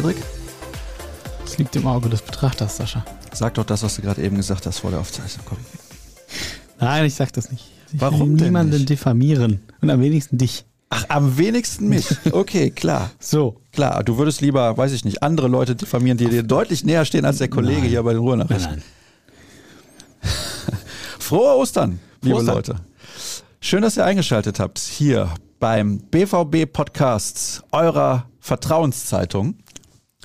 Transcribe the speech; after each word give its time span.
Cedric? 0.00 0.16
Das 1.44 1.58
liegt 1.58 1.76
im 1.76 1.86
Auge 1.86 2.08
des 2.08 2.22
Betrachters, 2.22 2.78
Sascha. 2.78 3.04
Sag 3.34 3.52
doch 3.54 3.64
das, 3.64 3.82
was 3.82 3.96
du 3.96 4.02
gerade 4.02 4.22
eben 4.22 4.36
gesagt 4.36 4.64
hast 4.64 4.78
vor 4.78 4.90
der 4.90 5.00
Aufzeichnung. 5.00 5.44
Komm. 5.46 5.58
Nein, 6.78 7.04
ich 7.04 7.14
sag 7.14 7.34
das 7.34 7.50
nicht. 7.50 7.66
Ich 7.92 8.00
Warum 8.00 8.30
will 8.30 8.36
denn 8.38 8.46
niemanden 8.46 8.76
nicht? 8.76 8.88
diffamieren. 8.88 9.60
Und 9.82 9.90
am 9.90 10.00
wenigsten 10.00 10.38
dich. 10.38 10.64
Ach, 10.88 11.04
am 11.08 11.36
wenigsten 11.36 11.88
mich. 11.88 12.06
Okay, 12.32 12.70
klar. 12.70 13.10
So. 13.20 13.60
Klar, 13.72 14.02
du 14.02 14.16
würdest 14.16 14.40
lieber, 14.40 14.74
weiß 14.78 14.92
ich 14.92 15.04
nicht, 15.04 15.22
andere 15.22 15.48
Leute 15.48 15.76
diffamieren, 15.76 16.16
die 16.16 16.28
dir 16.30 16.44
deutlich 16.44 16.82
näher 16.82 17.04
stehen 17.04 17.26
als 17.26 17.36
der 17.36 17.48
Kollege 17.48 17.82
Nein. 17.82 17.90
hier 17.90 18.02
bei 18.02 18.12
den 18.14 18.20
Nein, 18.20 18.26
Ruhrnachrichten. 18.26 18.82
nein. 20.22 20.32
Frohe 21.18 21.56
Ostern, 21.58 22.00
liebe 22.22 22.36
Ostern. 22.36 22.54
Leute. 22.54 22.76
Schön, 23.60 23.82
dass 23.82 23.98
ihr 23.98 24.06
eingeschaltet 24.06 24.60
habt 24.60 24.78
hier 24.78 25.28
beim 25.58 25.98
BVB 25.98 26.72
Podcast 26.72 27.62
eurer 27.70 28.30
Vertrauenszeitung. 28.40 29.56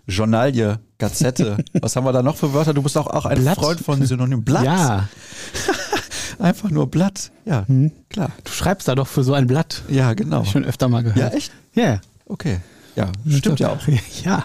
Journalie, 0.07 0.79
Gazette. 0.97 1.57
Was 1.81 1.95
haben 1.95 2.05
wir 2.05 2.13
da 2.13 2.21
noch 2.23 2.35
für 2.37 2.53
Wörter? 2.53 2.73
Du 2.73 2.81
bist 2.83 2.97
auch, 2.97 3.07
auch 3.07 3.25
ein 3.25 3.41
Blatt. 3.41 3.57
Freund 3.57 3.79
von 3.81 4.05
Synonym. 4.05 4.43
Blatt. 4.43 4.63
Ja, 4.63 5.09
Einfach 6.39 6.69
nur 6.69 6.87
Blatt. 6.91 7.31
Ja, 7.45 7.65
klar. 8.09 8.31
du 8.43 8.51
schreibst 8.51 8.87
da 8.87 8.95
doch 8.95 9.07
für 9.07 9.23
so 9.23 9.33
ein 9.33 9.47
Blatt. 9.47 9.83
Ja, 9.87 10.13
genau. 10.13 10.37
Hab 10.39 10.45
ich 10.45 10.51
schon 10.51 10.65
öfter 10.65 10.89
mal 10.89 11.01
gehört. 11.01 11.17
Ja, 11.33 11.37
echt? 11.37 11.51
Ja. 11.73 12.01
Okay. 12.25 12.59
Ja, 12.95 13.11
stimmt 13.29 13.59
ja 13.59 13.69
auch. 13.69 13.79
Ja, 14.23 14.37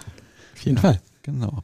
auf 0.54 0.64
jeden 0.64 0.78
Fall. 0.78 1.00
Genau. 1.22 1.62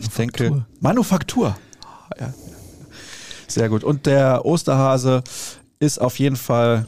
Ich 0.00 0.08
denke, 0.10 0.66
Manufaktur. 0.80 1.56
Ah, 1.84 2.10
Ja. 2.20 2.34
Sehr 3.46 3.68
gut. 3.70 3.82
Und 3.82 4.04
der 4.06 4.44
Osterhase 4.44 5.22
ist 5.80 5.98
auf 6.00 6.18
jeden 6.18 6.36
Fall, 6.36 6.86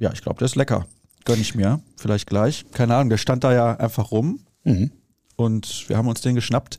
ja, 0.00 0.12
ich 0.12 0.20
glaube, 0.22 0.38
der 0.38 0.46
ist 0.46 0.56
lecker. 0.56 0.86
Gönn 1.24 1.40
ich 1.40 1.54
mir. 1.54 1.80
Vielleicht 1.96 2.26
gleich. 2.26 2.64
Keine 2.72 2.96
Ahnung, 2.96 3.10
der 3.10 3.18
stand 3.18 3.44
da 3.44 3.52
ja 3.52 3.76
einfach 3.76 4.10
rum 4.10 4.40
Mhm. 4.64 4.90
Und 5.36 5.88
wir 5.88 5.96
haben 5.96 6.08
uns 6.08 6.20
den 6.20 6.34
geschnappt. 6.34 6.78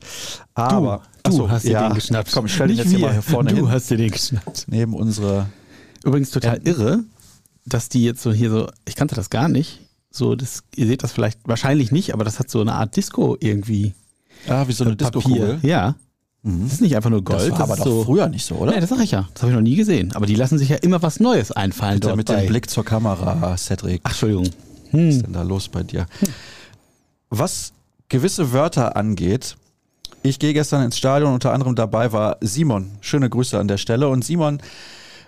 Aber, 0.54 1.02
du 1.22 1.32
so, 1.32 1.50
hast 1.50 1.64
dir 1.64 1.72
ja, 1.72 1.88
den 1.88 1.94
geschnappt. 1.94 2.32
Komm, 2.32 2.46
ich 2.46 2.54
stelle 2.54 2.68
den 2.68 2.78
jetzt 2.78 2.90
hier 2.90 2.98
mal 3.00 3.12
hier 3.12 3.22
vorne 3.22 3.50
Du 3.50 3.56
hin, 3.56 3.70
hast 3.70 3.90
dir 3.90 3.96
den 3.96 4.10
geschnappt. 4.10 4.66
neben 4.68 4.94
unsere. 4.94 5.46
Übrigens 6.04 6.30
total 6.30 6.58
Ja. 6.58 6.72
irre, 6.72 7.00
dass 7.64 7.88
die 7.88 8.04
jetzt 8.04 8.22
so 8.22 8.32
hier 8.32 8.50
so, 8.50 8.68
ich 8.86 8.94
kannte 8.96 9.14
das 9.14 9.30
gar 9.30 9.48
nicht. 9.48 9.80
So, 10.10 10.34
das, 10.34 10.62
ihr 10.76 10.86
seht 10.86 11.02
das 11.02 11.12
vielleicht 11.12 11.40
wahrscheinlich 11.46 11.92
nicht, 11.92 12.14
aber 12.14 12.24
das 12.24 12.38
hat 12.38 12.48
so 12.48 12.60
eine 12.60 12.72
Art 12.74 12.96
Disco 12.96 13.36
irgendwie. 13.40 13.94
Ah, 14.48 14.64
wie 14.68 14.72
so 14.72 14.84
eine 14.84 14.96
Disco-Kugel. 14.96 15.58
Ja. 15.62 15.94
Mhm. 16.42 16.62
Das 16.64 16.74
ist 16.74 16.80
nicht 16.80 16.94
einfach 16.96 17.10
nur 17.10 17.24
Gold. 17.24 17.40
Das 17.40 17.50
war 17.52 17.60
aber 17.62 17.74
ist 17.74 17.80
doch 17.80 17.86
so, 17.86 18.04
früher 18.04 18.28
nicht 18.28 18.46
so, 18.46 18.54
oder? 18.54 18.72
Nee, 18.72 18.80
das 18.80 18.88
sag 18.90 19.00
ich 19.00 19.10
ja. 19.10 19.28
Das 19.34 19.42
habe 19.42 19.50
ich 19.52 19.56
noch 19.56 19.62
nie 19.62 19.74
gesehen. 19.76 20.12
Aber 20.14 20.26
die 20.26 20.36
lassen 20.36 20.58
sich 20.58 20.68
ja 20.68 20.76
immer 20.76 21.02
was 21.02 21.18
Neues 21.20 21.50
einfallen 21.52 21.94
Bitte 21.96 22.06
dort 22.08 22.16
mit 22.18 22.26
bei. 22.28 22.36
dem 22.42 22.48
Blick 22.48 22.70
zur 22.70 22.84
Kamera, 22.84 23.56
Cedric. 23.58 24.00
Ach, 24.04 24.10
Entschuldigung. 24.10 24.46
Was 24.46 24.92
Hm. 24.92 25.08
ist 25.08 25.22
denn 25.22 25.32
da 25.32 25.42
los 25.42 25.68
bei 25.68 25.82
dir? 25.82 26.06
Was 27.30 27.72
gewisse 28.08 28.52
Wörter 28.52 28.96
angeht, 28.96 29.56
ich 30.22 30.38
gehe 30.38 30.52
gestern 30.52 30.82
ins 30.82 30.98
Stadion, 30.98 31.32
unter 31.32 31.52
anderem 31.52 31.76
dabei 31.76 32.12
war 32.12 32.38
Simon. 32.40 32.98
Schöne 33.00 33.30
Grüße 33.30 33.58
an 33.58 33.68
der 33.68 33.78
Stelle. 33.78 34.08
Und 34.08 34.24
Simon 34.24 34.60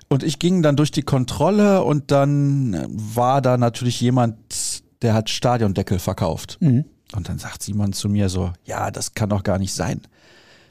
und 0.08 0.22
ich 0.22 0.38
gingen 0.38 0.62
dann 0.62 0.76
durch 0.76 0.90
die 0.90 1.02
Kontrolle 1.02 1.84
und 1.84 2.10
dann 2.10 2.86
war 2.88 3.42
da 3.42 3.56
natürlich 3.58 4.00
jemand, 4.00 4.82
der 5.02 5.14
hat 5.14 5.30
Stadiondeckel 5.30 5.98
verkauft. 5.98 6.56
Mhm. 6.60 6.86
Und 7.14 7.28
dann 7.28 7.38
sagt 7.38 7.62
Simon 7.62 7.92
zu 7.92 8.08
mir 8.08 8.28
so, 8.28 8.52
ja, 8.64 8.90
das 8.90 9.14
kann 9.14 9.30
doch 9.30 9.42
gar 9.42 9.58
nicht 9.58 9.74
sein, 9.74 10.02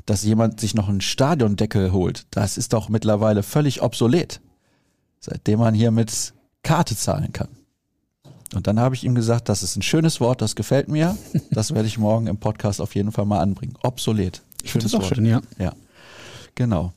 dass 0.06 0.24
jemand 0.24 0.60
sich 0.60 0.74
noch 0.74 0.90
einen 0.90 1.02
Stadiondeckel 1.02 1.92
holt. 1.92 2.26
Das 2.32 2.58
ist 2.58 2.74
doch 2.74 2.90
mittlerweile 2.90 3.44
völlig 3.44 3.82
obsolet, 3.82 4.42
seitdem 5.20 5.60
man 5.60 5.74
hier 5.74 5.92
mit 5.92 6.34
Karte 6.64 6.96
zahlen 6.96 7.32
kann. 7.32 7.50
Und 8.54 8.68
dann 8.68 8.80
habe 8.80 8.96
ich 8.96 9.04
ihm 9.04 9.16
gesagt, 9.16 9.50
das 9.50 9.64
ist 9.64 9.76
ein 9.76 9.82
schönes 9.82 10.22
Wort, 10.22 10.42
das 10.42 10.56
gefällt 10.56 10.88
mir. 10.88 11.18
Das 11.52 11.74
werde 11.74 11.88
ich 11.88 11.98
morgen 11.98 12.28
im 12.28 12.38
Podcast 12.38 12.82
auf 12.82 12.94
jeden 12.94 13.12
Fall 13.12 13.26
mal 13.26 13.40
anbringen. 13.40 13.76
Obsolet. 13.84 14.44
Das 14.74 14.94
auch 14.94 15.04
schön, 15.04 15.26
ja. 15.26 15.42
Ja, 15.58 15.74
genau. 16.56 16.94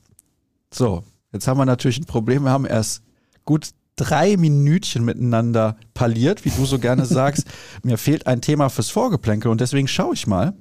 So, 0.72 1.04
jetzt 1.32 1.48
haben 1.48 1.58
wir 1.58 1.64
natürlich 1.64 1.98
ein 1.98 2.04
Problem. 2.04 2.44
Wir 2.44 2.50
haben 2.50 2.66
erst 2.66 3.02
gut 3.44 3.70
drei 3.96 4.36
Minütchen 4.36 5.04
miteinander 5.04 5.76
parliert, 5.94 6.44
wie 6.44 6.50
du 6.50 6.64
so 6.64 6.78
gerne 6.78 7.04
sagst. 7.06 7.46
Mir 7.82 7.98
fehlt 7.98 8.26
ein 8.26 8.40
Thema 8.42 8.68
fürs 8.68 8.90
Vorgeplänkel 8.90 9.50
und 9.50 9.60
deswegen 9.60 9.88
schaue 9.88 10.14
ich 10.14 10.26
mal, 10.26 10.54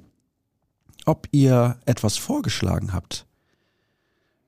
ob 1.06 1.28
ihr 1.32 1.78
etwas 1.86 2.16
vorgeschlagen 2.16 2.92
habt. 2.92 3.26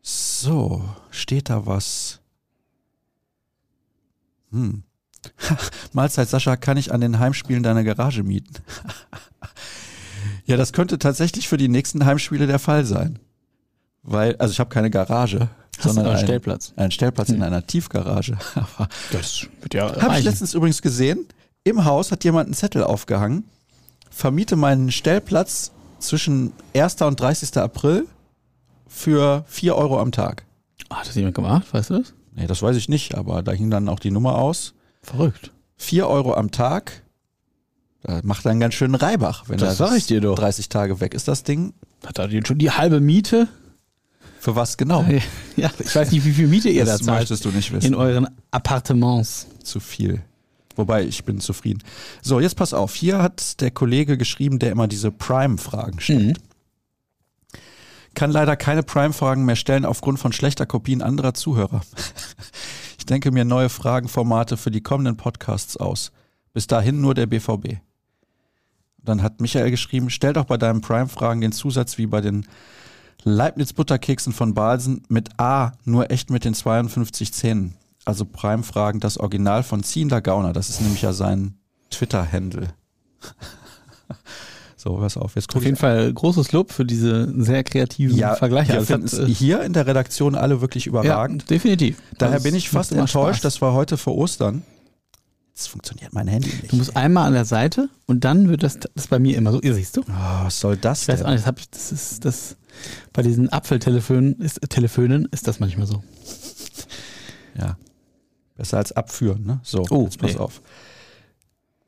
So, 0.02 0.82
steht 1.10 1.48
da 1.48 1.66
was? 1.66 2.20
Hm. 4.50 4.82
Mahlzeit 5.92 6.28
Sascha, 6.28 6.56
kann 6.56 6.76
ich 6.76 6.92
an 6.92 7.00
den 7.00 7.18
Heimspielen 7.18 7.62
deiner 7.62 7.84
Garage 7.84 8.22
mieten? 8.22 8.54
ja, 10.46 10.56
das 10.56 10.72
könnte 10.72 10.98
tatsächlich 10.98 11.48
für 11.48 11.56
die 11.56 11.68
nächsten 11.68 12.04
Heimspiele 12.04 12.46
der 12.46 12.58
Fall 12.58 12.84
sein. 12.84 13.18
Weil, 14.02 14.36
also 14.36 14.52
ich 14.52 14.60
habe 14.60 14.70
keine 14.70 14.90
Garage, 14.90 15.48
Hast 15.76 15.84
sondern 15.84 16.06
einen 16.06 16.16
einen 16.16 16.26
Stellplatz? 16.26 16.72
Einen 16.76 16.90
Stellplatz 16.90 17.28
in 17.30 17.42
einer 17.42 17.66
Tiefgarage. 17.66 18.36
Aber 18.54 18.88
Das 19.12 19.46
wird 19.60 19.74
ja 19.74 20.00
habe 20.00 20.18
ich 20.18 20.24
letztens 20.24 20.54
übrigens 20.54 20.82
gesehen. 20.82 21.26
Im 21.64 21.84
Haus 21.84 22.10
hat 22.10 22.24
jemand 22.24 22.46
einen 22.46 22.54
Zettel 22.54 22.82
aufgehangen. 22.82 23.44
Vermiete 24.10 24.56
meinen 24.56 24.90
Stellplatz 24.90 25.70
zwischen 25.98 26.52
1. 26.74 27.00
und 27.02 27.20
30. 27.20 27.56
April 27.58 28.06
für 28.88 29.44
4 29.46 29.76
Euro 29.76 30.00
am 30.00 30.12
Tag. 30.12 30.44
Hat 30.90 31.08
das 31.08 31.14
jemand 31.14 31.34
gemacht, 31.34 31.72
weißt 31.72 31.90
du 31.90 31.98
das? 31.98 32.12
Nee, 32.34 32.46
das 32.46 32.62
weiß 32.62 32.76
ich 32.76 32.88
nicht, 32.88 33.14
aber 33.14 33.42
da 33.42 33.52
hing 33.52 33.70
dann 33.70 33.88
auch 33.88 34.00
die 34.00 34.10
Nummer 34.10 34.36
aus. 34.36 34.74
Verrückt. 35.02 35.50
4 35.76 36.06
Euro 36.08 36.34
am 36.34 36.50
Tag. 36.50 37.02
Da 38.02 38.20
macht 38.24 38.44
dann 38.46 38.58
ganz 38.60 38.74
schön 38.74 38.94
Reibach, 38.94 39.48
wenn 39.48 39.58
Das 39.58 39.78
er 39.80 39.86
sag 39.88 39.96
ich 39.96 40.06
dir 40.06 40.20
doch. 40.20 40.34
30 40.36 40.68
Tage 40.68 41.00
weg 41.00 41.14
ist, 41.14 41.28
das 41.28 41.44
Ding. 41.44 41.72
Hat 42.04 42.18
er 42.18 42.28
schon 42.44 42.58
die 42.58 42.70
halbe 42.70 43.00
Miete? 43.00 43.48
Für 44.40 44.56
was 44.56 44.76
genau? 44.76 45.04
Ja, 45.56 45.70
ich 45.78 45.94
weiß 45.94 46.10
nicht, 46.10 46.24
wie 46.24 46.32
viel 46.32 46.48
Miete 46.48 46.68
ihr 46.68 46.84
da 46.84 46.92
das 46.92 47.02
zahlt 47.02 47.20
möchtest 47.20 47.44
du 47.44 47.50
nicht 47.50 47.70
in 47.70 47.76
wissen. 47.76 47.94
euren 47.94 48.26
Appartements. 48.50 49.46
Zu 49.62 49.78
viel. 49.78 50.20
Wobei, 50.74 51.04
ich 51.04 51.24
bin 51.24 51.38
zufrieden. 51.38 51.80
So, 52.22 52.40
jetzt 52.40 52.56
pass 52.56 52.74
auf. 52.74 52.94
Hier 52.94 53.22
hat 53.22 53.60
der 53.60 53.70
Kollege 53.70 54.16
geschrieben, 54.18 54.58
der 54.58 54.72
immer 54.72 54.88
diese 54.88 55.12
Prime-Fragen 55.12 56.00
stellt. 56.00 56.40
Kann 58.14 58.32
leider 58.32 58.56
keine 58.56 58.82
Prime-Fragen 58.82 59.44
mehr 59.44 59.54
stellen 59.56 59.84
aufgrund 59.84 60.18
von 60.18 60.32
schlechter 60.32 60.66
Kopien 60.66 61.02
anderer 61.02 61.34
Zuhörer. 61.34 61.82
Ich 63.02 63.06
denke 63.06 63.32
mir 63.32 63.44
neue 63.44 63.68
Fragenformate 63.68 64.56
für 64.56 64.70
die 64.70 64.80
kommenden 64.80 65.16
Podcasts 65.16 65.76
aus. 65.76 66.12
Bis 66.52 66.68
dahin 66.68 67.00
nur 67.00 67.14
der 67.14 67.26
BVB. 67.26 67.78
Dann 68.98 69.24
hat 69.24 69.40
Michael 69.40 69.72
geschrieben, 69.72 70.08
stell 70.08 70.32
doch 70.32 70.44
bei 70.44 70.56
deinen 70.56 70.82
Prime-Fragen 70.82 71.40
den 71.40 71.50
Zusatz 71.50 71.98
wie 71.98 72.06
bei 72.06 72.20
den 72.20 72.46
Leibniz-Butterkeksen 73.24 74.32
von 74.32 74.54
Balsen 74.54 75.02
mit 75.08 75.30
A, 75.40 75.72
nur 75.84 76.12
echt 76.12 76.30
mit 76.30 76.44
den 76.44 76.54
52 76.54 77.34
Zähnen. 77.34 77.74
Also 78.04 78.24
Prime-Fragen, 78.24 79.00
das 79.00 79.18
Original 79.18 79.64
von 79.64 79.82
Ziehender 79.82 80.22
Gauner. 80.22 80.52
Das 80.52 80.68
ist 80.68 80.80
nämlich 80.80 81.02
ja 81.02 81.12
sein 81.12 81.58
Twitter-Handle. 81.90 82.68
so, 84.82 84.96
pass 84.96 85.16
auf. 85.16 85.36
Jetzt 85.36 85.54
Auf 85.54 85.62
jeden. 85.64 85.76
Fall 85.76 86.12
großes 86.12 86.52
Lob 86.52 86.72
für 86.72 86.84
diese 86.84 87.32
sehr 87.42 87.62
kreativen 87.64 88.16
Ja, 88.16 88.34
Vergleiche. 88.34 88.72
wir 88.72 88.78
Also 88.80 88.86
finden 88.86 89.06
es 89.06 89.18
äh, 89.18 89.26
hier 89.26 89.62
in 89.62 89.72
der 89.72 89.86
Redaktion 89.86 90.34
alle 90.34 90.60
wirklich 90.60 90.86
ja, 90.86 90.90
überragend. 90.90 91.48
definitiv. 91.50 91.98
Daher 92.18 92.34
Also 92.34 92.44
bin 92.44 92.54
ich 92.54 92.68
fast 92.68 92.90
enttäuscht, 92.92 93.38
Spaß. 93.38 93.40
das 93.42 93.62
war 93.62 93.74
heute 93.74 93.96
vor 93.96 94.16
Ostern. 94.16 94.62
Jetzt 95.54 95.68
funktioniert 95.68 96.12
mein 96.14 96.26
Handy 96.28 96.48
nicht. 96.48 96.72
Du 96.72 96.76
musst 96.76 96.96
einmal 96.96 97.26
an 97.26 97.34
der 97.34 97.44
Seite 97.44 97.88
und 98.06 98.24
dann 98.24 98.48
wird 98.48 98.62
das, 98.62 98.78
das 98.94 99.06
bei 99.06 99.18
mir 99.18 99.36
immer 99.36 99.52
so. 99.52 99.60
Ihr 99.60 99.74
siehst 99.74 99.96
du? 99.98 100.00
Oh, 100.00 100.44
was 100.44 100.58
soll 100.58 100.76
das 100.78 101.02
Ich 101.02 101.08
weiß 101.08 101.18
denn? 101.18 101.26
auch 101.28 101.32
nicht, 101.32 101.46
das, 101.46 101.54
ich, 101.58 101.70
das 101.70 101.92
ist 101.92 102.24
das 102.24 102.56
bei 103.12 103.22
diesen 103.22 103.50
Apfeltelefonen 103.52 104.40
ist, 104.40 104.60
Telefönen 104.70 105.28
ist 105.30 105.46
das 105.46 105.60
manchmal 105.60 105.86
so. 105.86 106.02
Ja. 107.58 107.76
Besser 108.56 108.78
als 108.78 108.92
abführen, 108.92 109.44
ne? 109.44 109.60
So, 109.62 109.84
Oh, 109.90 110.04
jetzt 110.04 110.18
pass 110.18 110.32
nee. 110.32 110.38
auf. 110.38 110.60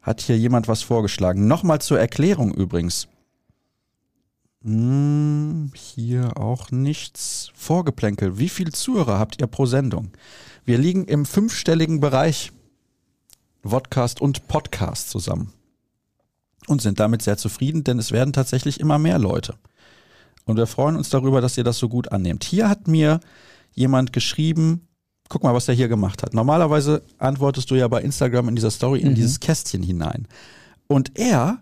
Hat 0.04 0.20
hier 0.20 0.36
jemand 0.38 0.68
was 0.68 0.82
vorgeschlagen? 0.82 1.48
Nochmal 1.48 1.80
zur 1.80 1.98
Erklärung 1.98 2.52
übrigens. 2.54 3.08
Hm, 4.62 5.72
hier 5.74 6.36
auch 6.36 6.70
nichts. 6.70 7.50
Vorgeplänkel. 7.54 8.38
Wie 8.38 8.50
viele 8.50 8.72
Zuhörer 8.72 9.18
habt 9.18 9.40
ihr 9.40 9.46
pro 9.46 9.64
Sendung? 9.64 10.10
Wir 10.66 10.76
liegen 10.76 11.06
im 11.06 11.24
fünfstelligen 11.24 12.00
Bereich. 12.00 12.52
Vodcast 13.62 14.20
und 14.20 14.46
Podcast 14.46 15.08
zusammen. 15.08 15.54
und 16.66 16.82
sind 16.82 17.00
damit 17.00 17.22
sehr 17.22 17.36
zufrieden, 17.36 17.84
denn 17.84 17.98
es 17.98 18.12
werden 18.12 18.32
tatsächlich 18.32 18.80
immer 18.80 18.98
mehr 18.98 19.18
Leute. 19.18 19.54
Und 20.44 20.56
wir 20.56 20.66
freuen 20.66 20.96
uns 20.96 21.08
darüber, 21.10 21.40
dass 21.40 21.56
ihr 21.56 21.64
das 21.64 21.78
so 21.78 21.88
gut 21.88 22.12
annehmt. 22.12 22.44
Hier 22.44 22.68
hat 22.68 22.88
mir 22.88 23.20
jemand 23.72 24.12
geschrieben, 24.12 24.86
guck 25.34 25.42
mal, 25.42 25.52
was 25.52 25.66
er 25.66 25.74
hier 25.74 25.88
gemacht 25.88 26.22
hat. 26.22 26.32
Normalerweise 26.32 27.02
antwortest 27.18 27.68
du 27.68 27.74
ja 27.74 27.88
bei 27.88 28.00
Instagram 28.02 28.48
in 28.50 28.54
dieser 28.54 28.70
Story 28.70 29.00
in 29.00 29.08
Mhm. 29.10 29.14
dieses 29.16 29.40
Kästchen 29.40 29.82
hinein. 29.82 30.28
Und 30.86 31.18
er 31.18 31.58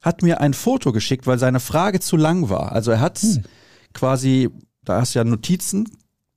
hat 0.00 0.22
mir 0.22 0.40
ein 0.40 0.52
Foto 0.52 0.90
geschickt, 0.90 1.28
weil 1.28 1.38
seine 1.38 1.60
Frage 1.60 2.00
zu 2.00 2.16
lang 2.16 2.48
war. 2.50 2.72
Also 2.72 2.90
er 2.90 2.98
hat 3.00 3.20
Hm. 3.20 3.44
quasi, 3.94 4.50
da 4.82 5.00
hast 5.00 5.14
du 5.14 5.20
ja 5.20 5.24
Notizen, 5.24 5.88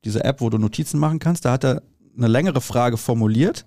diese 0.06 0.24
App, 0.24 0.40
wo 0.42 0.52
du 0.52 0.60
Notizen 0.60 1.00
machen 1.00 1.18
kannst, 1.18 1.46
da 1.46 1.52
hat 1.54 1.64
er 1.64 1.82
eine 2.16 2.28
längere 2.28 2.62
Frage 2.62 2.98
formuliert. 2.98 3.66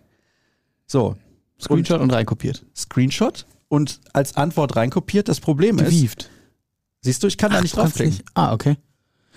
So, 0.86 1.16
Screenshot 1.60 2.00
und 2.00 2.12
reinkopiert. 2.12 2.64
Screenshot 2.76 3.44
und 3.68 4.00
als 4.12 4.36
Antwort 4.36 4.76
reinkopiert. 4.76 5.28
Das 5.28 5.40
Problem 5.40 5.78
ist, 5.80 5.86
Gewieft. 5.90 6.30
siehst 7.00 7.24
du, 7.24 7.26
ich 7.26 7.36
kann 7.38 7.50
da 7.50 7.60
nicht 7.60 7.76
draufklicken. 7.76 8.20
Ah, 8.34 8.52
okay. 8.52 8.76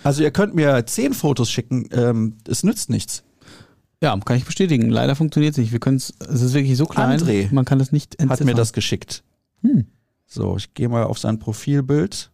Also 0.05 0.21
ihr 0.21 0.29
könnt 0.29 0.53
mir 0.53 0.85
zehn 0.85 1.15
Fotos 1.15 1.49
schicken, 1.49 1.89
ähm, 1.91 2.37
es 2.47 2.63
nützt 2.63 2.91
nichts. 2.91 3.23
Ja, 4.03 4.15
kann 4.19 4.37
ich 4.37 4.45
bestätigen. 4.45 4.87
Leider 4.89 5.15
funktioniert 5.15 5.53
es 5.53 5.57
nicht. 5.57 5.71
Wir 5.71 5.79
können 5.79 5.97
es, 5.97 6.13
es 6.19 6.43
ist 6.43 6.53
wirklich 6.53 6.77
so 6.77 6.85
klein, 6.85 7.19
André 7.19 7.51
man 7.51 7.65
kann 7.65 7.79
das 7.79 7.91
nicht 7.91 8.13
Hat 8.13 8.27
mir 8.27 8.31
entziffern. 8.33 8.55
das 8.55 8.73
geschickt. 8.73 9.23
Hm. 9.61 9.85
So, 10.27 10.57
ich 10.57 10.75
gehe 10.75 10.89
mal 10.89 11.05
auf 11.05 11.17
sein 11.17 11.39
Profilbild. 11.39 12.29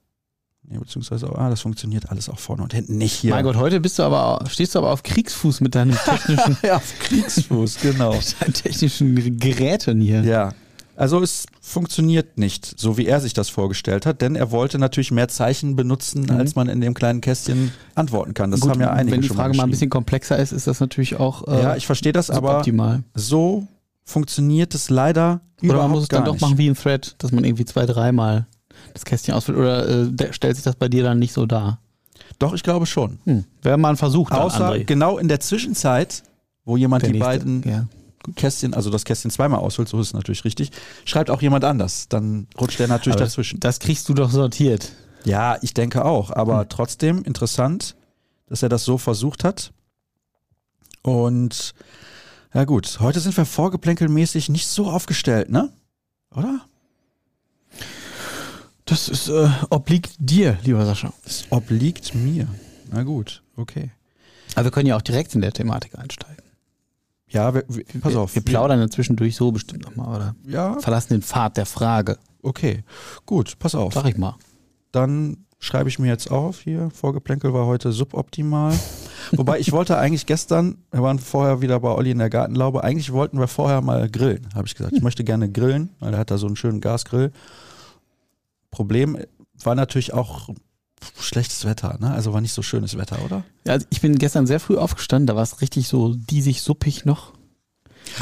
Nee, 0.63 0.79
beziehungsweise, 0.79 1.33
ah, 1.33 1.50
das 1.50 1.62
funktioniert 1.62 2.09
alles 2.09 2.27
auch 2.27 2.39
vorne 2.39 2.62
und 2.63 2.73
hinten 2.73 2.97
nicht 2.97 3.13
hier. 3.13 3.31
Mein 3.31 3.45
Gott, 3.45 3.56
heute 3.56 3.79
bist 3.79 4.00
du 4.00 4.03
aber, 4.03 4.44
stehst 4.50 4.75
du 4.75 4.79
aber 4.79 4.91
auf 4.91 5.03
Kriegsfuß 5.03 5.62
mit 5.62 5.74
deinen 5.74 5.97
technischen, 6.06 6.57
ja, 6.63 6.75
auf 6.75 6.94
Kriegsfuß, 7.00 7.79
genau. 7.79 8.12
deinen 8.41 8.53
technischen 8.53 9.39
Geräten 9.39 10.01
hier. 10.01 10.24
Ja. 10.24 10.53
Also 11.01 11.19
es 11.21 11.48
funktioniert 11.62 12.38
nicht, 12.38 12.75
so 12.80 12.95
wie 12.95 13.07
er 13.07 13.19
sich 13.21 13.33
das 13.33 13.50
vorgestellt 13.50 14.06
hat, 14.06 14.21
denn 14.21 14.36
er 14.36 14.51
wollte 14.51 14.77
natürlich 14.77 15.09
mehr 15.12 15.27
Zeichen 15.30 15.75
benutzen, 15.75 16.24
Mhm. 16.30 16.31
als 16.38 16.53
man 16.56 16.69
in 16.69 16.80
dem 16.80 16.94
kleinen 16.94 17.21
Kästchen 17.21 17.71
antworten 17.95 18.36
kann. 18.36 18.51
Das 18.51 18.59
Gut, 18.59 18.69
haben 18.69 18.81
ja 18.81 18.92
einige 18.92 19.13
wenn 19.15 19.21
die 19.21 19.27
Frage 19.30 19.39
mal 19.39 19.48
ein 19.48 19.51
geschrieben. 19.53 19.71
bisschen 19.71 19.89
komplexer 19.89 20.38
ist, 20.38 20.51
ist 20.51 20.68
das 20.68 20.80
natürlich 20.80 21.15
auch 21.19 21.48
äh, 21.48 21.62
Ja, 21.63 21.75
ich 21.75 21.88
verstehe 21.88 22.12
das, 22.13 22.30
aber 22.30 22.57
optimal. 22.57 23.01
so 23.15 23.65
funktioniert 24.03 24.75
es 24.75 24.89
leider 24.92 25.42
Oder 25.63 25.77
man 25.77 25.92
muss 25.92 26.03
es 26.03 26.07
dann 26.09 26.24
doch 26.25 26.33
nicht. 26.33 26.42
machen 26.42 26.57
wie 26.59 26.69
ein 26.69 26.75
Thread, 26.75 27.15
dass 27.18 27.31
man 27.31 27.44
irgendwie 27.45 27.65
zwei, 27.65 27.86
dreimal 27.88 28.45
das 28.94 29.03
Kästchen 29.03 29.33
ausfüllt. 29.33 29.57
Oder 29.57 29.88
äh, 29.88 30.33
stellt 30.33 30.56
sich 30.56 30.63
das 30.63 30.75
bei 30.75 30.88
dir 30.88 31.03
dann 31.03 31.18
nicht 31.19 31.33
so 31.33 31.45
dar? 31.48 31.80
Doch, 32.39 32.53
ich 32.53 32.62
glaube 32.63 32.86
schon. 32.86 33.18
Hm. 33.25 33.45
Wäre 33.63 33.77
mal 33.77 33.89
ein 33.89 33.98
Versuch, 33.98 34.30
Außer 34.30 34.71
André. 34.71 34.83
genau 34.86 35.18
in 35.18 35.27
der 35.27 35.39
Zwischenzeit, 35.39 36.21
wo 36.65 36.77
jemand 36.77 37.01
Der 37.03 37.09
die 37.12 37.19
nächste. 37.19 37.39
beiden 37.39 37.63
Ja. 37.68 37.88
Kästchen, 38.35 38.73
also 38.73 38.89
das 38.89 39.03
Kästchen 39.06 39.31
zweimal 39.31 39.59
ausfüllt, 39.59 39.89
so 39.89 40.00
ist 40.00 40.07
es 40.07 40.13
natürlich 40.13 40.44
richtig, 40.45 40.71
schreibt 41.06 41.29
auch 41.29 41.41
jemand 41.41 41.63
anders. 41.63 42.07
Dann 42.09 42.47
rutscht 42.59 42.79
der 42.79 42.88
natürlich 42.88 43.15
Aber 43.18 43.25
dazwischen. 43.25 43.59
Das 43.59 43.79
kriegst 43.79 44.07
du 44.09 44.13
doch 44.13 44.29
sortiert. 44.31 44.91
Ja, 45.25 45.57
ich 45.62 45.73
denke 45.73 46.06
auch, 46.06 46.29
Hm. 46.29 46.35
aber 46.35 46.69
trotzdem 46.69 47.23
interessant, 47.23 47.95
dass 48.47 48.63
er 48.63 48.69
das 48.69 48.83
so 48.85 48.97
versucht 48.97 49.44
hat. 49.44 49.71
Und 51.03 51.73
ja 52.53 52.65
gut, 52.65 53.00
heute 53.00 53.19
sind 53.19 53.35
wir 53.38 53.45
vorgeplänkelmäßig 53.45 54.50
nicht 54.50 54.67
so 54.67 54.89
aufgestellt, 54.89 55.50
ne? 55.50 55.71
Oder? 56.35 56.62
Das 58.85 59.07
ist, 59.07 59.29
äh, 59.29 59.50
obliegt 59.69 60.12
dir, 60.19 60.57
lieber 60.63 60.85
Sascha. 60.85 61.13
Es 61.25 61.45
obliegt 61.50 62.13
mir. 62.13 62.47
Na 62.89 63.03
gut, 63.03 63.41
okay. 63.56 63.91
Aber 64.56 64.65
wir 64.65 64.71
können 64.71 64.88
ja 64.88 64.97
auch 64.97 65.01
direkt 65.01 65.33
in 65.33 65.41
der 65.41 65.53
Thematik 65.53 65.97
einsteigen. 65.97 66.40
Ja, 67.31 67.53
wir, 67.53 67.63
wir, 67.67 67.83
pass 68.01 68.13
wir, 68.13 68.19
auf. 68.19 68.35
Wir 68.35 68.41
plaudern 68.41 68.79
ja 68.79 68.89
zwischendurch 68.89 69.35
so 69.35 69.51
bestimmt 69.51 69.83
nochmal, 69.83 70.15
oder? 70.15 70.35
Ja, 70.45 70.79
Verlassen 70.79 71.13
den 71.13 71.21
Pfad 71.21 71.57
der 71.57 71.65
Frage, 71.65 72.17
okay. 72.41 72.83
Gut, 73.25 73.57
pass 73.57 73.73
auf. 73.73 73.93
sag 73.93 74.05
ich 74.05 74.17
mal. 74.17 74.35
Dann 74.91 75.45
schreibe 75.59 75.87
ich 75.87 75.99
mir 75.99 76.07
jetzt 76.07 76.29
auf 76.29 76.59
hier. 76.59 76.89
Vorgeplänkel 76.89 77.53
war 77.53 77.65
heute 77.67 77.91
suboptimal. 77.93 78.77
Wobei 79.31 79.59
ich 79.59 79.71
wollte 79.71 79.97
eigentlich 79.97 80.25
gestern, 80.25 80.79
wir 80.91 81.03
waren 81.03 81.19
vorher 81.19 81.61
wieder 81.61 81.79
bei 81.79 81.89
Olli 81.89 82.11
in 82.11 82.17
der 82.17 82.29
Gartenlaube, 82.29 82.83
eigentlich 82.83 83.13
wollten 83.13 83.39
wir 83.39 83.47
vorher 83.47 83.81
mal 83.81 84.09
grillen, 84.09 84.49
habe 84.53 84.67
ich 84.67 84.75
gesagt. 84.75 84.93
Ich 84.93 85.03
möchte 85.03 85.23
gerne 85.23 85.49
grillen, 85.49 85.91
weil 85.99 86.13
er 86.13 86.19
hat 86.19 86.31
da 86.31 86.37
so 86.37 86.47
einen 86.47 86.55
schönen 86.55 86.81
Gasgrill. 86.81 87.31
Problem 88.71 89.17
war 89.63 89.75
natürlich 89.75 90.13
auch 90.13 90.49
schlechtes 91.19 91.65
Wetter, 91.65 91.98
ne? 92.00 92.12
Also 92.12 92.33
war 92.33 92.42
nicht 92.42 92.53
so 92.53 92.62
schönes 92.62 92.98
Wetter, 92.98 93.24
oder? 93.24 93.44
Ja, 93.65 93.74
also 93.74 93.86
ich 93.89 94.01
bin 94.01 94.18
gestern 94.18 94.48
sehr 94.48 94.59
früh 94.59 94.77
aufgestanden, 94.77 95.27
da 95.27 95.36
war 95.36 95.44
es 95.44 95.62
richtig 95.62 95.88
so 95.88 96.13
diesig, 96.15 96.62
suppig 96.62 97.06
noch. 97.06 97.33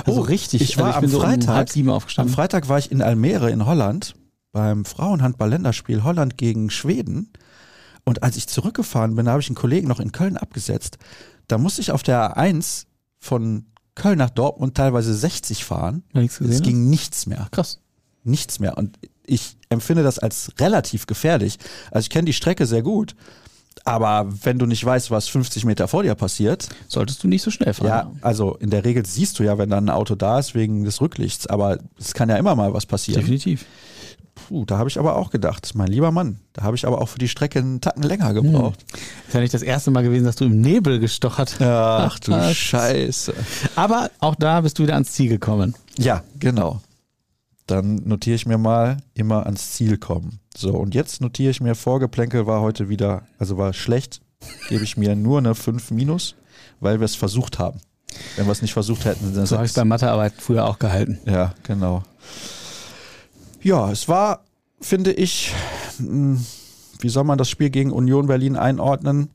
Also 0.06 0.20
Oh, 0.20 0.24
richtig. 0.24 0.62
ich 0.62 0.78
war 0.78 0.96
also 0.96 1.00
ich 1.00 1.04
am 1.06 1.10
so 1.12 1.20
Freitag- 1.22 1.76
um 1.76 1.90
Am. 1.90 2.30
Freitag 2.30 2.70
war 2.70 2.78
ich 2.80 2.92
in 2.92 3.02
Almere 3.02 3.50
in 3.50 3.66
Holland 3.66 4.16
beim 4.52 4.84
Frauenhandball-Länderspiel 4.86 6.04
Holland 6.04 6.38
gegen 6.38 6.70
Schweden. 6.70 7.32
Und 8.06 8.24
als 8.24 8.38
ich 8.38 8.48
zurückgefahren 8.48 9.16
bin, 9.16 9.26
da 9.26 9.32
habe 9.32 9.42
ich 9.42 9.48
einen 9.50 9.56
Kollegen 9.56 9.88
noch 9.88 10.00
in 10.00 10.12
Köln 10.12 10.38
abgesetzt. 10.38 10.98
Da 11.48 11.58
musste 11.58 11.82
ich 11.82 11.92
auf 11.92 12.04
der 12.04 12.38
A1 12.38 12.86
von 13.20 13.66
Köln 13.96 14.18
nach 14.18 14.30
Dortmund 14.30 14.76
teilweise 14.76 15.14
60 15.14 15.66
fahren. 15.66 16.04
Wenn 16.14 16.24
nichts 16.24 16.40
Es 16.40 16.48
gesehen 16.48 16.64
ging 16.64 16.90
nichts 16.90 17.26
mehr. 17.26 17.48
Krass. 17.52 17.80
Nichts 18.24 18.60
mehr. 18.60 18.78
Und 18.78 18.98
ich 19.30 19.56
empfinde 19.70 20.04
das 20.04 20.20
als 20.20 20.52
relativ 20.60 21.08
gefährlich. 21.08 21.58
Also 21.92 22.06
ich 22.06 22.10
kenne 22.10 22.26
die 22.26 22.34
Strecke 22.34 22.66
sehr 22.66 22.82
gut. 22.82 23.16
Aber 23.86 24.28
wenn 24.44 24.60
du 24.60 24.66
nicht 24.66 24.84
weißt, 24.84 25.10
was 25.10 25.30
50 25.30 25.64
Meter 25.64 25.88
vor 25.88 26.04
dir 26.04 26.14
passiert, 26.16 26.68
Solltest 26.88 27.24
du 27.24 27.28
nicht 27.28 27.42
so 27.42 27.50
schnell 27.50 27.74
fahren. 27.74 27.88
ja, 27.88 28.12
also 28.22 28.56
in 28.56 28.70
der 28.72 28.84
Regel 28.84 29.06
siehst 29.06 29.40
du 29.40 29.44
ja, 29.44 29.58
wenn 29.58 29.70
dann 29.70 29.86
ein 29.86 29.90
Auto 29.96 30.16
da 30.16 30.38
ist, 30.40 30.54
wegen 30.54 30.84
des 30.84 31.00
Rücklichts. 31.02 31.48
Aber 31.48 31.78
es 31.98 32.14
kann 32.14 32.30
ja 32.30 32.36
immer 32.36 32.56
mal 32.56 32.74
was 32.74 32.86
passieren. 32.86 33.22
Definitiv. 33.22 33.66
Puh, 34.36 34.66
da 34.66 34.78
habe 34.78 34.90
ich 34.90 34.98
aber 35.00 35.16
auch 35.16 35.32
gedacht, 35.32 35.72
mein 35.76 35.88
lieber 35.88 36.12
Mann, 36.12 36.40
da 36.54 36.64
habe 36.64 36.76
ich 36.76 36.86
aber 36.88 37.02
auch 37.02 37.08
für 37.10 37.20
die 37.20 37.28
Strecke 37.28 37.60
einen 37.60 37.82
Tacken 37.82 38.04
länger 38.04 38.34
gebraucht. 38.34 38.84
Ist 39.28 39.34
ja 39.34 39.40
nicht 39.42 39.54
das 39.54 39.62
erste 39.62 39.92
Mal 39.92 40.04
gewesen, 40.04 40.26
dass 40.26 40.36
du 40.38 40.46
im 40.46 40.60
Nebel 40.62 41.00
gestochert 41.00 41.58
Ach 41.62 42.20
du? 42.24 42.54
Scheiße. 42.54 43.34
Aber 43.76 44.10
auch 44.20 44.36
da 44.36 44.62
bist 44.62 44.80
du 44.80 44.84
wieder 44.84 44.94
ans 44.94 45.12
Ziel 45.12 45.30
gekommen. 45.30 45.76
Ja, 45.98 46.24
genau. 46.40 46.82
Dann 47.70 47.96
notiere 48.06 48.36
ich 48.36 48.48
mir 48.48 48.58
mal 48.58 48.98
immer 49.14 49.46
ans 49.46 49.74
Ziel 49.74 49.98
kommen. 49.98 50.40
So, 50.58 50.72
und 50.72 50.96
jetzt 50.96 51.22
notiere 51.22 51.52
ich 51.52 51.62
mir, 51.62 51.76
Vorgeplänkel 51.76 52.48
war 52.48 52.62
heute 52.62 52.90
wieder, 52.90 53.24
also 53.38 53.58
war 53.58 53.74
schlecht, 53.74 54.22
gebe 54.70 54.84
ich 54.84 54.98
mir 54.98 55.16
nur 55.16 55.38
eine 55.38 55.54
5 55.54 55.92
minus, 55.92 56.36
weil 56.80 57.00
wir 57.00 57.06
es 57.06 57.16
versucht 57.16 57.60
haben. 57.60 57.80
Wenn 58.36 58.48
wir 58.48 58.52
es 58.52 58.64
nicht 58.64 58.74
versucht 58.74 59.06
hätten, 59.06 59.36
dann 59.36 59.46
So 59.46 59.56
habe 59.58 59.68
ich 59.68 59.74
bei 59.74 59.86
Mathearbeiten 59.86 60.40
früher 60.40 60.66
auch 60.66 60.80
gehalten. 60.80 61.20
Ja, 61.26 61.54
genau. 61.62 62.02
Ja, 63.62 63.92
es 63.92 64.08
war, 64.08 64.46
finde 64.82 65.14
ich, 65.14 65.54
mh, 66.00 66.40
wie 67.02 67.10
soll 67.10 67.24
man 67.24 67.38
das 67.38 67.50
Spiel 67.50 67.70
gegen 67.70 67.92
Union 67.92 68.26
Berlin 68.26 68.56
einordnen? 68.56 69.30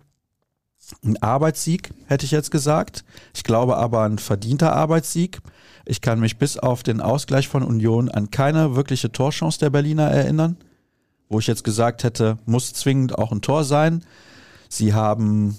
Ein 1.04 1.22
Arbeitssieg, 1.22 1.90
hätte 2.06 2.26
ich 2.26 2.32
jetzt 2.32 2.50
gesagt. 2.50 3.04
Ich 3.32 3.44
glaube 3.44 3.76
aber 3.76 4.02
ein 4.02 4.18
verdienter 4.18 4.74
Arbeitssieg. 4.74 5.38
Ich 5.86 6.00
kann 6.00 6.20
mich 6.20 6.38
bis 6.38 6.56
auf 6.56 6.82
den 6.82 7.00
Ausgleich 7.00 7.48
von 7.48 7.62
Union 7.62 8.08
an 8.08 8.30
keine 8.30 8.74
wirkliche 8.74 9.12
Torchance 9.12 9.58
der 9.58 9.70
Berliner 9.70 10.10
erinnern, 10.10 10.56
wo 11.28 11.38
ich 11.38 11.46
jetzt 11.46 11.64
gesagt 11.64 12.04
hätte, 12.04 12.38
muss 12.46 12.72
zwingend 12.72 13.18
auch 13.18 13.32
ein 13.32 13.42
Tor 13.42 13.64
sein. 13.64 14.04
Sie 14.68 14.94
haben 14.94 15.58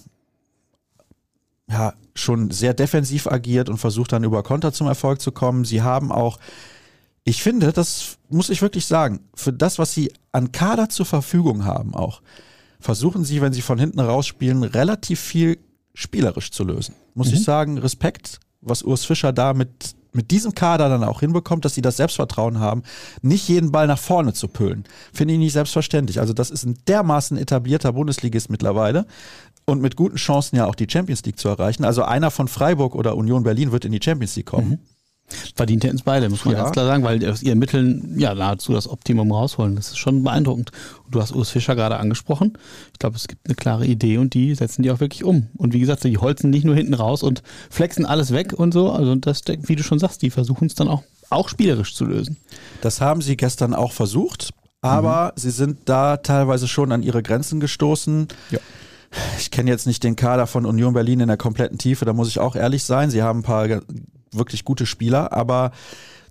ja 1.70 1.94
schon 2.16 2.52
sehr 2.52 2.74
defensiv 2.74 3.28
agiert 3.28 3.70
und 3.70 3.78
versucht 3.78 4.12
dann 4.12 4.24
über 4.24 4.44
Konter 4.44 4.74
zum 4.74 4.88
Erfolg 4.88 5.22
zu 5.22 5.32
kommen. 5.32 5.66
Sie 5.66 5.82
haben 5.82 6.12
auch, 6.12 6.40
ich 7.24 7.44
finde, 7.44 7.72
das 7.74 8.18
muss 8.30 8.50
ich 8.50 8.62
wirklich 8.62 8.86
sagen, 8.86 9.22
für 9.34 9.54
das, 9.54 9.80
was 9.80 9.94
sie 9.94 10.14
an 10.32 10.52
Kader 10.52 10.90
zur 10.90 11.06
Verfügung 11.06 11.66
haben, 11.66 11.96
auch 11.96 12.22
versuchen 12.80 13.26
sie, 13.26 13.42
wenn 13.42 13.54
sie 13.54 13.62
von 13.62 13.80
hinten 13.80 14.00
rausspielen, 14.00 14.64
relativ 14.64 15.20
viel 15.20 15.58
spielerisch 15.94 16.52
zu 16.52 16.64
lösen. 16.64 16.94
Muss 17.14 17.32
ich 17.32 17.44
sagen, 17.44 17.78
Respekt, 17.78 18.40
was 18.62 18.84
Urs 18.84 19.06
Fischer 19.06 19.32
da 19.32 19.54
mit, 19.54 19.96
mit 20.16 20.32
diesem 20.32 20.56
Kader 20.56 20.90
dann 20.90 21.04
auch 21.04 21.20
hinbekommt, 21.20 21.66
dass 21.66 21.76
sie 21.76 21.82
das 21.82 21.98
Selbstvertrauen 21.98 22.60
haben, 22.60 22.84
nicht 23.22 23.48
jeden 23.48 23.72
Ball 23.72 23.88
nach 23.88 24.00
vorne 24.00 24.34
zu 24.34 24.48
pölen. 24.48 24.86
Finde 25.14 25.34
ich 25.34 25.40
nicht 25.40 25.54
selbstverständlich. 25.54 26.20
Also 26.20 26.34
das 26.34 26.50
ist 26.50 26.66
ein 26.66 26.78
dermaßen 26.88 27.38
etablierter 27.38 27.94
Bundesligist 27.94 28.50
mittlerweile 28.50 29.06
und 29.66 29.82
mit 29.82 29.96
guten 29.96 30.18
Chancen 30.18 30.56
ja 30.56 30.66
auch 30.66 30.76
die 30.76 30.88
Champions 30.90 31.24
League 31.26 31.40
zu 31.40 31.50
erreichen. 31.50 31.86
Also 31.86 32.04
einer 32.04 32.32
von 32.32 32.48
Freiburg 32.48 32.96
oder 32.96 33.16
Union 33.18 33.44
Berlin 33.44 33.72
wird 33.72 33.86
in 33.86 33.92
die 33.92 34.02
Champions 34.02 34.36
League 34.36 34.46
kommen. 34.46 34.80
Verdient 35.56 35.84
hätten 35.84 35.96
es 35.96 36.04
beide, 36.04 36.30
muss 36.30 36.46
man 36.46 36.54
Ja. 36.54 36.62
ganz 36.62 36.74
klar 36.74 36.86
sagen, 36.86 37.04
weil 37.04 37.28
aus 37.30 37.42
ihren 37.42 37.58
Mitteln 37.58 38.14
ja 38.20 38.36
nahezu 38.36 38.74
das 38.74 38.88
Optimum 38.88 39.32
rausholen. 39.32 39.76
Das 39.76 39.88
ist 39.88 39.98
schon 39.98 40.24
beeindruckend. 40.24 40.72
Und 41.06 41.16
du 41.16 41.22
hast 41.22 41.34
Urs 41.34 41.50
Fischer 41.50 41.76
gerade 41.76 41.98
angesprochen. 41.98 42.54
Ich 42.94 43.00
glaube, 43.00 43.16
es 43.16 43.28
gibt 43.28 43.48
eine 43.48 43.56
klare 43.56 43.86
Idee 43.88 44.20
und 44.20 44.34
die 44.36 44.54
setzen 44.54 44.84
die 44.84 44.92
auch 44.92 45.00
wirklich 45.00 45.24
um. 45.24 45.48
Und 45.58 45.74
wie 45.74 45.80
gesagt, 45.80 46.04
die 46.04 46.18
holzen 46.20 46.52
nicht 46.52 46.64
nur 46.64 46.76
hinten 46.76 46.94
raus 46.94 47.24
und 47.24 47.42
flexen 47.72 48.06
alles 48.06 48.32
weg 48.34 48.54
und 48.54 48.72
so. 48.74 48.92
Also 48.92 49.16
das, 49.16 49.42
wie 49.48 49.76
du 49.76 49.84
schon 49.84 49.98
sagst, 50.00 50.22
die 50.22 50.30
versuchen 50.30 50.68
es 50.68 50.76
dann 50.76 50.88
auch, 50.88 51.02
auch 51.32 51.50
spielerisch 51.50 51.96
zu 51.96 52.06
lösen. 52.06 52.38
Das 52.82 53.02
haben 53.02 53.22
sie 53.22 53.36
gestern 53.36 53.74
auch 53.74 53.94
versucht, 53.94 54.52
aber 54.82 55.34
sie 55.36 55.50
sind 55.52 55.80
da 55.86 56.18
teilweise 56.18 56.68
schon 56.68 56.92
an 56.92 57.02
ihre 57.02 57.24
Grenzen 57.24 57.60
gestoßen. 57.60 58.28
Ja. 58.52 58.60
Ich 59.40 59.50
kenne 59.50 59.72
jetzt 59.72 59.88
nicht 59.88 60.04
den 60.04 60.16
Kader 60.16 60.46
von 60.46 60.66
Union 60.68 60.94
Berlin 60.94 61.22
in 61.22 61.28
der 61.30 61.38
kompletten 61.38 61.78
Tiefe, 61.80 62.06
da 62.06 62.14
muss 62.14 62.28
ich 62.28 62.38
auch 62.40 62.56
ehrlich 62.56 62.84
sein. 62.84 63.10
Sie 63.10 63.24
haben 63.24 63.40
ein 63.40 63.44
paar 63.44 63.68
wirklich 64.32 64.66
gute 64.66 64.86
Spieler, 64.86 65.34
aber 65.34 65.72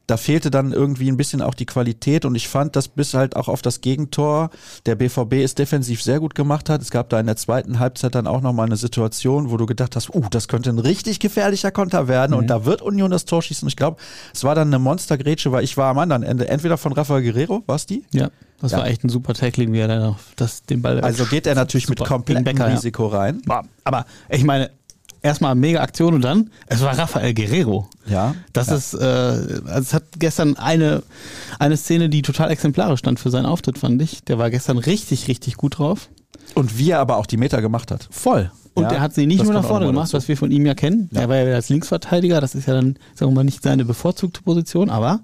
da 0.06 0.16
fehlte 0.16 0.50
dann 0.50 0.72
irgendwie 0.72 1.08
ein 1.08 1.16
bisschen 1.16 1.40
auch 1.40 1.54
die 1.54 1.66
Qualität 1.66 2.24
und 2.24 2.34
ich 2.34 2.48
fand, 2.48 2.76
dass 2.76 2.88
bis 2.88 3.14
halt 3.14 3.36
auch 3.36 3.48
auf 3.48 3.62
das 3.62 3.80
Gegentor 3.80 4.50
der 4.84 4.96
BVB 4.96 5.34
es 5.34 5.54
defensiv 5.54 6.02
sehr 6.02 6.20
gut 6.20 6.34
gemacht 6.34 6.68
hat. 6.68 6.82
Es 6.82 6.90
gab 6.90 7.08
da 7.08 7.18
in 7.18 7.26
der 7.26 7.36
zweiten 7.36 7.78
Halbzeit 7.78 8.14
dann 8.14 8.26
auch 8.26 8.42
nochmal 8.42 8.66
eine 8.66 8.76
Situation, 8.76 9.50
wo 9.50 9.56
du 9.56 9.66
gedacht 9.66 9.96
hast, 9.96 10.14
uh, 10.14 10.24
das 10.30 10.48
könnte 10.48 10.70
ein 10.70 10.78
richtig 10.78 11.20
gefährlicher 11.20 11.70
Konter 11.70 12.06
werden 12.06 12.32
mhm. 12.32 12.38
und 12.38 12.46
da 12.48 12.66
wird 12.66 12.82
Union 12.82 13.10
das 13.10 13.24
Tor 13.24 13.40
schießen. 13.40 13.66
Ich 13.68 13.76
glaube, 13.76 13.96
es 14.34 14.44
war 14.44 14.54
dann 14.54 14.68
eine 14.68 14.78
Monstergrätsche, 14.78 15.52
weil 15.52 15.64
ich 15.64 15.76
war 15.76 15.90
am 15.90 15.98
anderen 15.98 16.22
Ende, 16.22 16.48
entweder 16.48 16.76
von 16.76 16.92
Rafael 16.92 17.22
Guerrero, 17.22 17.62
war 17.66 17.76
es 17.76 17.86
die? 17.86 18.04
Ja. 18.12 18.30
Das 18.60 18.72
ja. 18.72 18.78
war 18.78 18.86
echt 18.86 19.04
ein 19.04 19.08
super 19.08 19.34
Tackling, 19.34 19.72
wie 19.72 19.80
er 19.80 19.88
dann 19.88 20.02
noch 20.02 20.18
das, 20.36 20.62
den 20.62 20.80
Ball. 20.80 21.00
Also 21.00 21.24
geht 21.26 21.46
er 21.46 21.54
natürlich 21.54 21.88
mit 21.88 22.02
komplettem 22.04 22.44
Becker, 22.44 22.70
Risiko 22.72 23.10
ja. 23.10 23.18
rein. 23.18 23.42
Aber 23.84 24.06
ich 24.28 24.44
meine, 24.44 24.70
erstmal 25.24 25.54
mega 25.54 25.80
Aktion 25.80 26.14
und 26.14 26.22
dann, 26.22 26.50
es 26.66 26.82
war 26.82 26.96
Rafael 26.96 27.34
Guerrero. 27.34 27.88
Ja. 28.06 28.34
Das 28.52 28.68
ja. 28.68 28.76
ist, 28.76 28.94
äh, 28.94 29.04
also 29.04 29.80
es 29.80 29.94
hat 29.94 30.04
gestern 30.18 30.56
eine, 30.56 31.02
eine 31.58 31.76
Szene, 31.76 32.08
die 32.08 32.22
total 32.22 32.50
exemplarisch 32.50 33.00
stand 33.00 33.18
für 33.18 33.30
seinen 33.30 33.46
Auftritt, 33.46 33.78
fand 33.78 34.00
ich. 34.02 34.22
Der 34.24 34.38
war 34.38 34.50
gestern 34.50 34.78
richtig, 34.78 35.26
richtig 35.26 35.56
gut 35.56 35.78
drauf. 35.78 36.10
Und 36.54 36.78
wie 36.78 36.90
er 36.90 37.00
aber 37.00 37.16
auch 37.16 37.26
die 37.26 37.38
Meter 37.38 37.62
gemacht 37.62 37.90
hat. 37.90 38.06
Voll. 38.10 38.52
Und 38.74 38.84
ja, 38.84 38.92
er 38.92 39.00
hat 39.00 39.14
sie 39.14 39.26
nicht 39.26 39.42
nur 39.42 39.52
nach 39.52 39.64
vorne 39.64 39.86
gemacht, 39.86 40.08
dazu. 40.08 40.16
was 40.16 40.28
wir 40.28 40.36
von 40.36 40.50
ihm 40.50 40.66
ja 40.66 40.74
kennen. 40.74 41.08
Ja. 41.12 41.22
Er 41.22 41.28
war 41.28 41.36
ja 41.36 41.54
als 41.54 41.68
Linksverteidiger, 41.68 42.40
das 42.40 42.54
ist 42.54 42.66
ja 42.66 42.74
dann, 42.74 42.96
sagen 43.14 43.30
wir 43.30 43.36
mal, 43.36 43.44
nicht 43.44 43.62
seine 43.62 43.84
bevorzugte 43.84 44.42
Position, 44.42 44.90
aber 44.90 45.20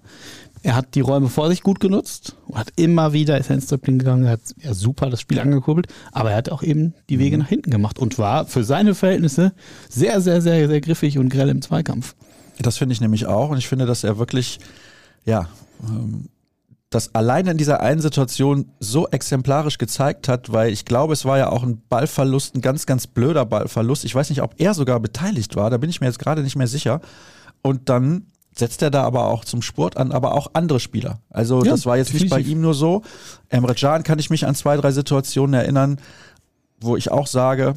er 0.62 0.76
hat 0.76 0.94
die 0.94 1.00
Räume 1.00 1.28
vor 1.28 1.48
sich 1.48 1.62
gut 1.62 1.80
genutzt 1.80 2.36
und 2.46 2.58
hat 2.58 2.68
immer 2.76 3.12
wieder, 3.12 3.38
ist 3.38 3.48
er 3.48 3.56
ins 3.56 3.66
Dribbling 3.66 3.98
gegangen, 3.98 4.28
hat 4.28 4.40
ja 4.58 4.74
super 4.74 5.08
das 5.08 5.20
Spiel 5.20 5.40
angekurbelt, 5.40 5.86
aber 6.12 6.32
er 6.32 6.36
hat 6.36 6.50
auch 6.50 6.62
eben 6.62 6.94
die 7.08 7.18
Wege 7.18 7.36
mhm. 7.36 7.42
nach 7.42 7.48
hinten 7.48 7.70
gemacht 7.70 7.98
und 7.98 8.18
war 8.18 8.46
für 8.46 8.64
seine 8.64 8.94
Verhältnisse 8.94 9.52
sehr, 9.88 10.20
sehr, 10.20 10.42
sehr, 10.42 10.68
sehr 10.68 10.80
griffig 10.80 11.18
und 11.18 11.30
grell 11.30 11.48
im 11.48 11.62
Zweikampf. 11.62 12.14
Das 12.58 12.76
finde 12.76 12.92
ich 12.92 13.00
nämlich 13.00 13.26
auch 13.26 13.50
und 13.50 13.58
ich 13.58 13.68
finde, 13.68 13.86
dass 13.86 14.04
er 14.04 14.18
wirklich, 14.18 14.60
ja, 15.24 15.48
ähm, 15.82 16.28
das 16.90 17.14
alleine 17.14 17.52
in 17.52 17.56
dieser 17.56 17.80
einen 17.80 18.00
Situation 18.00 18.72
so 18.80 19.06
exemplarisch 19.08 19.78
gezeigt 19.78 20.26
hat, 20.26 20.52
weil 20.52 20.72
ich 20.72 20.84
glaube, 20.84 21.12
es 21.12 21.24
war 21.24 21.38
ja 21.38 21.48
auch 21.48 21.62
ein 21.62 21.80
Ballverlust, 21.88 22.56
ein 22.56 22.60
ganz, 22.60 22.84
ganz 22.84 23.06
blöder 23.06 23.46
Ballverlust. 23.46 24.04
Ich 24.04 24.14
weiß 24.14 24.28
nicht, 24.28 24.42
ob 24.42 24.54
er 24.58 24.74
sogar 24.74 24.98
beteiligt 24.98 25.54
war, 25.54 25.70
da 25.70 25.78
bin 25.78 25.88
ich 25.88 26.00
mir 26.00 26.08
jetzt 26.08 26.18
gerade 26.18 26.42
nicht 26.42 26.56
mehr 26.56 26.66
sicher. 26.66 27.00
Und 27.62 27.88
dann 27.88 28.26
setzt 28.60 28.82
er 28.82 28.90
da 28.90 29.02
aber 29.02 29.26
auch 29.26 29.44
zum 29.44 29.62
Sport 29.62 29.96
an, 29.96 30.12
aber 30.12 30.34
auch 30.34 30.52
andere 30.52 30.78
Spieler. 30.78 31.20
Also 31.28 31.64
ja, 31.64 31.72
das 31.72 31.84
war 31.86 31.96
jetzt 31.96 32.12
definitiv. 32.12 32.36
nicht 32.36 32.46
bei 32.46 32.50
ihm 32.50 32.60
nur 32.60 32.74
so. 32.74 33.02
Emre 33.48 33.74
Can 33.74 34.04
kann 34.04 34.20
ich 34.20 34.30
mich 34.30 34.46
an 34.46 34.54
zwei, 34.54 34.76
drei 34.76 34.92
Situationen 34.92 35.54
erinnern, 35.54 35.98
wo 36.80 36.96
ich 36.96 37.10
auch 37.10 37.26
sage, 37.26 37.74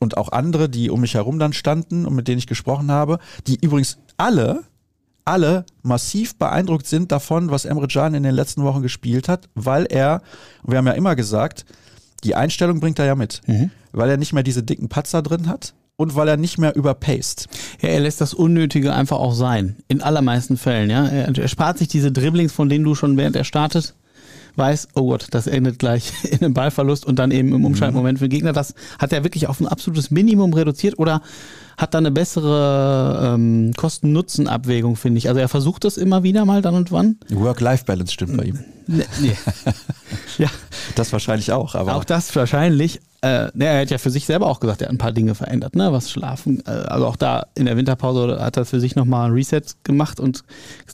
und 0.00 0.16
auch 0.16 0.30
andere, 0.30 0.68
die 0.68 0.90
um 0.90 1.00
mich 1.00 1.14
herum 1.14 1.38
dann 1.38 1.52
standen 1.52 2.06
und 2.06 2.14
mit 2.14 2.28
denen 2.28 2.38
ich 2.38 2.46
gesprochen 2.46 2.90
habe, 2.90 3.18
die 3.46 3.58
übrigens 3.60 3.98
alle, 4.16 4.64
alle 5.24 5.64
massiv 5.82 6.36
beeindruckt 6.36 6.86
sind 6.86 7.10
davon, 7.10 7.50
was 7.50 7.64
Emre 7.64 7.88
Can 7.88 8.14
in 8.14 8.22
den 8.22 8.34
letzten 8.34 8.62
Wochen 8.62 8.82
gespielt 8.82 9.28
hat, 9.28 9.48
weil 9.54 9.86
er, 9.86 10.22
wir 10.64 10.78
haben 10.78 10.86
ja 10.86 10.92
immer 10.92 11.16
gesagt, 11.16 11.64
die 12.24 12.34
Einstellung 12.34 12.80
bringt 12.80 12.98
er 12.98 13.06
ja 13.06 13.14
mit, 13.14 13.42
mhm. 13.46 13.70
weil 13.92 14.10
er 14.10 14.16
nicht 14.16 14.32
mehr 14.32 14.42
diese 14.42 14.62
dicken 14.62 14.88
Patzer 14.88 15.22
drin 15.22 15.48
hat, 15.48 15.74
und 15.98 16.14
weil 16.14 16.28
er 16.28 16.36
nicht 16.36 16.58
mehr 16.58 16.76
überpaced. 16.76 17.48
Ja, 17.82 17.88
er 17.88 18.00
lässt 18.00 18.20
das 18.20 18.32
Unnötige 18.32 18.94
einfach 18.94 19.18
auch 19.18 19.34
sein. 19.34 19.76
In 19.88 20.00
allermeisten 20.00 20.56
Fällen, 20.56 20.88
ja. 20.88 21.06
Er, 21.06 21.36
er 21.36 21.48
spart 21.48 21.76
sich 21.76 21.88
diese 21.88 22.12
Dribblings, 22.12 22.52
von 22.52 22.68
denen 22.68 22.84
du 22.84 22.94
schon 22.94 23.16
während 23.18 23.36
er 23.36 23.44
startet 23.44 23.94
weiß, 24.58 24.88
oh 24.94 25.06
Gott, 25.08 25.28
das 25.30 25.46
endet 25.46 25.78
gleich 25.78 26.12
in 26.24 26.40
einem 26.40 26.52
Ballverlust 26.52 27.06
und 27.06 27.18
dann 27.18 27.30
eben 27.30 27.54
im 27.54 27.64
Umschaltmoment 27.64 28.18
für 28.18 28.28
den 28.28 28.36
Gegner. 28.36 28.52
Das 28.52 28.74
hat 28.98 29.12
er 29.12 29.24
wirklich 29.24 29.46
auf 29.46 29.60
ein 29.60 29.68
absolutes 29.68 30.10
Minimum 30.10 30.52
reduziert 30.52 30.98
oder 30.98 31.22
hat 31.78 31.94
da 31.94 31.98
eine 31.98 32.10
bessere 32.10 33.34
ähm, 33.34 33.72
Kosten-Nutzen-Abwägung, 33.76 34.96
finde 34.96 35.18
ich. 35.18 35.28
Also 35.28 35.40
er 35.40 35.48
versucht 35.48 35.84
das 35.84 35.96
immer 35.96 36.24
wieder 36.24 36.44
mal 36.44 36.60
dann 36.60 36.74
und 36.74 36.90
wann. 36.90 37.18
Work-Life-Balance 37.30 38.12
stimmt 38.12 38.36
bei 38.36 38.44
ihm. 38.44 38.58
Nee, 38.88 39.04
nee. 39.20 39.36
ja. 40.38 40.48
Das 40.96 41.12
wahrscheinlich 41.12 41.52
auch, 41.52 41.76
aber. 41.76 41.94
Auch 41.94 42.04
das 42.04 42.34
wahrscheinlich. 42.34 43.00
Äh, 43.20 43.48
ne, 43.54 43.66
er 43.66 43.80
hat 43.82 43.90
ja 43.90 43.98
für 43.98 44.10
sich 44.10 44.26
selber 44.26 44.46
auch 44.46 44.60
gesagt, 44.60 44.80
er 44.80 44.86
hat 44.86 44.94
ein 44.94 44.98
paar 44.98 45.12
Dinge 45.12 45.34
verändert, 45.34 45.76
ne? 45.76 45.92
Was 45.92 46.10
Schlafen, 46.10 46.62
äh, 46.66 46.70
also 46.70 47.06
auch 47.06 47.16
da 47.16 47.46
in 47.56 47.66
der 47.66 47.76
Winterpause 47.76 48.40
hat 48.40 48.56
er 48.56 48.64
für 48.64 48.78
sich 48.78 48.94
nochmal 48.94 49.28
ein 49.28 49.32
Reset 49.32 49.62
gemacht 49.82 50.20
und 50.20 50.44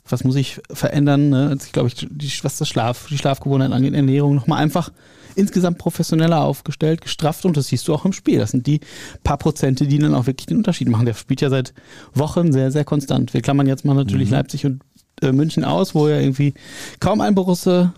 was 0.09 0.23
muss 0.23 0.35
ich 0.35 0.59
verändern, 0.71 1.29
ne? 1.29 1.57
Ich 1.63 1.71
glaube, 1.71 1.89
die, 1.89 2.31
was 2.43 2.57
das 2.57 2.67
Schlaf, 2.67 3.07
die 3.09 3.17
Schlafgewohnheiten 3.17 3.73
angeht, 3.73 3.93
Ernährung, 3.93 4.35
nochmal 4.35 4.61
einfach 4.61 4.91
insgesamt 5.35 5.77
professioneller 5.77 6.41
aufgestellt, 6.41 7.01
gestrafft 7.01 7.45
und 7.45 7.57
das 7.57 7.67
siehst 7.67 7.87
du 7.87 7.93
auch 7.93 8.05
im 8.05 8.13
Spiel. 8.13 8.39
Das 8.39 8.51
sind 8.51 8.65
die 8.65 8.79
paar 9.23 9.37
Prozente, 9.37 9.85
die 9.85 9.99
dann 9.99 10.15
auch 10.15 10.25
wirklich 10.25 10.47
den 10.47 10.57
Unterschied 10.57 10.74
machen. 10.83 11.05
Der 11.05 11.13
spielt 11.13 11.41
ja 11.41 11.49
seit 11.49 11.73
Wochen 12.13 12.51
sehr, 12.51 12.71
sehr 12.71 12.85
konstant. 12.85 13.33
Wir 13.33 13.41
klammern 13.41 13.67
jetzt 13.67 13.85
mal 13.85 13.93
natürlich 13.93 14.29
mhm. 14.29 14.35
Leipzig 14.35 14.65
und 14.65 14.81
äh, 15.21 15.31
München 15.31 15.63
aus, 15.63 15.95
wo 15.95 16.07
er 16.07 16.21
irgendwie 16.21 16.53
kaum 16.99 17.21
ein 17.21 17.35
Borusse 17.35 17.93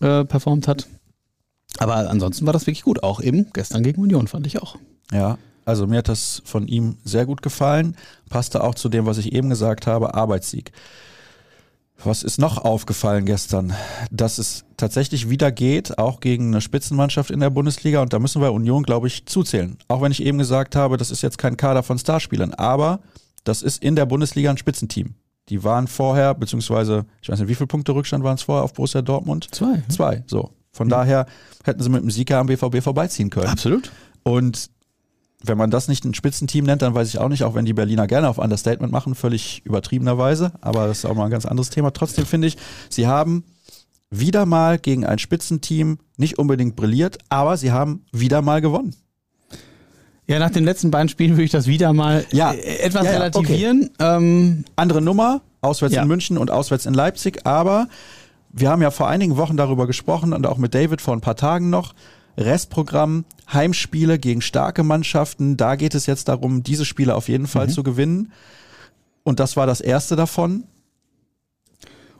äh, 0.00 0.24
performt 0.24 0.68
hat. 0.68 0.86
Aber 1.78 1.96
ansonsten 2.10 2.46
war 2.46 2.52
das 2.52 2.66
wirklich 2.66 2.82
gut. 2.82 3.02
Auch 3.02 3.20
eben 3.20 3.46
gestern 3.52 3.82
gegen 3.82 4.02
Union 4.02 4.26
fand 4.26 4.46
ich 4.46 4.60
auch. 4.60 4.76
Ja, 5.12 5.38
also 5.64 5.86
mir 5.86 5.98
hat 5.98 6.08
das 6.08 6.42
von 6.44 6.66
ihm 6.66 6.96
sehr 7.04 7.26
gut 7.26 7.42
gefallen. 7.42 7.96
Passte 8.28 8.64
auch 8.64 8.74
zu 8.74 8.88
dem, 8.88 9.06
was 9.06 9.18
ich 9.18 9.32
eben 9.32 9.50
gesagt 9.50 9.86
habe, 9.86 10.14
Arbeitssieg. 10.14 10.72
Was 12.04 12.22
ist 12.22 12.38
noch 12.38 12.58
aufgefallen 12.58 13.26
gestern? 13.26 13.74
Dass 14.10 14.38
es 14.38 14.64
tatsächlich 14.76 15.28
wieder 15.28 15.52
geht, 15.52 15.98
auch 15.98 16.20
gegen 16.20 16.48
eine 16.48 16.60
Spitzenmannschaft 16.60 17.30
in 17.30 17.40
der 17.40 17.50
Bundesliga. 17.50 18.00
Und 18.00 18.12
da 18.12 18.18
müssen 18.18 18.40
wir 18.40 18.52
Union, 18.52 18.82
glaube 18.82 19.06
ich, 19.06 19.26
zuzählen. 19.26 19.76
Auch 19.88 20.00
wenn 20.00 20.12
ich 20.12 20.22
eben 20.22 20.38
gesagt 20.38 20.76
habe, 20.76 20.96
das 20.96 21.10
ist 21.10 21.22
jetzt 21.22 21.38
kein 21.38 21.56
Kader 21.56 21.82
von 21.82 21.98
Starspielern. 21.98 22.54
Aber 22.54 23.00
das 23.44 23.62
ist 23.62 23.82
in 23.82 23.96
der 23.96 24.06
Bundesliga 24.06 24.50
ein 24.50 24.56
Spitzenteam. 24.56 25.14
Die 25.48 25.62
waren 25.64 25.88
vorher, 25.88 26.34
beziehungsweise, 26.34 27.06
ich 27.22 27.28
weiß 27.28 27.40
nicht, 27.40 27.48
wie 27.48 27.54
viele 27.54 27.66
Punkte 27.66 27.92
Rückstand 27.92 28.24
waren 28.24 28.36
es 28.36 28.42
vorher 28.42 28.64
auf 28.64 28.72
Borussia 28.72 29.02
Dortmund? 29.02 29.48
Zwei. 29.52 29.82
Zwei, 29.88 30.22
so. 30.26 30.50
Von 30.72 30.86
mhm. 30.86 30.90
daher 30.90 31.26
hätten 31.64 31.82
sie 31.82 31.90
mit 31.90 32.02
dem 32.02 32.10
Sieger 32.10 32.38
am 32.38 32.46
BVB 32.46 32.82
vorbeiziehen 32.82 33.30
können. 33.30 33.48
Absolut. 33.48 33.90
Und 34.22 34.70
wenn 35.42 35.56
man 35.56 35.70
das 35.70 35.88
nicht 35.88 36.04
ein 36.04 36.14
Spitzenteam 36.14 36.64
nennt, 36.64 36.82
dann 36.82 36.94
weiß 36.94 37.08
ich 37.08 37.18
auch 37.18 37.28
nicht, 37.28 37.44
auch 37.44 37.54
wenn 37.54 37.64
die 37.64 37.72
Berliner 37.72 38.06
gerne 38.06 38.28
auf 38.28 38.38
Understatement 38.38 38.92
machen, 38.92 39.14
völlig 39.14 39.62
übertriebenerweise, 39.64 40.52
aber 40.60 40.86
das 40.86 40.98
ist 40.98 41.04
auch 41.06 41.14
mal 41.14 41.24
ein 41.24 41.30
ganz 41.30 41.46
anderes 41.46 41.70
Thema. 41.70 41.92
Trotzdem 41.92 42.26
finde 42.26 42.48
ich, 42.48 42.56
sie 42.88 43.06
haben 43.06 43.44
wieder 44.10 44.44
mal 44.44 44.78
gegen 44.78 45.06
ein 45.06 45.18
Spitzenteam 45.18 45.98
nicht 46.16 46.38
unbedingt 46.38 46.76
brilliert, 46.76 47.18
aber 47.28 47.56
sie 47.56 47.72
haben 47.72 48.04
wieder 48.12 48.42
mal 48.42 48.60
gewonnen. 48.60 48.94
Ja, 50.26 50.38
nach 50.38 50.50
den 50.50 50.64
letzten 50.64 50.90
beiden 50.90 51.08
Spielen 51.08 51.32
würde 51.32 51.44
ich 51.44 51.50
das 51.50 51.66
wieder 51.66 51.92
mal 51.92 52.24
ja. 52.30 52.52
Äh, 52.52 52.78
etwas 52.80 53.04
ja, 53.04 53.12
ja, 53.12 53.18
relativieren. 53.18 53.90
Okay. 53.98 54.16
Ähm, 54.16 54.64
Andere 54.76 55.00
Nummer, 55.00 55.40
auswärts 55.60 55.96
in 55.96 56.06
München 56.06 56.38
und 56.38 56.50
auswärts 56.50 56.86
in 56.86 56.94
Leipzig, 56.94 57.46
aber 57.46 57.88
wir 58.52 58.68
haben 58.68 58.82
ja 58.82 58.90
vor 58.90 59.08
einigen 59.08 59.36
Wochen 59.36 59.56
darüber 59.56 59.86
gesprochen 59.86 60.32
und 60.32 60.46
auch 60.46 60.58
mit 60.58 60.74
David 60.74 61.00
vor 61.00 61.14
ein 61.14 61.20
paar 61.20 61.36
Tagen 61.36 61.70
noch. 61.70 61.94
Restprogramm, 62.36 63.24
Heimspiele 63.52 64.18
gegen 64.18 64.40
starke 64.40 64.82
Mannschaften. 64.82 65.56
Da 65.56 65.76
geht 65.76 65.94
es 65.94 66.06
jetzt 66.06 66.28
darum, 66.28 66.62
diese 66.62 66.84
Spiele 66.84 67.14
auf 67.14 67.28
jeden 67.28 67.46
Fall 67.46 67.66
mhm. 67.66 67.70
zu 67.70 67.82
gewinnen. 67.82 68.32
Und 69.22 69.40
das 69.40 69.56
war 69.56 69.66
das 69.66 69.80
erste 69.80 70.16
davon. 70.16 70.64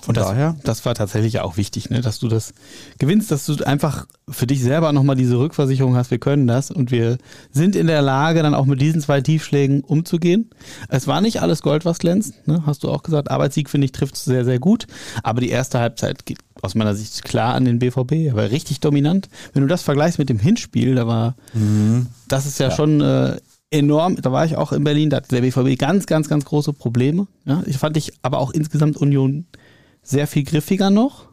Von 0.02 0.14
das, 0.14 0.28
daher. 0.28 0.56
Das 0.64 0.84
war 0.86 0.94
tatsächlich 0.94 1.40
auch 1.40 1.56
wichtig, 1.56 1.90
ne? 1.90 2.00
dass 2.00 2.18
du 2.18 2.28
das 2.28 2.54
gewinnst, 2.98 3.30
dass 3.30 3.46
du 3.46 3.62
einfach 3.64 4.06
für 4.28 4.46
dich 4.46 4.62
selber 4.62 4.92
nochmal 4.92 5.16
diese 5.16 5.38
Rückversicherung 5.38 5.94
hast, 5.96 6.10
wir 6.10 6.18
können 6.18 6.46
das 6.46 6.70
und 6.70 6.90
wir 6.90 7.18
sind 7.50 7.76
in 7.76 7.86
der 7.86 8.00
Lage, 8.00 8.42
dann 8.42 8.54
auch 8.54 8.66
mit 8.66 8.80
diesen 8.80 9.00
zwei 9.00 9.20
Tiefschlägen 9.20 9.82
umzugehen. 9.82 10.50
Es 10.88 11.06
war 11.06 11.20
nicht 11.20 11.42
alles 11.42 11.62
Gold, 11.62 11.84
was 11.84 11.98
glänzt, 11.98 12.46
ne? 12.46 12.62
hast 12.66 12.84
du 12.84 12.90
auch 12.90 13.02
gesagt. 13.02 13.30
Arbeitssieg, 13.30 13.68
finde 13.68 13.86
ich, 13.86 13.92
trifft 13.92 14.14
es 14.14 14.24
sehr, 14.24 14.44
sehr 14.44 14.58
gut. 14.58 14.86
Aber 15.22 15.40
die 15.40 15.50
erste 15.50 15.78
Halbzeit 15.78 16.24
geht 16.24 16.38
aus 16.62 16.74
meiner 16.74 16.94
Sicht 16.94 17.24
klar 17.24 17.54
an 17.54 17.64
den 17.64 17.78
BVB. 17.78 18.12
Er 18.12 18.34
war 18.34 18.50
richtig 18.50 18.80
dominant. 18.80 19.28
Wenn 19.52 19.62
du 19.62 19.68
das 19.68 19.82
vergleichst 19.82 20.18
mit 20.18 20.28
dem 20.28 20.38
Hinspiel, 20.38 20.94
da 20.94 21.06
war, 21.06 21.34
mhm. 21.54 22.06
das 22.28 22.46
ist 22.46 22.58
ja, 22.58 22.68
ja. 22.68 22.74
schon 22.74 23.00
äh, 23.00 23.36
enorm. 23.70 24.16
Da 24.20 24.32
war 24.32 24.44
ich 24.44 24.56
auch 24.56 24.72
in 24.72 24.84
Berlin, 24.84 25.10
da 25.10 25.18
hatte 25.18 25.28
der 25.28 25.42
BVB 25.42 25.78
ganz, 25.78 26.06
ganz, 26.06 26.28
ganz 26.28 26.44
große 26.44 26.72
Probleme. 26.72 27.26
Ja? 27.44 27.62
Ich 27.66 27.78
fand 27.78 27.96
ich 27.96 28.12
aber 28.22 28.38
auch 28.38 28.50
insgesamt 28.50 28.96
Union 28.96 29.46
sehr 30.02 30.26
viel 30.26 30.44
griffiger 30.44 30.90
noch. 30.90 31.28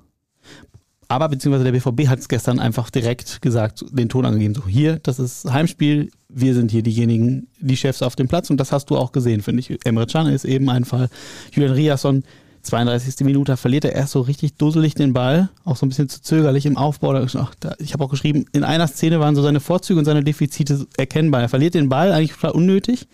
Aber 1.10 1.30
beziehungsweise 1.30 1.64
der 1.64 1.72
BVB 1.72 2.10
hat 2.10 2.20
es 2.20 2.28
gestern 2.28 2.60
einfach 2.60 2.90
direkt 2.90 3.42
gesagt, 3.42 3.86
den 3.92 4.10
Ton 4.10 4.26
angegeben, 4.26 4.54
so 4.54 4.68
hier, 4.68 5.00
das 5.00 5.20
ist 5.20 5.46
Heimspiel, 5.46 6.12
wir 6.28 6.54
sind 6.54 6.70
hier 6.70 6.84
diejenigen, 6.84 7.48
die 7.62 7.78
Chefs 7.78 8.02
auf 8.02 8.18
dem 8.18 8.28
Platz 8.28 8.50
und 8.50 8.58
das 8.58 8.74
hast 8.74 8.90
du 8.90 8.98
auch 8.98 9.14
gesehen, 9.14 9.42
finde 9.42 9.62
ich. 9.62 9.86
Emre 9.86 10.06
Can 10.06 10.28
ist 10.28 10.44
eben 10.44 10.70
ein 10.70 10.84
Fall. 10.84 11.10
Julian 11.54 11.74
Riasson, 11.74 12.24
32. 12.64 13.26
Minute, 13.26 13.56
verliert 13.56 13.86
er 13.86 13.94
erst 13.94 14.12
so 14.12 14.20
richtig 14.20 14.56
dusselig 14.56 14.96
den 14.96 15.14
Ball, 15.14 15.48
auch 15.64 15.78
so 15.78 15.86
ein 15.86 15.90
bisschen 15.90 16.10
zu 16.10 16.22
zögerlich 16.22 16.66
im 16.66 16.76
Aufbau. 16.76 17.24
Ich 17.24 17.94
habe 17.94 18.04
auch 18.04 18.10
geschrieben, 18.10 18.46
in 18.52 18.66
einer 18.66 18.88
Szene 18.88 19.22
waren 19.22 19.36
so 19.36 19.42
seine 19.42 19.62
Vorzüge 19.62 20.00
und 20.00 20.06
seine 20.06 20.26
Defizite 20.26 20.88
erkennbar. 20.98 21.42
Er 21.42 21.48
verliert 21.48 21.74
den 21.74 21.88
Ball 21.88 22.12
eigentlich 22.12 22.44
unnötig 22.44 23.08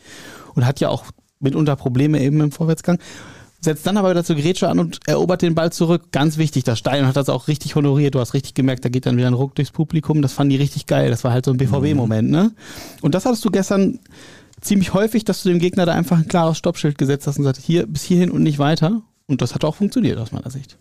und 0.55 0.65
hat 0.65 0.79
ja 0.79 0.89
auch 0.89 1.05
mitunter 1.39 1.75
Probleme 1.75 2.19
eben 2.21 2.41
im 2.41 2.51
Vorwärtsgang 2.51 2.97
setzt 3.63 3.85
dann 3.87 3.97
aber 3.97 4.23
zur 4.23 4.35
Grätsche 4.35 4.67
an 4.69 4.79
und 4.79 4.99
erobert 5.07 5.41
den 5.41 5.55
Ball 5.55 5.71
zurück. 5.71 6.11
Ganz 6.11 6.37
wichtig, 6.37 6.63
das 6.63 6.79
Stein 6.79 7.07
hat 7.07 7.15
das 7.15 7.29
auch 7.29 7.47
richtig 7.47 7.75
honoriert. 7.75 8.15
Du 8.15 8.19
hast 8.19 8.33
richtig 8.33 8.53
gemerkt, 8.53 8.83
da 8.85 8.89
geht 8.89 9.05
dann 9.05 9.17
wieder 9.17 9.27
ein 9.27 9.33
Ruck 9.33 9.55
durchs 9.55 9.71
Publikum. 9.71 10.21
Das 10.21 10.33
fanden 10.33 10.51
die 10.51 10.57
richtig 10.57 10.85
geil. 10.85 11.09
Das 11.09 11.23
war 11.23 11.31
halt 11.31 11.45
so 11.45 11.51
ein 11.51 11.57
BVB-Moment, 11.57 12.29
ne? 12.29 12.51
Und 13.01 13.15
das 13.15 13.25
hattest 13.25 13.43
du 13.45 13.51
gestern 13.51 13.99
ziemlich 14.61 14.93
häufig, 14.93 15.23
dass 15.25 15.43
du 15.43 15.49
dem 15.49 15.59
Gegner 15.59 15.85
da 15.85 15.93
einfach 15.93 16.17
ein 16.17 16.27
klares 16.27 16.57
Stoppschild 16.57 16.97
gesetzt 16.97 17.27
hast 17.27 17.37
und 17.37 17.43
gesagt, 17.43 17.59
hier 17.59 17.87
bis 17.87 18.03
hierhin 18.03 18.31
und 18.31 18.43
nicht 18.43 18.59
weiter. 18.59 19.01
Und 19.27 19.41
das 19.41 19.55
hat 19.55 19.63
auch 19.63 19.75
funktioniert 19.75 20.17
aus 20.19 20.31
meiner 20.31 20.49
Sicht. 20.49 20.77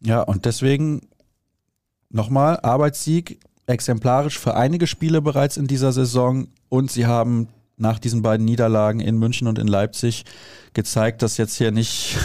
Ja, 0.00 0.22
und 0.22 0.44
deswegen 0.44 1.02
nochmal, 2.10 2.58
Arbeitssieg 2.62 3.40
exemplarisch 3.66 4.38
für 4.38 4.54
einige 4.54 4.86
Spiele 4.86 5.22
bereits 5.22 5.56
in 5.56 5.66
dieser 5.66 5.92
Saison 5.92 6.48
und 6.68 6.90
sie 6.90 7.06
haben 7.06 7.48
nach 7.76 7.98
diesen 7.98 8.22
beiden 8.22 8.44
Niederlagen 8.44 9.00
in 9.00 9.18
München 9.18 9.48
und 9.48 9.58
in 9.58 9.66
Leipzig 9.66 10.24
gezeigt, 10.74 11.22
dass 11.22 11.36
jetzt 11.36 11.56
hier 11.56 11.72
nicht 11.72 12.16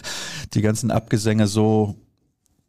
die 0.54 0.62
ganzen 0.62 0.90
Abgesänge 0.90 1.46
so, 1.46 1.96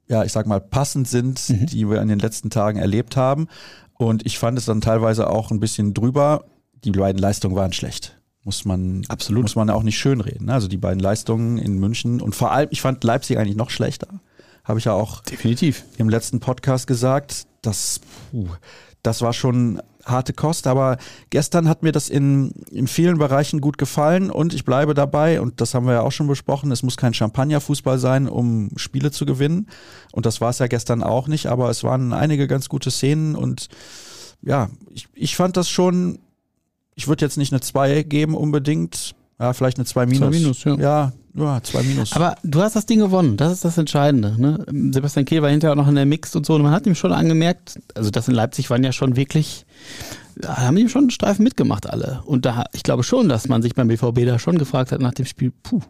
ja, 0.08 0.24
ich 0.24 0.32
sag 0.32 0.48
mal, 0.48 0.62
passend 0.62 1.08
sind, 1.08 1.50
mhm. 1.50 1.66
die 1.68 1.90
wir 1.90 2.02
in 2.02 2.08
den 2.08 2.20
letzten 2.20 2.50
Tagen 2.50 2.80
erlebt 2.80 3.18
haben. 3.18 3.48
Und 3.94 4.26
ich 4.26 4.38
fand 4.40 4.58
es 4.58 4.66
dann 4.66 4.82
teilweise 4.82 5.30
auch 5.30 5.52
ein 5.52 5.60
bisschen 5.60 5.94
drüber. 5.94 6.46
Die 6.84 6.92
beiden 6.92 7.20
Leistungen 7.20 7.56
waren 7.56 7.74
schlecht. 7.74 8.20
Muss 8.44 8.64
man, 8.64 9.04
Absolut. 9.10 9.42
muss 9.42 9.56
man 9.56 9.70
auch 9.70 9.84
nicht 9.84 9.98
schönreden. 9.98 10.46
Ne? 10.46 10.54
Also 10.54 10.68
die 10.68 10.78
beiden 10.78 11.00
Leistungen 11.00 11.58
in 11.58 11.80
München 11.80 12.22
und 12.22 12.34
vor 12.34 12.52
allem, 12.52 12.70
ich 12.72 12.82
fand 12.82 13.04
Leipzig 13.04 13.38
eigentlich 13.38 13.58
noch 13.58 13.70
schlechter. 13.70 14.08
Habe 14.64 14.80
ich 14.80 14.86
ja 14.86 14.94
auch 14.94 15.22
definitiv 15.22 15.84
im 15.98 16.08
letzten 16.08 16.40
Podcast 16.40 16.88
gesagt. 16.88 17.48
Das, 17.62 18.00
puh, 18.32 18.48
das 19.02 19.22
war 19.22 19.34
schon 19.34 19.82
harte 20.08 20.34
Kost, 20.34 20.68
aber 20.68 20.98
gestern 21.30 21.68
hat 21.68 21.84
mir 21.84 21.92
das 21.92 22.10
in, 22.10 22.52
in 22.72 22.88
vielen 22.88 23.18
Bereichen 23.18 23.62
gut 23.62 23.78
gefallen 23.78 24.32
und 24.32 24.54
ich 24.54 24.66
bleibe 24.66 24.94
dabei 24.94 25.42
und 25.42 25.62
das 25.62 25.74
haben 25.74 25.86
wir 25.86 25.94
ja 25.94 26.02
auch 26.02 26.12
schon 26.12 26.28
besprochen, 26.28 26.72
es 26.72 26.84
muss 26.84 26.98
kein 26.98 27.14
Champagnerfußball 27.14 28.00
sein, 28.00 28.28
um 28.28 28.70
Spiele 28.78 29.12
zu 29.12 29.26
gewinnen 29.26 29.68
und 30.12 30.26
das 30.26 30.42
war 30.42 30.50
es 30.50 30.60
ja 30.60 30.68
gestern 30.68 31.04
auch 31.04 31.28
nicht, 31.28 31.48
aber 31.48 31.70
es 31.70 31.84
waren 31.84 32.14
einige 32.14 32.48
ganz 32.48 32.70
gute 32.70 32.92
Szenen 32.92 33.36
und 33.36 33.68
ja, 34.42 34.70
ich, 34.94 35.08
ich 35.14 35.36
fand 35.36 35.58
das 35.58 35.70
schon, 35.70 36.20
ich 36.96 37.08
würde 37.08 37.26
jetzt 37.26 37.38
nicht 37.38 37.52
eine 37.52 37.62
2 37.62 38.04
geben 38.04 38.36
unbedingt, 38.36 39.16
ja, 39.40 39.54
vielleicht 39.54 39.78
eine 39.78 39.86
2 39.86 40.06
minus. 40.06 40.20
2 40.20 40.30
minus, 40.30 40.64
ja. 40.64 40.76
Ja, 40.76 41.14
ja, 41.38 41.62
zwei 41.62 41.84
Minus. 41.84 42.14
Aber 42.14 42.36
du 42.44 42.62
hast 42.62 42.76
das 42.76 42.88
Ding 42.88 43.00
gewonnen, 43.00 43.38
das 43.38 43.54
ist 43.54 43.64
das 43.64 43.78
Entscheidende. 43.78 44.34
Ne? 44.42 44.66
Sebastian 44.92 45.26
Kehl 45.26 45.44
war 45.44 45.52
hinterher 45.52 45.74
auch 45.74 45.78
noch 45.78 45.88
in 45.88 45.94
der 45.94 46.08
Mixed 46.08 46.36
und 46.36 46.48
so 46.48 46.56
und 46.56 46.64
man 46.64 46.72
hat 46.72 46.88
ihm 46.88 46.96
schon 46.96 47.14
angemerkt, 47.14 47.80
also 47.94 48.10
das 48.10 48.28
in 48.28 48.34
Leipzig 48.34 48.72
waren 48.72 48.84
ja 48.84 48.92
schon 48.92 49.16
wirklich, 49.16 49.68
da 50.36 50.58
haben 50.58 50.78
ihm 50.78 50.90
schon 50.90 51.04
einen 51.04 51.12
Streifen 51.12 51.44
mitgemacht 51.44 51.88
alle. 51.88 52.24
Und 52.26 52.46
da, 52.46 52.66
ich 52.74 52.82
glaube 52.82 53.04
schon, 53.04 53.30
dass 53.30 53.48
man 53.48 53.62
sich 53.62 53.76
beim 53.76 53.88
BVB 53.88 54.26
da 54.26 54.40
schon 54.40 54.58
gefragt 54.58 54.92
hat 54.92 55.00
nach 55.00 55.14
dem 55.14 55.28
Spiel, 55.28 55.54
puh, 55.62 55.82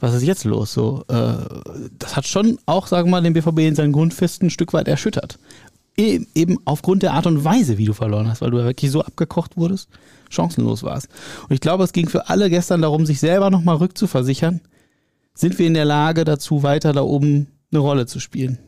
was 0.00 0.14
ist 0.14 0.24
jetzt 0.24 0.42
los? 0.42 0.72
So, 0.72 1.04
äh, 1.06 1.32
das 2.00 2.16
hat 2.16 2.26
schon 2.26 2.58
auch, 2.66 2.88
sagen 2.88 3.06
wir 3.06 3.12
mal, 3.12 3.22
den 3.22 3.34
BVB 3.34 3.60
in 3.60 3.76
seinen 3.76 3.92
Grundfesten 3.92 4.48
ein 4.48 4.50
Stück 4.50 4.72
weit 4.72 4.88
erschüttert. 4.88 5.38
E 5.96 6.20
eben 6.34 6.58
aufgrund 6.64 7.02
der 7.02 7.12
Art 7.12 7.26
und 7.26 7.44
Weise, 7.44 7.76
wie 7.76 7.84
du 7.84 7.92
verloren 7.92 8.28
hast, 8.28 8.40
weil 8.40 8.50
du 8.50 8.58
ja 8.58 8.64
wirklich 8.64 8.90
so 8.90 9.02
abgekocht 9.02 9.56
wurdest, 9.56 9.90
chancenlos 10.30 10.82
warst. 10.82 11.08
Und 11.48 11.52
ich 11.52 11.60
glaube, 11.60 11.84
es 11.84 11.92
ging 11.92 12.08
für 12.08 12.28
alle 12.30 12.48
gestern 12.48 12.80
darum, 12.80 13.04
sich 13.04 13.20
selber 13.20 13.50
nochmal 13.50 13.76
rückzuversichern, 13.76 14.60
sind 15.34 15.58
wir 15.58 15.66
in 15.66 15.74
der 15.74 15.84
Lage 15.84 16.24
dazu, 16.24 16.62
weiter 16.62 16.92
da 16.92 17.02
oben 17.02 17.48
eine 17.70 17.80
Rolle 17.80 18.06
zu 18.06 18.20
spielen. 18.20 18.58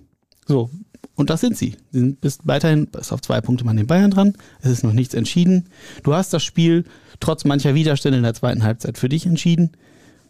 So, 0.46 0.70
und 1.14 1.30
das 1.30 1.40
sind 1.40 1.56
sie. 1.56 1.76
Sie 1.92 2.00
sind 2.00 2.20
bis 2.20 2.38
weiterhin 2.44 2.86
bis 2.86 3.12
auf 3.12 3.22
zwei 3.22 3.40
Punkte 3.40 3.66
an 3.66 3.76
den 3.76 3.86
Bayern 3.86 4.10
dran. 4.10 4.34
Es 4.60 4.70
ist 4.70 4.84
noch 4.84 4.92
nichts 4.92 5.14
entschieden. 5.14 5.68
Du 6.02 6.14
hast 6.14 6.32
das 6.32 6.42
Spiel 6.42 6.84
trotz 7.20 7.44
mancher 7.44 7.74
Widerstände 7.74 8.18
in 8.18 8.24
der 8.24 8.34
zweiten 8.34 8.64
Halbzeit 8.64 8.98
für 8.98 9.08
dich 9.08 9.26
entschieden. 9.26 9.72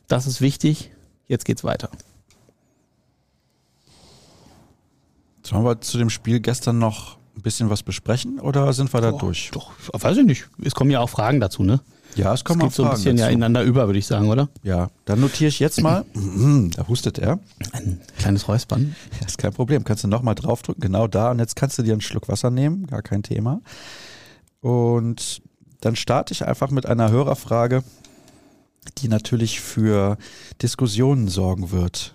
Das 0.08 0.26
ist 0.26 0.40
wichtig. 0.40 0.90
Jetzt 1.26 1.44
geht's 1.44 1.64
weiter. 1.64 1.90
Sollen 5.46 5.64
wir 5.64 5.80
zu 5.80 5.98
dem 5.98 6.10
Spiel 6.10 6.40
gestern 6.40 6.78
noch 6.78 7.18
ein 7.36 7.42
bisschen 7.42 7.68
was 7.68 7.82
besprechen 7.82 8.40
oder 8.40 8.72
sind 8.72 8.92
wir 8.94 9.00
da 9.00 9.12
oh, 9.12 9.18
durch? 9.18 9.50
Doch, 9.52 9.72
weiß 9.92 10.16
ich 10.16 10.24
nicht. 10.24 10.48
Es 10.62 10.74
kommen 10.74 10.90
ja 10.90 11.00
auch 11.00 11.10
Fragen 11.10 11.40
dazu, 11.40 11.62
ne? 11.62 11.80
Ja, 12.16 12.32
es 12.32 12.44
kommen 12.44 12.60
es 12.60 12.68
geht 12.68 12.74
so 12.74 12.84
ein 12.84 12.90
bisschen 12.90 13.16
dazu. 13.16 13.28
ja 13.28 13.32
ineinander 13.32 13.62
über, 13.62 13.86
würde 13.86 13.98
ich 13.98 14.06
sagen, 14.06 14.28
oder? 14.28 14.48
Ja, 14.62 14.88
dann 15.04 15.20
notiere 15.20 15.48
ich 15.48 15.58
jetzt 15.58 15.82
mal. 15.82 16.04
da 16.76 16.88
hustet 16.88 17.18
er. 17.18 17.40
Ein 17.72 18.00
kleines 18.18 18.48
Räuspern. 18.48 18.94
Ja, 19.20 19.26
ist 19.26 19.36
kein 19.36 19.52
Problem. 19.52 19.84
Kannst 19.84 20.04
du 20.04 20.08
nochmal 20.08 20.34
draufdrücken, 20.34 20.80
genau 20.80 21.08
da. 21.08 21.30
Und 21.32 21.40
jetzt 21.40 21.56
kannst 21.56 21.76
du 21.78 21.82
dir 21.82 21.92
einen 21.92 22.00
Schluck 22.00 22.28
Wasser 22.28 22.50
nehmen, 22.50 22.86
gar 22.86 23.02
kein 23.02 23.22
Thema. 23.22 23.60
Und 24.60 25.42
dann 25.80 25.96
starte 25.96 26.32
ich 26.32 26.46
einfach 26.46 26.70
mit 26.70 26.86
einer 26.86 27.10
Hörerfrage, 27.10 27.82
die 28.98 29.08
natürlich 29.08 29.60
für 29.60 30.16
Diskussionen 30.62 31.28
sorgen 31.28 31.70
wird. 31.72 32.14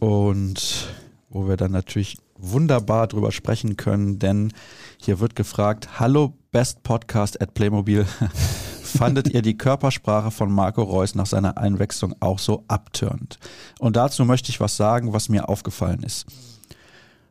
Und 0.00 0.88
wo 1.30 1.48
wir 1.48 1.56
dann 1.56 1.70
natürlich 1.70 2.18
wunderbar 2.40 3.06
drüber 3.06 3.32
sprechen 3.32 3.76
können, 3.76 4.18
denn 4.18 4.52
hier 5.00 5.20
wird 5.20 5.36
gefragt, 5.36 6.00
hallo 6.00 6.34
Best 6.50 6.82
Podcast 6.82 7.40
at 7.40 7.54
Playmobil. 7.54 8.06
Fandet 8.82 9.28
ihr 9.32 9.42
die 9.42 9.56
Körpersprache 9.56 10.30
von 10.30 10.50
Marco 10.50 10.82
Reus 10.82 11.14
nach 11.14 11.26
seiner 11.26 11.56
Einwechslung 11.58 12.14
auch 12.18 12.38
so 12.38 12.64
abtörend? 12.66 13.38
Und 13.78 13.96
dazu 13.96 14.24
möchte 14.24 14.50
ich 14.50 14.60
was 14.60 14.76
sagen, 14.76 15.12
was 15.12 15.28
mir 15.28 15.48
aufgefallen 15.48 16.02
ist. 16.02 16.26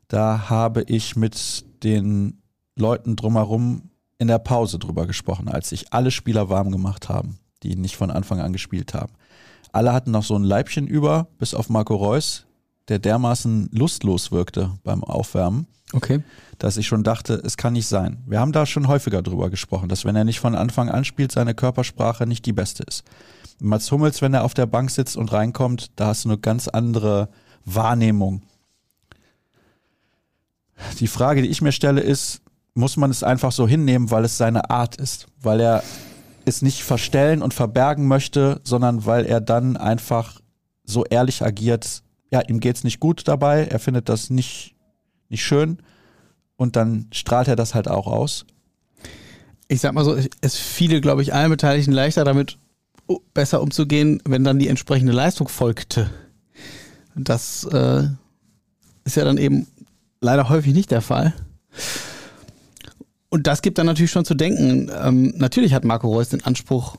Da 0.07 0.49
habe 0.49 0.83
ich 0.83 1.15
mit 1.15 1.65
den 1.83 2.41
Leuten 2.75 3.15
drumherum 3.15 3.91
in 4.17 4.27
der 4.27 4.39
Pause 4.39 4.79
drüber 4.79 5.05
gesprochen, 5.05 5.47
als 5.49 5.69
sich 5.69 5.93
alle 5.93 6.11
Spieler 6.11 6.49
warm 6.49 6.71
gemacht 6.71 7.09
haben, 7.09 7.39
die 7.63 7.75
nicht 7.75 7.97
von 7.97 8.09
Anfang 8.09 8.39
an 8.39 8.53
gespielt 8.53 8.93
haben. 8.93 9.13
Alle 9.71 9.93
hatten 9.93 10.11
noch 10.11 10.23
so 10.23 10.35
ein 10.35 10.43
Leibchen 10.43 10.87
über, 10.87 11.27
bis 11.37 11.53
auf 11.53 11.69
Marco 11.69 11.95
Reus, 11.95 12.45
der 12.89 12.99
dermaßen 12.99 13.69
lustlos 13.71 14.31
wirkte 14.31 14.71
beim 14.83 15.03
Aufwärmen. 15.03 15.67
Okay. 15.93 16.21
Dass 16.57 16.77
ich 16.77 16.87
schon 16.87 17.03
dachte, 17.03 17.41
es 17.43 17.57
kann 17.57 17.73
nicht 17.73 17.87
sein. 17.87 18.21
Wir 18.27 18.39
haben 18.39 18.51
da 18.51 18.65
schon 18.65 18.87
häufiger 18.87 19.21
drüber 19.21 19.49
gesprochen, 19.49 19.89
dass 19.89 20.05
wenn 20.05 20.15
er 20.15 20.23
nicht 20.23 20.39
von 20.39 20.55
Anfang 20.55 20.89
an 20.89 21.05
spielt, 21.05 21.31
seine 21.31 21.55
Körpersprache 21.55 22.27
nicht 22.27 22.45
die 22.45 22.53
beste 22.53 22.83
ist. 22.83 23.03
Mats 23.59 23.91
Hummels, 23.91 24.21
wenn 24.21 24.33
er 24.33 24.43
auf 24.43 24.53
der 24.53 24.65
Bank 24.65 24.91
sitzt 24.91 25.17
und 25.17 25.31
reinkommt, 25.31 25.91
da 25.95 26.07
hast 26.07 26.25
du 26.25 26.29
eine 26.29 26.37
ganz 26.37 26.67
andere 26.67 27.29
Wahrnehmung. 27.65 28.43
Die 30.99 31.07
Frage, 31.07 31.41
die 31.41 31.49
ich 31.49 31.61
mir 31.61 31.71
stelle, 31.71 32.01
ist, 32.01 32.41
muss 32.73 32.95
man 32.95 33.11
es 33.11 33.23
einfach 33.23 33.51
so 33.51 33.67
hinnehmen, 33.67 34.11
weil 34.11 34.23
es 34.25 34.37
seine 34.37 34.69
Art 34.69 34.95
ist? 34.95 35.27
Weil 35.41 35.59
er 35.59 35.83
es 36.45 36.61
nicht 36.61 36.83
verstellen 36.83 37.41
und 37.41 37.53
verbergen 37.53 38.07
möchte, 38.07 38.61
sondern 38.63 39.05
weil 39.05 39.25
er 39.25 39.41
dann 39.41 39.75
einfach 39.75 40.39
so 40.85 41.05
ehrlich 41.05 41.43
agiert, 41.43 42.03
ja, 42.31 42.41
ihm 42.41 42.59
geht's 42.59 42.83
nicht 42.83 42.99
gut 42.99 43.27
dabei, 43.27 43.65
er 43.65 43.79
findet 43.79 44.09
das 44.09 44.29
nicht, 44.29 44.75
nicht 45.29 45.43
schön 45.43 45.79
und 46.55 46.75
dann 46.75 47.07
strahlt 47.11 47.47
er 47.47 47.55
das 47.55 47.73
halt 47.73 47.87
auch 47.87 48.07
aus. 48.07 48.45
Ich 49.67 49.81
sag 49.81 49.93
mal 49.93 50.03
so, 50.03 50.17
es 50.41 50.57
fiele, 50.57 51.01
glaube 51.01 51.21
ich, 51.21 51.33
allen 51.33 51.49
Beteiligten 51.49 51.91
leichter 51.91 52.23
damit 52.23 52.57
besser 53.33 53.61
umzugehen, 53.61 54.21
wenn 54.25 54.43
dann 54.43 54.59
die 54.59 54.67
entsprechende 54.67 55.13
Leistung 55.13 55.47
folgte. 55.47 56.09
Das 57.15 57.63
äh, 57.65 58.03
ist 59.03 59.15
ja 59.15 59.25
dann 59.25 59.37
eben 59.37 59.67
leider 60.21 60.49
häufig 60.49 60.73
nicht 60.73 60.91
der 60.91 61.01
Fall. 61.01 61.33
Und 63.29 63.47
das 63.47 63.61
gibt 63.61 63.77
dann 63.77 63.85
natürlich 63.85 64.11
schon 64.11 64.25
zu 64.25 64.35
denken. 64.35 64.91
Ähm, 65.01 65.33
natürlich 65.37 65.73
hat 65.73 65.83
Marco 65.83 66.07
Reus 66.07 66.29
den 66.29 66.43
Anspruch, 66.43 66.97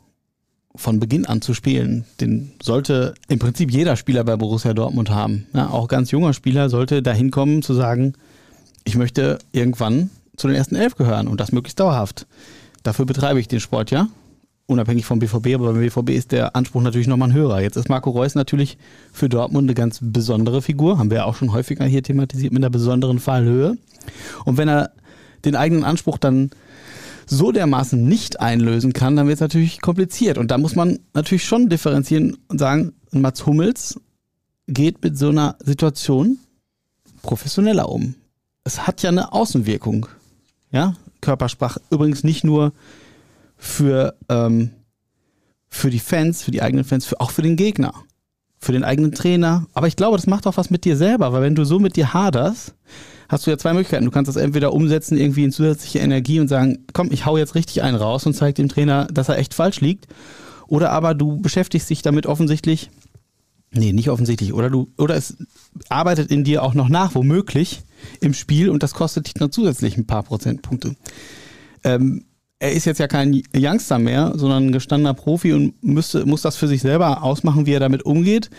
von 0.74 1.00
Beginn 1.00 1.26
an 1.26 1.42
zu 1.42 1.54
spielen. 1.54 2.04
Den 2.20 2.52
sollte 2.62 3.14
im 3.28 3.38
Prinzip 3.38 3.70
jeder 3.70 3.96
Spieler 3.96 4.24
bei 4.24 4.36
Borussia 4.36 4.72
Dortmund 4.72 5.10
haben. 5.10 5.46
Ja, 5.52 5.70
auch 5.70 5.88
ganz 5.88 6.10
junger 6.10 6.32
Spieler 6.32 6.68
sollte 6.68 7.02
dahin 7.02 7.30
kommen 7.30 7.62
zu 7.62 7.74
sagen, 7.74 8.14
ich 8.84 8.96
möchte 8.96 9.38
irgendwann 9.52 10.10
zu 10.36 10.46
den 10.46 10.56
ersten 10.56 10.76
elf 10.76 10.94
gehören 10.96 11.28
und 11.28 11.40
das 11.40 11.52
möglichst 11.52 11.80
dauerhaft. 11.80 12.26
Dafür 12.82 13.04
betreibe 13.04 13.40
ich 13.40 13.48
den 13.48 13.60
Sport 13.60 13.90
ja. 13.90 14.08
Unabhängig 14.66 15.04
vom 15.04 15.18
BVB, 15.18 15.54
aber 15.54 15.72
beim 15.72 15.80
BVB 15.80 16.10
ist 16.10 16.30
der 16.30 16.54
Anspruch 16.54 16.80
natürlich 16.80 17.08
nochmal 17.08 17.30
ein 17.30 17.34
höherer. 17.34 17.60
Jetzt 17.60 17.76
ist 17.76 17.88
Marco 17.88 18.10
Reus 18.10 18.36
natürlich 18.36 18.78
für 19.12 19.28
Dortmund 19.28 19.66
eine 19.66 19.74
ganz 19.74 19.98
besondere 20.00 20.62
Figur. 20.62 20.98
Haben 20.98 21.10
wir 21.10 21.18
ja 21.18 21.24
auch 21.24 21.34
schon 21.34 21.52
häufiger 21.52 21.84
hier 21.84 22.04
thematisiert 22.04 22.52
mit 22.52 22.62
einer 22.62 22.70
besonderen 22.70 23.18
Fallhöhe. 23.18 23.76
Und 24.44 24.56
wenn 24.56 24.68
er 24.68 24.92
den 25.44 25.56
eigenen 25.56 25.82
Anspruch 25.82 26.18
dann 26.18 26.50
so 27.30 27.52
dermaßen 27.52 28.02
nicht 28.02 28.40
einlösen 28.40 28.92
kann, 28.92 29.16
dann 29.16 29.26
wird 29.28 29.36
es 29.36 29.40
natürlich 29.40 29.80
kompliziert. 29.80 30.36
Und 30.36 30.50
da 30.50 30.58
muss 30.58 30.74
man 30.74 30.98
natürlich 31.14 31.44
schon 31.44 31.68
differenzieren 31.68 32.36
und 32.48 32.58
sagen, 32.58 32.92
Mats 33.12 33.46
Hummels 33.46 34.00
geht 34.66 35.02
mit 35.02 35.16
so 35.16 35.28
einer 35.28 35.56
Situation 35.60 36.38
professioneller 37.22 37.88
um. 37.88 38.14
Es 38.64 38.86
hat 38.86 39.02
ja 39.02 39.10
eine 39.10 39.32
Außenwirkung. 39.32 40.06
Ja, 40.72 40.94
Körpersprache. 41.20 41.80
Übrigens 41.90 42.24
nicht 42.24 42.44
nur 42.44 42.72
für, 43.56 44.16
ähm, 44.28 44.70
für 45.68 45.90
die 45.90 45.98
Fans, 45.98 46.42
für 46.42 46.50
die 46.50 46.62
eigenen 46.62 46.84
Fans, 46.84 47.06
für, 47.06 47.20
auch 47.20 47.30
für 47.30 47.42
den 47.42 47.56
Gegner, 47.56 47.94
für 48.58 48.72
den 48.72 48.84
eigenen 48.84 49.12
Trainer. 49.12 49.66
Aber 49.72 49.86
ich 49.86 49.96
glaube, 49.96 50.16
das 50.16 50.26
macht 50.26 50.46
auch 50.46 50.56
was 50.56 50.70
mit 50.70 50.84
dir 50.84 50.96
selber, 50.96 51.32
weil 51.32 51.42
wenn 51.42 51.54
du 51.54 51.64
so 51.64 51.78
mit 51.78 51.96
dir 51.96 52.12
haderst, 52.12 52.74
hast 53.30 53.46
du 53.46 53.50
ja 53.50 53.58
zwei 53.58 53.72
Möglichkeiten. 53.72 54.04
Du 54.04 54.10
kannst 54.10 54.28
das 54.28 54.36
entweder 54.36 54.72
umsetzen 54.72 55.16
irgendwie 55.16 55.44
in 55.44 55.52
zusätzliche 55.52 56.00
Energie 56.00 56.40
und 56.40 56.48
sagen, 56.48 56.84
komm, 56.92 57.12
ich 57.12 57.26
hau 57.26 57.36
jetzt 57.36 57.54
richtig 57.54 57.82
einen 57.82 57.96
raus 57.96 58.26
und 58.26 58.34
zeig 58.34 58.56
dem 58.56 58.68
Trainer, 58.68 59.06
dass 59.06 59.28
er 59.28 59.38
echt 59.38 59.54
falsch 59.54 59.80
liegt. 59.80 60.08
Oder 60.66 60.90
aber 60.90 61.14
du 61.14 61.40
beschäftigst 61.40 61.88
dich 61.88 62.02
damit 62.02 62.26
offensichtlich, 62.26 62.90
nee, 63.70 63.92
nicht 63.92 64.10
offensichtlich, 64.10 64.52
oder 64.52 64.68
du, 64.68 64.88
oder 64.98 65.14
es 65.14 65.36
arbeitet 65.88 66.30
in 66.30 66.42
dir 66.42 66.64
auch 66.64 66.74
noch 66.74 66.88
nach, 66.88 67.14
womöglich 67.14 67.82
im 68.20 68.34
Spiel 68.34 68.68
und 68.68 68.82
das 68.82 68.94
kostet 68.94 69.28
dich 69.28 69.36
noch 69.36 69.50
zusätzlich 69.50 69.96
ein 69.96 70.06
paar 70.06 70.24
Prozentpunkte. 70.24 70.96
Ähm, 71.84 72.24
er 72.58 72.72
ist 72.72 72.84
jetzt 72.84 72.98
ja 72.98 73.06
kein 73.06 73.42
Youngster 73.56 73.98
mehr, 73.98 74.32
sondern 74.34 74.66
ein 74.66 74.72
gestandener 74.72 75.14
Profi 75.14 75.52
und 75.52 75.82
müsste, 75.82 76.26
muss 76.26 76.42
das 76.42 76.56
für 76.56 76.68
sich 76.68 76.82
selber 76.82 77.22
ausmachen, 77.22 77.66
wie 77.66 77.72
er 77.72 77.80
damit 77.80 78.04
umgeht. 78.04 78.50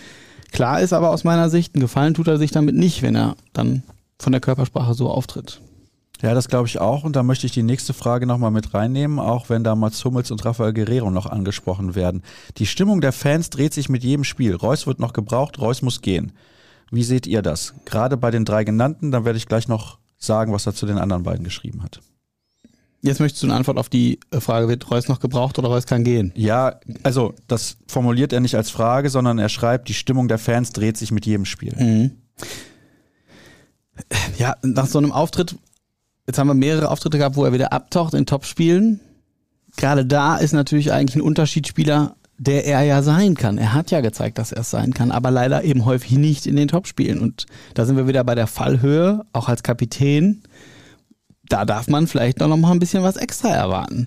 Klar 0.51 0.81
ist 0.81 0.93
aber 0.93 1.11
aus 1.11 1.23
meiner 1.23 1.49
Sicht, 1.49 1.75
einen 1.75 1.81
Gefallen 1.81 2.13
tut 2.13 2.27
er 2.27 2.37
sich 2.37 2.51
damit 2.51 2.75
nicht, 2.75 3.01
wenn 3.03 3.15
er 3.15 3.35
dann 3.53 3.83
von 4.21 4.31
der 4.31 4.41
Körpersprache 4.41 4.93
so 4.93 5.09
auftritt. 5.09 5.61
Ja, 6.21 6.35
das 6.35 6.47
glaube 6.47 6.67
ich 6.67 6.79
auch. 6.79 7.03
Und 7.03 7.15
da 7.15 7.23
möchte 7.23 7.47
ich 7.47 7.51
die 7.51 7.63
nächste 7.63 7.93
Frage 7.93 8.27
nochmal 8.27 8.51
mit 8.51 8.73
reinnehmen, 8.73 9.17
auch 9.19 9.49
wenn 9.49 9.63
da 9.63 9.75
Mats 9.75 10.05
Hummels 10.05 10.29
und 10.29 10.45
Rafael 10.45 10.73
Guerrero 10.73 11.09
noch 11.09 11.25
angesprochen 11.25 11.95
werden. 11.95 12.21
Die 12.57 12.67
Stimmung 12.67 13.01
der 13.01 13.11
Fans 13.11 13.49
dreht 13.49 13.73
sich 13.73 13.89
mit 13.89 14.03
jedem 14.03 14.23
Spiel. 14.23 14.55
Reus 14.55 14.85
wird 14.85 14.99
noch 14.99 15.13
gebraucht, 15.13 15.59
Reus 15.59 15.81
muss 15.81 16.01
gehen. 16.01 16.33
Wie 16.91 17.03
seht 17.03 17.25
ihr 17.25 17.41
das? 17.41 17.73
Gerade 17.85 18.17
bei 18.17 18.29
den 18.29 18.45
drei 18.45 18.63
genannten, 18.63 19.11
dann 19.11 19.25
werde 19.25 19.37
ich 19.37 19.47
gleich 19.47 19.67
noch 19.67 19.97
sagen, 20.17 20.53
was 20.53 20.67
er 20.67 20.75
zu 20.75 20.85
den 20.85 20.99
anderen 20.99 21.23
beiden 21.23 21.43
geschrieben 21.43 21.81
hat. 21.81 22.01
Jetzt 23.01 23.19
möchtest 23.19 23.41
du 23.41 23.47
eine 23.47 23.55
Antwort 23.55 23.79
auf 23.79 23.89
die 23.89 24.19
äh, 24.29 24.39
Frage, 24.39 24.67
wird 24.67 24.91
Reus 24.91 25.07
noch 25.07 25.19
gebraucht 25.19 25.57
oder 25.57 25.69
Reus 25.69 25.87
kann 25.87 26.03
gehen? 26.03 26.31
Ja, 26.35 26.79
also 27.01 27.33
das 27.47 27.77
formuliert 27.87 28.31
er 28.31 28.41
nicht 28.41 28.53
als 28.53 28.69
Frage, 28.69 29.09
sondern 29.09 29.39
er 29.39 29.49
schreibt, 29.49 29.89
die 29.89 29.95
Stimmung 29.95 30.27
der 30.27 30.37
Fans 30.37 30.71
dreht 30.71 30.97
sich 30.97 31.11
mit 31.11 31.25
jedem 31.25 31.45
Spiel. 31.45 31.73
Mhm. 31.75 32.11
Ja, 34.37 34.55
nach 34.63 34.87
so 34.87 34.97
einem 34.97 35.11
Auftritt, 35.11 35.55
jetzt 36.27 36.39
haben 36.39 36.47
wir 36.47 36.53
mehrere 36.53 36.89
Auftritte 36.89 37.17
gehabt, 37.17 37.35
wo 37.35 37.45
er 37.45 37.53
wieder 37.53 37.73
abtaucht 37.73 38.13
in 38.13 38.25
Topspielen. 38.25 38.99
Gerade 39.77 40.05
da 40.05 40.37
ist 40.37 40.53
natürlich 40.53 40.91
eigentlich 40.91 41.15
ein 41.15 41.21
Unterschiedsspieler, 41.21 42.15
der 42.37 42.65
er 42.65 42.81
ja 42.83 43.03
sein 43.03 43.35
kann. 43.35 43.57
Er 43.57 43.73
hat 43.73 43.91
ja 43.91 44.01
gezeigt, 44.01 44.37
dass 44.37 44.51
er 44.51 44.61
es 44.61 44.71
sein 44.71 44.93
kann, 44.93 45.11
aber 45.11 45.31
leider 45.31 45.63
eben 45.63 45.85
häufig 45.85 46.13
nicht 46.13 46.47
in 46.47 46.55
den 46.55 46.67
Topspielen. 46.67 47.19
Und 47.19 47.45
da 47.75 47.85
sind 47.85 47.97
wir 47.97 48.07
wieder 48.07 48.23
bei 48.23 48.35
der 48.35 48.47
Fallhöhe, 48.47 49.23
auch 49.31 49.47
als 49.47 49.63
Kapitän 49.63 50.41
da 51.51 51.65
darf 51.65 51.87
man 51.87 52.07
vielleicht 52.07 52.39
noch 52.39 52.55
mal 52.55 52.71
ein 52.71 52.79
bisschen 52.79 53.03
was 53.03 53.17
extra 53.17 53.49
erwarten. 53.49 54.05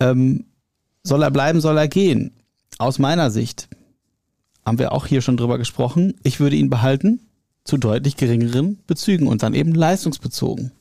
Ähm, 0.00 0.46
soll 1.02 1.22
er 1.22 1.30
bleiben, 1.30 1.60
soll 1.60 1.76
er 1.76 1.88
gehen? 1.88 2.32
Aus 2.78 2.98
meiner 2.98 3.30
Sicht 3.30 3.68
haben 4.64 4.78
wir 4.78 4.92
auch 4.92 5.06
hier 5.06 5.20
schon 5.20 5.36
drüber 5.36 5.58
gesprochen. 5.58 6.14
Ich 6.22 6.40
würde 6.40 6.56
ihn 6.56 6.70
behalten 6.70 7.20
zu 7.66 7.76
deutlich 7.76 8.16
geringeren 8.16 8.78
Bezügen 8.86 9.26
und 9.26 9.42
dann 9.42 9.54
eben 9.54 9.74
leistungsbezogen. 9.74 10.72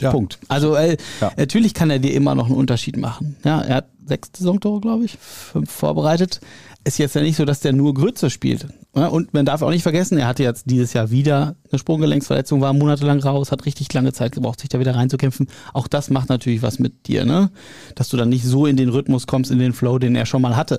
Ja. 0.00 0.10
Punkt. 0.10 0.38
Also 0.48 0.74
äh, 0.74 0.98
ja. 1.20 1.32
natürlich 1.36 1.72
kann 1.72 1.88
er 1.90 1.98
dir 1.98 2.12
immer 2.12 2.34
noch 2.34 2.46
einen 2.46 2.56
Unterschied 2.56 2.98
machen. 2.98 3.36
Ja, 3.44 3.62
er 3.62 3.76
hat 3.76 3.88
sechs 4.06 4.30
Saisontore, 4.36 4.80
glaube 4.80 5.04
ich, 5.04 5.16
fünf 5.18 5.70
vorbereitet 5.70 6.40
ist 6.86 6.98
jetzt 6.98 7.16
ja 7.16 7.20
nicht 7.20 7.36
so, 7.36 7.44
dass 7.44 7.58
der 7.60 7.72
nur 7.72 7.94
Grütze 7.94 8.30
spielt. 8.30 8.68
Und 8.92 9.34
man 9.34 9.44
darf 9.44 9.60
auch 9.62 9.70
nicht 9.70 9.82
vergessen, 9.82 10.18
er 10.18 10.28
hatte 10.28 10.44
jetzt 10.44 10.70
dieses 10.70 10.92
Jahr 10.92 11.10
wieder 11.10 11.56
eine 11.70 11.78
Sprunggelenksverletzung, 11.80 12.60
war 12.60 12.72
monatelang 12.72 13.18
raus, 13.18 13.50
hat 13.50 13.66
richtig 13.66 13.92
lange 13.92 14.12
Zeit 14.12 14.32
gebraucht, 14.32 14.60
sich 14.60 14.68
da 14.68 14.78
wieder 14.78 14.94
reinzukämpfen. 14.94 15.48
Auch 15.74 15.88
das 15.88 16.10
macht 16.10 16.28
natürlich 16.28 16.62
was 16.62 16.78
mit 16.78 17.08
dir, 17.08 17.24
ne? 17.24 17.50
Dass 17.96 18.08
du 18.08 18.16
dann 18.16 18.28
nicht 18.28 18.44
so 18.44 18.66
in 18.66 18.76
den 18.76 18.88
Rhythmus 18.88 19.26
kommst, 19.26 19.50
in 19.50 19.58
den 19.58 19.72
Flow, 19.72 19.98
den 19.98 20.14
er 20.14 20.26
schon 20.26 20.42
mal 20.42 20.56
hatte. 20.56 20.78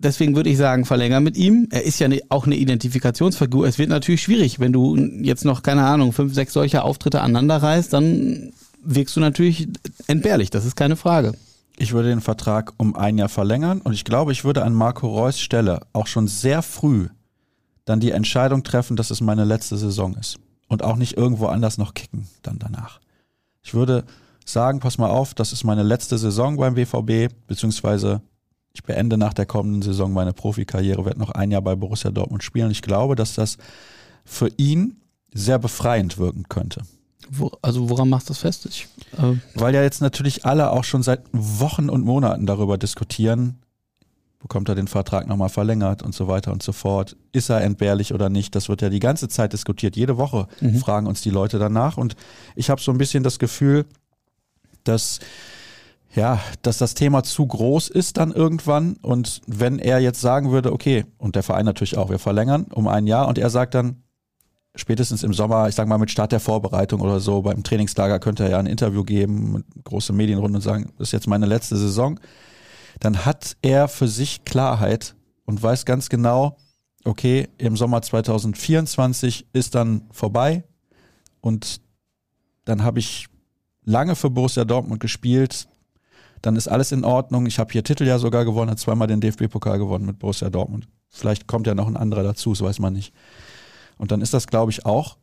Deswegen 0.00 0.36
würde 0.36 0.48
ich 0.48 0.56
sagen, 0.56 0.84
verlänger 0.84 1.18
mit 1.20 1.36
ihm. 1.36 1.66
Er 1.70 1.84
ist 1.84 1.98
ja 1.98 2.06
ne, 2.06 2.22
auch 2.28 2.46
eine 2.46 2.56
Identifikationsfigur. 2.56 3.66
Es 3.66 3.78
wird 3.78 3.90
natürlich 3.90 4.22
schwierig, 4.22 4.60
wenn 4.60 4.72
du 4.72 4.96
jetzt 4.96 5.44
noch, 5.44 5.62
keine 5.62 5.84
Ahnung, 5.84 6.12
fünf, 6.12 6.34
sechs 6.34 6.52
solcher 6.52 6.84
Auftritte 6.84 7.20
aneinander 7.20 7.56
reißt, 7.56 7.92
dann 7.92 8.52
wirkst 8.82 9.16
du 9.16 9.20
natürlich 9.20 9.68
entbehrlich, 10.06 10.50
das 10.50 10.64
ist 10.64 10.76
keine 10.76 10.96
Frage. 10.96 11.32
Ich 11.76 11.92
würde 11.92 12.08
den 12.08 12.20
Vertrag 12.20 12.72
um 12.76 12.96
ein 12.96 13.18
Jahr 13.18 13.28
verlängern 13.28 13.80
und 13.80 13.92
ich 13.92 14.04
glaube, 14.04 14.32
ich 14.32 14.44
würde 14.44 14.64
an 14.64 14.72
Marco 14.72 15.08
Reus 15.08 15.40
Stelle 15.40 15.80
auch 15.92 16.06
schon 16.06 16.28
sehr 16.28 16.62
früh 16.62 17.08
dann 17.84 18.00
die 18.00 18.10
Entscheidung 18.10 18.64
treffen, 18.64 18.96
dass 18.96 19.10
es 19.10 19.20
meine 19.20 19.44
letzte 19.44 19.76
Saison 19.76 20.14
ist 20.14 20.38
und 20.68 20.82
auch 20.82 20.96
nicht 20.96 21.16
irgendwo 21.16 21.46
anders 21.46 21.78
noch 21.78 21.94
kicken 21.94 22.28
dann 22.42 22.58
danach. 22.58 23.00
Ich 23.62 23.74
würde 23.74 24.04
sagen, 24.44 24.80
pass 24.80 24.98
mal 24.98 25.10
auf, 25.10 25.34
das 25.34 25.52
ist 25.52 25.64
meine 25.64 25.82
letzte 25.82 26.18
Saison 26.18 26.56
beim 26.56 26.74
BVB, 26.74 27.32
beziehungsweise 27.46 28.22
ich 28.78 28.84
beende 28.84 29.18
nach 29.18 29.34
der 29.34 29.44
kommenden 29.44 29.82
Saison 29.82 30.12
meine 30.12 30.32
Profikarriere, 30.32 31.04
werde 31.04 31.18
noch 31.18 31.32
ein 31.32 31.50
Jahr 31.50 31.62
bei 31.62 31.74
Borussia 31.74 32.12
Dortmund 32.12 32.44
spielen. 32.44 32.70
Ich 32.70 32.80
glaube, 32.80 33.16
dass 33.16 33.34
das 33.34 33.58
für 34.24 34.50
ihn 34.56 35.00
sehr 35.34 35.58
befreiend 35.58 36.16
wirken 36.16 36.44
könnte. 36.48 36.82
Wo, 37.28 37.50
also 37.60 37.90
woran 37.90 38.08
machst 38.08 38.28
du 38.28 38.34
das 38.34 38.38
fest? 38.38 38.66
Ich, 38.66 38.86
äh 39.16 39.34
Weil 39.56 39.74
ja 39.74 39.82
jetzt 39.82 40.00
natürlich 40.00 40.46
alle 40.46 40.70
auch 40.70 40.84
schon 40.84 41.02
seit 41.02 41.22
Wochen 41.32 41.90
und 41.90 42.04
Monaten 42.04 42.46
darüber 42.46 42.78
diskutieren, 42.78 43.58
bekommt 44.38 44.68
er 44.68 44.76
den 44.76 44.86
Vertrag 44.86 45.26
nochmal 45.26 45.48
verlängert 45.48 46.04
und 46.04 46.14
so 46.14 46.28
weiter 46.28 46.52
und 46.52 46.62
so 46.62 46.70
fort. 46.70 47.16
Ist 47.32 47.50
er 47.50 47.62
entbehrlich 47.62 48.14
oder 48.14 48.28
nicht? 48.28 48.54
Das 48.54 48.68
wird 48.68 48.80
ja 48.80 48.90
die 48.90 49.00
ganze 49.00 49.26
Zeit 49.26 49.52
diskutiert. 49.52 49.96
Jede 49.96 50.18
Woche 50.18 50.46
mhm. 50.60 50.78
fragen 50.78 51.08
uns 51.08 51.20
die 51.20 51.30
Leute 51.30 51.58
danach. 51.58 51.96
Und 51.96 52.14
ich 52.54 52.70
habe 52.70 52.80
so 52.80 52.92
ein 52.92 52.98
bisschen 52.98 53.24
das 53.24 53.40
Gefühl, 53.40 53.86
dass 54.84 55.18
ja, 56.14 56.40
dass 56.62 56.78
das 56.78 56.94
Thema 56.94 57.22
zu 57.22 57.46
groß 57.46 57.88
ist 57.88 58.16
dann 58.16 58.32
irgendwann. 58.32 58.96
Und 59.02 59.42
wenn 59.46 59.78
er 59.78 60.00
jetzt 60.00 60.20
sagen 60.20 60.50
würde, 60.50 60.72
okay, 60.72 61.04
und 61.18 61.36
der 61.36 61.42
Verein 61.42 61.66
natürlich 61.66 61.96
auch, 61.96 62.10
wir 62.10 62.18
verlängern 62.18 62.66
um 62.72 62.88
ein 62.88 63.06
Jahr 63.06 63.28
und 63.28 63.38
er 63.38 63.50
sagt 63.50 63.74
dann, 63.74 64.02
spätestens 64.74 65.22
im 65.22 65.32
Sommer, 65.32 65.68
ich 65.68 65.74
sage 65.74 65.88
mal 65.88 65.98
mit 65.98 66.10
Start 66.10 66.32
der 66.32 66.40
Vorbereitung 66.40 67.00
oder 67.00 67.20
so, 67.20 67.42
beim 67.42 67.62
Trainingslager 67.62 68.20
könnte 68.20 68.44
er 68.44 68.50
ja 68.50 68.58
ein 68.58 68.66
Interview 68.66 69.04
geben, 69.04 69.64
große 69.84 70.12
Medienrunde 70.12 70.58
und 70.58 70.62
sagen, 70.62 70.92
das 70.98 71.08
ist 71.08 71.12
jetzt 71.12 71.26
meine 71.26 71.46
letzte 71.46 71.76
Saison. 71.76 72.20
Dann 73.00 73.24
hat 73.24 73.56
er 73.62 73.88
für 73.88 74.08
sich 74.08 74.44
Klarheit 74.44 75.14
und 75.44 75.62
weiß 75.62 75.84
ganz 75.84 76.08
genau, 76.08 76.56
okay, 77.04 77.48
im 77.58 77.76
Sommer 77.76 78.02
2024 78.02 79.46
ist 79.52 79.74
dann 79.74 80.02
vorbei 80.10 80.64
und 81.40 81.80
dann 82.64 82.82
habe 82.82 82.98
ich 82.98 83.28
lange 83.84 84.14
für 84.14 84.30
Borussia 84.30 84.64
Dortmund 84.64 85.00
gespielt. 85.00 85.68
Dann 86.42 86.56
ist 86.56 86.68
alles 86.68 86.92
in 86.92 87.04
Ordnung. 87.04 87.46
Ich 87.46 87.58
habe 87.58 87.72
hier 87.72 87.84
Titel 87.84 88.04
ja 88.04 88.18
sogar 88.18 88.44
gewonnen, 88.44 88.70
hat 88.70 88.78
zweimal 88.78 89.08
den 89.08 89.20
DFB-Pokal 89.20 89.78
gewonnen 89.78 90.06
mit 90.06 90.18
Borussia 90.18 90.50
Dortmund. 90.50 90.88
Vielleicht 91.08 91.46
kommt 91.46 91.66
ja 91.66 91.74
noch 91.74 91.86
ein 91.88 91.96
anderer 91.96 92.22
dazu, 92.22 92.50
das 92.50 92.62
weiß 92.62 92.78
man 92.80 92.92
nicht. 92.92 93.12
Und 93.96 94.12
dann 94.12 94.20
ist 94.20 94.34
das, 94.34 94.46
glaube 94.46 94.70
ich, 94.70 94.86
auch 94.86 95.16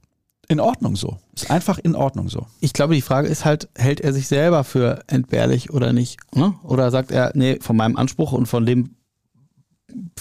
in 0.48 0.60
Ordnung 0.60 0.96
so. 0.96 1.18
Ist 1.34 1.50
einfach 1.50 1.80
in 1.80 1.96
Ordnung 1.96 2.30
so. 2.30 2.46
Ich 2.60 2.74
glaube, 2.74 2.94
die 2.94 3.02
Frage 3.02 3.28
ist 3.28 3.46
halt, 3.46 3.70
hält 3.76 4.02
er 4.02 4.14
sich 4.14 4.28
selber 4.28 4.64
für 4.64 5.04
entbehrlich 5.08 5.72
oder 5.72 5.94
nicht? 5.94 6.20
Ne? 6.36 6.54
Oder 6.64 6.92
sagt 6.92 7.12
er, 7.12 7.32
nee, 7.36 7.58
von 7.62 7.76
meinem 7.76 7.98
Anspruch 7.98 8.32
und 8.32 8.46
von 8.46 8.66
dem, 8.66 8.96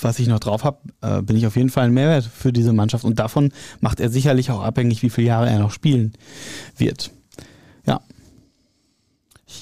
was 0.00 0.18
ich 0.18 0.28
noch 0.28 0.40
drauf 0.40 0.64
habe, 0.64 0.78
äh, 1.02 1.20
bin 1.22 1.36
ich 1.36 1.46
auf 1.46 1.56
jeden 1.56 1.68
Fall 1.68 1.84
ein 1.84 1.92
Mehrwert 1.94 2.24
für 2.24 2.52
diese 2.52 2.72
Mannschaft. 2.72 3.04
Und 3.04 3.18
davon 3.18 3.52
macht 3.80 4.00
er 4.00 4.08
sicherlich 4.08 4.50
auch 4.50 4.62
abhängig, 4.62 5.02
wie 5.02 5.10
viele 5.10 5.26
Jahre 5.26 5.50
er 5.50 5.58
noch 5.58 5.72
spielen 5.72 6.14
wird. 6.76 7.10
Ja. 7.86 8.00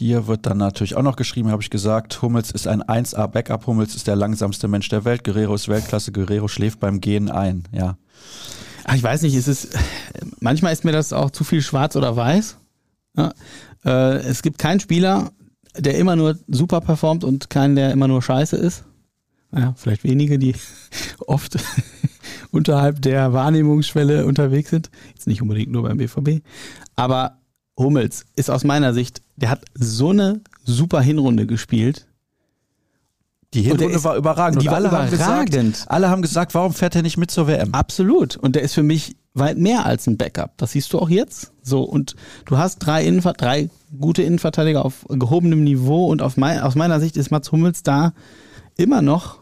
Hier 0.02 0.26
wird 0.26 0.46
dann 0.46 0.58
natürlich 0.58 0.96
auch 0.96 1.02
noch 1.02 1.14
geschrieben, 1.14 1.52
habe 1.52 1.62
ich 1.62 1.70
gesagt, 1.70 2.22
Hummels 2.22 2.50
ist 2.50 2.66
ein 2.66 2.82
1A-Backup. 2.82 3.68
Hummels 3.68 3.94
ist 3.94 4.08
der 4.08 4.16
langsamste 4.16 4.66
Mensch 4.66 4.88
der 4.88 5.04
Welt. 5.04 5.22
Guerrero 5.22 5.54
ist 5.54 5.68
Weltklasse. 5.68 6.10
Guerrero 6.10 6.48
schläft 6.48 6.80
beim 6.80 7.00
Gehen 7.00 7.30
ein. 7.30 7.68
Ja. 7.70 7.96
Ach, 8.82 8.96
ich 8.96 9.02
weiß 9.04 9.22
nicht, 9.22 9.36
es 9.36 9.46
ist, 9.46 9.78
manchmal 10.40 10.72
ist 10.72 10.84
mir 10.84 10.90
das 10.90 11.12
auch 11.12 11.30
zu 11.30 11.44
viel 11.44 11.62
schwarz 11.62 11.94
oder 11.94 12.16
weiß. 12.16 12.56
Ja, 13.16 13.32
äh, 13.84 14.16
es 14.16 14.42
gibt 14.42 14.58
keinen 14.58 14.80
Spieler, 14.80 15.30
der 15.78 15.96
immer 15.98 16.16
nur 16.16 16.36
super 16.48 16.80
performt 16.80 17.22
und 17.22 17.48
keinen, 17.48 17.76
der 17.76 17.92
immer 17.92 18.08
nur 18.08 18.22
scheiße 18.22 18.56
ist. 18.56 18.82
Naja, 19.52 19.72
vielleicht 19.76 20.02
wenige, 20.02 20.36
die 20.36 20.56
oft 21.28 21.58
unterhalb 22.50 23.00
der 23.02 23.32
Wahrnehmungsschwelle 23.32 24.26
unterwegs 24.26 24.70
sind. 24.70 24.90
Jetzt 25.14 25.28
nicht 25.28 25.42
unbedingt 25.42 25.70
nur 25.70 25.84
beim 25.84 25.98
BVB. 25.98 26.44
Aber 26.96 27.38
Hummels 27.76 28.24
ist 28.36 28.50
aus 28.50 28.64
meiner 28.64 28.94
Sicht, 28.94 29.22
der 29.36 29.50
hat 29.50 29.64
so 29.74 30.10
eine 30.10 30.40
super 30.64 31.00
Hinrunde 31.00 31.46
gespielt. 31.46 32.06
Die 33.54 33.62
Hinrunde 33.62 33.96
ist, 33.96 34.04
war 34.04 34.16
überragend. 34.16 34.62
Die 34.62 34.66
war 34.66 34.76
alle 34.76 34.88
überragend. 34.88 35.20
Haben 35.20 35.46
gesagt, 35.46 35.90
alle 35.90 36.08
haben 36.08 36.22
gesagt, 36.22 36.54
warum 36.54 36.72
fährt 36.72 36.96
er 36.96 37.02
nicht 37.02 37.18
mit 37.18 37.30
zur 37.30 37.46
WM? 37.46 37.74
Absolut. 37.74 38.36
Und 38.36 38.56
der 38.56 38.62
ist 38.62 38.74
für 38.74 38.82
mich 38.82 39.16
weit 39.34 39.58
mehr 39.58 39.86
als 39.86 40.06
ein 40.06 40.16
Backup. 40.16 40.56
Das 40.56 40.72
siehst 40.72 40.92
du 40.92 40.98
auch 40.98 41.10
jetzt. 41.10 41.52
So, 41.62 41.82
und 41.82 42.16
du 42.46 42.58
hast 42.58 42.78
drei, 42.78 43.04
Innenver 43.04 43.32
drei 43.32 43.68
gute 43.98 44.22
Innenverteidiger 44.22 44.84
auf 44.84 45.04
gehobenem 45.08 45.64
Niveau 45.64 46.06
und 46.06 46.22
auf 46.22 46.36
mein, 46.36 46.60
aus 46.60 46.74
meiner 46.74 47.00
Sicht 47.00 47.16
ist 47.16 47.30
Mats 47.30 47.52
Hummels 47.52 47.82
da 47.82 48.12
immer 48.76 49.02
noch 49.02 49.38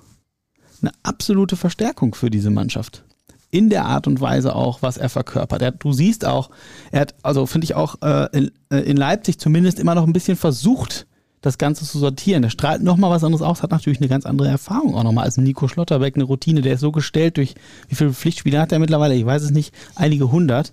eine 0.82 0.92
absolute 1.02 1.56
Verstärkung 1.56 2.14
für 2.14 2.30
diese 2.30 2.50
Mannschaft. 2.50 3.04
In 3.50 3.68
der 3.68 3.84
Art 3.84 4.06
und 4.06 4.20
Weise 4.20 4.54
auch, 4.54 4.82
was 4.82 4.96
er 4.96 5.08
verkörpert. 5.08 5.60
Er, 5.62 5.72
du 5.72 5.92
siehst 5.92 6.24
auch, 6.24 6.50
er 6.92 7.00
hat, 7.00 7.14
also 7.22 7.46
finde 7.46 7.64
ich 7.64 7.74
auch 7.74 7.96
äh, 8.02 8.28
in, 8.36 8.52
äh, 8.70 8.78
in 8.78 8.96
Leipzig 8.96 9.38
zumindest 9.38 9.80
immer 9.80 9.94
noch 9.94 10.06
ein 10.06 10.12
bisschen 10.12 10.36
versucht, 10.36 11.06
das 11.40 11.58
Ganze 11.58 11.84
zu 11.84 11.98
sortieren. 11.98 12.42
Der 12.42 12.50
strahlt 12.50 12.82
nochmal 12.82 13.10
was 13.10 13.24
anderes 13.24 13.42
aus, 13.42 13.62
hat 13.62 13.70
natürlich 13.70 14.00
eine 14.00 14.08
ganz 14.08 14.26
andere 14.26 14.48
Erfahrung 14.48 14.94
auch 14.94 15.02
nochmal 15.02 15.24
als 15.24 15.36
Nico 15.36 15.68
Schlotterbeck, 15.68 16.14
eine 16.14 16.24
Routine. 16.24 16.60
Der 16.60 16.74
ist 16.74 16.80
so 16.80 16.92
gestellt 16.92 17.38
durch, 17.38 17.54
wie 17.88 17.94
viele 17.94 18.12
Pflichtspiele 18.12 18.60
hat 18.60 18.72
er 18.72 18.78
mittlerweile? 18.78 19.14
Ich 19.14 19.26
weiß 19.26 19.42
es 19.42 19.50
nicht, 19.50 19.74
einige 19.96 20.30
hundert. 20.30 20.72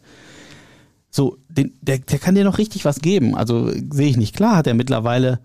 So, 1.09 1.37
den, 1.47 1.73
der, 1.81 1.99
der 1.99 2.19
kann 2.19 2.35
dir 2.35 2.43
noch 2.43 2.57
richtig 2.57 2.85
was 2.85 2.99
geben. 2.99 3.33
Also 3.33 3.71
sehe 3.71 4.09
ich 4.09 4.17
nicht. 4.17 4.35
Klar 4.35 4.57
hat 4.57 4.67
er 4.67 4.73
mittlerweile, 4.73 5.39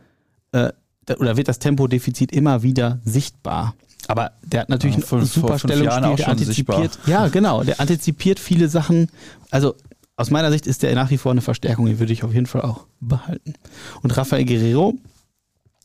äh, 0.50 0.72
oder 1.18 1.36
wird 1.36 1.48
das 1.48 1.58
Tempodefizit 1.58 2.32
immer 2.32 2.62
wieder 2.62 3.00
sichtbar. 3.04 3.74
Aber 4.08 4.32
der 4.44 4.62
hat 4.62 4.68
natürlich 4.68 4.96
ja, 4.96 5.18
ein 5.18 5.26
super 5.26 5.58
Stellungsspiel, 5.58 6.16
der 6.16 6.28
antizipiert. 6.28 6.92
Sichtbar. 6.94 7.08
Ja, 7.08 7.28
genau, 7.28 7.62
der 7.62 7.80
antizipiert 7.80 8.40
viele 8.40 8.68
Sachen. 8.68 9.08
Also 9.50 9.74
aus 10.16 10.30
meiner 10.30 10.50
Sicht 10.50 10.66
ist 10.66 10.82
der 10.82 10.94
nach 10.94 11.10
wie 11.10 11.18
vor 11.18 11.32
eine 11.32 11.40
Verstärkung, 11.40 11.86
die 11.86 11.98
würde 11.98 12.12
ich 12.12 12.24
auf 12.24 12.34
jeden 12.34 12.46
Fall 12.46 12.62
auch 12.62 12.86
behalten. 13.00 13.54
Und 14.02 14.16
Rafael 14.16 14.44
Guerrero, 14.44 14.98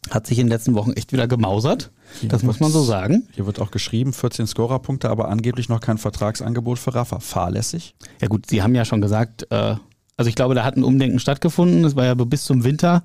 hat 0.10 0.27
sich 0.27 0.39
in 0.39 0.45
den 0.45 0.51
letzten 0.51 0.73
Wochen 0.75 0.93
echt 0.93 1.12
wieder 1.12 1.27
gemausert. 1.27 1.91
Hier 2.19 2.30
das 2.30 2.43
muss 2.43 2.60
man 2.60 2.71
so 2.71 2.82
sagen. 2.82 3.27
Hier 3.34 3.45
wird 3.45 3.60
auch 3.60 3.71
geschrieben, 3.71 4.13
14 4.13 4.47
Scorerpunkte, 4.47 5.10
aber 5.10 5.30
angeblich 5.30 5.69
noch 5.69 5.82
kein 5.82 5.97
Vertragsangebot 5.97 6.80
für 6.80 6.95
Rafa. 6.95 7.19
Fahrlässig. 7.19 7.95
Ja 8.21 8.27
gut, 8.27 8.49
Sie 8.49 8.62
haben 8.62 8.75
ja 8.75 8.86
schon 8.86 9.01
gesagt, 9.01 9.47
äh, 9.51 9.75
also 10.15 10.30
ich 10.30 10.36
glaube, 10.36 10.56
da 10.56 10.63
hat 10.63 10.77
ein 10.77 10.84
Umdenken 10.84 11.19
stattgefunden. 11.19 11.84
Es 11.86 11.95
war 11.95 12.06
ja 12.06 12.13
bis 12.15 12.45
zum 12.45 12.63
Winter 12.63 13.03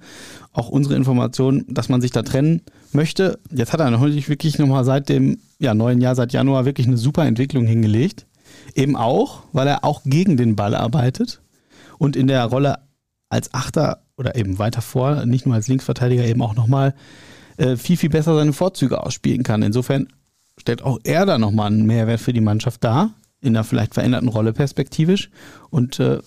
auch 0.53 0.69
unsere 0.69 0.95
Information, 0.97 1.65
dass 1.69 1.89
man 1.89 2.01
sich 2.01 2.11
da 2.11 2.23
trennen 2.23 2.63
möchte. 2.93 3.39
Jetzt 3.51 3.73
hat 3.73 3.81
er 3.81 3.91
natürlich 3.91 4.29
wirklich 4.29 4.59
nochmal 4.59 4.85
seit 4.85 5.09
dem 5.09 5.39
ja, 5.59 5.75
neuen 5.75 6.01
Jahr, 6.01 6.15
seit 6.15 6.33
Januar, 6.33 6.65
wirklich 6.65 6.87
eine 6.87 6.99
super 6.99 7.25
Entwicklung 7.25 7.67
hingelegt. 7.67 8.27
Eben 8.75 8.97
auch, 8.97 9.45
weil 9.53 9.67
er 9.67 9.85
auch 9.85 10.03
gegen 10.05 10.37
den 10.37 10.57
Ball 10.57 10.75
arbeitet 10.75 11.41
und 11.99 12.17
in 12.17 12.27
der 12.27 12.45
Rolle 12.45 12.81
als 13.31 13.55
Achter 13.55 14.03
oder 14.19 14.37
eben 14.37 14.59
weiter 14.59 14.83
vor, 14.83 15.25
nicht 15.25 15.47
nur 15.47 15.55
als 15.55 15.69
Linksverteidiger, 15.69 16.25
eben 16.25 16.43
auch 16.43 16.55
nochmal 16.55 16.95
äh, 17.57 17.77
viel, 17.77 17.97
viel 17.97 18.11
besser 18.11 18.35
seine 18.35 18.53
Vorzüge 18.53 19.03
ausspielen 19.03 19.43
kann. 19.43 19.63
Insofern 19.63 20.09
stellt 20.59 20.83
auch 20.83 20.99
er 21.05 21.25
da 21.25 21.39
nochmal 21.39 21.69
einen 21.69 21.87
Mehrwert 21.87 22.21
für 22.21 22.35
die 22.35 22.43
Mannschaft 22.43 22.85
dar, 22.85 23.15
in 23.41 23.57
einer 23.57 23.65
vielleicht 23.65 23.95
veränderten 23.95 24.29
Rolle 24.29 24.53
perspektivisch. 24.53 25.31
Und 25.71 25.99
äh, 25.99 26.19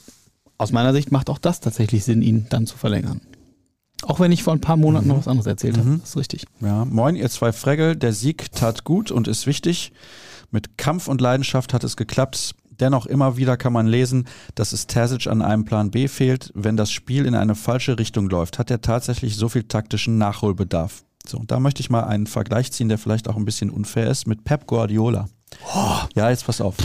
aus 0.58 0.72
meiner 0.72 0.94
Sicht 0.94 1.12
macht 1.12 1.30
auch 1.30 1.38
das 1.38 1.60
tatsächlich 1.60 2.04
Sinn, 2.04 2.22
ihn 2.22 2.48
dann 2.50 2.66
zu 2.66 2.78
verlängern. 2.78 3.22
Auch 4.04 4.20
wenn 4.20 4.32
ich 4.32 4.44
vor 4.44 4.54
ein 4.54 4.62
paar 4.62 4.78
Monaten 4.78 5.08
noch 5.08 5.18
was 5.18 5.28
anderes 5.28 5.48
erzählt 5.48 5.78
habe. 5.78 5.98
Das 6.00 6.10
ist 6.10 6.18
richtig. 6.18 6.46
Ja, 6.60 6.86
moin, 6.86 7.16
ihr 7.16 7.30
zwei 7.30 7.52
Fregel. 7.52 7.96
Der 7.96 8.14
Sieg 8.14 8.52
tat 8.52 8.84
gut 8.84 9.10
und 9.12 9.28
ist 9.28 9.48
wichtig. 9.48 9.94
Mit 10.52 10.78
Kampf 10.78 11.08
und 11.08 11.22
Leidenschaft 11.22 11.74
hat 11.74 11.84
es 11.84 11.96
geklappt. 11.96 12.56
Dennoch 12.80 13.06
immer 13.06 13.38
wieder 13.38 13.56
kann 13.56 13.74
man 13.74 13.88
lesen, 13.88 14.28
dass 14.54 14.74
es 14.74 14.86
Terzic 14.86 15.28
an 15.28 15.42
einem 15.42 15.64
Plan 15.66 15.92
B 15.92 16.08
fehlt. 16.08 16.52
Wenn 16.56 16.76
das 16.76 16.92
Spiel 16.92 17.26
in 17.26 17.34
eine 17.36 17.56
falsche 17.56 17.98
Richtung 17.98 18.30
läuft, 18.30 18.60
hat 18.60 18.70
er 18.70 18.82
tatsächlich 18.82 19.38
so 19.38 19.48
viel 19.48 19.64
taktischen 19.64 20.18
Nachholbedarf. 20.18 21.04
So, 21.26 21.38
und 21.38 21.52
da 21.52 21.60
möchte 21.60 21.82
ich 21.82 21.90
mal 21.90 22.04
einen 22.04 22.28
Vergleich 22.28 22.72
ziehen, 22.72 22.90
der 22.90 22.98
vielleicht 22.98 23.30
auch 23.30 23.38
ein 23.38 23.46
bisschen 23.46 23.70
unfair 23.70 24.10
ist, 24.10 24.28
mit 24.28 24.44
Pep 24.44 24.68
Guardiola. 24.68 25.28
Ja, 26.16 26.30
jetzt 26.30 26.46
pass 26.46 26.62
auf. 26.62 26.76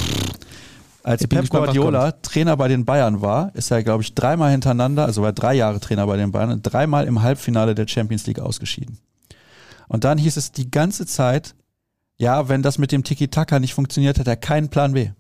Als 1.03 1.27
Pep 1.27 1.41
gespannt, 1.41 1.65
Guardiola 1.65 2.13
Trainer 2.13 2.57
bei 2.57 2.69
den 2.69 2.85
Bayern 2.85 3.23
war, 3.23 3.55
ist 3.55 3.71
er, 3.71 3.83
glaube 3.83 4.03
ich, 4.03 4.15
dreimal 4.15 4.51
hintereinander, 4.51 5.07
also 5.07 5.23
war 5.23 5.33
drei 5.33 5.55
Jahre 5.55 5.81
Trainer 5.81 6.07
bei 6.07 6.17
den 6.17 6.33
Bayern, 6.33 6.63
dreimal 6.63 7.07
im 7.07 7.23
Halbfinale 7.23 7.75
der 7.75 7.89
Champions 7.89 8.27
League 8.27 8.41
ausgeschieden. 8.41 8.99
Und 9.89 10.05
dann 10.05 10.19
hieß 10.19 10.37
es 10.37 10.53
die 10.53 10.71
ganze 10.71 11.07
Zeit, 11.07 11.55
ja, 12.19 12.49
wenn 12.49 12.63
das 12.63 12.79
mit 12.79 12.93
dem 12.93 13.03
Tiki-Taka 13.03 13.61
nicht 13.61 13.75
funktioniert, 13.75 14.19
hat 14.19 14.29
er 14.29 14.37
keinen 14.37 14.69
Plan 14.69 14.93
B. 14.93 15.11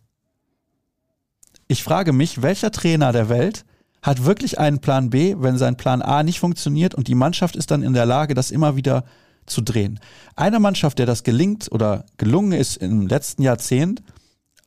Ich 1.66 1.82
frage 1.82 2.12
mich, 2.12 2.42
welcher 2.42 2.70
Trainer 2.70 3.12
der 3.12 3.28
Welt 3.28 3.64
hat 4.02 4.24
wirklich 4.24 4.58
einen 4.58 4.80
Plan 4.80 5.10
B, 5.10 5.36
wenn 5.38 5.56
sein 5.56 5.76
Plan 5.76 6.02
A 6.02 6.22
nicht 6.22 6.40
funktioniert 6.40 6.94
und 6.94 7.08
die 7.08 7.14
Mannschaft 7.14 7.56
ist 7.56 7.70
dann 7.70 7.82
in 7.82 7.94
der 7.94 8.06
Lage, 8.06 8.34
das 8.34 8.50
immer 8.50 8.76
wieder 8.76 9.04
zu 9.46 9.60
drehen. 9.60 9.98
Eine 10.36 10.60
Mannschaft, 10.60 10.98
der 10.98 11.06
das 11.06 11.22
gelingt 11.22 11.70
oder 11.72 12.04
gelungen 12.16 12.52
ist 12.52 12.76
im 12.76 13.06
letzten 13.06 13.42
Jahrzehnt, 13.42 14.02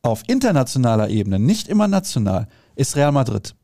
auf 0.03 0.23
internationaler 0.27 1.09
Ebene, 1.09 1.39
nicht 1.39 1.67
immer 1.67 1.87
national, 1.87 2.47
ist 2.75 2.95
Real 2.95 3.11
Madrid. 3.11 3.55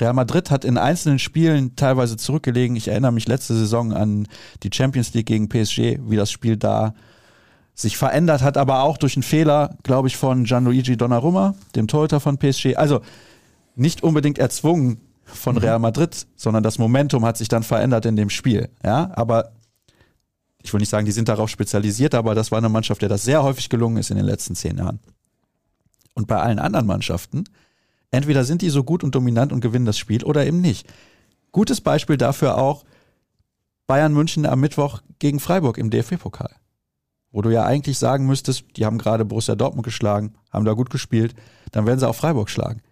Real 0.00 0.14
Madrid 0.14 0.50
hat 0.50 0.64
in 0.64 0.78
einzelnen 0.78 1.18
Spielen 1.18 1.76
teilweise 1.76 2.16
zurückgelegen. 2.16 2.76
Ich 2.76 2.88
erinnere 2.88 3.12
mich 3.12 3.28
letzte 3.28 3.54
Saison 3.54 3.92
an 3.92 4.26
die 4.62 4.70
Champions 4.72 5.12
League 5.12 5.26
gegen 5.26 5.50
PSG, 5.50 5.98
wie 6.08 6.16
das 6.16 6.30
Spiel 6.30 6.56
da 6.56 6.94
sich 7.74 7.98
verändert 7.98 8.42
hat, 8.42 8.56
aber 8.56 8.82
auch 8.82 8.96
durch 8.96 9.16
einen 9.16 9.22
Fehler, 9.22 9.76
glaube 9.82 10.08
ich, 10.08 10.16
von 10.16 10.44
Gianluigi 10.44 10.96
Donnarumma, 10.96 11.54
dem 11.74 11.88
Torhüter 11.88 12.20
von 12.20 12.38
PSG. 12.38 12.76
Also 12.76 13.02
nicht 13.76 14.02
unbedingt 14.02 14.38
erzwungen 14.38 15.00
von 15.24 15.58
Real 15.58 15.78
Madrid, 15.78 16.26
sondern 16.36 16.62
das 16.62 16.78
Momentum 16.78 17.24
hat 17.26 17.36
sich 17.36 17.48
dann 17.48 17.62
verändert 17.62 18.06
in 18.06 18.16
dem 18.16 18.30
Spiel. 18.30 18.70
Ja, 18.82 19.10
aber 19.14 19.52
ich 20.62 20.72
will 20.72 20.80
nicht 20.80 20.90
sagen, 20.90 21.06
die 21.06 21.12
sind 21.12 21.28
darauf 21.28 21.50
spezialisiert, 21.50 22.14
aber 22.14 22.34
das 22.34 22.50
war 22.50 22.58
eine 22.58 22.68
Mannschaft, 22.70 23.02
der 23.02 23.08
das 23.08 23.24
sehr 23.24 23.42
häufig 23.42 23.68
gelungen 23.68 23.98
ist 23.98 24.10
in 24.10 24.16
den 24.16 24.26
letzten 24.26 24.54
zehn 24.54 24.78
Jahren. 24.78 25.00
Und 26.14 26.26
bei 26.26 26.38
allen 26.38 26.58
anderen 26.58 26.86
Mannschaften, 26.86 27.44
entweder 28.10 28.44
sind 28.44 28.62
die 28.62 28.70
so 28.70 28.84
gut 28.84 29.02
und 29.02 29.14
dominant 29.14 29.52
und 29.52 29.60
gewinnen 29.60 29.86
das 29.86 29.98
Spiel 29.98 30.24
oder 30.24 30.46
eben 30.46 30.60
nicht. 30.60 30.86
Gutes 31.52 31.80
Beispiel 31.80 32.16
dafür 32.16 32.58
auch 32.58 32.84
Bayern 33.86 34.12
München 34.12 34.46
am 34.46 34.60
Mittwoch 34.60 35.02
gegen 35.18 35.40
Freiburg 35.40 35.78
im 35.78 35.90
DFB-Pokal. 35.90 36.54
Wo 37.30 37.42
du 37.42 37.50
ja 37.50 37.64
eigentlich 37.64 37.98
sagen 37.98 38.26
müsstest, 38.26 38.64
die 38.76 38.84
haben 38.84 38.98
gerade 38.98 39.24
Borussia 39.24 39.54
Dortmund 39.54 39.84
geschlagen, 39.84 40.34
haben 40.50 40.64
da 40.64 40.74
gut 40.74 40.90
gespielt, 40.90 41.34
dann 41.72 41.86
werden 41.86 41.98
sie 41.98 42.08
auch 42.08 42.14
Freiburg 42.14 42.50
schlagen. 42.50 42.82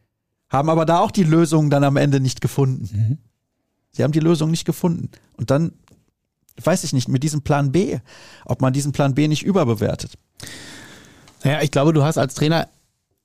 Haben 0.48 0.70
aber 0.70 0.86
da 0.86 1.00
auch 1.00 1.10
die 1.10 1.22
Lösung 1.22 1.70
dann 1.70 1.84
am 1.84 1.96
Ende 1.96 2.20
nicht 2.20 2.40
gefunden. 2.40 3.18
Sie 3.90 4.02
haben 4.02 4.12
die 4.12 4.20
Lösung 4.20 4.50
nicht 4.50 4.64
gefunden. 4.64 5.10
Und 5.36 5.50
dann 5.50 5.72
weiß 6.62 6.84
ich 6.84 6.92
nicht, 6.92 7.08
mit 7.08 7.22
diesem 7.22 7.42
Plan 7.42 7.72
B, 7.72 7.98
ob 8.44 8.60
man 8.60 8.72
diesen 8.72 8.92
Plan 8.92 9.14
B 9.14 9.28
nicht 9.28 9.42
überbewertet. 9.42 10.14
Naja, 11.44 11.62
ich 11.62 11.70
glaube, 11.70 11.92
du 11.92 12.02
hast 12.02 12.18
als 12.18 12.34
Trainer 12.34 12.68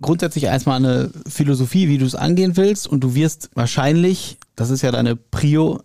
grundsätzlich 0.02 0.46
erstmal 0.46 0.78
eine 0.78 1.12
Philosophie, 1.28 1.88
wie 1.88 1.98
du 1.98 2.06
es 2.06 2.16
angehen 2.16 2.58
willst 2.58 2.88
und 2.88 3.02
du 3.02 3.16
wirst 3.16 3.50
wahrscheinlich, 3.54 4.38
das 4.56 4.70
ist 4.70 4.82
ja 4.82 4.92
deine 4.92 5.16
Prio, 5.16 5.82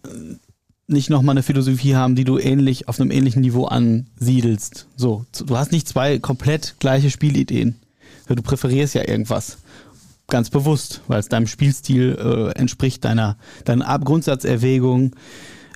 nicht 0.87 1.09
nochmal 1.09 1.35
eine 1.35 1.45
Philosophie 1.45 1.95
haben, 1.95 2.17
die 2.17 2.25
du 2.25 2.39
ähnlich 2.39 2.89
auf 2.89 3.01
einem 3.01 3.13
ähnlichen 3.13 3.43
Niveau 3.43 3.67
ansiedelst. 3.67 4.89
So, 4.97 5.25
du 5.33 5.57
hast 5.57 5.71
nicht 5.71 5.87
zwei 5.87 6.19
komplett 6.19 6.75
gleiche 6.81 7.11
Spielideen. 7.11 7.77
Du 8.27 8.43
präferierst 8.43 8.95
ja 8.95 9.09
irgendwas. 9.09 9.59
Ganz 10.29 10.51
bewusst, 10.51 11.01
weil 11.09 11.19
es 11.19 11.29
deinem 11.29 11.47
Spielstil 11.49 12.17
äh, 12.19 12.59
entspricht, 12.59 13.05
deiner, 13.05 13.37
deiner 13.65 13.99
Grundsatzerwägung. 13.99 15.17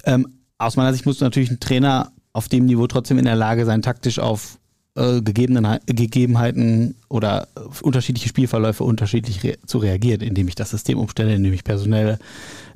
Ähm, 0.04 0.28
aus 0.58 0.76
meiner 0.76 0.92
Sicht 0.92 1.06
musst 1.06 1.20
du 1.20 1.24
natürlich 1.24 1.50
ein 1.50 1.60
Trainer 1.60 2.12
auf 2.32 2.48
dem 2.48 2.66
Niveau 2.66 2.86
trotzdem 2.86 3.18
in 3.18 3.24
der 3.24 3.36
Lage 3.36 3.64
sein, 3.64 3.82
taktisch 3.82 4.18
auf 4.18 4.58
äh, 4.96 5.22
Gegebenen, 5.22 5.78
Gegebenheiten 5.86 6.94
oder 7.08 7.48
äh, 7.56 7.60
unterschiedliche 7.82 8.28
Spielverläufe 8.28 8.84
unterschiedlich 8.84 9.42
rea 9.42 9.56
zu 9.66 9.78
reagieren, 9.78 10.20
indem 10.20 10.48
ich 10.48 10.54
das 10.54 10.70
System 10.70 10.98
umstelle, 10.98 11.34
indem 11.34 11.52
ich 11.52 11.64
personelle 11.64 12.18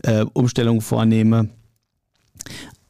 äh, 0.02 0.24
Umstellungen 0.32 0.80
vornehme. 0.80 1.48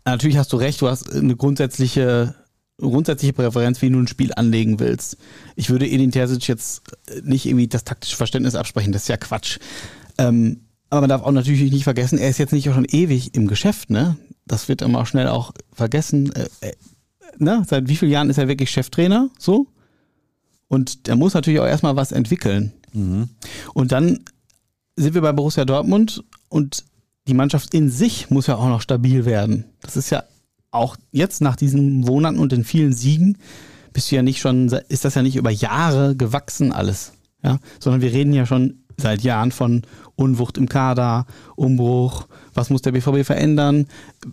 Natürlich 0.05 0.39
hast 0.39 0.53
du 0.53 0.57
recht, 0.57 0.81
du 0.81 0.89
hast 0.89 1.13
eine 1.13 1.37
grundsätzliche, 1.37 2.35
grundsätzliche 2.79 3.35
Präferenz, 3.35 3.83
wie 3.83 3.91
du 3.91 3.99
ein 3.99 4.09
Spiel 4.09 4.33
anlegen 4.35 4.81
willst. 4.81 5.19
Ich 5.57 5.69
würde 5.69 5.87
Edin 5.87 6.11
Terzic 6.11 6.49
jetzt 6.49 6.83
nicht 7.23 7.45
irgendwie 7.45 7.69
das 7.69 7.85
taktische 7.85 8.17
Verständnis 8.17 8.55
absprechen, 8.55 8.93
das 8.93 9.03
ist 9.03 9.09
ja 9.09 9.19
Quatsch. 9.19 9.59
Ähm, 10.17 10.61
aber 10.89 11.03
man 11.03 11.11
darf 11.11 11.23
auch 11.23 11.33
natürlich 11.33 11.71
nicht 11.71 11.85
vergessen, 11.85 12.19
er 12.19 12.31
ist 12.31 12.39
jetzt 12.39 12.53
nicht 12.53 12.69
auch 12.71 12.75
schon 12.75 12.87
ewig 12.87 13.35
im 13.35 13.47
Geschäft, 13.47 13.91
ne? 13.91 14.17
Das 14.47 14.69
wird 14.69 14.81
immer 14.81 15.01
auch 15.01 15.07
schnell 15.07 15.29
auch 15.29 15.53
vergessen. 15.75 16.33
Ne? 17.41 17.63
Seit 17.67 17.89
wie 17.89 17.97
vielen 17.97 18.13
Jahren 18.13 18.31
ist 18.31 18.39
er 18.39 18.49
wirklich 18.49 18.71
Cheftrainer? 18.71 19.31
So? 19.39 19.69
Und 20.69 21.07
der 21.07 21.17
muss 21.17 21.35
natürlich 21.35 21.61
auch 21.61 21.67
erstmal 21.67 21.97
was 21.97 22.13
entwickeln. 22.13 22.73
Und 23.75 23.93
dann 23.93 24.21
sind 24.97 25.15
wir 25.15 25.21
bei 25.21 25.33
Borussia 25.33 25.65
Dortmund 25.65 26.25
und 26.49 26.85
die 27.29 27.35
Mannschaft 27.35 27.75
in 27.75 27.91
sich 27.91 28.31
muss 28.31 28.47
ja 28.47 28.57
auch 28.57 28.69
noch 28.69 28.81
stabil 28.81 29.25
werden. 29.25 29.65
Das 29.83 29.97
ist 29.97 30.11
ja 30.11 30.25
auch 30.71 30.97
jetzt 31.13 31.41
nach 31.41 31.57
diesen 31.57 32.01
Monaten 32.01 32.39
und 32.39 32.53
den 32.53 32.65
vielen 32.65 32.93
Siegen 32.93 33.39
bist 33.93 34.11
du 34.11 34.17
ja 34.17 34.23
nicht 34.23 34.41
schon, 34.41 34.69
ist 34.89 35.05
das 35.05 35.15
ja 35.15 35.23
nicht 35.23 35.37
über 35.37 35.51
Jahre 35.51 36.17
gewachsen 36.17 36.73
alles. 36.73 37.13
Ja? 37.43 37.59
Sondern 37.79 38.01
wir 38.01 38.13
reden 38.13 38.33
ja 38.33 38.47
schon 38.47 38.83
seit 39.01 39.23
Jahren 39.23 39.53
von 39.53 39.83
Unwucht 40.17 40.59
im 40.59 40.69
Kader, 40.69 41.27
Umbruch, 41.57 42.27
was 42.53 42.71
muss 42.71 42.83
der 42.83 42.93
BVB 42.93 43.25
verändern. 43.25 43.87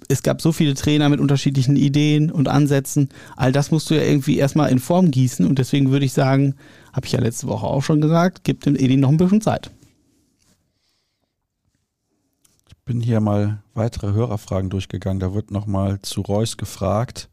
Es 0.08 0.24
gab 0.24 0.42
so 0.42 0.52
viele 0.52 0.74
Trainer 0.74 1.10
mit 1.10 1.20
unterschiedlichen 1.20 1.76
Ideen 1.76 2.32
und 2.32 2.48
Ansätzen. 2.48 3.10
All 3.36 3.52
das 3.52 3.72
musst 3.72 3.90
du 3.90 3.96
ja 3.96 4.02
irgendwie 4.02 4.38
erstmal 4.38 4.72
in 4.72 4.80
Form 4.80 5.12
gießen 5.12 5.46
und 5.46 5.60
deswegen 5.60 5.92
würde 5.92 6.06
ich 6.06 6.14
sagen, 6.14 6.56
habe 6.92 7.06
ich 7.06 7.12
ja 7.12 7.20
letzte 7.20 7.48
Woche 7.48 7.68
auch 7.68 7.84
schon 7.84 8.02
gesagt, 8.02 8.44
gibt 8.44 8.66
dem 8.66 8.76
Edi 8.76 8.98
noch 8.98 9.10
ein 9.10 9.18
bisschen 9.18 9.42
Zeit. 9.42 9.72
bin 12.86 13.02
hier 13.02 13.20
mal 13.20 13.64
weitere 13.74 14.14
Hörerfragen 14.14 14.70
durchgegangen. 14.70 15.20
Da 15.20 15.34
wird 15.34 15.50
nochmal 15.52 16.00
zu 16.02 16.22
Reus 16.22 16.56
gefragt. 16.56 17.30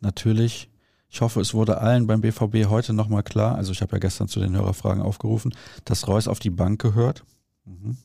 Natürlich. 0.00 0.68
Ich 1.14 1.20
hoffe, 1.20 1.40
es 1.40 1.54
wurde 1.54 1.78
allen 1.78 2.08
beim 2.08 2.22
BVB 2.22 2.66
heute 2.68 2.92
nochmal 2.92 3.22
klar, 3.22 3.54
also 3.54 3.70
ich 3.70 3.80
habe 3.82 3.92
ja 3.92 3.98
gestern 4.00 4.26
zu 4.26 4.40
den 4.40 4.56
Hörerfragen 4.56 5.00
aufgerufen, 5.00 5.54
dass 5.84 6.08
Reus 6.08 6.26
auf 6.26 6.40
die 6.40 6.50
Bank 6.50 6.82
gehört. 6.82 7.22
Mhm. 7.66 7.98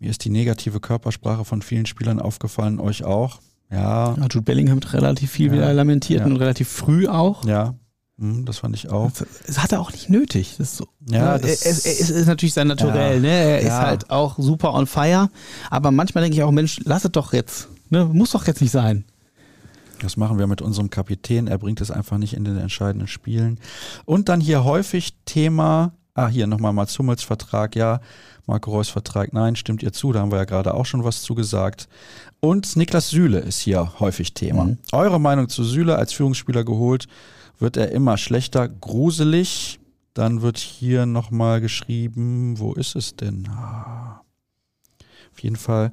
Mir 0.00 0.10
ist 0.10 0.24
die 0.24 0.30
negative 0.30 0.80
Körpersprache 0.80 1.44
von 1.44 1.62
vielen 1.62 1.86
Spielern 1.86 2.18
aufgefallen, 2.20 2.80
euch 2.80 3.04
auch. 3.04 3.38
Ja, 3.70 4.14
Ja, 4.16 4.22
Jude 4.22 4.42
Bellingham 4.42 4.78
hat 4.78 4.92
relativ 4.92 5.30
viel 5.30 5.46
Ja. 5.46 5.52
wieder 5.52 5.72
lamentiert 5.72 6.22
Ja. 6.22 6.26
und 6.26 6.34
relativ 6.36 6.66
früh 6.68 7.06
auch. 7.06 7.44
ja, 7.44 7.76
mhm, 8.16 8.44
das 8.44 8.58
fand 8.58 8.74
ich 8.74 8.90
auch. 8.90 9.12
Das 9.46 9.62
hat 9.62 9.70
er 9.70 9.80
auch 9.80 9.92
nicht 9.92 10.10
nötig. 10.10 10.56
Das 10.58 10.70
ist 10.72 10.76
so. 10.78 10.88
Ja, 11.08 11.34
er, 11.34 11.38
das- 11.38 11.62
er, 11.62 11.70
er 11.70 11.76
ist, 12.00 12.10
ist 12.10 12.26
natürlich 12.26 12.54
sein 12.54 12.66
Naturell, 12.66 13.14
Ja. 13.14 13.20
ne? 13.20 13.28
Er 13.28 13.60
ist 13.60 13.66
Ja. 13.68 13.82
halt 13.86 14.10
auch 14.10 14.34
super 14.36 14.74
on 14.74 14.88
fire. 14.88 15.30
Aber 15.70 15.92
manchmal 15.92 16.22
denke 16.22 16.36
ich 16.38 16.42
auch, 16.42 16.50
Mensch, 16.50 16.80
lass 16.84 17.04
es 17.04 17.12
doch 17.12 17.32
jetzt. 17.32 17.68
Ne? 17.88 18.04
Muss 18.04 18.32
doch 18.32 18.48
jetzt 18.48 18.60
nicht 18.60 18.72
sein. 18.72 19.04
Das 20.00 20.16
machen 20.16 20.38
wir 20.38 20.46
mit 20.46 20.62
unserem 20.62 20.90
Kapitän. 20.90 21.46
Er 21.46 21.58
bringt 21.58 21.80
es 21.80 21.90
einfach 21.90 22.18
nicht 22.18 22.34
in 22.34 22.44
den 22.44 22.58
entscheidenden 22.58 23.08
Spielen. 23.08 23.58
Und 24.04 24.28
dann 24.28 24.40
hier 24.40 24.64
häufig 24.64 25.14
Thema 25.24 25.92
Ah, 26.16 26.28
hier 26.28 26.46
nochmal 26.46 26.72
Mats 26.72 26.98
Hummels 26.98 27.22
Vertrag, 27.22 27.76
ja. 27.76 28.00
Marco 28.46 28.70
Reus 28.70 28.88
Vertrag, 28.88 29.34
nein, 29.34 29.54
stimmt 29.54 29.82
ihr 29.82 29.92
zu, 29.92 30.12
da 30.12 30.20
haben 30.20 30.30
wir 30.30 30.38
ja 30.38 30.44
gerade 30.44 30.72
auch 30.72 30.86
schon 30.86 31.04
was 31.04 31.20
zugesagt. 31.20 31.88
Und 32.40 32.74
Niklas 32.74 33.10
Süle 33.10 33.40
ist 33.40 33.60
hier 33.60 34.00
häufig 34.00 34.32
Thema. 34.32 34.64
Mhm. 34.64 34.78
Eure 34.92 35.20
Meinung 35.20 35.50
zu 35.50 35.62
Süle 35.62 35.96
als 35.96 36.14
Führungsspieler 36.14 36.64
geholt, 36.64 37.06
wird 37.58 37.76
er 37.76 37.92
immer 37.92 38.16
schlechter, 38.16 38.66
gruselig. 38.66 39.78
Dann 40.14 40.40
wird 40.40 40.56
hier 40.56 41.04
nochmal 41.04 41.60
geschrieben, 41.60 42.58
wo 42.58 42.72
ist 42.72 42.96
es 42.96 43.16
denn? 43.16 43.46
Ah. 43.50 44.22
Auf 45.34 45.42
jeden 45.42 45.56
Fall 45.56 45.92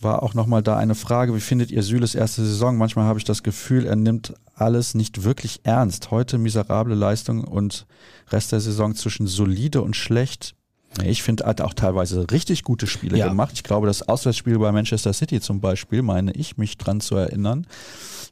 war 0.00 0.22
auch 0.22 0.34
nochmal 0.34 0.62
da 0.62 0.76
eine 0.76 0.94
Frage, 0.94 1.34
wie 1.34 1.40
findet 1.40 1.70
ihr 1.70 1.82
Süles 1.82 2.14
erste 2.14 2.44
Saison? 2.44 2.76
Manchmal 2.76 3.06
habe 3.06 3.18
ich 3.18 3.24
das 3.24 3.42
Gefühl, 3.42 3.86
er 3.86 3.96
nimmt 3.96 4.34
alles 4.54 4.94
nicht 4.94 5.24
wirklich 5.24 5.60
ernst. 5.64 6.10
Heute 6.10 6.38
miserable 6.38 6.94
Leistung 6.94 7.44
und 7.44 7.86
Rest 8.30 8.52
der 8.52 8.60
Saison 8.60 8.94
zwischen 8.94 9.26
solide 9.26 9.82
und 9.82 9.96
schlecht. 9.96 10.54
Ich 11.04 11.22
finde, 11.22 11.44
er 11.44 11.50
hat 11.50 11.60
auch 11.60 11.74
teilweise 11.74 12.30
richtig 12.30 12.62
gute 12.62 12.86
Spiele 12.86 13.18
ja. 13.18 13.28
gemacht. 13.28 13.52
Ich 13.54 13.62
glaube, 13.62 13.86
das 13.86 14.08
Auswärtsspiel 14.08 14.58
bei 14.58 14.72
Manchester 14.72 15.12
City 15.12 15.40
zum 15.40 15.60
Beispiel, 15.60 16.02
meine 16.02 16.32
ich, 16.32 16.56
mich 16.56 16.78
dran 16.78 17.00
zu 17.00 17.16
erinnern, 17.16 17.66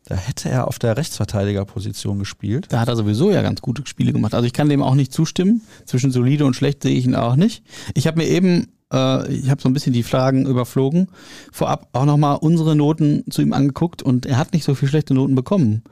da 0.06 0.14
hätte 0.14 0.48
er 0.48 0.68
auf 0.68 0.78
der 0.78 0.96
Rechtsverteidigerposition 0.96 2.18
gespielt. 2.18 2.66
Da 2.70 2.80
hat 2.80 2.88
er 2.88 2.96
sowieso 2.96 3.30
ja 3.30 3.42
ganz 3.42 3.60
gute 3.62 3.86
Spiele 3.86 4.12
gemacht. 4.12 4.34
Also 4.34 4.46
ich 4.46 4.52
kann 4.52 4.68
dem 4.68 4.82
auch 4.82 4.94
nicht 4.94 5.12
zustimmen. 5.12 5.62
Zwischen 5.86 6.10
solide 6.10 6.44
und 6.44 6.54
schlecht 6.54 6.82
sehe 6.82 6.96
ich 6.96 7.04
ihn 7.06 7.14
auch 7.14 7.36
nicht. 7.36 7.64
Ich 7.94 8.06
habe 8.06 8.18
mir 8.18 8.28
eben 8.28 8.68
äh, 8.92 9.32
ich 9.32 9.50
habe 9.50 9.60
so 9.60 9.68
ein 9.68 9.72
bisschen 9.72 9.92
die 9.92 10.02
Fragen 10.02 10.46
überflogen. 10.46 11.08
Vorab 11.52 11.88
auch 11.92 12.04
nochmal 12.04 12.38
unsere 12.40 12.76
Noten 12.76 13.24
zu 13.30 13.42
ihm 13.42 13.52
angeguckt 13.52 14.02
und 14.02 14.26
er 14.26 14.38
hat 14.38 14.52
nicht 14.52 14.64
so 14.64 14.74
viel 14.74 14.88
schlechte 14.88 15.14
Noten 15.14 15.34
bekommen. 15.34 15.82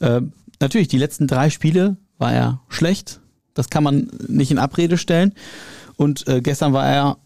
Äh, 0.00 0.22
natürlich, 0.60 0.88
die 0.88 0.98
letzten 0.98 1.26
drei 1.26 1.50
Spiele 1.50 1.96
war 2.18 2.32
er 2.32 2.60
schlecht. 2.68 3.20
Das 3.54 3.70
kann 3.70 3.84
man 3.84 4.10
nicht 4.28 4.50
in 4.50 4.58
Abrede 4.58 4.98
stellen. 4.98 5.34
Und 5.96 6.26
äh, 6.28 6.40
gestern 6.40 6.72
war 6.72 6.86
er 6.86 7.18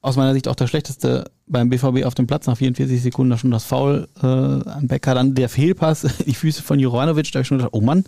aus 0.00 0.16
meiner 0.16 0.34
Sicht 0.34 0.48
auch 0.48 0.54
der 0.54 0.66
schlechteste 0.66 1.30
beim 1.46 1.68
BVB 1.68 2.04
auf 2.04 2.14
dem 2.14 2.26
Platz. 2.26 2.46
Nach 2.46 2.56
44 2.56 3.02
Sekunden 3.02 3.30
da 3.30 3.38
schon 3.38 3.50
das 3.50 3.64
Foul 3.64 4.08
äh, 4.22 4.26
an 4.26 4.88
Becker. 4.88 5.14
Dann 5.14 5.34
der 5.34 5.48
Fehlpass, 5.48 6.06
die 6.26 6.34
Füße 6.34 6.62
von 6.62 6.78
Juranovic. 6.78 7.30
Da 7.32 7.40
ich 7.40 7.46
schon 7.46 7.58
gedacht, 7.58 7.74
oh 7.74 7.80
Mann. 7.80 8.04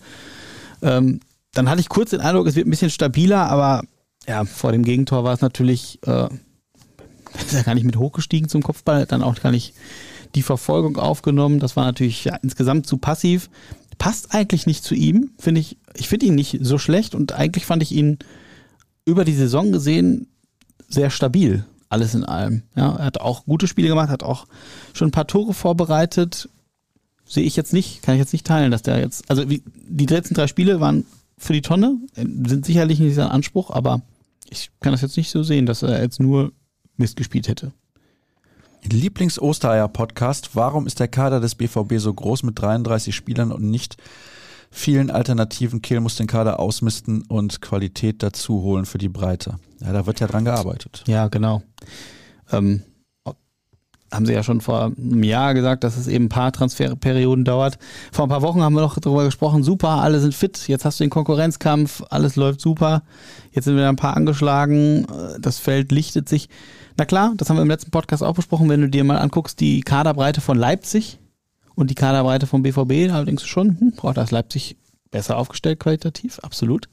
Ähm, 0.82 1.20
dann 1.52 1.68
hatte 1.68 1.80
ich 1.80 1.88
kurz 1.88 2.10
den 2.10 2.20
Eindruck, 2.20 2.46
es 2.46 2.56
wird 2.56 2.66
ein 2.66 2.70
bisschen 2.70 2.90
stabiler, 2.90 3.48
aber 3.50 3.82
ja, 4.26 4.44
vor 4.44 4.72
dem 4.72 4.84
Gegentor 4.84 5.24
war 5.24 5.32
es 5.32 5.40
natürlich 5.40 5.98
äh, 6.06 6.28
ist 7.46 7.52
ja 7.52 7.62
gar 7.62 7.74
nicht 7.74 7.84
mit 7.84 7.96
hochgestiegen 7.96 8.48
zum 8.48 8.62
Kopfball, 8.62 9.06
dann 9.06 9.22
auch 9.22 9.40
gar 9.40 9.50
nicht 9.50 9.74
die 10.34 10.42
Verfolgung 10.42 10.96
aufgenommen. 10.96 11.60
Das 11.60 11.76
war 11.76 11.84
natürlich 11.84 12.24
ja, 12.24 12.36
insgesamt 12.36 12.86
zu 12.86 12.98
passiv. 12.98 13.48
Passt 13.98 14.34
eigentlich 14.34 14.66
nicht 14.66 14.84
zu 14.84 14.94
ihm, 14.94 15.30
finde 15.38 15.60
ich. 15.60 15.78
Ich 15.94 16.08
finde 16.08 16.26
ihn 16.26 16.34
nicht 16.34 16.58
so 16.60 16.78
schlecht 16.78 17.14
und 17.14 17.32
eigentlich 17.32 17.66
fand 17.66 17.82
ich 17.82 17.92
ihn 17.92 18.18
über 19.04 19.24
die 19.24 19.34
Saison 19.34 19.72
gesehen 19.72 20.28
sehr 20.88 21.10
stabil, 21.10 21.64
alles 21.88 22.14
in 22.14 22.24
allem. 22.24 22.62
Ja, 22.76 22.96
er 22.96 23.04
hat 23.06 23.20
auch 23.20 23.44
gute 23.44 23.66
Spiele 23.66 23.88
gemacht, 23.88 24.08
hat 24.08 24.22
auch 24.22 24.46
schon 24.92 25.08
ein 25.08 25.12
paar 25.12 25.26
Tore 25.26 25.54
vorbereitet. 25.54 26.48
Sehe 27.26 27.44
ich 27.44 27.56
jetzt 27.56 27.72
nicht, 27.72 28.02
kann 28.02 28.14
ich 28.14 28.20
jetzt 28.20 28.32
nicht 28.32 28.46
teilen, 28.46 28.70
dass 28.70 28.82
der 28.82 29.00
jetzt, 29.00 29.30
also 29.30 29.48
wie, 29.50 29.62
die 29.74 30.06
letzten 30.06 30.34
drei 30.34 30.46
Spiele 30.46 30.80
waren 30.80 31.04
für 31.36 31.52
die 31.52 31.62
Tonne, 31.62 31.98
sind 32.14 32.64
sicherlich 32.64 33.00
nicht 33.00 33.14
sein 33.14 33.28
Anspruch, 33.28 33.70
aber 33.70 34.02
ich 34.48 34.70
kann 34.80 34.92
das 34.92 35.02
jetzt 35.02 35.16
nicht 35.16 35.30
so 35.30 35.42
sehen, 35.42 35.66
dass 35.66 35.82
er 35.82 36.02
jetzt 36.02 36.20
nur 36.20 36.52
Mist 36.98 37.16
gespielt 37.16 37.48
hätte. 37.48 37.72
Lieblings-Ostereier-Podcast. 38.84 40.50
Warum 40.54 40.86
ist 40.86 41.00
der 41.00 41.08
Kader 41.08 41.40
des 41.40 41.54
BVB 41.54 41.98
so 41.98 42.12
groß 42.12 42.42
mit 42.42 42.60
33 42.60 43.14
Spielern 43.14 43.52
und 43.52 43.62
nicht 43.62 43.96
vielen 44.70 45.10
Alternativen? 45.10 45.82
Kehl 45.82 46.00
muss 46.00 46.16
den 46.16 46.26
Kader 46.26 46.60
ausmisten 46.60 47.22
und 47.22 47.60
Qualität 47.60 48.22
dazu 48.22 48.62
holen 48.62 48.86
für 48.86 48.98
die 48.98 49.08
Breite. 49.08 49.56
Ja, 49.80 49.92
da 49.92 50.06
wird 50.06 50.20
ja 50.20 50.26
dran 50.26 50.44
gearbeitet. 50.44 51.04
Ja, 51.06 51.28
genau. 51.28 51.62
Ähm, 52.50 52.82
haben 54.12 54.26
sie 54.26 54.32
ja 54.32 54.42
schon 54.42 54.60
vor 54.60 54.92
einem 54.96 55.22
Jahr 55.22 55.54
gesagt, 55.54 55.84
dass 55.84 55.96
es 55.96 56.06
eben 56.06 56.26
ein 56.26 56.30
paar 56.30 56.52
Transferperioden 56.52 57.44
dauert. 57.44 57.78
Vor 58.10 58.24
ein 58.24 58.30
paar 58.30 58.42
Wochen 58.42 58.62
haben 58.62 58.74
wir 58.74 58.80
noch 58.80 58.98
darüber 58.98 59.24
gesprochen, 59.24 59.62
super, 59.62 59.88
alle 59.88 60.20
sind 60.20 60.34
fit, 60.34 60.66
jetzt 60.66 60.84
hast 60.84 60.98
du 60.98 61.04
den 61.04 61.10
Konkurrenzkampf, 61.10 62.02
alles 62.08 62.36
läuft 62.36 62.60
super, 62.60 63.02
jetzt 63.52 63.66
sind 63.66 63.76
wieder 63.76 63.88
ein 63.88 63.96
paar 63.96 64.16
angeschlagen, 64.16 65.06
das 65.38 65.58
Feld 65.58 65.92
lichtet 65.92 66.28
sich. 66.28 66.48
Na 66.98 67.04
klar, 67.04 67.32
das 67.36 67.48
haben 67.48 67.56
wir 67.56 67.62
im 67.62 67.68
letzten 67.68 67.92
Podcast 67.92 68.24
auch 68.24 68.34
besprochen, 68.34 68.68
wenn 68.68 68.80
du 68.80 68.88
dir 68.88 69.04
mal 69.04 69.18
anguckst, 69.18 69.60
die 69.60 69.82
Kaderbreite 69.82 70.40
von 70.40 70.58
Leipzig 70.58 71.20
und 71.76 71.90
die 71.90 71.94
Kaderbreite 71.94 72.48
vom 72.48 72.64
BVB, 72.64 73.06
da 73.06 73.24
denkst 73.24 73.44
du 73.44 73.48
schon, 73.48 73.78
hm, 73.78 73.92
boah, 73.92 74.12
da 74.12 74.24
ist 74.24 74.32
Leipzig 74.32 74.76
besser 75.12 75.38
aufgestellt 75.38 75.78
qualitativ, 75.78 76.40
absolut. 76.40 76.88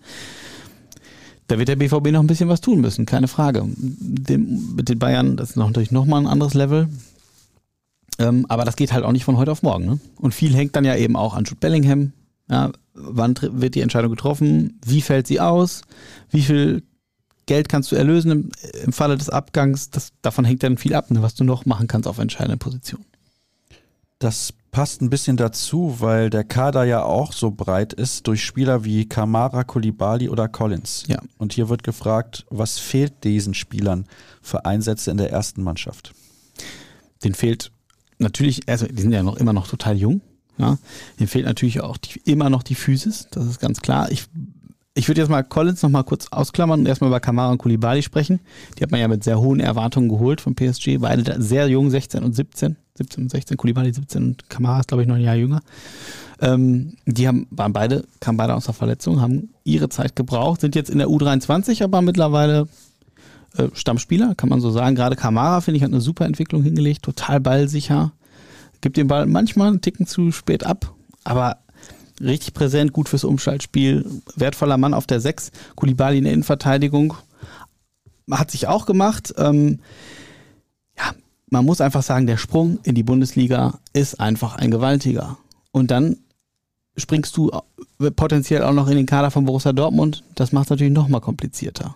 Da 1.48 1.58
wird 1.58 1.70
der 1.70 1.76
BVB 1.76 2.12
noch 2.12 2.20
ein 2.20 2.28
bisschen 2.28 2.50
was 2.50 2.62
tun 2.62 2.82
müssen, 2.82 3.08
keine 3.08 3.28
Frage. 3.28 3.66
Dem, 3.66 4.76
mit 4.76 4.90
den 4.90 5.00
Bayern, 5.00 5.38
das 5.38 5.52
ist 5.52 5.56
natürlich 5.56 5.92
nochmal 5.92 6.22
ein 6.22 6.28
anderes 6.28 6.54
Level. 6.54 6.88
Ähm, 8.20 8.46
aber 8.48 8.64
das 8.64 8.76
geht 8.76 8.94
halt 8.94 9.06
auch 9.06 9.12
nicht 9.12 9.26
von 9.26 9.38
heute 9.38 9.52
auf 9.52 9.64
morgen. 9.64 9.86
Ne? 9.86 10.00
Und 10.18 10.36
viel 10.36 10.56
hängt 10.56 10.76
dann 10.76 10.86
ja 10.86 10.96
eben 10.96 11.16
auch 11.16 11.34
an 11.34 11.46
Jude 11.46 11.60
Bellingham. 11.60 12.14
Ja, 12.48 12.72
wann 12.94 13.36
wird 13.42 13.74
die 13.74 13.82
Entscheidung 13.82 14.12
getroffen? 14.12 14.80
Wie 14.86 15.02
fällt 15.02 15.26
sie 15.26 15.40
aus? 15.40 15.82
Wie 16.30 16.44
viel 16.44 16.84
Geld 17.46 17.70
kannst 17.70 17.92
du 17.92 17.96
erlösen 17.96 18.32
im, 18.32 18.52
im 18.84 18.94
Falle 18.94 19.18
des 19.18 19.30
Abgangs? 19.30 19.90
Das, 19.90 20.12
davon 20.22 20.46
hängt 20.46 20.64
dann 20.64 20.78
viel 20.78 20.96
ab, 20.96 21.12
ne, 21.12 21.22
was 21.22 21.36
du 21.36 21.44
noch 21.44 21.66
machen 21.66 21.88
kannst 21.88 22.08
auf 22.08 22.18
entscheidenden 22.18 22.60
Positionen. 22.60 23.06
Das 24.20 24.54
passt 24.72 25.02
ein 25.02 25.10
bisschen 25.10 25.38
dazu, 25.38 25.98
weil 26.00 26.30
der 26.30 26.44
Kader 26.44 26.84
ja 26.84 27.04
auch 27.04 27.34
so 27.34 27.52
breit 27.52 27.94
ist 27.94 28.28
durch 28.28 28.44
Spieler 28.44 28.84
wie 28.84 29.08
Kamara, 29.08 29.64
Kulibali 29.64 30.30
oder 30.30 30.48
Collins. 30.48 31.04
Ja. 31.08 31.22
Und 31.38 31.54
hier 31.54 31.70
wird 31.70 31.84
gefragt, 31.84 32.46
was 32.50 32.80
fehlt 32.80 33.24
diesen 33.24 33.54
Spielern 33.54 34.06
für 34.42 34.66
Einsätze 34.66 35.12
in 35.12 35.18
der 35.18 35.32
ersten 35.32 35.64
Mannschaft? 35.64 36.14
Den 37.24 37.34
fehlt 37.34 37.72
natürlich, 38.18 38.68
also 38.68 38.86
die 38.88 39.02
sind 39.02 39.12
ja 39.12 39.24
noch 39.24 39.38
immer 39.38 39.54
noch 39.54 39.68
total 39.68 39.96
jung. 39.98 40.22
Ja. 40.58 40.78
Denen 41.20 41.28
fehlt 41.28 41.46
natürlich 41.46 41.82
auch 41.82 41.98
die, 41.98 42.20
immer 42.26 42.50
noch 42.50 42.64
die 42.64 42.76
Physis, 42.76 43.28
das 43.32 43.46
ist 43.46 43.60
ganz 43.60 43.82
klar. 43.82 44.12
Ich, 44.12 44.26
ich 44.98 45.10
würde 45.10 45.22
jetzt 45.22 45.30
mal 45.30 45.44
Collins 45.44 45.84
noch 45.84 45.90
mal 45.90 46.04
kurz 46.04 46.28
ausklammern 46.32 46.80
und 46.80 46.86
erstmal 46.86 47.10
über 47.10 47.20
Kamara 47.20 47.52
und 47.52 47.58
Kulibali 47.58 48.02
sprechen. 48.02 48.40
Die 48.78 48.84
hat 48.84 48.92
man 48.92 49.02
ja 49.02 49.10
mit 49.10 49.26
sehr 49.26 49.40
hohen 49.40 49.60
Erwartungen 49.60 50.08
geholt 50.08 50.40
vom 50.40 50.56
PSG. 50.56 51.00
Beide 51.00 51.42
sehr 51.42 51.68
jung, 51.68 51.90
16 51.92 52.24
und 52.24 52.34
17. 52.34 52.78
17 52.98 53.24
und 53.26 53.30
16, 53.30 53.58
Kulibali 53.58 53.94
17 53.94 54.24
und 54.24 54.50
Kamara 54.50 54.80
ist, 54.80 54.88
glaube 54.88 55.02
ich, 55.02 55.08
noch 55.10 55.16
ein 55.16 55.22
Jahr 55.22 55.36
jünger. 55.36 55.60
Ähm, 56.40 56.94
die 57.06 57.28
haben, 57.28 57.46
waren 57.52 57.74
beide, 57.74 58.06
kamen 58.22 58.38
beide 58.38 58.56
aus 58.56 58.66
der 58.66 58.74
Verletzung, 58.74 59.20
haben 59.20 59.50
ihre 59.66 59.90
Zeit 59.90 60.16
gebraucht, 60.16 60.62
sind 60.62 60.76
jetzt 60.76 60.90
in 60.90 61.00
der 61.00 61.08
U23, 61.08 61.84
aber 61.84 62.02
mittlerweile 62.02 62.70
äh, 63.58 63.68
Stammspieler, 63.74 64.34
kann 64.36 64.48
man 64.48 64.62
so 64.62 64.72
sagen. 64.72 64.96
Gerade 64.96 65.18
Kamara, 65.18 65.60
finde 65.60 65.78
ich, 65.78 65.84
hat 65.84 65.92
eine 65.92 66.00
super 66.00 66.26
Entwicklung 66.26 66.64
hingelegt, 66.64 67.04
total 67.04 67.42
ballsicher. 67.42 68.14
Gibt 68.80 68.96
den 68.96 69.08
Ball 69.08 69.26
manchmal 69.26 69.68
einen 69.68 69.82
Ticken 69.82 70.08
zu 70.08 70.32
spät 70.32 70.66
ab, 70.66 70.94
aber 71.26 71.58
richtig 72.22 72.54
präsent, 72.54 72.94
gut 72.94 73.10
fürs 73.10 73.24
Umschaltspiel, 73.24 74.06
wertvoller 74.36 74.78
Mann 74.78 74.94
auf 74.94 75.08
der 75.08 75.20
6. 75.20 75.52
Kulibali 75.76 76.18
in 76.18 76.24
der 76.24 76.34
Innenverteidigung 76.34 77.16
hat 78.32 78.52
sich 78.52 78.68
auch 78.68 78.86
gemacht. 78.86 79.34
Ähm, 79.38 79.80
ja, 80.98 81.12
man 81.50 81.66
muss 81.66 81.82
einfach 81.82 82.04
sagen, 82.04 82.28
der 82.28 82.38
Sprung 82.38 82.80
in 82.84 82.96
die 82.96 83.04
Bundesliga 83.04 83.80
ist 83.94 84.20
einfach 84.20 84.56
ein 84.56 84.72
gewaltiger. 84.72 85.38
Und 85.72 85.92
dann 85.92 86.18
springst 86.98 87.36
du 87.38 87.52
potenziell 88.16 88.64
auch 88.64 88.74
noch 88.74 88.88
in 88.88 88.96
den 88.96 89.06
Kader 89.06 89.32
von 89.32 89.46
Borussia 89.46 89.74
Dortmund. 89.74 90.24
Das 90.36 90.52
macht 90.52 90.66
es 90.66 90.70
natürlich 90.70 90.94
noch 90.94 91.08
mal 91.08 91.20
komplizierter. 91.20 91.96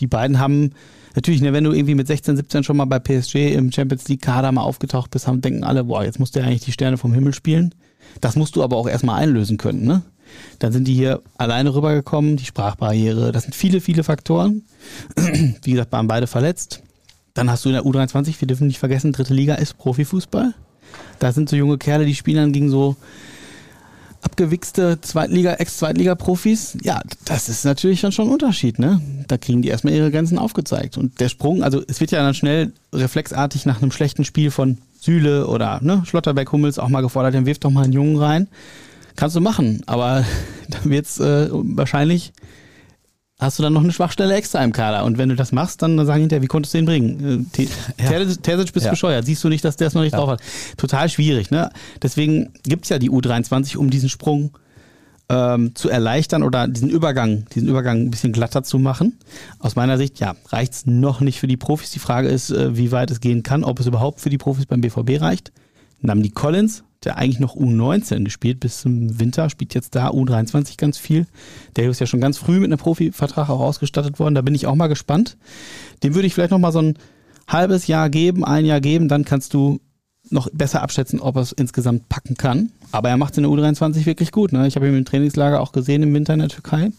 Die 0.00 0.06
beiden 0.08 0.40
haben 0.40 0.72
natürlich, 1.14 1.40
ne, 1.40 1.52
wenn 1.52 1.64
du 1.64 1.72
irgendwie 1.72 1.94
mit 1.94 2.08
16, 2.08 2.36
17 2.36 2.64
schon 2.64 2.76
mal 2.76 2.86
bei 2.86 2.98
PSG 2.98 3.54
im 3.54 3.70
Champions 3.70 4.08
League 4.08 4.22
Kader 4.22 4.50
mal 4.50 4.62
aufgetaucht 4.62 5.10
bist, 5.10 5.28
haben, 5.28 5.40
denken 5.40 5.62
alle, 5.62 5.84
boah, 5.84 6.04
jetzt 6.04 6.18
musst 6.18 6.34
du 6.34 6.40
ja 6.40 6.46
eigentlich 6.46 6.64
die 6.64 6.72
Sterne 6.72 6.98
vom 6.98 7.14
Himmel 7.14 7.34
spielen. 7.34 7.74
Das 8.20 8.36
musst 8.36 8.56
du 8.56 8.62
aber 8.62 8.76
auch 8.76 8.88
erstmal 8.88 9.22
einlösen 9.22 9.58
können, 9.58 9.84
ne? 9.84 10.02
Dann 10.58 10.72
sind 10.72 10.88
die 10.88 10.94
hier 10.94 11.20
alleine 11.36 11.74
rübergekommen, 11.74 12.36
die 12.36 12.44
Sprachbarriere, 12.44 13.32
das 13.32 13.42
sind 13.44 13.54
viele, 13.54 13.80
viele 13.80 14.02
Faktoren. 14.04 14.62
Wie 15.62 15.72
gesagt, 15.72 15.92
waren 15.92 16.08
beide 16.08 16.26
verletzt. 16.26 16.82
Dann 17.34 17.50
hast 17.50 17.64
du 17.64 17.68
in 17.68 17.74
der 17.74 17.84
U23, 17.84 18.40
wir 18.40 18.48
dürfen 18.48 18.66
nicht 18.66 18.78
vergessen, 18.78 19.12
dritte 19.12 19.34
Liga 19.34 19.54
ist 19.54 19.78
Profifußball. 19.78 20.54
Da 21.18 21.32
sind 21.32 21.48
so 21.48 21.56
junge 21.56 21.78
Kerle, 21.78 22.04
die 22.04 22.14
spielen 22.14 22.36
dann 22.36 22.52
gegen 22.52 22.70
so 22.70 22.96
abgewichste 24.22 25.00
Zweitliga, 25.00 25.54
Ex-Zweitliga-Profis, 25.54 26.78
ja, 26.82 27.00
das 27.24 27.48
ist 27.48 27.64
natürlich 27.64 28.00
dann 28.00 28.12
schon 28.12 28.28
ein 28.28 28.32
Unterschied, 28.32 28.78
ne? 28.78 29.00
Da 29.26 29.36
kriegen 29.36 29.62
die 29.62 29.68
erstmal 29.68 29.94
ihre 29.94 30.10
Grenzen 30.10 30.38
aufgezeigt. 30.38 30.96
Und 30.96 31.20
der 31.20 31.28
Sprung, 31.28 31.62
also 31.62 31.82
es 31.86 32.00
wird 32.00 32.12
ja 32.12 32.22
dann 32.22 32.34
schnell 32.34 32.72
reflexartig 32.92 33.66
nach 33.66 33.82
einem 33.82 33.90
schlechten 33.90 34.24
Spiel 34.24 34.50
von 34.50 34.78
Sühle 35.02 35.48
oder 35.48 35.80
ne, 35.82 36.02
Schlotterbeck 36.06 36.52
Hummels 36.52 36.78
auch 36.78 36.88
mal 36.88 37.00
gefordert, 37.00 37.34
dann 37.34 37.44
wirf 37.44 37.58
doch 37.58 37.70
mal 37.70 37.82
einen 37.84 37.92
Jungen 37.92 38.16
rein. 38.16 38.48
Kannst 39.16 39.34
du 39.34 39.40
machen, 39.40 39.82
aber 39.86 40.24
dann 40.68 40.90
wird 40.90 41.06
es 41.06 41.18
äh, 41.18 41.48
wahrscheinlich 41.50 42.32
hast 43.40 43.58
du 43.58 43.64
dann 43.64 43.72
noch 43.72 43.82
eine 43.82 43.92
Schwachstelle 43.92 44.34
extra 44.34 44.62
im 44.62 44.72
Kader. 44.72 45.04
Und 45.04 45.18
wenn 45.18 45.28
du 45.28 45.34
das 45.34 45.50
machst, 45.50 45.82
dann 45.82 46.06
sagen 46.06 46.20
hinterher, 46.20 46.42
wie 46.42 46.46
konntest 46.46 46.74
du 46.74 46.78
den 46.78 46.86
bringen? 46.86 47.50
Äh, 47.58 47.66
Terzic 48.42 48.72
bist 48.72 48.86
ja. 48.86 48.90
bescheuert. 48.90 49.26
Siehst 49.26 49.42
du 49.42 49.48
nicht, 49.48 49.64
dass 49.64 49.76
der 49.76 49.88
es 49.88 49.94
noch 49.94 50.02
nicht 50.02 50.12
ja. 50.12 50.18
drauf 50.18 50.30
hat? 50.30 50.42
Total 50.76 51.08
schwierig. 51.08 51.50
Ne? 51.50 51.68
Deswegen 52.00 52.52
gibt 52.62 52.84
es 52.84 52.90
ja 52.90 53.00
die 53.00 53.10
U23, 53.10 53.76
um 53.76 53.90
diesen 53.90 54.08
Sprung 54.08 54.56
ähm, 55.28 55.74
zu 55.74 55.88
erleichtern 55.88 56.42
oder 56.42 56.68
diesen 56.68 56.90
Übergang, 56.90 57.46
diesen 57.54 57.68
Übergang 57.68 58.02
ein 58.02 58.10
bisschen 58.10 58.32
glatter 58.32 58.62
zu 58.62 58.78
machen. 58.78 59.18
Aus 59.58 59.76
meiner 59.76 59.98
Sicht, 59.98 60.20
ja, 60.20 60.34
reicht 60.48 60.72
es 60.72 60.86
noch 60.86 61.20
nicht 61.20 61.40
für 61.40 61.46
die 61.46 61.56
Profis. 61.56 61.90
Die 61.90 61.98
Frage 61.98 62.28
ist, 62.28 62.50
äh, 62.50 62.76
wie 62.76 62.92
weit 62.92 63.10
es 63.10 63.20
gehen 63.20 63.42
kann, 63.42 63.64
ob 63.64 63.80
es 63.80 63.86
überhaupt 63.86 64.20
für 64.20 64.30
die 64.30 64.38
Profis 64.38 64.66
beim 64.66 64.80
BVB 64.80 65.20
reicht. 65.20 65.52
Namdi 66.00 66.30
Collins, 66.30 66.84
der 67.04 67.16
eigentlich 67.16 67.40
noch 67.40 67.56
U19 67.56 68.24
gespielt 68.24 68.60
bis 68.60 68.80
zum 68.80 69.18
Winter, 69.18 69.48
spielt 69.50 69.74
jetzt 69.74 69.94
da 69.94 70.10
U23 70.10 70.76
ganz 70.76 70.98
viel. 70.98 71.26
Der 71.76 71.88
ist 71.88 72.00
ja 72.00 72.06
schon 72.06 72.20
ganz 72.20 72.38
früh 72.38 72.58
mit 72.58 72.70
einem 72.70 72.78
Profivertrag 72.78 73.48
auch 73.48 73.60
ausgestattet 73.60 74.18
worden. 74.18 74.34
Da 74.34 74.42
bin 74.42 74.54
ich 74.54 74.66
auch 74.66 74.74
mal 74.74 74.88
gespannt. 74.88 75.36
Dem 76.02 76.14
würde 76.14 76.26
ich 76.26 76.34
vielleicht 76.34 76.50
noch 76.50 76.58
mal 76.58 76.72
so 76.72 76.80
ein 76.80 76.98
halbes 77.46 77.86
Jahr 77.86 78.10
geben, 78.10 78.44
ein 78.44 78.64
Jahr 78.64 78.80
geben, 78.80 79.08
dann 79.08 79.24
kannst 79.24 79.54
du 79.54 79.80
noch 80.30 80.48
besser 80.52 80.82
abschätzen, 80.82 81.20
ob 81.20 81.36
er 81.36 81.42
es 81.42 81.52
insgesamt 81.52 82.08
packen 82.08 82.36
kann. 82.36 82.72
Aber 82.92 83.08
er 83.08 83.16
macht 83.16 83.32
es 83.32 83.38
in 83.38 83.44
der 83.44 83.52
U23 83.52 84.06
wirklich 84.06 84.30
gut. 84.30 84.52
Ne? 84.52 84.66
Ich 84.66 84.76
habe 84.76 84.86
ihn 84.86 84.96
im 84.96 85.04
Trainingslager 85.04 85.60
auch 85.60 85.72
gesehen 85.72 86.02
im 86.02 86.14
Winter 86.14 86.34
in 86.34 86.40
der 86.40 86.48
Türkei. 86.48 86.90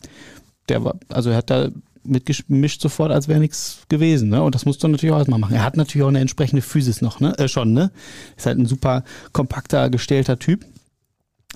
Der 0.69 0.83
war, 0.83 0.95
also 1.09 1.29
er 1.29 1.37
hat 1.37 1.49
da 1.49 1.69
mitgemischt 2.03 2.81
sofort, 2.81 3.11
als 3.11 3.27
wäre 3.27 3.39
nichts 3.39 3.83
gewesen. 3.89 4.29
Ne? 4.29 4.43
Und 4.43 4.55
das 4.55 4.65
musst 4.65 4.83
du 4.83 4.87
natürlich 4.87 5.13
auch 5.13 5.19
erstmal 5.19 5.39
machen. 5.39 5.55
Er 5.55 5.63
hat 5.63 5.77
natürlich 5.77 6.03
auch 6.03 6.09
eine 6.09 6.19
entsprechende 6.19 6.61
Physis 6.61 7.01
noch, 7.01 7.19
ne? 7.19 7.37
Äh, 7.37 7.47
schon, 7.47 7.73
ne? 7.73 7.91
Ist 8.35 8.45
halt 8.45 8.57
ein 8.57 8.65
super 8.65 9.03
kompakter, 9.31 9.89
gestählter 9.89 10.37
Typ. 10.37 10.65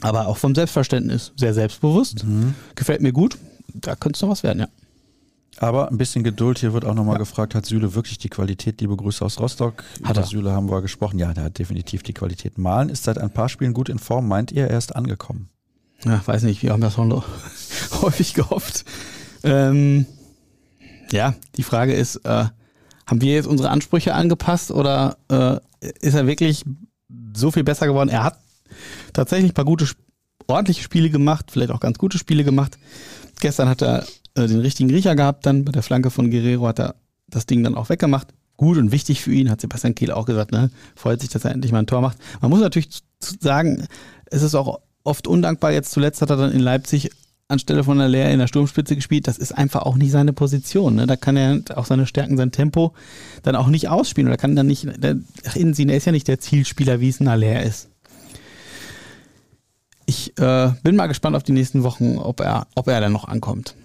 Aber 0.01 0.27
auch 0.27 0.37
vom 0.37 0.55
Selbstverständnis 0.55 1.33
sehr 1.35 1.53
selbstbewusst. 1.53 2.23
Mhm. 2.23 2.53
Gefällt 2.75 3.01
mir 3.01 3.11
gut. 3.11 3.37
Da 3.73 3.95
könnte 3.95 4.17
es 4.17 4.21
noch 4.21 4.29
was 4.29 4.43
werden, 4.43 4.59
ja. 4.59 4.67
Aber 5.59 5.89
ein 5.89 5.97
bisschen 5.97 6.23
Geduld. 6.23 6.59
Hier 6.59 6.73
wird 6.73 6.85
auch 6.85 6.93
nochmal 6.93 7.15
ja. 7.15 7.19
gefragt, 7.19 7.55
hat 7.55 7.65
Süle 7.65 7.95
wirklich 7.95 8.17
die 8.17 8.29
Qualität? 8.29 8.79
Liebe 8.79 8.95
Grüße 8.95 9.25
aus 9.25 9.39
Rostock. 9.39 9.83
Hat 10.03 10.15
Über 10.15 10.21
er. 10.21 10.27
Süle 10.27 10.51
haben 10.51 10.69
wir 10.69 10.81
gesprochen. 10.81 11.17
Ja, 11.17 11.33
der 11.33 11.45
hat 11.45 11.57
definitiv 11.57 12.03
die 12.03 12.13
Qualität. 12.13 12.57
Malen 12.57 12.89
ist 12.89 13.05
seit 13.05 13.17
ein 13.17 13.31
paar 13.31 13.49
Spielen 13.49 13.73
gut 13.73 13.89
in 13.89 13.97
Form. 13.97 14.27
Meint 14.27 14.51
ihr, 14.51 14.67
er 14.67 14.77
ist 14.77 14.95
angekommen? 14.95 15.49
Ja, 16.05 16.21
weiß 16.23 16.43
nicht. 16.43 16.61
Wir 16.61 16.71
haben 16.71 16.81
das 16.81 16.93
schon 16.93 17.11
häufig 18.01 18.35
gehofft. 18.35 18.85
Ähm, 19.43 20.05
ja, 21.11 21.33
die 21.55 21.63
Frage 21.63 21.93
ist, 21.93 22.17
äh, 22.17 22.45
haben 23.07 23.21
wir 23.21 23.33
jetzt 23.33 23.47
unsere 23.47 23.69
Ansprüche 23.69 24.13
angepasst 24.13 24.71
oder 24.71 25.17
äh, 25.29 25.57
ist 26.01 26.13
er 26.13 26.27
wirklich 26.27 26.65
so 27.35 27.51
viel 27.51 27.63
besser 27.63 27.87
geworden? 27.87 28.09
Er 28.09 28.23
hat 28.23 28.39
tatsächlich 29.13 29.51
ein 29.51 29.55
paar 29.55 29.65
gute, 29.65 29.87
ordentliche 30.47 30.83
Spiele 30.83 31.09
gemacht, 31.09 31.49
vielleicht 31.51 31.71
auch 31.71 31.79
ganz 31.79 31.97
gute 31.97 32.17
Spiele 32.17 32.43
gemacht. 32.43 32.77
Gestern 33.39 33.69
hat 33.69 33.81
er 33.81 34.05
äh, 34.37 34.47
den 34.47 34.59
richtigen 34.59 34.89
Riecher 34.89 35.15
gehabt, 35.15 35.45
dann 35.45 35.65
bei 35.65 35.71
der 35.71 35.83
Flanke 35.83 36.09
von 36.09 36.31
Guerrero 36.31 36.67
hat 36.67 36.79
er 36.79 36.95
das 37.27 37.45
Ding 37.45 37.63
dann 37.63 37.75
auch 37.75 37.89
weggemacht. 37.89 38.27
Gut 38.55 38.77
und 38.77 38.91
wichtig 38.91 39.21
für 39.21 39.31
ihn, 39.31 39.51
hat 39.51 39.61
Sebastian 39.61 39.93
Kehl 39.93 40.11
auch 40.11 40.25
gesagt, 40.25 40.51
ne? 40.51 40.71
freut 40.95 41.21
sich, 41.21 41.29
dass 41.29 41.45
er 41.45 41.51
endlich 41.51 41.71
mal 41.71 41.79
ein 41.79 41.87
Tor 41.87 42.01
macht. 42.01 42.17
Man 42.41 42.49
muss 42.49 42.59
natürlich 42.59 42.89
sagen, 43.39 43.87
es 44.25 44.41
ist 44.41 44.55
auch 44.55 44.79
oft 45.03 45.27
undankbar. 45.27 45.71
Jetzt 45.71 45.91
zuletzt 45.91 46.21
hat 46.21 46.29
er 46.31 46.37
dann 46.37 46.51
in 46.51 46.59
Leipzig 46.59 47.11
anstelle 47.49 47.83
von 47.83 47.97
der 47.97 48.09
Lehr 48.09 48.31
in 48.31 48.39
der 48.39 48.47
Sturmspitze 48.47 48.95
gespielt. 48.95 49.27
Das 49.27 49.37
ist 49.37 49.51
einfach 49.53 49.83
auch 49.83 49.95
nicht 49.95 50.11
seine 50.11 50.33
Position. 50.33 50.95
Ne? 50.95 51.07
Da 51.07 51.15
kann 51.15 51.37
er 51.37 51.61
auch 51.75 51.85
seine 51.85 52.05
Stärken, 52.05 52.37
sein 52.37 52.51
Tempo 52.51 52.93
dann 53.43 53.55
auch 53.55 53.67
nicht 53.67 53.89
ausspielen. 53.89 54.27
Oder 54.27 54.37
kann 54.37 54.55
dann 54.55 54.67
nicht, 54.67 54.85
der, 55.01 55.17
Innensinn, 55.55 55.89
er 55.89 55.97
ist 55.97 56.05
ja 56.05 56.11
nicht 56.11 56.27
der 56.27 56.39
Zielspieler, 56.39 56.99
wie 56.99 57.09
es 57.09 57.19
ein 57.19 57.27
Aller 57.27 57.63
ist. 57.63 57.89
Ich 60.05 60.37
äh, 60.39 60.71
bin 60.83 60.95
mal 60.95 61.07
gespannt 61.07 61.35
auf 61.35 61.43
die 61.43 61.51
nächsten 61.51 61.83
Wochen, 61.83 62.17
ob 62.17 62.39
er, 62.39 62.67
ob 62.75 62.87
er 62.87 63.01
dann 63.01 63.11
noch 63.11 63.27
ankommt. 63.27 63.75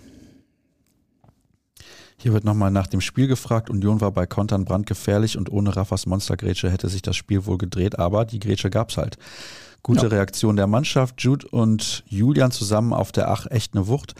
Hier 2.23 2.33
wird 2.33 2.45
nochmal 2.45 2.71
nach 2.71 2.87
dem 2.87 3.01
Spiel 3.01 3.27
gefragt. 3.27 3.69
Union 3.69 4.01
war 4.01 4.13
bei 4.13 4.27
Kontern 4.27 4.65
brandgefährlich 4.65 5.37
und 5.37 5.51
ohne 5.51 5.75
Raffas 5.75 6.07
Monstergrätsche 6.07 6.71
hätte 6.71 6.89
sich 6.89 7.03
das 7.03 7.17
Spiel 7.17 7.47
wohl 7.47 7.59
gedreht, 7.59 7.99
aber 7.99 8.25
die 8.25 8.39
Grätsche 8.39 8.71
gab's 8.71 8.97
halt. 8.97 9.19
Gute 9.83 10.03
ja. 10.03 10.09
Reaktion 10.09 10.55
der 10.55 10.69
Mannschaft. 10.69 11.21
Jude 11.21 11.49
und 11.49 12.05
Julian 12.07 12.53
zusammen 12.53 12.93
auf 12.93 13.11
der 13.11 13.29
Ach 13.29 13.47
echt 13.51 13.75
eine 13.75 13.89
Wucht. 13.89 14.15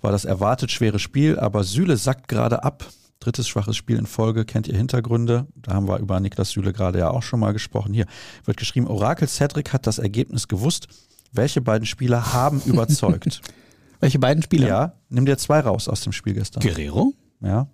War 0.00 0.10
das 0.10 0.24
erwartet 0.24 0.72
schwere 0.72 0.98
Spiel, 0.98 1.38
aber 1.38 1.62
Süle 1.62 1.96
sackt 1.96 2.26
gerade 2.26 2.64
ab. 2.64 2.86
Drittes 3.20 3.46
schwaches 3.46 3.76
Spiel 3.76 3.98
in 3.98 4.06
Folge, 4.06 4.44
kennt 4.44 4.66
ihr 4.66 4.76
Hintergründe? 4.76 5.46
Da 5.54 5.74
haben 5.74 5.86
wir 5.86 6.00
über 6.00 6.18
Niklas 6.18 6.50
Süle 6.50 6.72
gerade 6.72 6.98
ja 6.98 7.10
auch 7.10 7.22
schon 7.22 7.38
mal 7.38 7.52
gesprochen. 7.52 7.94
Hier 7.94 8.06
wird 8.44 8.56
geschrieben, 8.56 8.88
Orakel 8.88 9.28
Cedric 9.28 9.72
hat 9.72 9.86
das 9.86 9.98
Ergebnis 9.98 10.48
gewusst. 10.48 10.88
Welche 11.30 11.60
beiden 11.60 11.86
Spieler 11.86 12.32
haben 12.32 12.60
überzeugt? 12.66 13.42
Welche 14.00 14.18
beiden 14.18 14.42
Spieler? 14.42 14.66
Ja, 14.66 14.92
nimm 15.08 15.24
dir 15.24 15.38
zwei 15.38 15.60
raus 15.60 15.88
aus 15.88 16.00
dem 16.00 16.12
Spiel 16.12 16.34
gestern. 16.34 16.60
Guerrero? 16.60 17.14
Ja. 17.40 17.68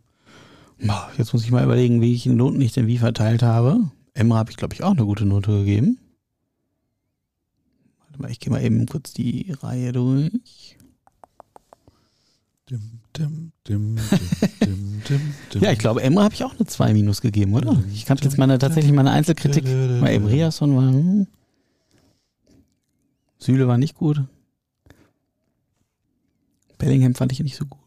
Jetzt 1.18 1.32
muss 1.32 1.44
ich 1.44 1.50
mal 1.50 1.64
überlegen, 1.64 2.00
wie 2.00 2.14
ich 2.14 2.22
die 2.22 2.30
Noten 2.30 2.58
nicht 2.58 2.76
denn 2.76 2.86
wie 2.86 2.98
verteilt 2.98 3.42
habe. 3.42 3.90
Emre 4.14 4.38
habe 4.38 4.50
ich, 4.50 4.56
glaube 4.56 4.74
ich, 4.74 4.82
auch 4.82 4.92
eine 4.92 5.04
gute 5.04 5.26
Note 5.26 5.50
gegeben. 5.50 5.98
Warte 8.06 8.22
mal, 8.22 8.30
ich 8.30 8.40
gehe 8.40 8.50
mal 8.50 8.62
eben 8.62 8.86
kurz 8.86 9.12
die 9.12 9.52
Reihe 9.60 9.92
durch. 9.92 10.78
Dim, 12.70 13.00
dim, 13.16 13.52
dim, 13.66 13.98
ja, 15.60 15.72
ich 15.72 15.78
glaube, 15.78 16.02
Emre 16.02 16.22
habe 16.22 16.34
ich 16.34 16.44
auch 16.44 16.54
eine 16.54 16.66
2 16.66 16.92
minus 16.92 17.20
gegeben, 17.20 17.54
oder? 17.54 17.82
Ich 17.92 18.06
kann 18.06 18.16
jetzt 18.22 18.38
meine, 18.38 18.58
tatsächlich 18.58 18.92
meine 18.92 19.10
Einzelkritik. 19.10 19.64
Mal 19.64 20.12
eben 20.12 20.26
Riasson 20.26 20.76
war. 20.76 20.92
Hm. 20.92 21.26
Süle 23.38 23.66
war 23.66 23.76
nicht 23.76 23.96
gut. 23.96 24.22
Bellingham 26.78 27.14
fand 27.14 27.32
ich 27.32 27.40
nicht 27.40 27.56
so 27.56 27.66
gut. 27.66 27.79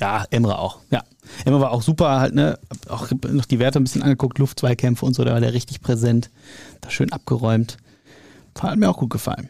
Ja, 0.00 0.24
Emre 0.30 0.58
auch. 0.58 0.80
Ja. 0.90 1.04
Emre 1.44 1.60
war 1.60 1.70
auch 1.72 1.82
super, 1.82 2.20
halt, 2.20 2.34
ne? 2.34 2.58
Auch 2.88 3.10
noch 3.30 3.46
die 3.46 3.58
Werte 3.58 3.80
ein 3.80 3.84
bisschen 3.84 4.02
angeguckt, 4.02 4.38
Luftzweikämpfe 4.38 5.04
und 5.04 5.14
so, 5.14 5.24
da 5.24 5.32
war 5.32 5.40
der 5.40 5.54
richtig 5.54 5.80
präsent. 5.80 6.30
Da 6.80 6.90
schön 6.90 7.12
abgeräumt. 7.12 7.78
Hat 8.58 8.78
mir 8.78 8.88
auch 8.88 8.98
gut 8.98 9.10
gefallen. 9.10 9.48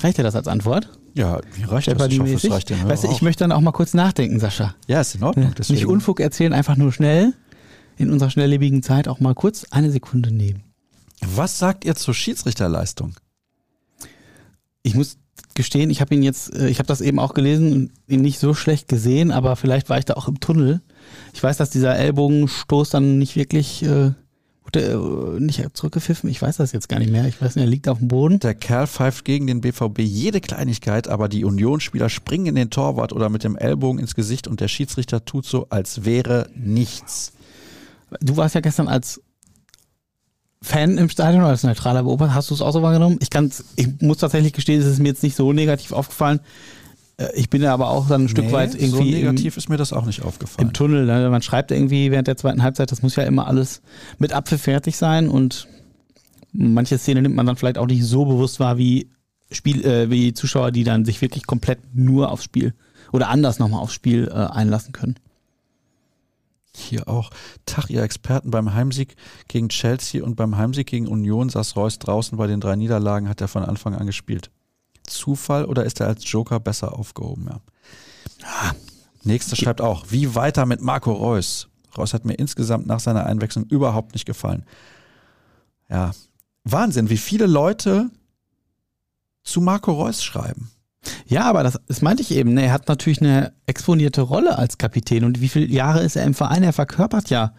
Reicht 0.00 0.18
dir 0.18 0.22
das 0.22 0.34
als 0.34 0.48
Antwort? 0.48 0.90
Ja, 1.14 1.40
wie 1.54 1.64
reicht 1.64 1.88
das? 1.88 2.08
Ich 2.08 2.20
hoffe, 2.20 2.34
es 2.34 2.50
reicht 2.50 2.68
dir 2.68 2.76
weißt 2.84 3.04
du, 3.04 3.10
ich 3.10 3.22
möchte 3.22 3.44
dann 3.44 3.52
auch 3.52 3.60
mal 3.60 3.72
kurz 3.72 3.94
nachdenken, 3.94 4.38
Sascha. 4.38 4.74
Ja, 4.86 5.00
ist 5.00 5.14
in 5.14 5.22
Ordnung. 5.22 5.54
Deswegen. 5.56 5.78
Nicht 5.78 5.86
Unfug 5.86 6.20
erzählen, 6.20 6.52
einfach 6.52 6.76
nur 6.76 6.92
schnell 6.92 7.32
in 7.96 8.10
unserer 8.10 8.30
schnelllebigen 8.30 8.82
Zeit 8.82 9.08
auch 9.08 9.20
mal 9.20 9.34
kurz 9.34 9.64
eine 9.70 9.90
Sekunde 9.90 10.30
nehmen. 10.30 10.62
Was 11.22 11.58
sagt 11.58 11.84
ihr 11.86 11.94
zur 11.94 12.12
Schiedsrichterleistung? 12.12 13.14
Ich 14.82 14.94
muss 14.94 15.16
gestehen, 15.56 15.90
ich 15.90 16.00
habe 16.00 16.14
ihn 16.14 16.22
jetzt, 16.22 16.54
äh, 16.54 16.68
ich 16.68 16.78
habe 16.78 16.86
das 16.86 17.00
eben 17.00 17.18
auch 17.18 17.34
gelesen 17.34 17.72
und 17.72 17.90
ihn 18.06 18.22
nicht 18.22 18.38
so 18.38 18.54
schlecht 18.54 18.88
gesehen, 18.88 19.32
aber 19.32 19.56
vielleicht 19.56 19.88
war 19.88 19.98
ich 19.98 20.04
da 20.04 20.14
auch 20.14 20.28
im 20.28 20.40
Tunnel. 20.40 20.80
Ich 21.34 21.42
weiß, 21.42 21.56
dass 21.56 21.70
dieser 21.70 21.96
Ellbogenstoß 21.96 22.90
dann 22.90 23.18
nicht 23.18 23.36
wirklich 23.36 23.82
äh, 23.82 24.12
wurde, 24.66 25.36
äh, 25.36 25.40
nicht 25.40 25.62
zurückgepfiffen. 25.76 26.28
Ich 26.30 26.42
weiß 26.42 26.58
das 26.58 26.72
jetzt 26.72 26.88
gar 26.88 26.98
nicht 26.98 27.10
mehr. 27.10 27.26
Ich 27.26 27.40
weiß 27.40 27.56
nicht, 27.56 27.64
er 27.64 27.70
liegt 27.70 27.88
auf 27.88 27.98
dem 27.98 28.08
Boden. 28.08 28.40
Der 28.40 28.54
Kerl 28.54 28.86
pfeift 28.86 29.24
gegen 29.24 29.46
den 29.46 29.60
BVB 29.60 30.00
jede 30.00 30.40
Kleinigkeit, 30.40 31.08
aber 31.08 31.28
die 31.28 31.44
Unionsspieler 31.44 32.08
springen 32.08 32.46
in 32.46 32.54
den 32.54 32.70
Torwart 32.70 33.12
oder 33.12 33.28
mit 33.28 33.44
dem 33.44 33.56
Ellbogen 33.56 33.98
ins 33.98 34.14
Gesicht 34.14 34.48
und 34.48 34.60
der 34.60 34.68
Schiedsrichter 34.68 35.24
tut 35.24 35.46
so, 35.46 35.66
als 35.70 36.04
wäre 36.04 36.48
nichts. 36.54 37.32
Du 38.20 38.36
warst 38.36 38.54
ja 38.54 38.60
gestern 38.60 38.88
als 38.88 39.20
Fan 40.66 40.98
im 40.98 41.08
Stadion 41.08 41.42
oder 41.42 41.50
als 41.50 41.62
neutraler 41.62 42.02
Beobachter, 42.02 42.34
hast 42.34 42.50
du 42.50 42.54
es 42.54 42.60
auch 42.60 42.72
so 42.72 42.82
wahrgenommen? 42.82 43.18
Ich, 43.20 43.30
kann's, 43.30 43.64
ich 43.76 43.88
muss 44.00 44.18
tatsächlich 44.18 44.52
gestehen, 44.52 44.80
es 44.80 44.86
ist 44.86 44.98
mir 44.98 45.08
jetzt 45.08 45.22
nicht 45.22 45.36
so 45.36 45.52
negativ 45.52 45.92
aufgefallen. 45.92 46.40
Äh, 47.18 47.28
ich 47.34 47.50
bin 47.50 47.62
ja 47.62 47.72
aber 47.72 47.88
auch 47.90 48.08
dann 48.08 48.22
ein 48.24 48.28
Stück 48.28 48.46
nee, 48.46 48.52
weit 48.52 48.74
irgendwie. 48.74 48.90
So 48.90 49.02
negativ 49.02 49.54
im, 49.54 49.58
ist 49.58 49.68
mir 49.68 49.76
das 49.76 49.92
auch 49.92 50.06
nicht 50.06 50.22
aufgefallen. 50.22 50.68
Im 50.68 50.74
Tunnel. 50.74 51.06
Ne? 51.06 51.30
Man 51.30 51.40
schreibt 51.40 51.70
irgendwie 51.70 52.10
während 52.10 52.26
der 52.26 52.36
zweiten 52.36 52.64
Halbzeit, 52.64 52.90
das 52.90 53.00
muss 53.00 53.14
ja 53.14 53.22
immer 53.22 53.46
alles 53.46 53.80
mit 54.18 54.32
Apfel 54.32 54.58
fertig 54.58 54.96
sein 54.96 55.28
und 55.28 55.68
manche 56.52 56.98
Szenen 56.98 57.22
nimmt 57.22 57.36
man 57.36 57.46
dann 57.46 57.56
vielleicht 57.56 57.78
auch 57.78 57.86
nicht 57.86 58.04
so 58.04 58.24
bewusst 58.24 58.58
wahr 58.58 58.76
wie 58.76 59.08
Spiel, 59.52 59.84
äh, 59.84 60.10
wie 60.10 60.34
Zuschauer, 60.34 60.72
die 60.72 60.82
dann 60.82 61.04
sich 61.04 61.22
wirklich 61.22 61.46
komplett 61.46 61.78
nur 61.94 62.32
aufs 62.32 62.42
Spiel 62.42 62.74
oder 63.12 63.28
anders 63.28 63.60
nochmal 63.60 63.80
aufs 63.80 63.94
Spiel 63.94 64.28
äh, 64.28 64.34
einlassen 64.34 64.92
können. 64.92 65.14
Hier 66.78 67.08
auch. 67.08 67.30
Tag, 67.64 67.88
ihr 67.88 68.02
Experten 68.02 68.50
beim 68.50 68.74
Heimsieg 68.74 69.16
gegen 69.48 69.70
Chelsea 69.70 70.22
und 70.22 70.36
beim 70.36 70.58
Heimsieg 70.58 70.86
gegen 70.86 71.08
Union 71.08 71.48
saß 71.48 71.74
Reus 71.74 71.98
draußen 71.98 72.36
bei 72.36 72.46
den 72.46 72.60
drei 72.60 72.76
Niederlagen, 72.76 73.30
hat 73.30 73.40
er 73.40 73.48
von 73.48 73.64
Anfang 73.64 73.94
an 73.94 74.06
gespielt. 74.06 74.50
Zufall 75.04 75.64
oder 75.64 75.84
ist 75.84 76.00
er 76.00 76.08
als 76.08 76.30
Joker 76.30 76.60
besser 76.60 76.92
aufgehoben? 76.92 77.46
Ja. 77.48 77.60
Ah, 78.44 78.72
nächster 79.22 79.56
schreibt 79.56 79.80
auch, 79.80 80.06
wie 80.10 80.34
weiter 80.34 80.66
mit 80.66 80.82
Marco 80.82 81.12
Reus? 81.12 81.68
Reus 81.96 82.12
hat 82.12 82.26
mir 82.26 82.34
insgesamt 82.34 82.86
nach 82.86 83.00
seiner 83.00 83.24
Einwechslung 83.24 83.64
überhaupt 83.64 84.12
nicht 84.12 84.26
gefallen. 84.26 84.66
Ja, 85.88 86.10
Wahnsinn, 86.64 87.08
wie 87.08 87.16
viele 87.16 87.46
Leute 87.46 88.10
zu 89.42 89.62
Marco 89.62 89.92
Reus 89.92 90.22
schreiben. 90.22 90.70
Ja, 91.26 91.44
aber 91.44 91.62
das, 91.62 91.78
das 91.86 92.02
meinte 92.02 92.22
ich 92.22 92.30
eben. 92.30 92.54
Ne? 92.54 92.64
Er 92.64 92.72
hat 92.72 92.88
natürlich 92.88 93.20
eine 93.20 93.52
exponierte 93.66 94.22
Rolle 94.22 94.58
als 94.58 94.78
Kapitän. 94.78 95.24
Und 95.24 95.40
wie 95.40 95.48
viele 95.48 95.66
Jahre 95.66 96.02
ist 96.02 96.16
er 96.16 96.24
im 96.24 96.34
Verein? 96.34 96.62
Er 96.62 96.72
verkörpert 96.72 97.30
ja 97.30 97.52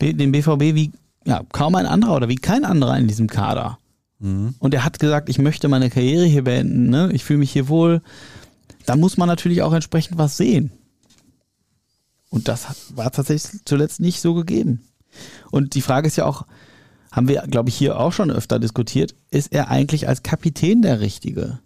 den 0.00 0.32
BVB 0.32 0.74
wie 0.74 0.92
ja, 1.24 1.42
kaum 1.52 1.74
ein 1.76 1.86
anderer 1.86 2.16
oder 2.16 2.28
wie 2.28 2.36
kein 2.36 2.64
anderer 2.64 2.96
in 2.98 3.06
diesem 3.06 3.28
Kader. 3.28 3.78
Mhm. 4.18 4.54
Und 4.58 4.74
er 4.74 4.84
hat 4.84 4.98
gesagt, 4.98 5.28
ich 5.28 5.38
möchte 5.38 5.68
meine 5.68 5.90
Karriere 5.90 6.24
hier 6.24 6.44
beenden. 6.44 6.90
Ne? 6.90 7.10
Ich 7.12 7.24
fühle 7.24 7.38
mich 7.38 7.52
hier 7.52 7.68
wohl. 7.68 8.02
Da 8.86 8.96
muss 8.96 9.16
man 9.16 9.28
natürlich 9.28 9.62
auch 9.62 9.72
entsprechend 9.72 10.18
was 10.18 10.36
sehen. 10.36 10.72
Und 12.30 12.48
das 12.48 12.66
war 12.94 13.10
tatsächlich 13.12 13.60
zuletzt 13.64 14.00
nicht 14.00 14.20
so 14.20 14.34
gegeben. 14.34 14.80
Und 15.50 15.74
die 15.74 15.82
Frage 15.82 16.06
ist 16.06 16.16
ja 16.16 16.24
auch, 16.24 16.46
haben 17.10 17.28
wir, 17.28 17.42
glaube 17.42 17.68
ich, 17.68 17.76
hier 17.76 18.00
auch 18.00 18.12
schon 18.12 18.30
öfter 18.30 18.58
diskutiert, 18.58 19.14
ist 19.30 19.52
er 19.52 19.68
eigentlich 19.68 20.08
als 20.08 20.22
Kapitän 20.22 20.80
der 20.80 21.00
Richtige? 21.00 21.58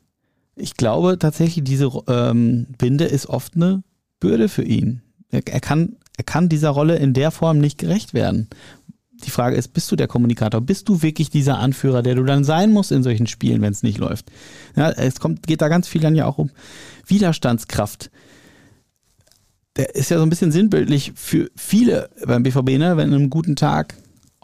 Ich 0.57 0.75
glaube 0.75 1.19
tatsächlich, 1.19 1.65
diese 1.65 1.91
ähm, 2.09 2.67
Binde 2.79 3.05
ist 3.05 3.27
oft 3.27 3.55
eine 3.55 3.83
Bürde 4.21 4.49
für 4.49 4.65
ihn. 4.65 5.03
Er, 5.31 5.47
er, 5.47 5.61
kann, 5.61 5.97
er 6.17 6.25
kann 6.25 6.49
dieser 6.49 6.71
Rolle 6.71 6.97
in 6.97 7.13
der 7.13 7.31
Form 7.31 7.59
nicht 7.59 7.79
gerecht 7.79 8.15
werden. 8.15 8.49
Die 9.25 9.31
Frage 9.31 9.57
ist, 9.57 9.69
bist 9.69 9.91
du 9.93 9.97
der 9.97 10.09
Kommunikator? 10.09 10.61
Bist 10.61 10.89
du 10.89 11.03
wirklich 11.03 11.31
dieser 11.31 11.59
Anführer, 11.59 12.03
der 12.03 12.15
du 12.15 12.25
dann 12.25 12.45
sein 12.45 12.73
musst 12.73 12.91
in 12.91 13.03
solchen 13.03 13.27
Spielen, 13.27 13.61
wenn 13.63 13.73
es 13.73 13.83
nicht 13.83 13.99
läuft? 13.99 14.31
Ja, 14.77 14.91
es 14.91 15.21
kommt, 15.21 15.47
geht 15.47 15.61
da 15.61 15.69
ganz 15.69 15.89
viel 15.89 16.01
dann 16.01 16.15
ja 16.15 16.27
auch 16.27 16.39
um 16.39 16.51
Widerstandskraft. 17.07 18.11
Der 19.77 19.95
ist 19.95 20.11
ja 20.11 20.17
so 20.17 20.23
ein 20.23 20.31
bisschen 20.31 20.53
sinnbildlich 20.53 21.13
für 21.15 21.51
viele 21.55 22.09
beim 22.27 22.43
BVB, 22.43 22.79
ne? 22.79 22.97
wenn 22.97 23.09
an 23.09 23.15
einem 23.15 23.31
guten 23.31 23.57
Tag 23.57 23.95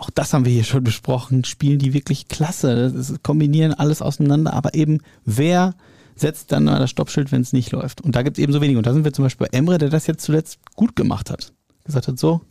auch 0.02 0.10
das 0.10 0.32
haben 0.32 0.44
wir 0.44 0.52
hier 0.52 0.64
schon 0.64 0.82
besprochen, 0.82 1.44
spielen 1.44 1.78
die 1.78 1.94
wirklich 1.94 2.26
klasse. 2.26 2.90
Das 2.90 3.14
kombinieren 3.22 3.72
alles 3.72 4.02
auseinander, 4.02 4.52
aber 4.52 4.74
eben 4.74 4.98
wer 5.24 5.76
setzt 6.16 6.52
dann 6.52 6.66
das 6.66 6.90
Stoppschild, 6.90 7.32
wenn 7.32 7.42
es 7.42 7.52
nicht 7.52 7.72
läuft. 7.72 8.00
Und 8.00 8.14
da 8.14 8.22
gibt 8.22 8.38
es 8.38 8.42
eben 8.42 8.52
so 8.52 8.60
wenig. 8.60 8.76
Und 8.76 8.86
da 8.86 8.92
sind 8.92 9.04
wir 9.04 9.12
zum 9.12 9.24
Beispiel 9.24 9.46
bei 9.46 9.56
Emre, 9.56 9.78
der 9.78 9.88
das 9.88 10.06
jetzt 10.06 10.24
zuletzt 10.24 10.58
gut 10.74 10.96
gemacht 10.96 11.30
hat. 11.30 11.52
Gesagt 11.84 12.08
hat, 12.08 12.18
so, 12.18 12.42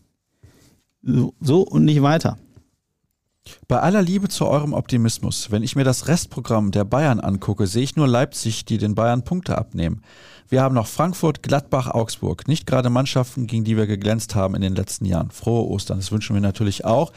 so, 1.03 1.33
so 1.39 1.61
und 1.61 1.85
nicht 1.85 2.01
weiter. 2.01 2.37
Bei 3.67 3.79
aller 3.79 4.01
Liebe 4.01 4.29
zu 4.29 4.45
eurem 4.45 4.73
Optimismus, 4.73 5.49
wenn 5.49 5.63
ich 5.63 5.75
mir 5.75 5.83
das 5.83 6.07
Restprogramm 6.07 6.71
der 6.71 6.83
Bayern 6.83 7.19
angucke, 7.19 7.65
sehe 7.65 7.83
ich 7.83 7.95
nur 7.95 8.07
Leipzig, 8.07 8.65
die 8.65 8.77
den 8.77 8.93
Bayern 8.93 9.23
Punkte 9.23 9.57
abnehmen. 9.57 10.03
Wir 10.47 10.61
haben 10.61 10.75
noch 10.75 10.87
Frankfurt, 10.87 11.41
Gladbach, 11.41 11.87
Augsburg. 11.89 12.47
Nicht 12.47 12.67
gerade 12.67 12.89
Mannschaften, 12.89 13.47
gegen 13.47 13.63
die 13.63 13.77
wir 13.77 13.87
geglänzt 13.87 14.35
haben 14.35 14.53
in 14.53 14.61
den 14.61 14.75
letzten 14.75 15.05
Jahren. 15.05 15.31
Frohe 15.31 15.67
Ostern, 15.67 15.97
das 15.97 16.11
wünschen 16.11 16.35
wir 16.35 16.41
natürlich 16.41 16.85
auch. 16.85 17.13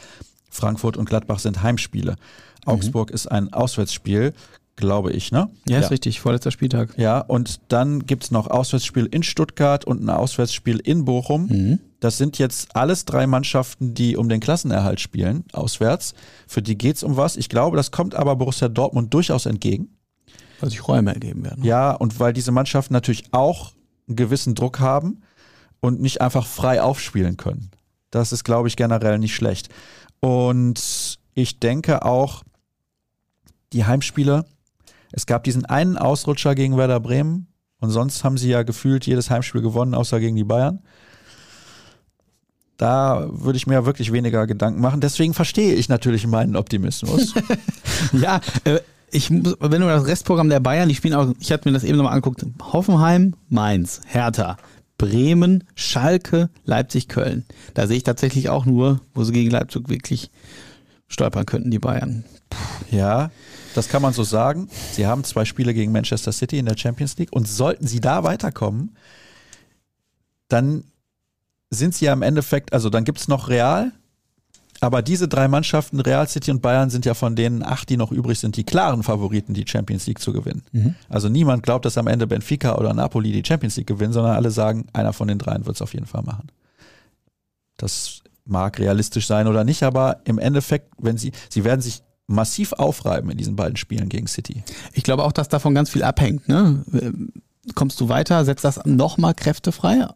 Frankfurt 0.49 0.97
und 0.97 1.07
Gladbach 1.07 1.39
sind 1.39 1.61
Heimspiele. 1.61 2.13
Mhm. 2.13 2.73
Augsburg 2.73 3.11
ist 3.11 3.27
ein 3.27 3.53
Auswärtsspiel, 3.53 4.33
glaube 4.75 5.11
ich, 5.11 5.31
ne? 5.31 5.49
Ja, 5.67 5.79
ist 5.79 5.91
richtig, 5.91 6.19
vorletzter 6.19 6.51
Spieltag. 6.51 6.97
Ja, 6.97 7.19
und 7.19 7.59
dann 7.69 8.05
gibt 8.05 8.25
es 8.25 8.31
noch 8.31 8.47
Auswärtsspiel 8.47 9.05
in 9.05 9.23
Stuttgart 9.23 9.85
und 9.85 10.03
ein 10.03 10.09
Auswärtsspiel 10.09 10.79
in 10.79 11.05
Bochum. 11.05 11.47
Mhm. 11.47 11.79
Das 11.99 12.17
sind 12.17 12.37
jetzt 12.37 12.75
alles 12.75 13.05
drei 13.05 13.25
Mannschaften, 13.25 13.93
die 13.93 14.17
um 14.17 14.29
den 14.29 14.39
Klassenerhalt 14.39 14.99
spielen, 14.99 15.45
auswärts. 15.53 16.13
Für 16.47 16.61
die 16.61 16.77
geht 16.77 16.97
es 16.97 17.03
um 17.03 17.17
was. 17.17 17.37
Ich 17.37 17.49
glaube, 17.49 17.77
das 17.77 17.91
kommt 17.91 18.15
aber 18.15 18.35
Borussia 18.35 18.67
Dortmund 18.67 19.13
durchaus 19.13 19.45
entgegen. 19.45 19.89
Weil 20.59 20.69
sich 20.69 20.87
Räume 20.87 21.13
ergeben 21.13 21.43
werden. 21.43 21.63
Ja, 21.63 21.91
und 21.91 22.19
weil 22.19 22.33
diese 22.33 22.51
Mannschaften 22.51 22.93
natürlich 22.93 23.25
auch 23.31 23.71
einen 24.07 24.15
gewissen 24.15 24.55
Druck 24.55 24.79
haben 24.79 25.21
und 25.79 26.01
nicht 26.01 26.21
einfach 26.21 26.45
frei 26.45 26.81
aufspielen 26.81 27.37
können. 27.37 27.71
Das 28.11 28.31
ist, 28.31 28.43
glaube 28.43 28.67
ich, 28.67 28.75
generell 28.75 29.19
nicht 29.19 29.35
schlecht. 29.35 29.69
Und 30.19 31.19
ich 31.33 31.59
denke 31.59 32.05
auch, 32.05 32.43
die 33.73 33.85
Heimspiele, 33.85 34.45
es 35.15 35.25
gab 35.25 35.45
diesen 35.45 35.65
einen 35.65 35.97
Ausrutscher 35.97 36.55
gegen 36.55 36.75
Werder 36.75 36.99
Bremen 36.99 37.47
und 37.79 37.89
sonst 37.89 38.25
haben 38.25 38.37
sie 38.37 38.49
ja 38.49 38.63
gefühlt 38.63 39.07
jedes 39.07 39.29
Heimspiel 39.29 39.61
gewonnen, 39.61 39.93
außer 39.93 40.19
gegen 40.19 40.35
die 40.35 40.43
Bayern. 40.43 40.79
Da 42.75 43.29
würde 43.31 43.55
ich 43.55 43.65
mir 43.65 43.85
wirklich 43.85 44.11
weniger 44.11 44.45
Gedanken 44.45 44.81
machen. 44.81 44.99
Deswegen 44.99 45.33
verstehe 45.33 45.73
ich 45.75 45.87
natürlich 45.87 46.27
meinen 46.27 46.57
Optimismus. 46.57 47.33
ja, 48.11 48.41
äh, 48.65 48.79
ich 49.09 49.29
muss, 49.29 49.55
wenn 49.61 49.79
du 49.79 49.87
das 49.87 50.05
Restprogramm 50.05 50.49
der 50.49 50.59
Bayern, 50.59 50.89
die 50.89 50.95
spielen 50.95 51.13
auch, 51.13 51.33
ich 51.39 51.53
hatte 51.53 51.69
mir 51.69 51.73
das 51.73 51.85
eben 51.85 51.97
nochmal 51.97 52.11
angeguckt, 52.13 52.45
Hoffenheim, 52.73 53.35
Mainz, 53.47 54.01
Hertha, 54.05 54.57
Bremen, 54.97 55.63
Schalke, 55.75 56.49
Leipzig, 56.65 57.07
Köln. 57.07 57.45
Da 57.73 57.87
sehe 57.87 57.95
ich 57.95 58.03
tatsächlich 58.03 58.49
auch 58.49 58.65
nur, 58.65 58.99
wo 59.13 59.23
sie 59.23 59.31
gegen 59.31 59.51
Leipzig 59.51 59.87
wirklich 59.87 60.29
stolpern 61.07 61.45
könnten, 61.45 61.71
die 61.71 61.79
Bayern. 61.79 62.23
Puh. 62.49 62.95
Ja, 62.95 63.31
das 63.73 63.89
kann 63.89 64.01
man 64.01 64.13
so 64.13 64.23
sagen. 64.23 64.69
Sie 64.91 65.05
haben 65.05 65.23
zwei 65.23 65.45
Spiele 65.45 65.73
gegen 65.73 65.91
Manchester 65.91 66.31
City 66.31 66.57
in 66.57 66.65
der 66.65 66.77
Champions 66.77 67.17
League 67.17 67.33
und 67.33 67.47
sollten 67.47 67.87
sie 67.87 67.99
da 67.99 68.23
weiterkommen, 68.23 68.95
dann 70.47 70.85
sind 71.69 71.95
sie 71.95 72.05
ja 72.05 72.13
im 72.13 72.21
Endeffekt, 72.21 72.73
also 72.73 72.89
dann 72.89 73.03
gibt 73.03 73.19
es 73.19 73.27
noch 73.27 73.49
Real, 73.49 73.91
aber 74.81 75.01
diese 75.01 75.27
drei 75.27 75.47
Mannschaften, 75.47 75.99
Real 75.99 76.27
City 76.27 76.51
und 76.51 76.61
Bayern, 76.61 76.89
sind 76.89 77.05
ja 77.05 77.13
von 77.13 77.35
denen 77.35 77.63
acht, 77.63 77.89
die 77.89 77.97
noch 77.97 78.11
übrig 78.11 78.39
sind, 78.39 78.57
die 78.57 78.63
klaren 78.63 79.03
Favoriten, 79.03 79.53
die 79.53 79.65
Champions 79.67 80.05
League 80.05 80.19
zu 80.19 80.33
gewinnen. 80.33 80.63
Mhm. 80.71 80.95
Also 81.09 81.29
niemand 81.29 81.63
glaubt, 81.63 81.85
dass 81.85 81.97
am 81.97 82.07
Ende 82.07 82.27
Benfica 82.27 82.75
oder 82.77 82.93
Napoli 82.93 83.31
die 83.31 83.43
Champions 83.45 83.77
League 83.77 83.87
gewinnen, 83.87 84.13
sondern 84.13 84.35
alle 84.35 84.51
sagen, 84.51 84.85
einer 84.93 85.13
von 85.13 85.27
den 85.27 85.39
dreien 85.39 85.65
wird 85.65 85.77
es 85.77 85.81
auf 85.81 85.93
jeden 85.93 86.05
Fall 86.05 86.23
machen. 86.23 86.49
Das 87.77 88.21
mag 88.45 88.79
realistisch 88.79 89.27
sein 89.27 89.47
oder 89.47 89.63
nicht, 89.63 89.83
aber 89.83 90.21
im 90.25 90.39
Endeffekt, 90.39 90.91
wenn 90.97 91.17
sie, 91.17 91.31
sie 91.49 91.63
werden 91.63 91.81
sich 91.81 92.03
massiv 92.27 92.73
aufreiben 92.73 93.29
in 93.29 93.37
diesen 93.37 93.55
beiden 93.55 93.77
Spielen 93.77 94.09
gegen 94.09 94.27
City. 94.27 94.63
Ich 94.93 95.03
glaube 95.03 95.23
auch, 95.23 95.31
dass 95.31 95.47
davon 95.47 95.75
ganz 95.75 95.89
viel 95.89 96.03
abhängt. 96.03 96.47
Ne? 96.47 96.83
Kommst 97.75 97.99
du 97.99 98.09
weiter, 98.09 98.45
setzt 98.45 98.63
das 98.63 98.85
nochmal 98.85 99.33
Kräfte 99.33 99.71
frei 99.71 100.07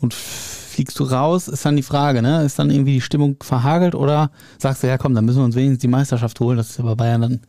und 0.00 0.14
fliegst 0.14 0.98
du 0.98 1.04
raus, 1.04 1.48
ist 1.48 1.64
dann 1.64 1.76
die 1.76 1.82
Frage, 1.82 2.22
ne? 2.22 2.44
Ist 2.44 2.58
dann 2.58 2.70
irgendwie 2.70 2.94
die 2.94 3.00
Stimmung 3.00 3.36
verhagelt 3.42 3.94
oder 3.94 4.30
sagst 4.58 4.82
du, 4.82 4.86
ja 4.86 4.98
komm, 4.98 5.14
dann 5.14 5.24
müssen 5.24 5.38
wir 5.38 5.44
uns 5.44 5.56
wenigstens 5.56 5.80
die 5.80 5.88
Meisterschaft 5.88 6.38
holen. 6.40 6.56
Das 6.56 6.70
ist 6.70 6.78
ja 6.78 6.84
bei 6.84 6.94
Bayern 6.94 7.20
dann 7.20 7.40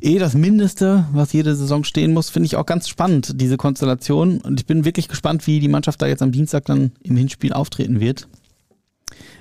eh 0.00 0.18
das 0.18 0.34
Mindeste, 0.34 1.04
was 1.12 1.32
jede 1.32 1.54
Saison 1.54 1.84
stehen 1.84 2.12
muss. 2.12 2.30
Finde 2.30 2.46
ich 2.46 2.56
auch 2.56 2.66
ganz 2.66 2.88
spannend, 2.88 3.40
diese 3.40 3.56
Konstellation. 3.56 4.40
Und 4.40 4.60
ich 4.60 4.66
bin 4.66 4.84
wirklich 4.84 5.08
gespannt, 5.08 5.46
wie 5.46 5.60
die 5.60 5.68
Mannschaft 5.68 6.00
da 6.00 6.06
jetzt 6.06 6.22
am 6.22 6.32
Dienstag 6.32 6.64
dann 6.66 6.92
im 7.02 7.16
Hinspiel 7.16 7.52
auftreten 7.52 8.00
wird. 8.00 8.28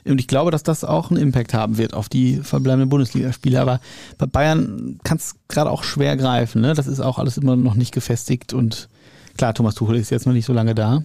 Und 0.06 0.20
ich 0.20 0.28
glaube, 0.28 0.52
dass 0.52 0.64
das 0.64 0.84
auch 0.84 1.12
einen 1.12 1.22
Impact 1.22 1.54
haben 1.54 1.78
wird 1.78 1.94
auf 1.94 2.10
die 2.10 2.38
verbleibenden 2.38 2.90
Bundesligaspiele. 2.90 3.60
Aber 3.60 3.80
bei 4.18 4.26
Bayern 4.26 5.00
kann 5.04 5.18
es 5.18 5.36
gerade 5.48 5.70
auch 5.70 5.84
schwer 5.84 6.16
greifen. 6.16 6.62
Ne? 6.62 6.74
Das 6.74 6.88
ist 6.88 7.02
auch 7.02 7.20
alles 7.20 7.38
immer 7.38 7.56
noch 7.56 7.76
nicht 7.76 7.94
gefestigt. 7.94 8.54
Und 8.54 8.90
klar, 9.36 9.54
Thomas 9.54 9.76
Tuchel 9.76 9.98
ist 9.98 10.10
jetzt 10.10 10.26
noch 10.26 10.34
nicht 10.34 10.46
so 10.46 10.54
lange 10.54 10.76
da 10.76 11.04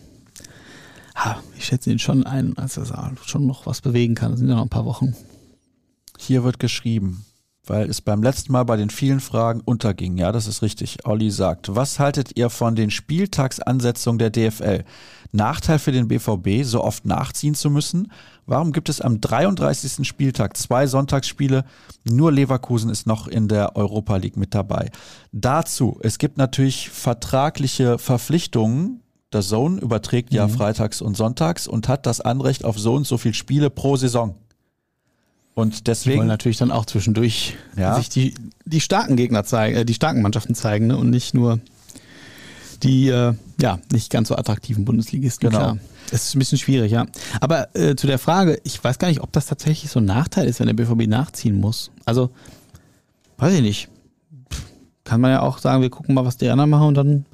ich 1.56 1.64
schätze 1.64 1.90
ihn 1.90 1.98
schon 1.98 2.24
ein, 2.24 2.56
als 2.56 2.76
er 2.76 3.12
schon 3.24 3.46
noch 3.46 3.66
was 3.66 3.80
bewegen 3.80 4.14
kann. 4.14 4.30
Das 4.30 4.40
sind 4.40 4.48
ja 4.48 4.56
noch 4.56 4.62
ein 4.62 4.68
paar 4.68 4.84
Wochen. 4.84 5.14
Hier 6.18 6.44
wird 6.44 6.58
geschrieben, 6.58 7.24
weil 7.66 7.88
es 7.88 8.00
beim 8.00 8.22
letzten 8.22 8.52
Mal 8.52 8.64
bei 8.64 8.76
den 8.76 8.90
vielen 8.90 9.20
Fragen 9.20 9.60
unterging. 9.60 10.16
Ja, 10.16 10.32
das 10.32 10.46
ist 10.46 10.62
richtig. 10.62 11.06
Olli 11.06 11.30
sagt, 11.30 11.74
was 11.74 11.98
haltet 11.98 12.36
ihr 12.36 12.50
von 12.50 12.74
den 12.74 12.90
Spieltagsansetzungen 12.90 14.18
der 14.18 14.30
DFL? 14.30 14.84
Nachteil 15.32 15.78
für 15.78 15.92
den 15.92 16.08
BVB, 16.08 16.64
so 16.64 16.82
oft 16.82 17.06
nachziehen 17.06 17.54
zu 17.54 17.70
müssen? 17.70 18.12
Warum 18.46 18.72
gibt 18.72 18.88
es 18.88 19.00
am 19.00 19.20
33. 19.20 20.06
Spieltag 20.06 20.56
zwei 20.56 20.86
Sonntagsspiele? 20.86 21.64
Nur 22.04 22.32
Leverkusen 22.32 22.90
ist 22.90 23.06
noch 23.06 23.28
in 23.28 23.48
der 23.48 23.76
Europa 23.76 24.16
League 24.16 24.36
mit 24.36 24.54
dabei. 24.54 24.90
Dazu, 25.30 25.98
es 26.02 26.18
gibt 26.18 26.38
natürlich 26.38 26.90
vertragliche 26.90 27.98
Verpflichtungen 27.98 29.02
der 29.32 29.42
Zone 29.42 29.80
überträgt 29.80 30.32
ja 30.32 30.46
mhm. 30.46 30.52
freitags 30.52 31.00
und 31.00 31.16
sonntags 31.16 31.66
und 31.66 31.88
hat 31.88 32.06
das 32.06 32.20
Anrecht 32.20 32.64
auf 32.64 32.78
so 32.78 32.94
und 32.94 33.06
so 33.06 33.18
viele 33.18 33.34
Spiele 33.34 33.70
pro 33.70 33.96
Saison. 33.96 34.34
Und 35.54 35.86
deswegen. 35.86 36.12
Die 36.12 36.18
wollen 36.18 36.28
natürlich 36.28 36.56
dann 36.56 36.70
auch 36.70 36.86
zwischendurch 36.86 37.56
ja. 37.76 37.94
sich 37.96 38.08
die, 38.08 38.34
die 38.64 38.80
starken 38.80 39.16
Gegner 39.16 39.44
zeigen, 39.44 39.76
äh, 39.76 39.84
die 39.84 39.94
starken 39.94 40.22
Mannschaften 40.22 40.54
zeigen 40.54 40.86
ne? 40.86 40.96
und 40.96 41.10
nicht 41.10 41.34
nur 41.34 41.60
die 42.82 43.08
äh, 43.08 43.34
ja 43.60 43.78
nicht 43.92 44.10
ganz 44.10 44.28
so 44.28 44.36
attraktiven 44.36 44.84
Bundesligisten. 44.84 45.48
Genau. 45.48 45.60
Klar. 45.60 45.78
Es 46.10 46.24
ist 46.24 46.34
ein 46.34 46.40
bisschen 46.40 46.58
schwierig, 46.58 46.92
ja. 46.92 47.06
Aber 47.40 47.74
äh, 47.74 47.96
zu 47.96 48.06
der 48.06 48.18
Frage, 48.18 48.58
ich 48.64 48.82
weiß 48.82 48.98
gar 48.98 49.08
nicht, 49.08 49.22
ob 49.22 49.32
das 49.32 49.46
tatsächlich 49.46 49.90
so 49.90 50.00
ein 50.00 50.04
Nachteil 50.04 50.46
ist, 50.46 50.60
wenn 50.60 50.66
der 50.66 50.74
BVB 50.74 51.06
nachziehen 51.06 51.60
muss. 51.60 51.90
Also, 52.04 52.30
weiß 53.38 53.54
ich 53.54 53.62
nicht 53.62 53.88
kann 55.04 55.20
man 55.20 55.32
ja 55.32 55.42
auch 55.42 55.58
sagen, 55.58 55.82
wir 55.82 55.90
gucken 55.90 56.14
mal, 56.14 56.24
was 56.24 56.36
die 56.36 56.48
anderen 56.48 56.70
machen 56.70 56.88
und 56.88 56.94
dann. 56.94 57.26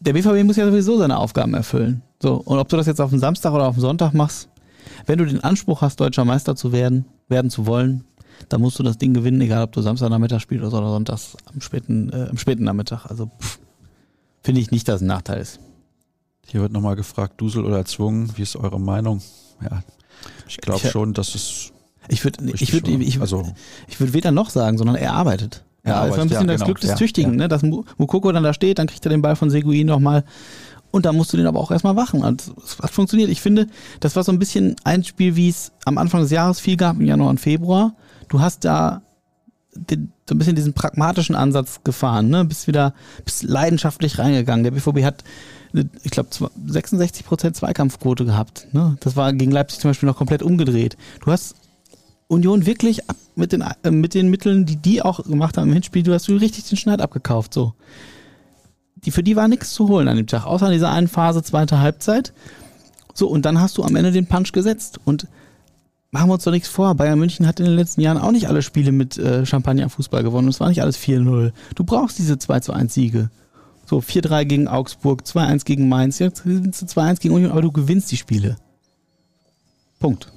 Der 0.00 0.14
BVB 0.14 0.44
muss 0.44 0.56
ja 0.56 0.66
sowieso 0.66 0.98
seine 0.98 1.18
Aufgaben 1.18 1.54
erfüllen. 1.54 2.02
So, 2.22 2.34
und 2.34 2.58
ob 2.58 2.68
du 2.68 2.76
das 2.76 2.86
jetzt 2.86 3.00
auf 3.00 3.10
den 3.10 3.18
Samstag 3.18 3.52
oder 3.52 3.66
auf 3.66 3.76
den 3.76 3.82
Sonntag 3.82 4.14
machst, 4.14 4.48
wenn 5.06 5.18
du 5.18 5.26
den 5.26 5.42
Anspruch 5.42 5.82
hast, 5.82 6.00
deutscher 6.00 6.24
Meister 6.24 6.56
zu 6.56 6.72
werden, 6.72 7.04
werden 7.28 7.50
zu 7.50 7.66
wollen, 7.66 8.04
dann 8.48 8.60
musst 8.60 8.78
du 8.78 8.82
das 8.82 8.98
Ding 8.98 9.12
gewinnen, 9.12 9.40
egal 9.40 9.64
ob 9.64 9.72
du 9.72 9.82
Samstagnachmittag 9.82 10.40
spielst 10.40 10.72
oder 10.72 10.88
Sonntags 10.88 11.36
am 11.52 11.60
späten, 11.60 12.10
äh, 12.10 12.28
am 12.30 12.38
späten 12.38 12.64
Nachmittag. 12.64 13.06
Also 13.06 13.30
finde 14.42 14.60
ich 14.60 14.70
nicht, 14.70 14.88
dass 14.88 14.96
es 14.96 15.02
ein 15.02 15.06
Nachteil 15.06 15.40
ist. 15.40 15.60
Hier 16.46 16.60
wird 16.60 16.72
nochmal 16.72 16.96
gefragt, 16.96 17.40
Dusel 17.40 17.64
oder 17.64 17.78
erzwungen, 17.78 18.32
wie 18.36 18.42
ist 18.42 18.56
eure 18.56 18.80
Meinung? 18.80 19.22
Ja, 19.62 19.82
ich 20.48 20.56
glaube 20.58 20.86
schon, 20.86 21.14
dass 21.14 21.34
es. 21.34 21.72
Ich 22.08 22.24
würde 22.24 22.44
ich 22.52 22.72
würd, 22.72 22.88
ich, 22.88 23.00
ich, 23.00 23.20
also, 23.20 23.46
ich 23.88 24.00
würd 24.00 24.12
weder 24.12 24.32
noch 24.32 24.50
sagen, 24.50 24.78
sondern 24.78 24.96
er 24.96 25.12
arbeitet. 25.12 25.64
Ja, 25.84 26.06
das 26.06 26.16
war 26.16 26.22
ein 26.22 26.28
bisschen 26.28 26.48
ja, 26.48 26.52
das 26.52 26.56
genau. 26.56 26.66
Glück 26.66 26.80
des 26.80 26.90
ja, 26.90 26.96
Tüchtigen, 26.96 27.36
ne? 27.36 27.48
dass 27.48 27.62
Mukoko 27.62 28.32
dann 28.32 28.42
da 28.42 28.52
steht, 28.52 28.78
dann 28.78 28.86
kriegt 28.86 29.04
er 29.06 29.10
den 29.10 29.22
Ball 29.22 29.36
von 29.36 29.48
Seguin 29.48 29.86
nochmal 29.86 30.24
und 30.90 31.06
da 31.06 31.12
musst 31.12 31.32
du 31.32 31.36
den 31.36 31.46
aber 31.46 31.60
auch 31.60 31.70
erstmal 31.70 31.96
wachen. 31.96 32.24
Also, 32.24 32.52
es 32.62 32.78
hat 32.78 32.90
funktioniert. 32.90 33.30
Ich 33.30 33.40
finde, 33.40 33.68
das 34.00 34.16
war 34.16 34.24
so 34.24 34.32
ein 34.32 34.38
bisschen 34.38 34.76
ein 34.84 35.04
Spiel, 35.04 35.36
wie 35.36 35.48
es 35.48 35.72
am 35.84 35.98
Anfang 35.98 36.22
des 36.22 36.30
Jahres 36.30 36.58
viel 36.58 36.76
gab, 36.76 36.98
im 36.98 37.06
Januar 37.06 37.30
und 37.30 37.38
Februar. 37.38 37.94
Du 38.28 38.40
hast 38.40 38.64
da 38.64 39.02
den, 39.74 40.12
so 40.30 40.34
ein 40.36 40.38
bisschen 40.38 40.54
diesen 40.54 40.72
pragmatischen 40.72 41.34
Ansatz 41.34 41.80
gefahren, 41.82 42.28
ne? 42.28 42.44
Bist 42.44 42.68
wieder, 42.68 42.94
bist 43.24 43.42
leidenschaftlich 43.42 44.18
reingegangen. 44.18 44.62
Der 44.62 44.70
BVB 44.70 45.02
hat, 45.02 45.24
ich 46.04 46.12
glaube, 46.12 46.30
66% 46.30 47.52
Zweikampfquote 47.52 48.24
gehabt. 48.24 48.68
Ne? 48.72 48.96
Das 49.00 49.16
war 49.16 49.32
gegen 49.32 49.50
Leipzig 49.50 49.80
zum 49.80 49.90
Beispiel 49.90 50.06
noch 50.06 50.16
komplett 50.16 50.44
umgedreht. 50.44 50.96
Du 51.24 51.32
hast 51.32 51.56
Union 52.28 52.64
wirklich 52.64 53.00
mit 53.34 53.50
den, 53.50 53.64
äh, 53.82 53.90
mit 53.90 54.14
den 54.14 54.30
Mitteln, 54.30 54.66
die 54.66 54.76
die 54.76 55.02
auch 55.02 55.24
gemacht 55.24 55.58
haben 55.58 55.68
im 55.68 55.74
Hinspiel, 55.74 56.04
du 56.04 56.14
hast 56.14 56.28
du 56.28 56.36
richtig 56.36 56.64
den 56.68 56.78
Schneid 56.78 57.00
abgekauft. 57.00 57.52
So. 57.52 57.74
die, 59.04 59.10
für 59.10 59.24
die 59.24 59.34
war 59.34 59.48
nichts 59.48 59.72
zu 59.72 59.88
holen 59.88 60.06
an 60.06 60.16
dem 60.16 60.28
Tag, 60.28 60.46
außer 60.46 60.66
in 60.66 60.72
dieser 60.72 60.92
einen 60.92 61.08
Phase, 61.08 61.42
zweite 61.42 61.80
Halbzeit. 61.80 62.32
So, 63.14 63.26
und 63.26 63.44
dann 63.46 63.60
hast 63.60 63.76
du 63.78 63.82
am 63.82 63.96
Ende 63.96 64.12
den 64.12 64.26
Punch 64.26 64.52
gesetzt. 64.52 65.00
Und 65.04 65.26
machen 66.10 66.28
wir 66.28 66.34
uns 66.34 66.44
doch 66.44 66.52
nichts 66.52 66.68
vor. 66.68 66.94
Bayern 66.94 67.18
München 67.18 67.46
hat 67.46 67.60
in 67.60 67.66
den 67.66 67.76
letzten 67.76 68.00
Jahren 68.00 68.18
auch 68.18 68.32
nicht 68.32 68.48
alle 68.48 68.62
Spiele 68.62 68.92
mit 68.92 69.16
äh, 69.18 69.46
Champagner-Fußball 69.46 70.22
gewonnen. 70.22 70.48
Es 70.48 70.60
war 70.60 70.68
nicht 70.68 70.82
alles 70.82 70.98
4-0. 70.98 71.52
Du 71.74 71.84
brauchst 71.84 72.18
diese 72.18 72.38
2 72.38 72.60
zu 72.60 72.72
1 72.72 72.92
Siege. 72.92 73.30
So, 73.86 73.98
4-3 73.98 74.44
gegen 74.44 74.68
Augsburg, 74.68 75.22
2-1 75.22 75.64
gegen 75.64 75.88
Mainz, 75.88 76.20
jetzt 76.20 76.44
gewinnst 76.44 76.82
du 76.82 76.86
2-1 76.86 77.20
gegen 77.20 77.34
Union, 77.34 77.50
aber 77.50 77.62
du 77.62 77.72
gewinnst 77.72 78.10
die 78.12 78.16
Spiele. 78.16 78.56
Punkt. 79.98 80.32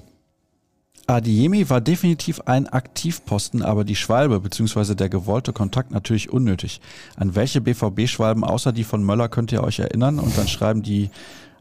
Adiemi 1.06 1.70
war 1.70 1.82
definitiv 1.82 2.42
ein 2.42 2.68
Aktivposten, 2.68 3.62
aber 3.62 3.84
die 3.84 3.96
Schwalbe 3.96 4.40
bzw. 4.40 4.96
der 4.96 5.10
gewollte 5.10 5.54
Kontakt 5.54 5.92
natürlich 5.92 6.32
unnötig. 6.32 6.82
An 7.16 7.36
welche 7.36 7.62
BVB-Schwalben 7.62 8.44
außer 8.44 8.72
die 8.72 8.86
von 8.86 9.04
Möller 9.04 9.28
könnt 9.28 9.52
ihr 9.52 9.64
euch 9.64 9.80
erinnern? 9.80 10.18
Und 10.18 10.38
dann 10.38 10.48
schreiben 10.48 10.82
die 10.82 11.10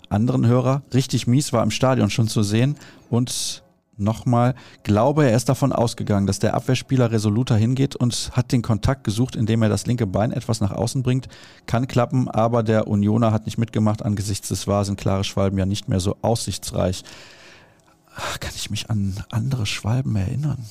anderen 0.08 0.46
Hörer, 0.46 0.82
richtig 0.94 1.26
mies 1.26 1.52
war 1.52 1.62
im 1.62 1.70
Stadion 1.70 2.08
schon 2.08 2.28
zu 2.28 2.42
sehen 2.42 2.76
und 3.10 3.62
nochmal, 4.02 4.54
glaube 4.82 5.24
er 5.24 5.36
ist 5.36 5.48
davon 5.48 5.72
ausgegangen, 5.72 6.26
dass 6.26 6.38
der 6.38 6.54
Abwehrspieler 6.54 7.10
resoluter 7.10 7.56
hingeht 7.56 7.96
und 7.96 8.30
hat 8.32 8.52
den 8.52 8.62
Kontakt 8.62 9.04
gesucht, 9.04 9.36
indem 9.36 9.62
er 9.62 9.68
das 9.68 9.86
linke 9.86 10.06
Bein 10.06 10.32
etwas 10.32 10.60
nach 10.60 10.72
außen 10.72 11.02
bringt. 11.02 11.28
Kann 11.66 11.88
klappen, 11.88 12.28
aber 12.28 12.62
der 12.62 12.88
Unioner 12.88 13.32
hat 13.32 13.46
nicht 13.46 13.58
mitgemacht. 13.58 14.02
Angesichts 14.02 14.48
des 14.48 14.66
War 14.66 14.84
sind 14.84 14.98
klare 14.98 15.24
Schwalben 15.24 15.58
ja 15.58 15.66
nicht 15.66 15.88
mehr 15.88 16.00
so 16.00 16.16
aussichtsreich. 16.22 17.04
Ach, 18.14 18.40
kann 18.40 18.52
ich 18.54 18.70
mich 18.70 18.90
an 18.90 19.14
andere 19.30 19.66
Schwalben 19.66 20.16
erinnern? 20.16 20.64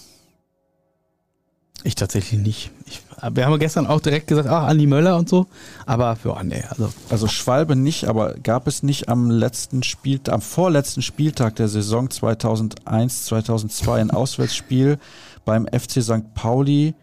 Ich 1.84 1.95
tatsächlich 1.95 2.39
nicht. 2.39 2.71
Ich, 2.86 3.01
wir 3.34 3.45
haben 3.45 3.59
gestern 3.59 3.88
auch 3.88 4.01
direkt 4.01 4.27
gesagt, 4.27 4.47
ach, 4.47 4.67
Andi 4.67 4.86
Möller 4.86 5.17
und 5.17 5.29
so. 5.29 5.47
Aber 5.86 6.17
ja, 6.23 6.43
nee, 6.43 6.63
also. 6.69 6.91
Also 7.09 7.27
Schwalbe 7.27 7.75
nicht, 7.75 8.05
aber 8.05 8.36
gab 8.36 8.67
es 8.67 8.84
nicht 8.84 9.09
am 9.09 9.29
letzten 9.29 9.84
Spieltag, 9.84 10.34
am 10.34 10.41
vorletzten 10.41 11.01
Spieltag 11.01 11.55
der 11.55 11.67
Saison 11.67 12.09
2001, 12.09 13.25
2002 13.25 14.01
ein 14.01 14.11
Auswärtsspiel 14.11 14.99
beim 15.45 15.65
FC 15.67 16.03
St. 16.03 16.34
Pauli, 16.36 16.93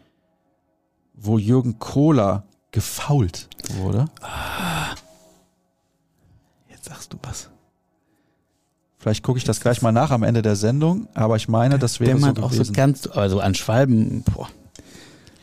wo 1.14 1.38
Jürgen 1.38 1.78
Kohler 1.78 2.44
gefault 2.70 3.48
wurde? 3.76 4.06
Jetzt 6.68 6.84
sagst 6.84 7.12
du 7.12 7.18
was. 7.22 7.50
Vielleicht 8.98 9.22
gucke 9.22 9.38
ich 9.38 9.44
das 9.44 9.60
gleich 9.60 9.80
mal 9.80 9.92
nach 9.92 10.10
am 10.10 10.24
Ende 10.24 10.42
der 10.42 10.56
Sendung, 10.56 11.08
aber 11.14 11.36
ich 11.36 11.48
meine, 11.48 11.78
das 11.78 12.00
wäre 12.00 12.18
so 12.18 12.26
auch 12.26 12.34
so 12.34 12.58
gewesen. 12.58 12.72
ganz, 12.72 13.06
also 13.06 13.40
an 13.40 13.54
Schwalben, 13.54 14.24
boah. 14.34 14.48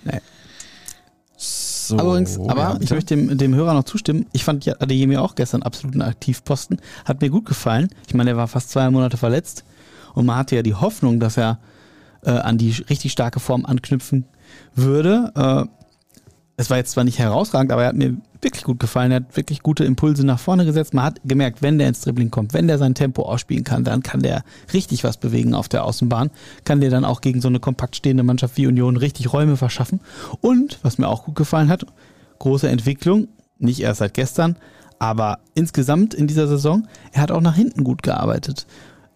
Nee. 0.05 0.21
So, 1.37 1.99
Übrigens, 1.99 2.39
aber 2.39 2.61
ja, 2.61 2.77
ich 2.79 2.89
möchte 2.89 3.15
dem, 3.15 3.37
dem 3.37 3.53
Hörer 3.53 3.73
noch 3.73 3.83
zustimmen. 3.83 4.25
Ich 4.31 4.43
fand 4.43 4.67
Adeyemi 4.81 5.17
auch 5.17 5.35
gestern 5.35 5.61
absoluten 5.61 6.01
Aktivposten. 6.01 6.81
Hat 7.03 7.21
mir 7.21 7.29
gut 7.29 7.45
gefallen. 7.45 7.89
Ich 8.07 8.13
meine, 8.13 8.31
er 8.31 8.37
war 8.37 8.47
fast 8.47 8.71
zwei 8.71 8.89
Monate 8.89 9.17
verletzt 9.17 9.65
und 10.15 10.25
man 10.25 10.37
hatte 10.37 10.55
ja 10.55 10.63
die 10.63 10.73
Hoffnung, 10.73 11.19
dass 11.19 11.37
er 11.37 11.59
äh, 12.23 12.31
an 12.31 12.57
die 12.57 12.71
richtig 12.71 13.11
starke 13.11 13.39
Form 13.39 13.65
anknüpfen 13.65 14.25
würde. 14.73 15.31
Äh, 15.35 15.69
es 16.57 16.69
war 16.69 16.77
jetzt 16.77 16.91
zwar 16.91 17.03
nicht 17.03 17.19
herausragend, 17.19 17.71
aber 17.71 17.83
er 17.83 17.89
hat 17.89 17.95
mir 17.95 18.17
wirklich 18.45 18.63
gut 18.63 18.79
gefallen. 18.79 19.11
Er 19.11 19.17
hat 19.17 19.35
wirklich 19.35 19.61
gute 19.61 19.83
Impulse 19.83 20.25
nach 20.25 20.39
vorne 20.39 20.63
gesetzt. 20.63 20.93
Man 20.93 21.03
hat 21.03 21.19
gemerkt, 21.25 21.61
wenn 21.61 21.77
der 21.77 21.89
ins 21.89 22.01
Dribbling 22.01 22.31
kommt, 22.31 22.53
wenn 22.53 22.67
der 22.67 22.77
sein 22.77 22.95
Tempo 22.95 23.23
ausspielen 23.23 23.65
kann, 23.65 23.83
dann 23.83 24.03
kann 24.03 24.21
der 24.21 24.43
richtig 24.71 25.03
was 25.03 25.17
bewegen 25.17 25.53
auf 25.53 25.67
der 25.67 25.83
Außenbahn. 25.83 26.31
Kann 26.63 26.79
der 26.79 26.89
dann 26.89 27.03
auch 27.03 27.19
gegen 27.19 27.41
so 27.41 27.49
eine 27.49 27.59
kompakt 27.59 27.97
stehende 27.97 28.23
Mannschaft 28.23 28.55
wie 28.55 28.67
Union 28.67 28.95
richtig 28.95 29.33
Räume 29.33 29.57
verschaffen. 29.57 29.99
Und, 30.39 30.79
was 30.83 30.97
mir 30.97 31.09
auch 31.09 31.25
gut 31.25 31.35
gefallen 31.35 31.67
hat, 31.67 31.85
große 32.39 32.69
Entwicklung, 32.69 33.27
nicht 33.57 33.81
erst 33.81 33.99
seit 33.99 34.13
gestern, 34.13 34.55
aber 34.99 35.39
insgesamt 35.55 36.13
in 36.13 36.27
dieser 36.27 36.47
Saison, 36.47 36.87
er 37.11 37.23
hat 37.23 37.31
auch 37.31 37.41
nach 37.41 37.55
hinten 37.55 37.83
gut 37.83 38.03
gearbeitet. 38.03 38.67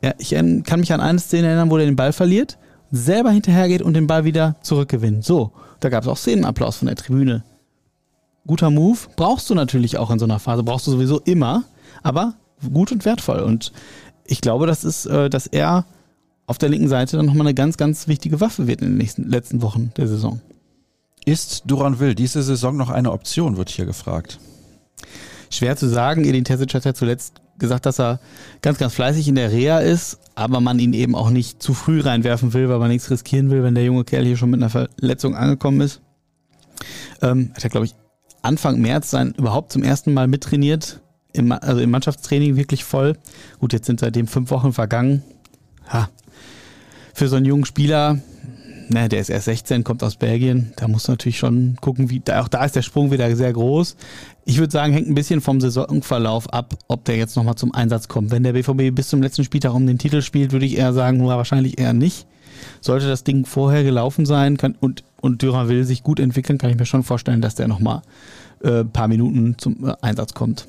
Ja, 0.02 0.14
ich 0.18 0.32
kann 0.32 0.80
mich 0.80 0.92
an 0.92 1.02
eine 1.02 1.20
Szene 1.20 1.48
erinnern, 1.48 1.70
wo 1.70 1.78
er 1.78 1.86
den 1.86 1.96
Ball 1.96 2.14
verliert, 2.14 2.58
selber 2.92 3.32
hinterhergeht 3.32 3.82
und 3.82 3.94
den 3.94 4.08
Ball 4.08 4.26
wieder 4.26 4.56
zurückgewinnt. 4.62 5.24
So, 5.24 5.52
da 5.80 5.90
gab 5.90 6.04
es 6.04 6.10
auch 6.10 6.18
Szenenapplaus 6.18 6.78
von 6.78 6.88
der 6.88 6.96
Tribüne. 6.96 7.44
Guter 8.50 8.72
Move, 8.72 8.98
brauchst 9.16 9.48
du 9.52 9.54
natürlich 9.54 10.00
auch 10.00 10.10
in 10.10 10.18
so 10.18 10.26
einer 10.26 10.40
Phase, 10.40 10.64
brauchst 10.64 10.88
du 10.88 10.92
sowieso 10.92 11.20
immer, 11.20 11.66
aber 12.02 12.34
gut 12.74 12.92
und 12.92 13.06
wertvoll. 13.06 13.42
Und 13.42 13.72
ich 14.26 14.42
glaube, 14.42 14.66
das 14.66 14.84
ist, 14.84 15.06
äh, 15.06 15.30
dass 15.30 15.46
er 15.46 15.86
auf 16.48 16.58
der 16.58 16.70
linken 16.70 16.88
Seite 16.88 17.16
dann 17.16 17.28
nochmal 17.28 17.46
eine 17.46 17.54
ganz, 17.54 17.78
ganz 17.78 18.08
wichtige 18.08 18.42
Waffe 18.42 18.66
wird 18.66 18.82
in 18.82 18.88
den 18.88 18.98
nächsten 18.98 19.30
letzten 19.30 19.62
Wochen 19.62 19.92
der 19.98 20.08
Saison. 20.08 20.42
Ist 21.26 21.62
Duran 21.68 22.00
Will 22.00 22.16
diese 22.16 22.42
Saison 22.42 22.76
noch 22.76 22.90
eine 22.90 23.12
Option, 23.12 23.56
wird 23.56 23.70
hier 23.70 23.86
gefragt. 23.86 24.40
Schwer 25.52 25.78
zu 25.78 25.88
sagen. 25.88 26.26
Edin 26.26 26.44
Terzic 26.44 26.74
hat 26.74 26.86
ja 26.86 26.96
zuletzt 26.96 27.42
gesagt, 27.60 27.86
dass 27.86 28.00
er 28.00 28.20
ganz, 28.64 28.80
ganz 28.80 28.96
fleißig 28.96 29.28
in 29.28 29.36
der 29.36 29.52
Reha 29.52 29.78
ist, 29.78 30.18
aber 30.34 30.60
man 30.60 30.80
ihn 30.80 30.94
eben 30.94 31.14
auch 31.14 31.30
nicht 31.30 31.62
zu 31.62 31.76
früh 31.76 32.02
reinwerfen 32.02 32.52
will, 32.54 32.68
weil 32.68 32.80
man 32.80 32.90
nichts 32.90 33.12
riskieren 33.12 33.52
will, 33.52 33.62
wenn 33.62 33.76
der 33.76 33.86
junge 33.86 34.06
Kerl 34.06 34.26
hier 34.26 34.38
schon 34.38 34.50
mit 34.50 34.60
einer 34.60 34.72
Verletzung 34.72 35.36
angekommen 35.36 35.82
ist. 35.82 36.02
Ähm, 37.22 37.52
hat 37.54 37.64
er, 37.64 37.70
glaube 37.70 37.86
ich, 37.86 37.94
Anfang 38.42 38.80
März 38.80 39.10
sein 39.10 39.34
überhaupt 39.38 39.72
zum 39.72 39.84
ersten 39.84 40.14
Mal 40.14 40.28
mittrainiert, 40.28 41.02
im, 41.34 41.52
also 41.52 41.82
im 41.82 41.92
Mannschaftstraining 41.92 42.56
wirklich 42.56 42.84
voll. 42.84 43.18
Gut, 43.60 43.74
jetzt 43.74 43.86
sind 43.86 44.00
seitdem 44.00 44.28
fünf 44.28 44.52
Wochen 44.52 44.74
vergangen. 44.74 45.24
Ha. 45.90 46.10
Für 47.14 47.28
so 47.28 47.36
einen 47.36 47.46
jungen 47.46 47.66
Spieler, 47.66 48.20
ne, 48.90 49.10
der 49.10 49.20
ist 49.20 49.30
erst 49.30 49.46
16, 49.46 49.84
kommt 49.84 50.04
aus 50.04 50.16
Belgien, 50.16 50.74
da 50.76 50.88
muss 50.88 51.08
natürlich 51.08 51.38
schon 51.38 51.78
gucken, 51.82 52.10
wie, 52.10 52.20
da, 52.20 52.42
auch 52.42 52.48
da 52.48 52.66
ist 52.66 52.76
der 52.76 52.82
Sprung 52.82 53.12
wieder 53.12 53.34
sehr 53.36 53.54
groß. 53.54 53.96
Ich 54.46 54.58
würde 54.58 54.72
sagen, 54.72 54.94
hängt 54.94 55.08
ein 55.08 55.16
bisschen 55.16 55.42
vom 55.42 55.62
Saisonverlauf 55.62 56.52
ab, 56.52 56.76
ob 56.88 57.06
der 57.06 57.18
jetzt 57.18 57.36
nochmal 57.36 57.56
zum 57.56 57.74
Einsatz 57.74 58.08
kommt. 58.08 58.32
Wenn 58.32 58.44
der 58.44 58.54
BVB 58.54 58.96
bis 58.96 59.10
zum 59.10 59.22
letzten 59.22 59.44
Spieltag 59.44 59.74
um 59.74 59.86
den 59.86 59.98
Titel 59.98 60.22
spielt, 60.22 60.52
würde 60.52 60.66
ich 60.66 60.78
eher 60.78 60.94
sagen, 60.94 61.26
wahrscheinlich 61.26 61.80
eher 61.80 61.94
nicht. 61.94 62.26
Sollte 62.82 63.08
das 63.08 63.24
Ding 63.24 63.46
vorher 63.46 63.84
gelaufen 63.84 64.26
sein 64.26 64.58
kann, 64.58 64.76
und, 64.80 65.04
und 65.22 65.42
Dürer 65.42 65.68
will 65.68 65.84
sich 65.84 66.04
gut 66.04 66.20
entwickeln, 66.20 66.58
kann 66.58 66.70
ich 66.70 66.78
mir 66.78 66.86
schon 66.86 67.04
vorstellen, 67.04 67.42
dass 67.42 67.56
der 67.56 67.68
nochmal 67.68 68.02
äh, 68.64 68.82
ein 68.82 68.92
paar 68.92 69.08
Minuten 69.08 69.58
zum 69.58 69.88
äh, 69.88 69.94
Einsatz 70.02 70.34
kommt. 70.34 70.68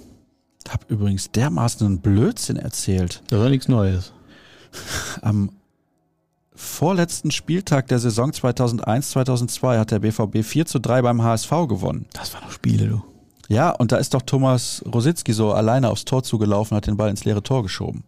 Hab 0.68 0.90
übrigens 0.90 1.30
dermaßen 1.30 1.86
einen 1.86 2.00
Blödsinn 2.00 2.56
erzählt. 2.56 3.22
Das 3.28 3.38
ist 3.38 3.44
ja 3.44 3.50
nichts 3.50 3.68
Neues. 3.68 4.12
Am 5.22 5.50
vorletzten 6.54 7.30
Spieltag 7.30 7.88
der 7.88 7.98
Saison 7.98 8.30
2001-2002 8.30 9.78
hat 9.78 9.90
der 9.90 10.00
BVB 10.00 10.44
4 10.44 10.66
zu 10.66 10.78
3 10.78 11.02
beim 11.02 11.22
HSV 11.22 11.50
gewonnen. 11.68 12.06
Das 12.12 12.34
waren 12.34 12.44
noch 12.44 12.52
Spiele, 12.52 12.86
du. 12.86 13.02
Ja, 13.48 13.70
und 13.70 13.90
da 13.90 13.96
ist 13.96 14.14
doch 14.14 14.22
Thomas 14.22 14.84
Rositzky 14.86 15.32
so 15.32 15.52
alleine 15.52 15.88
aufs 15.88 16.04
Tor 16.04 16.22
zugelaufen, 16.22 16.76
hat 16.76 16.86
den 16.86 16.96
Ball 16.96 17.10
ins 17.10 17.24
leere 17.24 17.42
Tor 17.42 17.64
geschoben. 17.64 18.04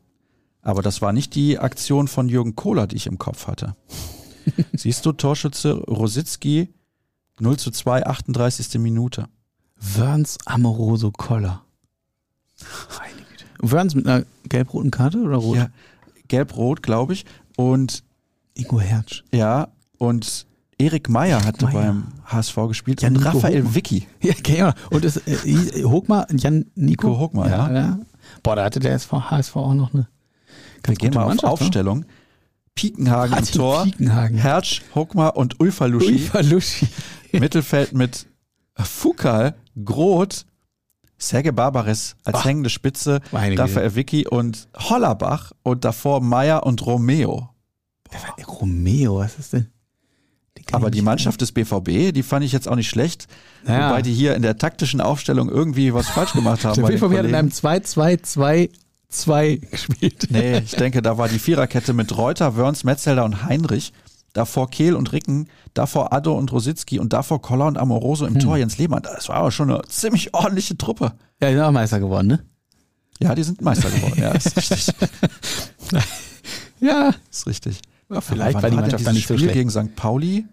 Aber 0.61 0.83
das 0.83 1.03
war 1.03 1.13
nicht 1.13 1.35
die 1.35 1.59
Aktion 1.59 2.07
von 2.07 2.29
Jürgen 2.29 2.55
Kohler, 2.55 2.87
die 2.87 2.95
ich 2.95 3.09
im 3.09 3.19
Kopf 3.19 3.49
hatte. 3.49 3.75
Siehst 4.75 5.05
du, 5.07 5.13
Torschütze 5.13 5.73
Rositzky 5.75 6.69
0 7.41 7.59
zu 7.59 7.71
2, 7.71 8.07
38. 8.07 8.79
Minute. 8.81 9.27
Wörns 9.77 10.39
Amoroso 10.45 11.11
Koller. 11.11 11.63
Wörns 13.61 13.95
mit 13.95 14.07
einer 14.07 14.25
gelb-roten 14.49 14.91
Karte 14.91 15.19
oder 15.19 15.37
rot? 15.37 15.57
Ja, 15.57 15.69
gelb-rot, 16.29 16.83
glaube 16.83 17.13
ich. 17.15 17.25
Und 17.57 18.03
Ingo 18.55 18.81
Hertz. 18.81 19.23
ja, 19.33 19.69
und 19.99 20.47
Erik 20.79 21.09
Meyer 21.09 21.45
hatte 21.45 21.67
beim 21.67 22.09
HSV 22.27 22.57
gespielt 22.69 23.03
Ja, 23.03 23.09
und 23.09 23.15
Nico 23.15 23.29
Raphael 23.29 23.59
Hochmann. 23.61 23.75
Vicky. 23.75 24.07
Ja, 24.23 24.35
genau. 24.43 24.71
Und 24.91 25.05
es, 25.05 25.17
äh, 25.19 25.37
hieß- 25.37 25.85
Hochmar, 25.85 26.27
Jan 26.35 26.67
Nico, 26.75 27.07
Nico 27.09 27.19
Hochmar, 27.19 27.49
ja. 27.51 27.99
Boah, 28.43 28.57
da 28.57 28.65
hatte 28.65 28.81
der 28.81 28.95
SV, 28.95 29.31
HSV 29.31 29.57
auch 29.57 29.75
noch 29.75 29.95
eine 29.95 30.09
Wir 30.09 30.83
ganz 30.83 30.99
gehen 30.99 31.09
gute 31.11 31.19
mal 31.19 31.23
auf 31.25 31.29
Mannschaft, 31.29 31.75
ne? 31.75 32.05
Piekenhagen 32.75 33.31
Martin 33.33 33.49
im 33.49 33.55
Tor. 33.55 33.85
Piekenhagen. 33.85 34.39
Hertsch, 34.39 34.83
Hockmar 34.95 35.37
und 35.37 35.61
Ulfaluschi. 35.61 36.13
Ulfaluschi. 36.15 36.89
Mittelfeld 37.33 37.93
mit 37.93 38.27
Fukal, 38.77 39.55
Groth, 39.85 40.47
Serge 41.19 41.53
Barbares 41.53 42.17
als 42.25 42.39
Ach, 42.39 42.45
hängende 42.45 42.71
Spitze, 42.71 43.21
dafür 43.31 43.83
Erwicki 43.83 44.27
und 44.27 44.69
Hollerbach 44.77 45.53
und 45.63 45.85
davor 45.85 46.21
Meier 46.21 46.65
und 46.65 46.85
Romeo. 46.85 47.51
War, 48.11 48.45
Romeo, 48.47 49.19
was 49.19 49.39
ist 49.39 49.53
denn? 49.53 49.69
Die 50.59 50.75
Aber 50.75 50.91
die 50.91 51.01
Mannschaft 51.01 51.41
des 51.41 51.53
BVB, 51.53 52.13
die 52.13 52.23
fand 52.23 52.45
ich 52.45 52.53
jetzt 52.53 52.69
auch 52.69 52.77
nicht 52.77 52.91
schlecht, 52.91 53.27
naja. 53.65 53.89
wobei 53.89 54.03
die 54.03 54.13
hier 54.13 54.35
in 54.35 54.43
der 54.43 54.59
taktischen 54.59 55.01
Aufstellung 55.01 55.49
irgendwie 55.49 55.95
was 55.95 56.09
falsch 56.09 56.33
gemacht 56.33 56.65
haben. 56.65 56.75
der 56.75 56.89
BVB 56.89 57.17
hat 57.19 57.27
in 57.27 57.35
einem 57.35 57.49
2-2-2-1 57.49 58.71
2 59.13 59.57
gespielt. 59.71 60.29
Nee, 60.31 60.59
ich 60.59 60.73
denke, 60.73 61.03
da 61.03 61.19
war 61.19 61.29
die 61.29 61.39
Viererkette 61.39 61.93
mit 61.93 62.17
Reuter, 62.17 62.57
Wörns, 62.57 62.85
Metzelder 62.85 63.25
und 63.25 63.45
Heinrich. 63.45 63.93
Davor 64.33 64.71
Kehl 64.71 64.95
und 64.95 65.13
Ricken, 65.13 65.49
davor 65.75 66.15
Addo 66.15 66.35
und 66.35 66.51
Rositzky 66.53 66.99
und 66.99 67.13
davor 67.13 67.43
Koller 67.43 67.67
und 67.67 67.77
Amoroso 67.77 68.25
im 68.25 68.35
hm. 68.35 68.41
Tor 68.41 68.57
Jens 68.57 68.79
Lehmann. 68.79 69.03
Das 69.03 69.29
war 69.29 69.37
aber 69.37 69.51
schon 69.51 69.71
eine 69.71 69.83
ziemlich 69.83 70.33
ordentliche 70.33 70.79
Truppe. 70.79 71.13
Ja, 71.39 71.49
die 71.49 71.55
sind 71.55 71.65
auch 71.65 71.71
Meister 71.71 72.01
geworden, 72.01 72.29
ne? 72.29 72.45
Ja, 73.21 73.35
die 73.35 73.43
sind 73.43 73.61
Meister 73.61 73.91
geworden, 73.91 74.19
ja, 74.19 74.31
ist 74.33 74.57
richtig. 74.57 74.87
ja. 76.81 77.15
Ist 77.31 77.47
richtig. 77.47 77.83
Ja, 78.11 78.21
vielleicht 78.23 78.63
war 78.63 78.71
die 78.71 78.77
Mannschaft 78.77 79.07
dann 79.07 79.15
nicht 79.15 79.29
so 79.29 79.37
schlecht. 79.37 79.53
gegen 79.53 79.71
St. 79.71 79.95
Pauli. 79.97 80.47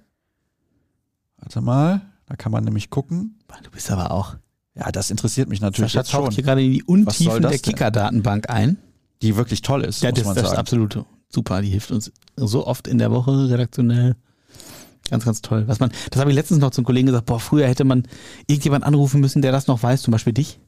Warte 1.37 1.61
mal, 1.61 2.01
da 2.27 2.35
kann 2.35 2.51
man 2.51 2.63
nämlich 2.63 2.89
gucken. 2.89 3.39
Du 3.63 3.71
bist 3.71 3.89
aber 3.91 4.11
auch. 4.11 4.35
Ja, 4.79 4.91
das 4.91 5.11
interessiert 5.11 5.49
mich 5.49 5.61
natürlich 5.61 5.91
Sascha 5.91 5.99
jetzt 6.01 6.11
taucht 6.11 6.25
schon. 6.27 6.35
hier 6.35 6.43
gerade 6.43 6.63
in 6.63 6.71
die 6.71 6.83
Untiefen 6.83 7.41
das 7.41 7.51
der? 7.51 7.59
Kicker-Datenbank 7.59 8.49
ein. 8.49 8.77
Die 9.21 9.35
wirklich 9.35 9.61
toll 9.61 9.83
ist, 9.83 10.01
Ja, 10.01 10.09
muss 10.09 10.19
das, 10.19 10.25
man 10.25 10.35
das 10.35 10.43
ist 10.43 10.49
sagen. 10.51 10.59
absolut 10.59 11.05
super. 11.29 11.61
Die 11.61 11.69
hilft 11.69 11.91
uns 11.91 12.11
so 12.37 12.65
oft 12.65 12.87
in 12.87 12.97
der 12.97 13.11
Woche 13.11 13.49
redaktionell. 13.49 14.15
Ganz, 15.09 15.25
ganz 15.25 15.41
toll. 15.41 15.63
Was 15.67 15.79
man, 15.79 15.91
das 16.11 16.19
habe 16.21 16.29
ich 16.31 16.35
letztens 16.35 16.59
noch 16.61 16.71
zum 16.71 16.85
Kollegen 16.85 17.07
gesagt, 17.07 17.25
boah, 17.25 17.39
früher 17.39 17.67
hätte 17.67 17.83
man 17.83 18.03
irgendjemand 18.47 18.85
anrufen 18.85 19.19
müssen, 19.19 19.41
der 19.41 19.51
das 19.51 19.67
noch 19.67 19.81
weiß, 19.83 20.03
zum 20.03 20.11
Beispiel 20.11 20.33
dich. 20.33 20.59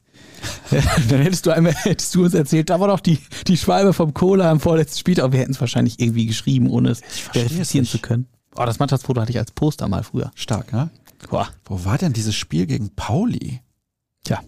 Dann 1.08 1.20
hättest 1.22 1.46
du 1.46 1.50
einmal, 1.52 1.72
hättest 1.72 2.14
du 2.14 2.24
uns 2.24 2.34
erzählt, 2.34 2.68
da 2.68 2.80
war 2.80 2.88
doch 2.88 2.98
die, 3.00 3.18
die 3.46 3.56
Schwalbe 3.56 3.92
vom 3.92 4.12
Cola 4.12 4.50
am 4.50 4.58
vorletzten 4.58 4.98
Spiel, 4.98 5.20
aber 5.20 5.32
wir 5.32 5.40
hätten 5.40 5.52
es 5.52 5.60
wahrscheinlich 5.60 6.00
irgendwie 6.00 6.26
geschrieben, 6.26 6.68
ohne 6.68 6.90
es 6.90 7.00
verifizieren 7.32 7.86
zu 7.86 7.98
können. 7.98 8.26
Oh, 8.56 8.64
das 8.66 8.80
Mannschaftsfoto 8.80 9.20
hatte 9.20 9.30
ich 9.30 9.38
als 9.38 9.52
Poster 9.52 9.86
mal 9.88 10.02
früher. 10.02 10.32
Stark, 10.34 10.72
ne? 10.72 10.90
Boah, 11.30 11.48
Wo 11.64 11.84
war 11.84 11.96
denn 11.98 12.12
dieses 12.12 12.34
Spiel 12.34 12.66
gegen 12.66 12.90
Pauli? 12.96 13.60
Tja. 14.24 14.40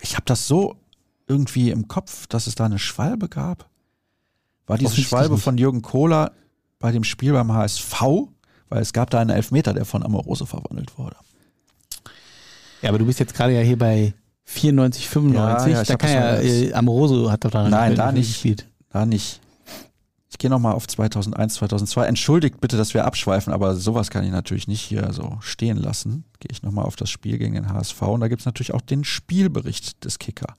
Ich 0.00 0.14
habe 0.14 0.24
das 0.26 0.48
so 0.48 0.76
irgendwie 1.26 1.70
im 1.70 1.88
Kopf, 1.88 2.26
dass 2.26 2.46
es 2.46 2.54
da 2.54 2.64
eine 2.64 2.78
Schwalbe 2.78 3.28
gab. 3.28 3.68
War 4.66 4.78
diese 4.78 5.00
Schwalbe 5.00 5.38
von 5.38 5.58
Jürgen 5.58 5.82
Kohler 5.82 6.32
bei 6.78 6.92
dem 6.92 7.04
Spiel 7.04 7.32
beim 7.32 7.52
HSV? 7.52 8.02
Weil 8.68 8.80
es 8.80 8.92
gab 8.92 9.10
da 9.10 9.20
einen 9.20 9.30
Elfmeter, 9.30 9.74
der 9.74 9.84
von 9.84 10.02
Amorose 10.02 10.46
verwandelt 10.46 10.96
wurde. 10.98 11.16
Ja, 12.80 12.88
aber 12.88 12.98
du 12.98 13.04
bist 13.04 13.20
jetzt 13.20 13.34
gerade 13.34 13.54
ja 13.54 13.60
hier 13.60 13.78
bei 13.78 14.14
94, 14.44 15.08
95. 15.08 15.72
Ja, 15.72 15.78
ja, 15.78 15.84
da 15.84 15.96
kann 15.96 16.10
ja, 16.10 16.40
äh, 16.40 16.72
Amoroso 16.72 17.30
hat 17.30 17.44
doch 17.44 17.50
da 17.50 17.68
Nein, 17.68 17.94
da 17.94 18.10
nicht. 18.12 18.28
gespielt. 18.28 18.66
Da 18.90 19.04
nicht. 19.04 19.41
Ich 20.32 20.38
gehe 20.38 20.48
nochmal 20.48 20.72
auf 20.72 20.88
2001, 20.88 21.54
2002. 21.56 22.06
Entschuldigt 22.06 22.58
bitte, 22.58 22.78
dass 22.78 22.94
wir 22.94 23.04
abschweifen, 23.04 23.52
aber 23.52 23.74
sowas 23.76 24.10
kann 24.10 24.24
ich 24.24 24.30
natürlich 24.30 24.66
nicht 24.66 24.80
hier 24.80 25.12
so 25.12 25.36
stehen 25.40 25.76
lassen. 25.76 26.24
Gehe 26.40 26.48
ich 26.50 26.62
nochmal 26.62 26.86
auf 26.86 26.96
das 26.96 27.10
Spiel 27.10 27.36
gegen 27.36 27.54
den 27.54 27.68
HSV 27.68 28.00
und 28.00 28.20
da 28.20 28.28
gibt 28.28 28.40
es 28.40 28.46
natürlich 28.46 28.72
auch 28.72 28.80
den 28.80 29.04
Spielbericht 29.04 30.02
des 30.06 30.18
Kicker. 30.18 30.56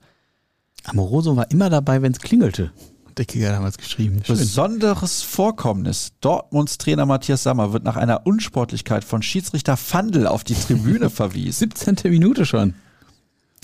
Amoroso 0.84 1.34
war 1.34 1.50
immer 1.50 1.70
dabei, 1.70 2.02
wenn 2.02 2.12
es 2.12 2.20
klingelte. 2.20 2.70
Hat 3.08 3.18
der 3.18 3.24
Kicker 3.24 3.50
damals 3.50 3.76
geschrieben. 3.76 4.22
Schön. 4.24 4.36
Besonderes 4.36 5.22
Vorkommnis. 5.22 6.12
Dortmunds 6.20 6.78
Trainer 6.78 7.04
Matthias 7.04 7.42
Sammer 7.42 7.72
wird 7.72 7.82
nach 7.82 7.96
einer 7.96 8.28
Unsportlichkeit 8.28 9.02
von 9.02 9.22
Schiedsrichter 9.22 9.76
Fandl 9.76 10.28
auf 10.28 10.44
die 10.44 10.54
Tribüne 10.54 11.10
verwiesen. 11.10 11.72
17. 11.74 12.12
Minute 12.12 12.46
schon. 12.46 12.74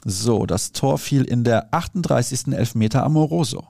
So, 0.04 0.44
das 0.44 0.72
Tor 0.72 0.98
fiel 0.98 1.22
in 1.22 1.44
der 1.44 1.72
38. 1.72 2.48
Elfmeter 2.48 3.04
Amoroso. 3.04 3.68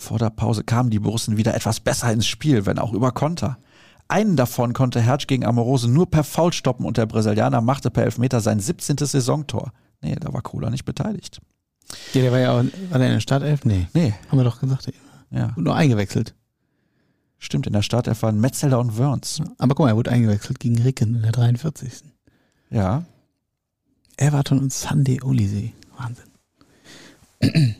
Vor 0.00 0.18
der 0.20 0.30
Pause 0.30 0.62
kamen 0.62 0.90
die 0.90 1.00
Borussen 1.00 1.36
wieder 1.36 1.54
etwas 1.56 1.80
besser 1.80 2.12
ins 2.12 2.26
Spiel, 2.28 2.66
wenn 2.66 2.78
auch 2.78 2.92
über 2.92 3.10
Konter. 3.10 3.58
Einen 4.06 4.36
davon 4.36 4.72
konnte 4.72 5.00
Hertz 5.00 5.26
gegen 5.26 5.44
Amoroso 5.44 5.88
nur 5.88 6.08
per 6.08 6.22
Foul 6.22 6.52
stoppen 6.52 6.86
und 6.86 6.96
der 6.96 7.06
Brasilianer 7.06 7.60
machte 7.60 7.90
per 7.90 8.04
Elfmeter 8.04 8.40
sein 8.40 8.60
17. 8.60 8.96
Saisontor. 8.96 9.72
Nee, 10.00 10.14
da 10.14 10.32
war 10.32 10.40
Kohler 10.40 10.70
nicht 10.70 10.84
beteiligt. 10.84 11.40
Ja, 12.14 12.22
der 12.22 12.30
war 12.32 12.38
ja 12.38 12.52
auch, 12.52 12.64
war 12.90 12.98
der 12.98 13.08
in 13.08 13.14
der 13.14 13.20
Startelf? 13.20 13.64
Nee. 13.64 13.88
Nee, 13.92 14.14
Haben 14.28 14.38
wir 14.38 14.44
doch 14.44 14.60
gesagt. 14.60 14.90
ja, 15.30 15.52
Nur 15.56 15.74
eingewechselt. 15.74 16.34
stimmt, 17.38 17.66
in 17.66 17.72
der 17.72 17.82
Startelf 17.82 18.22
waren 18.22 18.40
Metzelder 18.40 18.78
und 18.78 18.96
Wörns. 18.98 19.42
Aber 19.58 19.74
guck 19.74 19.84
mal, 19.86 19.90
er 19.90 19.96
wurde 19.96 20.12
eingewechselt 20.12 20.60
gegen 20.60 20.80
Ricken 20.80 21.16
in 21.16 21.22
der 21.22 21.32
43. 21.32 22.04
Ja, 22.70 23.02
Everton 24.16 24.60
und 24.60 24.72
Sunday 24.72 25.20
Olise. 25.22 25.70
Wahnsinn. 25.98 27.74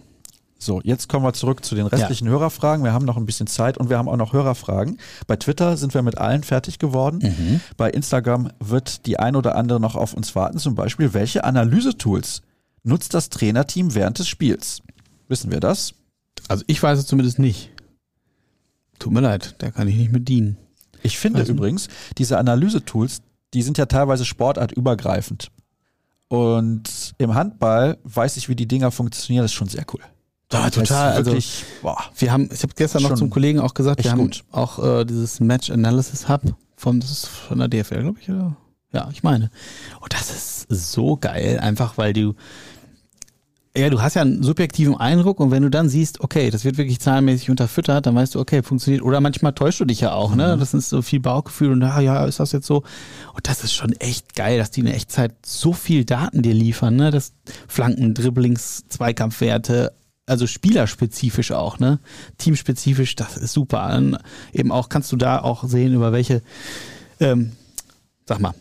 So, 0.61 0.81
jetzt 0.83 1.09
kommen 1.09 1.25
wir 1.25 1.33
zurück 1.33 1.65
zu 1.65 1.77
den 1.77 1.87
restlichen 1.87 2.29
Hörerfragen. 2.29 2.85
Wir 2.85 2.93
haben 2.93 3.05
noch 3.05 3.17
ein 3.17 3.27
bisschen 3.27 3.47
Zeit 3.47 3.79
und 3.79 3.91
wir 3.91 3.99
haben 3.99 4.09
auch 4.09 4.17
noch 4.17 4.33
Hörerfragen. 4.33 4.99
Bei 5.29 5.37
Twitter 5.37 5.77
sind 5.77 5.95
wir 5.95 6.03
mit 6.03 6.19
allen 6.19 6.43
fertig 6.43 6.79
geworden. 6.81 7.61
Bei 7.77 7.91
Instagram 7.91 8.51
wird 8.59 9.07
die 9.07 9.19
ein 9.21 9.37
oder 9.37 9.55
andere 9.55 9.79
noch 9.79 9.95
auf 9.95 10.15
uns 10.15 10.35
warten. 10.35 10.59
Zum 10.59 10.75
Beispiel, 10.75 11.15
welche 11.15 11.45
Analysetools 11.45 12.43
nutzt 12.83 13.15
das 13.15 13.29
Trainerteam 13.29 13.95
während 13.95 14.19
des 14.19 14.27
Spiels? 14.27 14.83
Wissen 15.29 15.53
wir 15.53 15.61
das? 15.61 15.95
Also 16.49 16.65
ich 16.67 16.83
weiß 16.83 16.99
es 16.99 17.07
zumindest 17.07 17.39
nicht. 17.39 17.71
Tut 18.99 19.13
mir 19.13 19.21
leid, 19.21 19.55
da 19.59 19.71
kann 19.71 19.87
ich 19.87 19.95
nicht 19.97 20.11
mit 20.11 20.29
dienen. 20.29 20.57
Ich 21.03 21.19
finde 21.19 21.39
Weiß 21.41 21.49
nicht. 21.49 21.57
übrigens, 21.57 21.89
diese 22.17 22.37
Analysetools, 22.37 23.23
die 23.55 23.63
sind 23.63 23.79
ja 23.79 23.87
teilweise 23.87 24.25
sportartübergreifend. 24.25 25.53
Und 26.27 27.15
im 27.19 27.35
Handball 27.35 27.99
weiß 28.03 28.37
ich, 28.39 28.49
wie 28.49 28.57
die 28.57 28.67
Dinger 28.67 28.91
funktionieren. 28.91 29.45
Das 29.45 29.53
ist 29.53 29.57
schon 29.57 29.69
sehr 29.69 29.87
cool. 29.95 30.01
Ist 30.51 30.75
total. 30.75 31.13
Also 31.13 31.33
Wirklich, 31.33 31.65
boah. 31.83 32.05
wir 32.17 32.33
haben, 32.33 32.49
ich 32.53 32.63
habe 32.63 32.73
gestern 32.75 33.03
noch 33.03 33.15
zum 33.15 33.29
Kollegen 33.31 33.61
auch 33.61 33.75
gesagt, 33.75 34.03
wir 34.03 34.11
haben 34.11 34.23
gut. 34.23 34.45
auch 34.51 34.83
äh, 34.83 35.05
dieses 35.05 35.41
Match 35.41 35.71
Analysis 35.71 36.29
Hub 36.29 36.43
von, 36.77 37.01
das 37.01 37.11
ist 37.11 37.27
von 37.27 37.59
der 37.59 37.69
DFL, 37.69 38.03
glaube 38.03 38.19
ich, 38.21 38.31
oder? 38.31 38.57
Ja, 38.93 39.09
ich 39.13 39.23
meine. 39.23 39.51
Und 40.01 40.15
das 40.15 40.31
ist 40.31 40.93
so 40.93 41.17
geil, 41.17 41.59
einfach 41.61 41.99
weil 41.99 42.15
du, 42.15 42.35
ja, 43.77 43.91
du 43.91 44.01
hast 44.01 44.15
ja 44.15 44.23
einen 44.23 44.43
subjektiven 44.43 44.97
Eindruck 44.97 45.39
und 45.41 45.51
wenn 45.51 45.63
du 45.63 45.69
dann 45.69 45.89
siehst, 45.89 46.21
okay, 46.21 46.51
das 46.51 46.65
wird 46.65 46.79
wirklich 46.79 46.99
zahlenmäßig 46.99 47.51
unterfüttert, 47.51 48.07
dann 48.07 48.15
weißt 48.15 48.35
du, 48.35 48.41
okay, 48.41 48.63
funktioniert. 48.63 49.03
Oder 49.03 49.21
manchmal 49.21 49.53
täuschst 49.53 49.81
du 49.81 49.85
dich 49.85 50.01
ja 50.01 50.13
auch, 50.13 50.35
ne? 50.35 50.57
Das 50.59 50.73
ist 50.73 50.89
so 50.89 51.03
viel 51.03 51.21
Bauchgefühl 51.21 51.73
und 51.73 51.83
ah, 51.83 52.01
ja, 52.01 52.25
ist 52.25 52.41
das 52.41 52.53
jetzt 52.53 52.67
so? 52.67 52.83
Und 53.35 53.47
das 53.47 53.63
ist 53.63 53.75
schon 53.75 53.93
echt 53.93 54.35
geil, 54.35 54.59
dass 54.59 54.71
die 54.71 54.81
in 54.81 54.87
Echtzeit 54.87 55.35
so 55.45 55.75
viel 55.75 56.05
Daten 56.05 56.43
dir 56.43 56.55
liefern, 56.55 56.97
ne? 56.97 57.11
Das 57.11 57.35
Flanken, 57.69 58.15
Dribblings, 58.15 58.85
Zweikampfwerte, 58.89 59.93
also 60.29 60.47
spielerspezifisch 60.47 61.53
auch, 61.53 61.79
ne? 61.79 61.99
Teamspezifisch, 62.39 63.17
das 63.17 63.37
ist 63.37 63.53
super. 63.53 63.89
Dann 63.89 64.19
eben 64.53 64.71
auch 64.73 64.89
kannst 64.89 65.11
du 65.13 65.17
da 65.17 65.41
auch 65.41 65.65
sehen, 65.65 65.95
über 65.95 66.13
welche, 66.13 66.43
ähm, 67.21 67.53
sag 68.27 68.41
mal, 68.41 68.55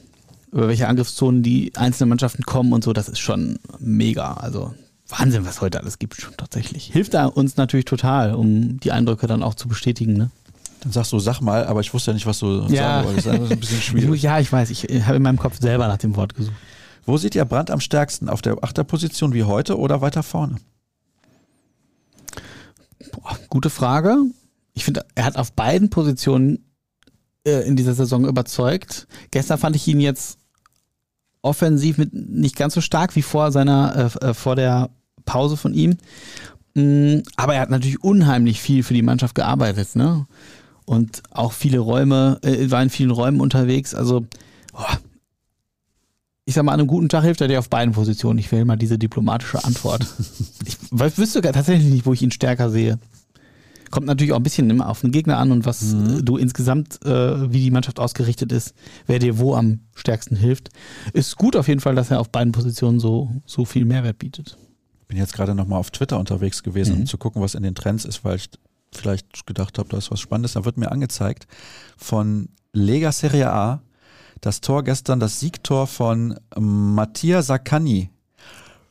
über 0.51 0.67
welche 0.67 0.87
Angriffszonen 0.87 1.43
die 1.43 1.73
einzelnen 1.75 2.09
Mannschaften 2.09 2.43
kommen 2.43 2.73
und 2.73 2.83
so, 2.83 2.93
das 2.93 3.09
ist 3.09 3.19
schon 3.19 3.59
mega. 3.79 4.33
Also 4.33 4.73
Wahnsinn, 5.09 5.45
was 5.45 5.61
heute 5.61 5.79
alles 5.79 5.99
gibt, 5.99 6.15
schon 6.15 6.35
tatsächlich. 6.37 6.85
Hilft 6.91 7.13
da 7.13 7.25
uns 7.27 7.57
natürlich 7.57 7.85
total, 7.85 8.33
um 8.35 8.79
die 8.79 8.91
Eindrücke 8.91 9.27
dann 9.27 9.43
auch 9.43 9.55
zu 9.55 9.67
bestätigen, 9.67 10.13
ne? 10.13 10.31
Dann 10.81 10.91
sagst 10.91 11.11
du, 11.11 11.19
sag 11.19 11.41
mal, 11.41 11.65
aber 11.65 11.81
ich 11.81 11.93
wusste 11.93 12.11
ja 12.11 12.13
nicht, 12.15 12.27
was 12.27 12.39
du 12.39 12.61
Ja. 12.69 13.01
sagen 13.01 13.07
wolltest. 13.07 13.27
Das 13.27 13.39
ist 13.41 13.51
ein 13.51 13.59
bisschen 13.59 13.81
schwierig. 13.81 14.21
Ja, 14.21 14.39
ich 14.39 14.51
weiß, 14.51 14.69
ich 14.69 14.83
habe 15.05 15.17
in 15.17 15.23
meinem 15.23 15.39
Kopf 15.39 15.59
selber 15.59 15.87
nach 15.87 15.97
dem 15.97 16.15
Wort 16.15 16.35
gesucht. 16.35 16.55
Wo 17.05 17.17
seht 17.17 17.35
ihr 17.35 17.45
Brandt 17.45 17.71
am 17.71 17.79
stärksten? 17.79 18.29
Auf 18.29 18.41
der 18.41 18.63
Achterposition 18.63 19.33
wie 19.33 19.43
heute 19.43 19.77
oder 19.79 20.01
weiter 20.01 20.23
vorne? 20.23 20.57
Boah, 23.11 23.37
gute 23.49 23.69
Frage. 23.69 24.17
Ich 24.73 24.85
finde, 24.85 25.05
er 25.15 25.25
hat 25.25 25.37
auf 25.37 25.53
beiden 25.53 25.89
Positionen 25.89 26.65
äh, 27.45 27.67
in 27.67 27.75
dieser 27.75 27.93
Saison 27.93 28.25
überzeugt. 28.25 29.07
Gestern 29.31 29.57
fand 29.57 29.75
ich 29.75 29.87
ihn 29.87 29.99
jetzt 29.99 30.37
offensiv 31.41 31.97
mit 31.97 32.13
nicht 32.13 32.55
ganz 32.55 32.73
so 32.73 32.81
stark 32.81 33.15
wie 33.15 33.21
vor 33.21 33.51
seiner 33.51 34.11
äh, 34.21 34.27
äh, 34.27 34.33
vor 34.33 34.55
der 34.55 34.89
Pause 35.25 35.57
von 35.57 35.73
ihm. 35.73 35.97
Mm, 36.73 37.19
aber 37.35 37.55
er 37.55 37.61
hat 37.61 37.69
natürlich 37.69 38.03
unheimlich 38.03 38.61
viel 38.61 38.83
für 38.83 38.93
die 38.93 39.01
Mannschaft 39.01 39.35
gearbeitet, 39.35 39.95
ne? 39.95 40.27
Und 40.85 41.21
auch 41.31 41.51
viele 41.51 41.79
Räume, 41.79 42.39
äh, 42.43 42.71
war 42.71 42.81
in 42.81 42.89
vielen 42.89 43.11
Räumen 43.11 43.41
unterwegs. 43.41 43.93
Also, 43.93 44.25
boah, 44.71 44.99
ich 46.47 46.53
sag 46.53 46.63
mal, 46.63 46.71
an 46.71 46.79
einem 46.79 46.87
guten 46.87 47.09
Tag 47.09 47.23
hilft 47.25 47.41
er 47.41 47.49
dir 47.49 47.59
auf 47.59 47.69
beiden 47.69 47.93
Positionen. 47.93 48.39
Ich 48.39 48.49
wähle 48.53 48.63
mal 48.63 48.77
diese 48.77 48.97
diplomatische 48.97 49.63
Antwort. 49.65 50.07
ich 50.65 50.77
wüsste 51.17 51.41
gar 51.41 51.51
tatsächlich 51.51 51.91
nicht, 51.91 52.05
wo 52.05 52.13
ich 52.13 52.21
ihn 52.21 52.31
stärker 52.31 52.69
sehe. 52.69 52.97
Kommt 53.91 54.07
natürlich 54.07 54.31
auch 54.31 54.37
ein 54.37 54.43
bisschen 54.43 54.69
immer 54.69 54.87
auf 54.87 55.01
den 55.01 55.11
Gegner 55.11 55.37
an 55.39 55.51
und 55.51 55.65
was 55.65 55.81
Mhm. 55.93 56.19
äh, 56.19 56.23
du 56.23 56.37
insgesamt, 56.37 57.03
äh, 57.05 57.51
wie 57.51 57.59
die 57.59 57.71
Mannschaft 57.71 57.99
ausgerichtet 57.99 58.53
ist, 58.53 58.73
wer 59.07 59.19
dir 59.19 59.39
wo 59.39 59.55
am 59.55 59.81
stärksten 59.93 60.37
hilft. 60.37 60.69
Ist 61.11 61.35
gut 61.35 61.57
auf 61.57 61.67
jeden 61.67 61.81
Fall, 61.81 61.95
dass 61.95 62.11
er 62.11 62.21
auf 62.21 62.29
beiden 62.29 62.53
Positionen 62.53 63.01
so, 63.01 63.29
so 63.45 63.65
viel 63.65 63.83
Mehrwert 63.83 64.17
bietet. 64.17 64.57
bin 65.09 65.17
jetzt 65.17 65.33
gerade 65.33 65.53
nochmal 65.55 65.79
auf 65.79 65.91
Twitter 65.91 66.17
unterwegs 66.19 66.63
gewesen, 66.63 66.95
Mhm. 66.95 66.99
um 67.01 67.05
zu 67.07 67.17
gucken, 67.17 67.41
was 67.41 67.55
in 67.55 67.63
den 67.63 67.75
Trends 67.75 68.03
ist, 68.05 68.23
weil 68.25 68.37
ich 68.37 68.49
vielleicht 68.93 69.45
gedacht 69.47 69.77
habe, 69.79 69.87
da 69.89 69.97
ist 69.97 70.11
was 70.11 70.19
Spannendes. 70.21 70.53
Da 70.53 70.63
wird 70.65 70.77
mir 70.77 70.91
angezeigt 70.91 71.45
von 71.97 72.49
Lega 72.73 73.11
Serie 73.13 73.51
A 73.51 73.81
das 74.41 74.61
Tor 74.61 74.83
gestern, 74.83 75.19
das 75.19 75.39
Siegtor 75.39 75.87
von 75.87 76.39
Mattia 76.57 77.41
Saccani. 77.41 78.09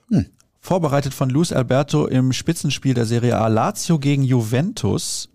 Hm. 0.09 0.27
Vorbereitet 0.61 1.15
von 1.15 1.31
Luis 1.31 1.53
Alberto 1.53 2.07
im 2.07 2.33
Spitzenspiel 2.33 2.95
der 2.95 3.07
Serie 3.07 3.39
A 3.39 3.47
Lazio 3.49 3.99
gegen 3.99 4.23
Juventus. 4.25 5.29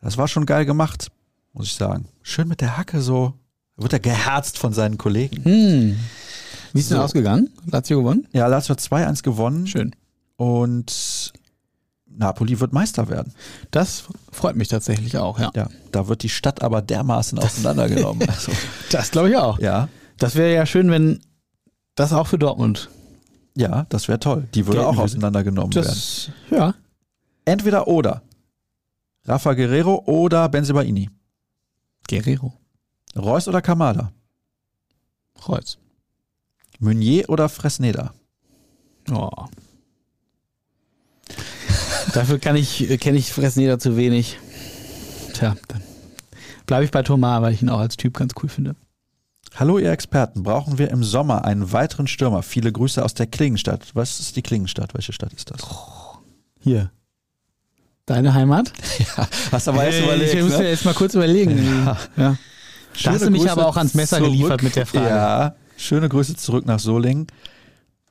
Das 0.00 0.16
war 0.18 0.28
schon 0.28 0.46
geil 0.46 0.64
gemacht, 0.64 1.08
muss 1.52 1.66
ich 1.66 1.74
sagen. 1.74 2.06
Schön 2.22 2.48
mit 2.48 2.60
der 2.60 2.76
Hacke 2.76 3.00
so. 3.02 3.34
Wird 3.76 3.92
er 3.92 4.00
geherzt 4.00 4.58
von 4.58 4.72
seinen 4.72 4.98
Kollegen. 4.98 5.44
Hm. 5.44 5.96
Wie 6.72 6.78
ist 6.80 6.90
denn 6.90 6.98
So. 6.98 7.04
ausgegangen? 7.04 7.50
Lazio 7.66 7.98
gewonnen? 7.98 8.26
Ja, 8.32 8.46
Lazio 8.46 8.74
hat 8.74 8.80
2-1 8.80 9.22
gewonnen. 9.22 9.66
Schön. 9.66 9.94
Und 10.36 11.32
Napoli 12.16 12.60
wird 12.60 12.72
Meister 12.72 13.08
werden. 13.08 13.32
Das 13.70 14.04
freut 14.30 14.56
mich 14.56 14.68
tatsächlich 14.68 15.16
auch, 15.18 15.38
ja. 15.38 15.50
Ja, 15.54 15.68
da 15.92 16.08
wird 16.08 16.22
die 16.22 16.28
Stadt 16.28 16.62
aber 16.62 16.82
dermaßen 16.82 17.38
auseinandergenommen. 17.38 18.26
Also, 18.28 18.52
Das 18.90 19.10
glaube 19.10 19.30
ich 19.30 19.36
auch. 19.36 19.58
ja, 19.58 19.88
Das 20.18 20.34
wäre 20.34 20.52
ja 20.54 20.66
schön, 20.66 20.90
wenn 20.90 21.20
das 21.94 22.12
auch 22.12 22.26
für 22.26 22.38
Dortmund. 22.38 22.88
ja, 23.54 23.86
das 23.88 24.08
wäre 24.08 24.18
toll. 24.20 24.48
Die 24.54 24.66
würde 24.66 24.86
auch 24.86 24.96
auseinandergenommen 24.98 25.74
werden. 25.74 25.86
Das, 25.86 26.30
ja. 26.50 26.74
Entweder 27.44 27.88
oder. 27.88 28.22
Rafa 29.24 29.54
Guerrero 29.54 30.02
oder 30.06 30.48
Benzebaini. 30.48 31.08
Guerrero. 32.08 32.52
Reus 33.16 33.46
oder 33.48 33.62
Kamada. 33.62 34.12
Kreuz. 35.40 35.78
Meunier 36.78 37.28
oder 37.28 37.48
Fresneda? 37.48 38.12
Oh. 39.10 39.30
Dafür 42.14 42.38
kann 42.38 42.56
ich, 42.56 42.98
kenne 43.00 43.18
ich 43.18 43.32
Fresneda 43.32 43.78
zu 43.78 43.96
wenig. 43.96 44.38
Tja, 45.32 45.56
dann 45.68 45.82
bleibe 46.66 46.84
ich 46.84 46.90
bei 46.90 47.02
Thomas, 47.02 47.40
weil 47.42 47.54
ich 47.54 47.62
ihn 47.62 47.68
auch 47.70 47.78
als 47.80 47.96
Typ 47.96 48.14
ganz 48.14 48.32
cool 48.42 48.48
finde. 48.48 48.76
Hallo 49.54 49.78
ihr 49.78 49.90
Experten, 49.90 50.42
brauchen 50.42 50.78
wir 50.78 50.90
im 50.90 51.04
Sommer 51.04 51.44
einen 51.44 51.72
weiteren 51.72 52.06
Stürmer? 52.06 52.42
Viele 52.42 52.72
Grüße 52.72 53.04
aus 53.04 53.14
der 53.14 53.26
Klingenstadt. 53.26 53.90
Was 53.94 54.18
ist 54.20 54.36
die 54.36 54.42
Klingenstadt? 54.42 54.94
Welche 54.94 55.12
Stadt 55.12 55.32
ist 55.34 55.50
das? 55.50 55.60
Hier. 56.60 56.90
Deine 58.06 58.34
Heimat? 58.34 58.72
Ja, 59.16 59.28
hast 59.50 59.68
aber 59.68 59.84
erst 59.84 60.00
überlegt. 60.00 60.34
Ich 60.34 60.42
muss 60.42 60.52
ne? 60.52 60.58
mir 60.58 60.70
jetzt 60.70 60.84
mal 60.84 60.94
kurz 60.94 61.14
überlegen. 61.14 61.84
Ja. 61.86 61.96
Ja. 62.16 62.36
Schöne 62.94 63.14
hast 63.14 63.24
du 63.26 63.30
mich 63.30 63.40
Grüße 63.42 63.52
aber 63.52 63.66
auch 63.66 63.76
ans 63.76 63.94
Messer 63.94 64.18
zurück. 64.18 64.30
geliefert 64.32 64.62
mit 64.62 64.76
der 64.76 64.86
Frage. 64.86 65.08
Ja, 65.08 65.54
schöne 65.76 66.08
Grüße 66.08 66.36
zurück 66.36 66.64
nach 66.66 66.78
Solingen. 66.78 67.26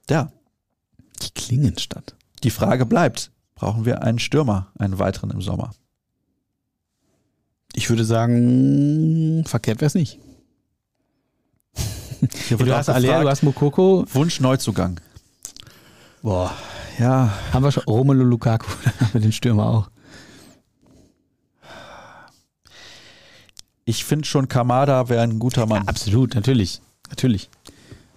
Ja, 0.10 0.32
Die 1.22 1.30
Klingenstadt. 1.34 2.16
die 2.44 2.50
Frage 2.50 2.86
bleibt, 2.86 3.31
brauchen 3.62 3.86
wir 3.86 4.02
einen 4.02 4.18
Stürmer, 4.18 4.72
einen 4.80 4.98
weiteren 4.98 5.30
im 5.30 5.40
Sommer? 5.40 5.70
Ich 7.74 7.90
würde 7.92 8.04
sagen, 8.04 9.44
verkehrt 9.46 9.82
wäre 9.82 9.86
es 9.86 9.94
nicht. 9.94 10.18
Hier 12.48 12.58
Du 12.58 12.76
hast 12.76 12.90
Aller, 12.90 13.22
du 13.22 13.30
hast 13.30 13.44
Mokoko. 13.44 14.06
Wunsch 14.14 14.40
Neuzugang. 14.40 15.00
Boah, 16.24 16.52
Ja, 16.98 17.32
haben 17.54 17.64
wir 17.64 17.72
schon 17.72 17.84
Romelu 17.84 18.24
Lukaku, 18.24 18.68
haben 19.00 19.14
wir 19.14 19.22
den 19.22 19.32
Stürmer 19.32 19.68
auch. 19.68 19.92
ich 23.86 24.06
finde 24.06 24.26
schon 24.26 24.48
Kamada 24.48 25.10
wäre 25.10 25.22
ein 25.22 25.38
guter 25.38 25.68
Mann. 25.68 25.88
Absolut, 25.88 26.34
natürlich. 26.34 26.82
Natürlich. 27.10 27.50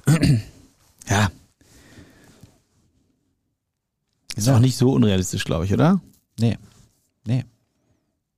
ja. 1.08 1.28
Ist 4.44 4.48
Ja. 4.48 4.56
auch 4.56 4.60
nicht 4.60 4.76
so 4.76 4.92
unrealistisch, 4.92 5.44
glaube 5.44 5.64
ich, 5.64 5.72
oder? 5.72 6.00
Nee, 6.38 6.58
nee. 7.26 7.44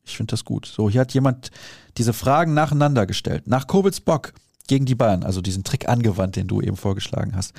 Ich 0.05 0.17
finde 0.17 0.31
das 0.31 0.45
gut. 0.45 0.67
So, 0.67 0.89
hier 0.89 1.01
hat 1.01 1.13
jemand 1.15 1.51
diese 1.99 2.13
Fragen 2.13 2.55
nacheinander 2.55 3.07
gestellt. 3.07 3.49
Nach 3.49 3.67
Kobels 3.67 4.01
Bock 4.01 4.33
gegen 4.69 4.87
die 4.87 4.95
Bayern, 4.95 5.25
also 5.25 5.41
diesen 5.41 5.65
Trick 5.65 5.89
angewandt, 5.89 6.37
den 6.37 6.47
du 6.47 6.61
eben 6.61 6.77
vorgeschlagen 6.77 7.35
hast. 7.35 7.55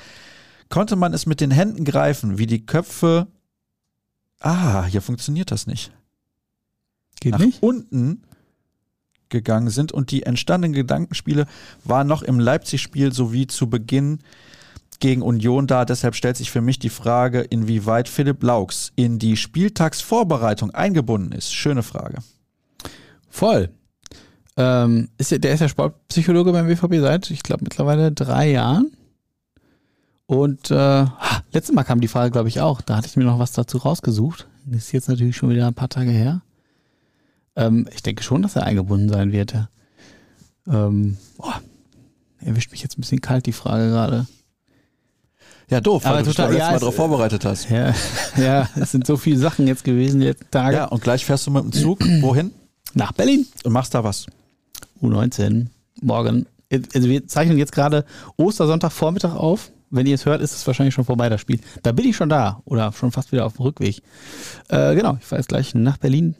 Konnte 0.70 0.96
man 0.96 1.12
es 1.12 1.26
mit 1.26 1.40
den 1.42 1.50
Händen 1.50 1.84
greifen, 1.84 2.38
wie 2.38 2.46
die 2.46 2.64
Köpfe. 2.64 3.26
Ah, 4.40 4.84
hier 4.84 5.02
funktioniert 5.02 5.50
das 5.50 5.66
nicht. 5.66 5.92
Geht 7.20 7.32
nach 7.32 7.44
unten 7.60 8.22
gegangen 9.28 9.68
sind 9.68 9.92
und 9.92 10.10
die 10.10 10.22
entstandenen 10.22 10.72
Gedankenspiele 10.72 11.46
waren 11.84 12.06
noch 12.06 12.22
im 12.22 12.40
Leipzig-Spiel 12.40 13.12
sowie 13.12 13.46
zu 13.46 13.68
Beginn 13.68 14.20
gegen 15.00 15.22
Union 15.22 15.66
da. 15.66 15.84
Deshalb 15.84 16.14
stellt 16.14 16.36
sich 16.36 16.50
für 16.50 16.60
mich 16.60 16.78
die 16.78 16.88
Frage, 16.88 17.40
inwieweit 17.40 18.08
Philipp 18.08 18.42
Laux 18.42 18.92
in 18.96 19.18
die 19.18 19.36
Spieltagsvorbereitung 19.36 20.70
eingebunden 20.72 21.32
ist. 21.32 21.54
Schöne 21.54 21.82
Frage. 21.82 22.18
Voll. 23.28 23.70
Ähm, 24.56 25.08
ist 25.18 25.30
der 25.30 25.52
ist 25.52 25.60
ja 25.60 25.68
Sportpsychologe 25.68 26.50
beim 26.52 26.66
BVB 26.66 26.96
seit, 27.00 27.30
ich 27.30 27.44
glaube, 27.44 27.62
mittlerweile 27.62 28.10
drei 28.10 28.50
Jahren. 28.50 28.90
Und 30.26 30.70
äh, 30.70 31.06
letztes 31.52 31.74
Mal 31.74 31.84
kam 31.84 32.00
die 32.00 32.08
Frage, 32.08 32.32
glaube 32.32 32.48
ich, 32.48 32.60
auch. 32.60 32.80
Da 32.80 32.96
hatte 32.96 33.06
ich 33.06 33.16
mir 33.16 33.24
noch 33.24 33.38
was 33.38 33.52
dazu 33.52 33.78
rausgesucht. 33.78 34.48
Das 34.66 34.84
ist 34.84 34.92
jetzt 34.92 35.08
natürlich 35.08 35.36
schon 35.36 35.50
wieder 35.50 35.66
ein 35.66 35.74
paar 35.74 35.88
Tage 35.88 36.10
her. 36.10 36.42
Ähm, 37.56 37.88
ich 37.94 38.02
denke 38.02 38.22
schon, 38.22 38.42
dass 38.42 38.56
er 38.56 38.64
eingebunden 38.64 39.08
sein 39.08 39.32
wird. 39.32 39.54
Ähm, 40.66 41.16
boah, 41.36 41.60
erwischt 42.40 42.72
mich 42.72 42.82
jetzt 42.82 42.98
ein 42.98 43.00
bisschen 43.00 43.20
kalt, 43.20 43.46
die 43.46 43.52
Frage 43.52 43.88
gerade. 43.88 44.26
Ja, 45.70 45.80
doof, 45.80 46.04
weil 46.04 46.12
Aber 46.12 46.18
du 46.22 46.26
dich 46.28 46.36
total- 46.36 46.46
da 46.50 46.52
letztes 46.52 46.66
ja, 46.68 46.72
Mal 46.72 46.78
darauf 46.80 46.94
vorbereitet 46.94 47.44
hast. 47.44 47.68
Ja, 47.70 47.94
ja, 48.36 48.68
es 48.76 48.92
sind 48.92 49.06
so 49.06 49.16
viele 49.16 49.38
Sachen 49.38 49.66
jetzt 49.66 49.84
gewesen 49.84 50.20
die 50.20 50.26
letzten 50.26 50.50
Tage. 50.50 50.76
Ja, 50.76 50.84
und 50.86 51.02
gleich 51.02 51.24
fährst 51.26 51.46
du 51.46 51.50
mit 51.50 51.62
dem 51.64 51.72
Zug 51.72 52.00
wohin 52.20 52.52
Nach 52.94 53.12
Berlin. 53.12 53.46
und 53.64 53.72
machst 53.72 53.94
da 53.94 54.02
was. 54.02 54.26
U19 55.02 55.66
morgen. 56.00 56.46
Also 56.94 57.08
wir 57.08 57.26
zeichnen 57.26 57.58
jetzt 57.58 57.72
gerade 57.72 58.04
Ostersonntag 58.36 58.92
Vormittag 58.92 59.34
auf. 59.34 59.70
Wenn 59.90 60.06
ihr 60.06 60.14
es 60.14 60.26
hört, 60.26 60.42
ist 60.42 60.52
es 60.54 60.66
wahrscheinlich 60.66 60.94
schon 60.94 61.04
vorbei, 61.04 61.28
das 61.30 61.40
Spiel. 61.40 61.60
Da 61.82 61.92
bin 61.92 62.06
ich 62.06 62.14
schon 62.16 62.28
da 62.28 62.60
oder 62.66 62.92
schon 62.92 63.10
fast 63.10 63.32
wieder 63.32 63.46
auf 63.46 63.54
dem 63.54 63.62
Rückweg. 63.62 64.02
Äh, 64.68 64.94
genau, 64.94 65.16
ich 65.18 65.24
fahre 65.24 65.40
jetzt 65.40 65.48
gleich 65.48 65.74
nach 65.74 65.96
Berlin 65.96 66.34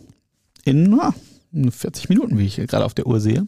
in 0.65 0.85
na, 0.91 1.15
40 1.71 2.11
Minuten, 2.11 2.37
wie 2.37 2.45
ich 2.45 2.57
gerade 2.57 2.85
auf 2.85 2.93
der 2.93 3.07
Uhr 3.07 3.21
sehe. 3.21 3.47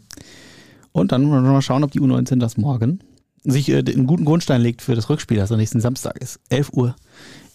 Und 0.93 1.13
dann 1.13 1.29
wollen 1.31 1.45
wir 1.45 1.53
mal 1.53 1.61
schauen, 1.63 1.85
ob 1.85 1.91
die 1.91 2.01
U19 2.01 2.39
das 2.39 2.57
morgen 2.57 3.01
sich 3.45 3.69
äh, 3.69 3.79
einen 3.79 4.07
guten 4.07 4.25
Grundstein 4.25 4.61
legt 4.61 4.83
für 4.83 4.95
das 4.95 5.09
Rückspiel, 5.09 5.37
das 5.39 5.51
am 5.53 5.59
nächsten 5.59 5.81
Samstag 5.81 6.19
ist. 6.19 6.41
11 6.51 6.73
Uhr 6.73 6.97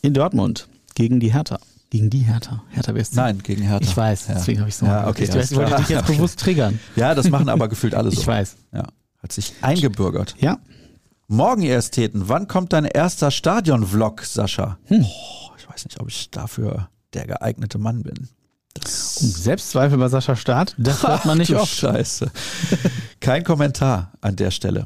in 0.02 0.14
Dortmund 0.14 0.68
gegen 0.96 1.20
die 1.20 1.34
Hertha. 1.34 1.60
Gegen 1.90 2.10
die 2.10 2.20
Hertha. 2.20 2.64
Hertha 2.72 2.92
BSC. 2.92 3.16
Nein, 3.16 3.40
gegen 3.44 3.62
Hertha. 3.62 3.86
Ich 3.86 3.96
weiß, 3.96 4.28
Ja. 4.28 4.34
deswegen 4.36 4.60
habe 4.60 4.70
ich 4.70 4.76
so. 4.76 4.86
Ja, 4.86 5.08
okay, 5.08 5.24
ich, 5.26 5.32
alles 5.32 5.52
ich 5.52 5.58
wollte 5.58 5.76
dich 5.76 5.90
jetzt 5.90 6.08
bewusst 6.08 6.40
triggern. 6.40 6.80
Ja, 6.96 7.14
das 7.16 7.30
machen 7.30 7.48
aber 7.50 7.68
gefühlt 7.70 7.94
alle 7.96 8.12
so. 8.12 8.20
Ich 8.20 8.26
weiß. 8.28 8.56
Ja, 8.74 8.88
hat 9.22 9.32
sich 9.32 9.54
eingebürgert. 9.62 10.36
Ja, 10.40 10.60
Morgen, 11.28 11.64
ihr 11.64 11.76
Ästheten, 11.76 12.30
wann 12.30 12.48
kommt 12.48 12.72
dein 12.72 12.86
erster 12.86 13.32
Stadion-Vlog, 13.32 14.24
Sascha? 14.24 14.78
Hm. 14.86 15.02
Oh, 15.04 15.50
ich 15.58 15.68
weiß 15.68 15.86
nicht, 15.86 16.00
ob 16.00 16.08
ich 16.08 16.30
dafür 16.30 16.90
der 17.16 17.26
geeignete 17.26 17.80
Mann 17.80 18.04
bin. 18.04 18.30
Das 18.76 19.18
Um 19.22 19.30
Selbstzweifel 19.30 19.98
bei 19.98 20.08
Sascha 20.08 20.36
Staat, 20.36 20.76
das 20.78 21.02
hört 21.02 21.26
man 21.26 21.38
nicht 21.40 21.56
oft. 21.56 21.74
Scheiße. 21.74 22.30
Kein 23.22 23.44
Kommentar 23.44 24.12
an 24.22 24.36
der 24.36 24.52
Stelle. 24.52 24.86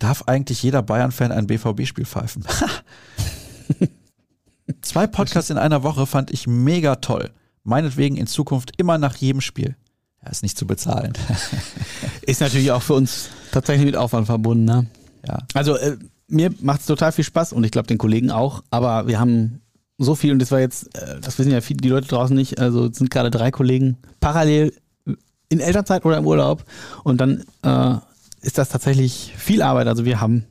Darf 0.00 0.24
eigentlich 0.26 0.62
jeder 0.62 0.82
Bayern-Fan 0.82 1.30
ein 1.30 1.46
BVB-Spiel 1.46 2.06
pfeifen? 2.06 2.44
Zwei 4.82 5.06
Podcasts 5.06 5.50
in 5.50 5.58
einer 5.58 5.82
Woche 5.82 6.06
fand 6.06 6.30
ich 6.30 6.46
mega 6.46 6.96
toll. 6.96 7.30
Meinetwegen 7.64 8.16
in 8.16 8.26
Zukunft 8.26 8.72
immer 8.78 8.96
nach 8.96 9.16
jedem 9.16 9.42
Spiel. 9.42 9.76
Ja, 10.24 10.30
ist 10.30 10.42
nicht 10.42 10.56
zu 10.56 10.66
bezahlen. 10.66 11.12
Ist 12.22 12.40
natürlich 12.40 12.72
auch 12.72 12.82
für 12.82 12.94
uns 12.94 13.28
tatsächlich 13.52 13.86
mit 13.86 13.96
Aufwand 13.96 14.26
verbunden. 14.26 14.64
Ne? 14.64 14.86
ja. 15.26 15.38
Also 15.54 15.76
äh, 15.76 15.96
mir 16.28 16.52
macht 16.60 16.80
es 16.80 16.86
total 16.86 17.12
viel 17.12 17.24
Spaß 17.24 17.52
und 17.52 17.64
ich 17.64 17.70
glaube 17.70 17.88
den 17.88 17.98
Kollegen 17.98 18.30
auch, 18.30 18.62
aber 18.70 19.06
wir 19.06 19.18
haben 19.18 19.60
so 19.98 20.14
viel 20.14 20.32
und 20.32 20.40
das 20.40 20.50
war 20.50 20.60
jetzt, 20.60 20.94
äh, 20.96 21.20
das 21.20 21.38
wissen 21.38 21.52
ja 21.52 21.60
viele, 21.60 21.78
die 21.78 21.88
Leute 21.88 22.08
draußen 22.08 22.36
nicht, 22.36 22.58
also 22.58 22.86
es 22.86 22.98
sind 22.98 23.10
gerade 23.10 23.30
drei 23.30 23.50
Kollegen 23.50 23.96
parallel 24.20 24.74
in 25.48 25.60
Elternzeit 25.60 26.04
oder 26.04 26.18
im 26.18 26.26
Urlaub 26.26 26.64
und 27.02 27.20
dann 27.20 27.44
äh, 27.62 27.96
ist 28.42 28.58
das 28.58 28.68
tatsächlich 28.68 29.34
viel 29.36 29.62
Arbeit. 29.62 29.86
Also 29.86 30.04
wir 30.04 30.20
haben 30.20 30.44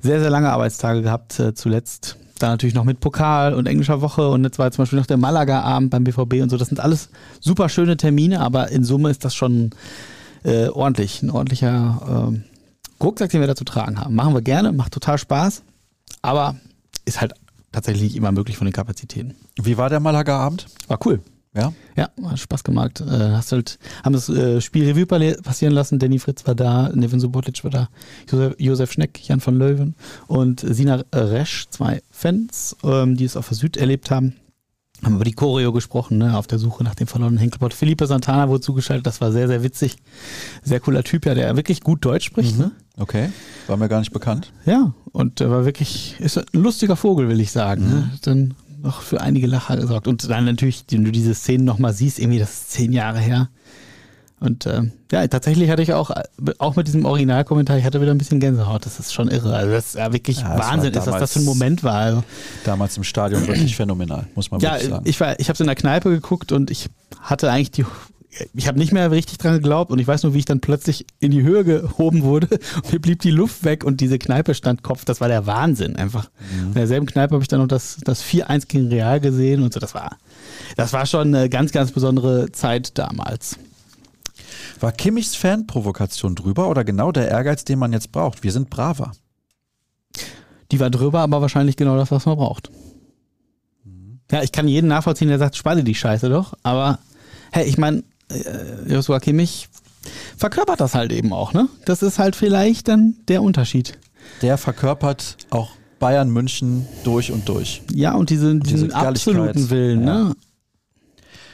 sehr, 0.00 0.20
sehr 0.20 0.30
lange 0.30 0.50
Arbeitstage 0.50 1.02
gehabt 1.02 1.38
äh, 1.38 1.54
zuletzt. 1.54 2.16
Dann 2.38 2.50
natürlich 2.50 2.74
noch 2.74 2.84
mit 2.84 3.00
Pokal 3.00 3.54
und 3.54 3.66
englischer 3.66 4.00
Woche 4.00 4.28
und 4.28 4.42
jetzt 4.44 4.58
war 4.58 4.70
zum 4.72 4.82
Beispiel 4.82 4.98
noch 4.98 5.06
der 5.06 5.16
Malaga-Abend 5.16 5.90
beim 5.90 6.04
BVB 6.04 6.42
und 6.42 6.50
so. 6.50 6.56
Das 6.56 6.68
sind 6.68 6.80
alles 6.80 7.08
super 7.40 7.68
schöne 7.68 7.96
Termine, 7.96 8.40
aber 8.40 8.70
in 8.70 8.82
Summe 8.82 9.10
ist 9.10 9.24
das 9.24 9.34
schon 9.34 9.70
äh, 10.42 10.66
ordentlich, 10.68 11.22
ein 11.22 11.30
ordentlicher 11.30 12.28
ähm, 12.28 12.44
Rucksack, 13.00 13.30
den 13.30 13.40
wir 13.40 13.46
da 13.46 13.54
zu 13.54 13.64
tragen 13.64 14.00
haben. 14.00 14.14
Machen 14.14 14.34
wir 14.34 14.42
gerne, 14.42 14.72
macht 14.72 14.92
total 14.92 15.18
Spaß, 15.18 15.62
aber 16.20 16.56
ist 17.04 17.20
halt 17.20 17.34
tatsächlich 17.70 18.02
nicht 18.02 18.16
immer 18.16 18.32
möglich 18.32 18.56
von 18.56 18.66
den 18.66 18.72
Kapazitäten. 18.72 19.34
Wie 19.60 19.76
war 19.76 19.88
der 19.88 20.00
Malaga-Abend? 20.00 20.66
War 20.88 20.98
cool. 21.06 21.20
Ja. 21.54 21.72
Ja, 21.96 22.08
hat 22.24 22.38
Spaß 22.38 22.64
gemacht. 22.64 23.00
Äh, 23.00 23.32
hast 23.32 23.52
halt, 23.52 23.78
haben 24.02 24.14
das 24.14 24.28
äh, 24.28 24.60
Spiel 24.60 24.88
Revue 24.88 25.06
passieren 25.06 25.74
lassen. 25.74 25.98
Danny 25.98 26.18
Fritz 26.18 26.46
war 26.46 26.54
da, 26.54 26.90
Nevin 26.94 27.20
Subotic 27.20 27.62
war 27.64 27.70
da, 27.70 27.88
Josef, 28.30 28.54
Josef 28.58 28.92
Schneck, 28.92 29.28
Jan 29.28 29.40
von 29.40 29.56
Löwen 29.56 29.94
und 30.26 30.60
Sina 30.60 31.04
Resch, 31.14 31.66
zwei 31.68 32.02
Fans, 32.10 32.76
ähm, 32.82 33.16
die 33.16 33.26
es 33.26 33.36
auf 33.36 33.48
der 33.48 33.58
Süd 33.58 33.76
erlebt 33.76 34.10
haben. 34.10 34.36
Haben 35.04 35.16
über 35.16 35.24
die 35.24 35.32
Choreo 35.32 35.72
gesprochen, 35.72 36.18
ne, 36.18 36.38
auf 36.38 36.46
der 36.46 36.60
Suche 36.60 36.84
nach 36.84 36.94
dem 36.94 37.08
verlorenen 37.08 37.38
Henkelpot. 37.38 37.74
Felipe 37.74 38.06
Santana 38.06 38.48
wurde 38.48 38.60
zugeschaltet, 38.60 39.04
das 39.04 39.20
war 39.20 39.32
sehr, 39.32 39.48
sehr 39.48 39.64
witzig. 39.64 39.96
Sehr 40.62 40.78
cooler 40.78 41.02
Typ, 41.02 41.26
ja, 41.26 41.34
der 41.34 41.56
wirklich 41.56 41.80
gut 41.80 42.04
Deutsch 42.04 42.24
spricht, 42.24 42.56
ne? 42.56 42.70
Okay. 42.96 43.30
War 43.66 43.76
mir 43.76 43.88
gar 43.88 43.98
nicht 43.98 44.12
bekannt. 44.12 44.52
Ja, 44.64 44.94
und 45.10 45.40
er 45.40 45.50
war 45.50 45.64
wirklich, 45.64 46.14
ist 46.20 46.38
ein 46.38 46.44
lustiger 46.52 46.94
Vogel, 46.94 47.28
will 47.28 47.40
ich 47.40 47.50
sagen. 47.50 47.88
Ne? 47.88 48.10
Hat 48.12 48.26
Dann 48.26 48.54
noch 48.82 49.00
für 49.02 49.20
einige 49.20 49.46
Lacher 49.46 49.76
gesorgt. 49.76 50.08
Und 50.08 50.28
dann 50.28 50.44
natürlich, 50.44 50.84
wenn 50.90 51.04
du 51.04 51.12
diese 51.12 51.34
Szenen 51.34 51.64
nochmal 51.64 51.92
siehst, 51.92 52.18
irgendwie, 52.18 52.38
das 52.38 52.50
ist 52.52 52.70
zehn 52.72 52.92
Jahre 52.92 53.18
her. 53.20 53.48
Und 54.40 54.66
äh, 54.66 54.82
ja, 55.12 55.24
tatsächlich 55.28 55.70
hatte 55.70 55.82
ich 55.82 55.92
auch, 55.94 56.10
auch 56.58 56.74
mit 56.74 56.88
diesem 56.88 57.04
Originalkommentar, 57.04 57.78
ich 57.78 57.84
hatte 57.84 58.00
wieder 58.00 58.10
ein 58.10 58.18
bisschen 58.18 58.40
Gänsehaut. 58.40 58.84
Das 58.84 58.98
ist 58.98 59.12
schon 59.14 59.28
irre. 59.28 59.54
Also 59.54 59.70
das 59.70 59.86
ist 59.88 59.94
ja 59.94 60.12
wirklich 60.12 60.40
Ja, 60.40 60.58
Wahnsinn, 60.58 60.90
ist, 60.90 60.96
was 60.96 61.04
das 61.04 61.14
damals- 61.14 61.32
für 61.34 61.38
ein 61.38 61.44
Moment 61.44 61.84
war. 61.84 61.94
Also, 61.94 62.24
Damals 62.64 62.96
im 62.96 63.04
Stadion 63.04 63.46
wirklich 63.46 63.76
phänomenal, 63.76 64.26
muss 64.34 64.50
man 64.50 64.60
ja, 64.60 64.72
wirklich 64.72 64.90
sagen. 64.90 65.04
ich 65.06 65.20
war, 65.20 65.38
ich 65.38 65.48
habe 65.48 65.54
es 65.54 65.60
in 65.60 65.66
der 65.66 65.76
Kneipe 65.76 66.10
geguckt 66.10 66.50
und 66.50 66.72
ich 66.72 66.88
hatte 67.20 67.52
eigentlich 67.52 67.70
die, 67.70 67.84
ich 68.54 68.66
habe 68.66 68.78
nicht 68.78 68.92
mehr 68.92 69.10
richtig 69.10 69.38
dran 69.38 69.54
geglaubt 69.54 69.90
und 69.90 69.98
ich 69.98 70.06
weiß 70.06 70.22
nur, 70.22 70.32
wie 70.32 70.38
ich 70.38 70.44
dann 70.44 70.60
plötzlich 70.60 71.06
in 71.20 71.30
die 71.30 71.42
Höhe 71.42 71.64
gehoben 71.64 72.22
wurde 72.22 72.48
und 72.76 72.92
mir 72.92 73.00
blieb 73.00 73.20
die 73.20 73.30
Luft 73.30 73.64
weg 73.64 73.84
und 73.84 74.00
diese 74.00 74.18
Kneipe 74.18 74.54
stand 74.54 74.82
Kopf. 74.82 75.04
Das 75.04 75.20
war 75.20 75.28
der 75.28 75.46
Wahnsinn 75.46 75.96
einfach. 75.96 76.30
In 76.50 76.74
derselben 76.74 77.06
Kneipe 77.06 77.34
habe 77.34 77.44
ich 77.44 77.48
dann 77.48 77.60
noch 77.60 77.68
das, 77.68 77.98
das 78.04 78.24
4-1 78.24 78.68
gegen 78.68 78.88
Real 78.88 79.20
gesehen 79.20 79.62
und 79.62 79.72
so. 79.72 79.80
Das 79.80 79.94
war, 79.94 80.16
das 80.76 80.92
war 80.92 81.04
schon 81.04 81.34
eine 81.34 81.50
ganz, 81.50 81.72
ganz 81.72 81.92
besondere 81.92 82.50
Zeit 82.52 82.96
damals. 82.96 83.58
War 84.80 84.92
Kimmichs 84.92 85.36
Fanprovokation 85.36 86.34
drüber 86.34 86.68
oder 86.68 86.84
genau 86.84 87.12
der 87.12 87.28
Ehrgeiz, 87.28 87.64
den 87.64 87.78
man 87.78 87.92
jetzt 87.92 88.12
braucht? 88.12 88.42
Wir 88.42 88.52
sind 88.52 88.70
braver. 88.70 89.12
Die 90.70 90.80
war 90.80 90.90
drüber, 90.90 91.20
aber 91.20 91.42
wahrscheinlich 91.42 91.76
genau 91.76 91.96
das, 91.96 92.10
was 92.10 92.24
man 92.24 92.36
braucht. 92.36 92.70
Ja, 94.30 94.42
ich 94.42 94.52
kann 94.52 94.66
jeden 94.66 94.88
nachvollziehen, 94.88 95.28
der 95.28 95.38
sagt, 95.38 95.56
spanne 95.56 95.84
die 95.84 95.94
Scheiße 95.94 96.30
doch. 96.30 96.54
Aber 96.62 96.98
hey, 97.52 97.66
ich 97.66 97.76
meine, 97.76 98.02
Joshua 98.86 99.20
Kimmich 99.20 99.68
verkörpert 100.36 100.80
das 100.80 100.94
halt 100.94 101.12
eben 101.12 101.32
auch, 101.32 101.52
ne? 101.52 101.68
Das 101.84 102.02
ist 102.02 102.18
halt 102.18 102.36
vielleicht 102.36 102.88
dann 102.88 103.14
der 103.28 103.42
Unterschied. 103.42 103.98
Der 104.40 104.58
verkörpert 104.58 105.36
auch 105.50 105.70
Bayern 105.98 106.30
München 106.30 106.86
durch 107.04 107.30
und 107.30 107.48
durch. 107.48 107.82
Ja, 107.92 108.14
und 108.14 108.30
diesen, 108.30 108.60
diesen 108.60 108.88
Diese 108.88 108.96
absoluten. 108.96 109.70
Willen, 109.70 110.04
ne? 110.04 110.34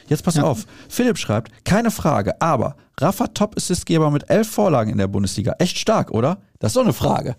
Jetzt 0.07 0.23
pass 0.23 0.35
Ja. 0.35 0.43
auf. 0.43 0.65
Philipp 0.87 1.17
schreibt, 1.19 1.65
keine 1.65 1.91
Frage, 1.91 2.41
aber 2.41 2.75
Rafa 2.99 3.27
Top-Assistgeber 3.27 4.09
mit 4.09 4.29
elf 4.29 4.49
Vorlagen 4.49 4.89
in 4.91 4.97
der 4.97 5.07
Bundesliga. 5.07 5.55
Echt 5.59 5.77
stark, 5.77 6.09
oder? 6.11 6.39
Das 6.57 6.71
ist 6.71 6.75
doch 6.77 6.83
eine 6.83 6.93
Frage. 6.93 7.35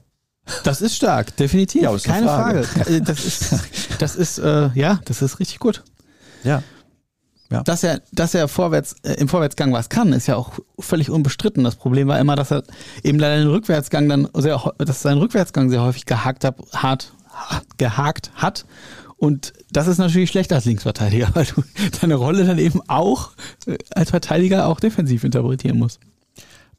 Das 0.65 0.81
ist 0.81 0.95
stark, 0.97 1.37
definitiv. 1.37 1.83
Ja, 1.83 1.95
ist 1.95 2.07
eine 2.09 2.15
Keine 2.15 2.27
Frage. 2.29 2.63
Frage. 2.65 2.97
Äh, 2.97 3.01
Das 3.01 3.25
ist, 3.25 3.55
das 3.99 4.17
ist, 4.17 4.39
äh, 4.39 4.71
ja, 4.75 5.01
das 5.05 5.21
ist 5.21 5.39
richtig 5.41 5.59
gut. 5.59 5.83
Ja. 6.45 6.63
Dass 7.65 7.83
er, 7.83 8.01
dass 8.13 8.35
er 8.35 8.47
vorwärts, 8.47 8.95
äh, 9.03 9.15
im 9.15 9.29
Vorwärtsgang 9.29 9.73
was 9.73 9.89
kann, 9.89 10.13
ist 10.13 10.29
ja 10.29 10.37
auch 10.37 10.53
völlig 10.79 11.11
unbestritten. 11.11 11.65
Das 11.65 11.75
Problem 11.75 12.07
war 12.07 12.19
immer, 12.21 12.37
dass 12.37 12.53
er 12.53 12.63
eben 13.03 13.19
leider 13.19 13.39
den 13.39 13.49
Rückwärtsgang 13.49 14.09
dann 14.09 14.29
sehr, 14.35 14.63
dass 14.79 15.03
sein 15.03 15.19
Rückwärtsgang 15.19 15.69
sehr 15.69 15.83
häufig 15.83 16.07
gehakt 16.07 16.45
hat, 16.45 16.57
hart, 16.73 17.13
gehakt 17.77 18.31
hat. 18.37 18.67
Und 19.17 19.53
das 19.71 19.89
ist 19.89 19.99
natürlich 19.99 20.31
schlecht 20.31 20.53
als 20.53 20.65
Linksverteidiger, 20.65 21.29
weil 21.35 21.45
du 21.45 21.63
deine 22.01 22.15
Rolle 22.15 22.45
dann 22.45 22.59
eben 22.59 22.81
auch 22.87 23.33
äh, 23.67 23.77
als 23.95 24.11
Verteidiger 24.11 24.67
auch 24.67 24.79
defensiv 24.79 25.25
interpretieren 25.25 25.79
musst. 25.79 26.01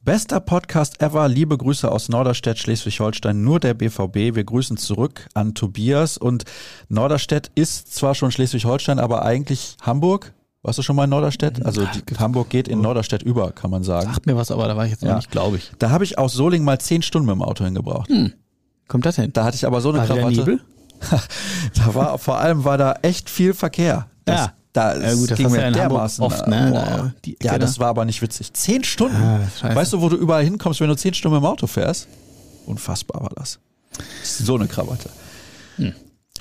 Bester 0.04 0.40
Podcast 0.40 1.00
ever. 1.00 1.28
Liebe 1.28 1.56
Grüße 1.56 1.88
aus 1.88 2.08
Norderstedt, 2.08 2.58
Schleswig-Holstein. 2.58 3.44
Nur 3.44 3.60
der 3.60 3.74
BVB. 3.74 4.34
Wir 4.34 4.42
grüßen 4.42 4.76
zurück 4.76 5.28
an 5.34 5.54
Tobias. 5.54 6.18
Und 6.18 6.44
Norderstedt 6.88 7.52
ist 7.54 7.94
zwar 7.94 8.16
schon 8.16 8.32
Schleswig-Holstein, 8.32 8.98
aber 8.98 9.24
eigentlich 9.24 9.76
Hamburg. 9.82 10.32
Warst 10.64 10.78
du 10.78 10.82
schon 10.82 10.94
mal 10.94 11.04
in 11.04 11.10
Norderstedt? 11.10 11.64
Also 11.66 11.84
die, 11.86 12.14
Hamburg 12.18 12.48
geht 12.48 12.68
in 12.68 12.80
Norderstedt 12.80 13.22
über, 13.22 13.50
kann 13.50 13.70
man 13.70 13.82
sagen. 13.82 14.12
Sagt 14.12 14.26
mir 14.26 14.36
was, 14.36 14.50
aber 14.52 14.68
da 14.68 14.76
war 14.76 14.84
ich 14.84 14.92
jetzt 14.92 15.02
noch 15.02 15.10
Ja. 15.10 15.16
nicht, 15.16 15.30
glaube 15.30 15.56
ich. 15.56 15.72
Da 15.78 15.90
habe 15.90 16.04
ich 16.04 16.18
aus 16.18 16.34
Soling 16.34 16.62
mal 16.62 16.78
zehn 16.78 17.02
Stunden 17.02 17.26
mit 17.26 17.34
dem 17.34 17.42
Auto 17.42 17.64
hingebraucht. 17.64 18.08
Kommt 18.86 19.04
das 19.06 19.16
hin? 19.16 19.30
Da 19.32 19.44
hatte 19.44 19.56
ich 19.56 19.66
aber 19.66 19.80
so 19.80 19.88
eine 19.88 19.98
War 19.98 20.06
Krawatte. 20.06 20.36
Nebel? 20.36 20.60
Da 21.74 21.94
war 21.94 22.16
vor 22.18 22.38
allem 22.38 22.64
war 22.64 22.78
da 22.78 22.94
echt 23.02 23.28
viel 23.28 23.54
Verkehr. 23.54 24.06
Das, 24.24 24.40
Ja. 24.40 24.52
Da 24.72 24.96
Ja, 24.98 25.14
gut, 25.14 25.30
das 25.32 25.36
ging 25.38 25.50
mir 25.50 25.60
ja 25.60 25.70
dermaßen 25.70 26.24
oft, 26.24 26.46
ne? 26.46 26.68
boah. 26.72 27.12
Die 27.26 27.36
ja, 27.42 27.58
das 27.58 27.74
da. 27.74 27.80
war 27.80 27.88
aber 27.88 28.04
nicht 28.06 28.22
witzig. 28.22 28.52
Zehn 28.54 28.84
Stunden. 28.84 29.16
Ah, 29.16 29.40
weißt 29.74 29.92
du, 29.92 30.00
wo 30.00 30.08
du 30.08 30.16
überall 30.16 30.44
hinkommst, 30.44 30.80
wenn 30.80 30.88
du 30.88 30.96
zehn 30.96 31.12
Stunden 31.12 31.34
mit 31.36 31.42
dem 31.44 31.46
Auto 31.46 31.66
fährst? 31.66 32.06
Unfassbar 32.66 33.20
war 33.22 33.32
das. 33.34 33.58
So 34.22 34.54
eine 34.54 34.68
Krawatte. 34.68 35.10
Hm. 35.76 35.92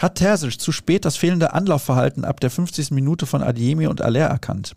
Hat 0.02 0.16
Terzic 0.16 0.60
zu 0.60 0.72
spät 0.72 1.06
das 1.06 1.16
fehlende 1.16 1.54
Anlaufverhalten 1.54 2.26
ab 2.26 2.40
der 2.40 2.50
50. 2.50 2.90
Minute 2.90 3.28
von 3.28 3.44
Adiemi 3.44 3.86
und 3.86 4.02
Aller 4.02 4.26
erkannt? 4.26 4.76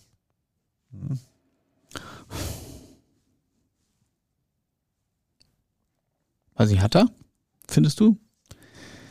Weiß 6.57 6.71
ich, 6.71 6.81
hat 6.81 6.95
er? 6.95 7.07
Findest 7.67 8.01
du? 8.01 8.19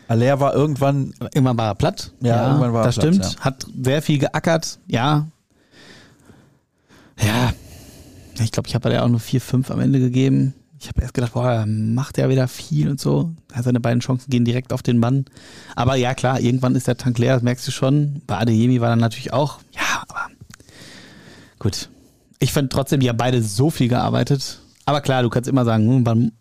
Aller 0.08 0.40
war 0.40 0.54
irgendwann, 0.54 1.14
Irgendwann 1.34 1.58
war 1.58 1.70
er 1.70 1.76
platt. 1.76 2.14
Ja, 2.22 2.48
irgendwann 2.48 2.74
war 2.74 2.82
er 2.84 2.86
das 2.86 2.96
platt, 2.96 3.16
stimmt. 3.16 3.34
ja. 3.34 3.40
Hat 3.40 3.66
sehr 3.84 4.02
viel 4.04 4.20
geackert. 4.20 4.80
Ja. 4.88 5.28
Ja. 7.20 7.54
Ich 8.40 8.52
glaube, 8.52 8.68
ich 8.68 8.76
habe 8.76 8.92
ja 8.92 9.04
auch 9.04 9.10
nur 9.10 9.20
4, 9.20 9.42
5 9.42 9.72
am 9.72 9.80
Ende 9.80 10.00
gegeben. 10.00 10.54
Ich 10.84 10.90
habe 10.90 11.02
erst 11.02 11.14
gedacht, 11.14 11.32
boah, 11.32 11.50
er 11.50 11.66
macht 11.66 12.18
ja 12.18 12.28
wieder 12.28 12.50
viel 12.50 12.90
und 12.90 13.00
so. 13.00 13.32
Seine 13.58 13.80
beiden 13.80 14.02
Chancen 14.02 14.30
gehen 14.30 14.44
direkt 14.44 14.74
auf 14.74 14.84
den 14.84 14.98
Mann. 15.00 15.24
Aber 15.78 15.96
ja, 15.96 16.14
klar, 16.14 16.42
irgendwann 16.42 16.76
ist 16.76 16.88
der 16.88 16.98
Tank 16.98 17.18
leer, 17.20 17.36
das 17.36 17.42
merkst 17.42 17.66
du 17.66 17.72
schon. 17.72 18.22
Bei 18.28 18.38
Adeyemi 18.40 18.82
war 18.82 18.90
dann 18.90 19.00
natürlich 19.00 19.32
auch, 19.32 19.60
ja, 19.74 20.04
aber 20.10 20.28
gut. 21.58 21.88
Ich 22.40 22.52
fand 22.52 22.70
trotzdem, 22.74 23.00
die 23.00 23.08
haben 23.08 23.16
beide 23.16 23.42
so 23.42 23.70
viel 23.70 23.88
gearbeitet. 23.88 24.60
Aber 24.84 25.00
klar, 25.00 25.24
du 25.24 25.30
kannst 25.30 25.48
immer 25.48 25.64
sagen, 25.64 25.88
hm, 25.88 26.04
man 26.04 26.32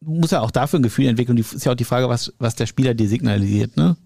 muss 0.00 0.32
ja 0.32 0.40
auch 0.40 0.50
dafür 0.50 0.80
ein 0.80 0.82
Gefühl 0.82 1.06
entwickeln. 1.06 1.36
Die- 1.36 1.42
Ist 1.42 1.64
ja 1.64 1.70
auch 1.70 1.76
die 1.76 1.84
Frage, 1.84 2.08
was, 2.08 2.32
was 2.40 2.56
der 2.56 2.66
Spieler 2.66 2.94
dir 2.94 3.08
signalisiert, 3.08 3.76
ne? 3.76 3.96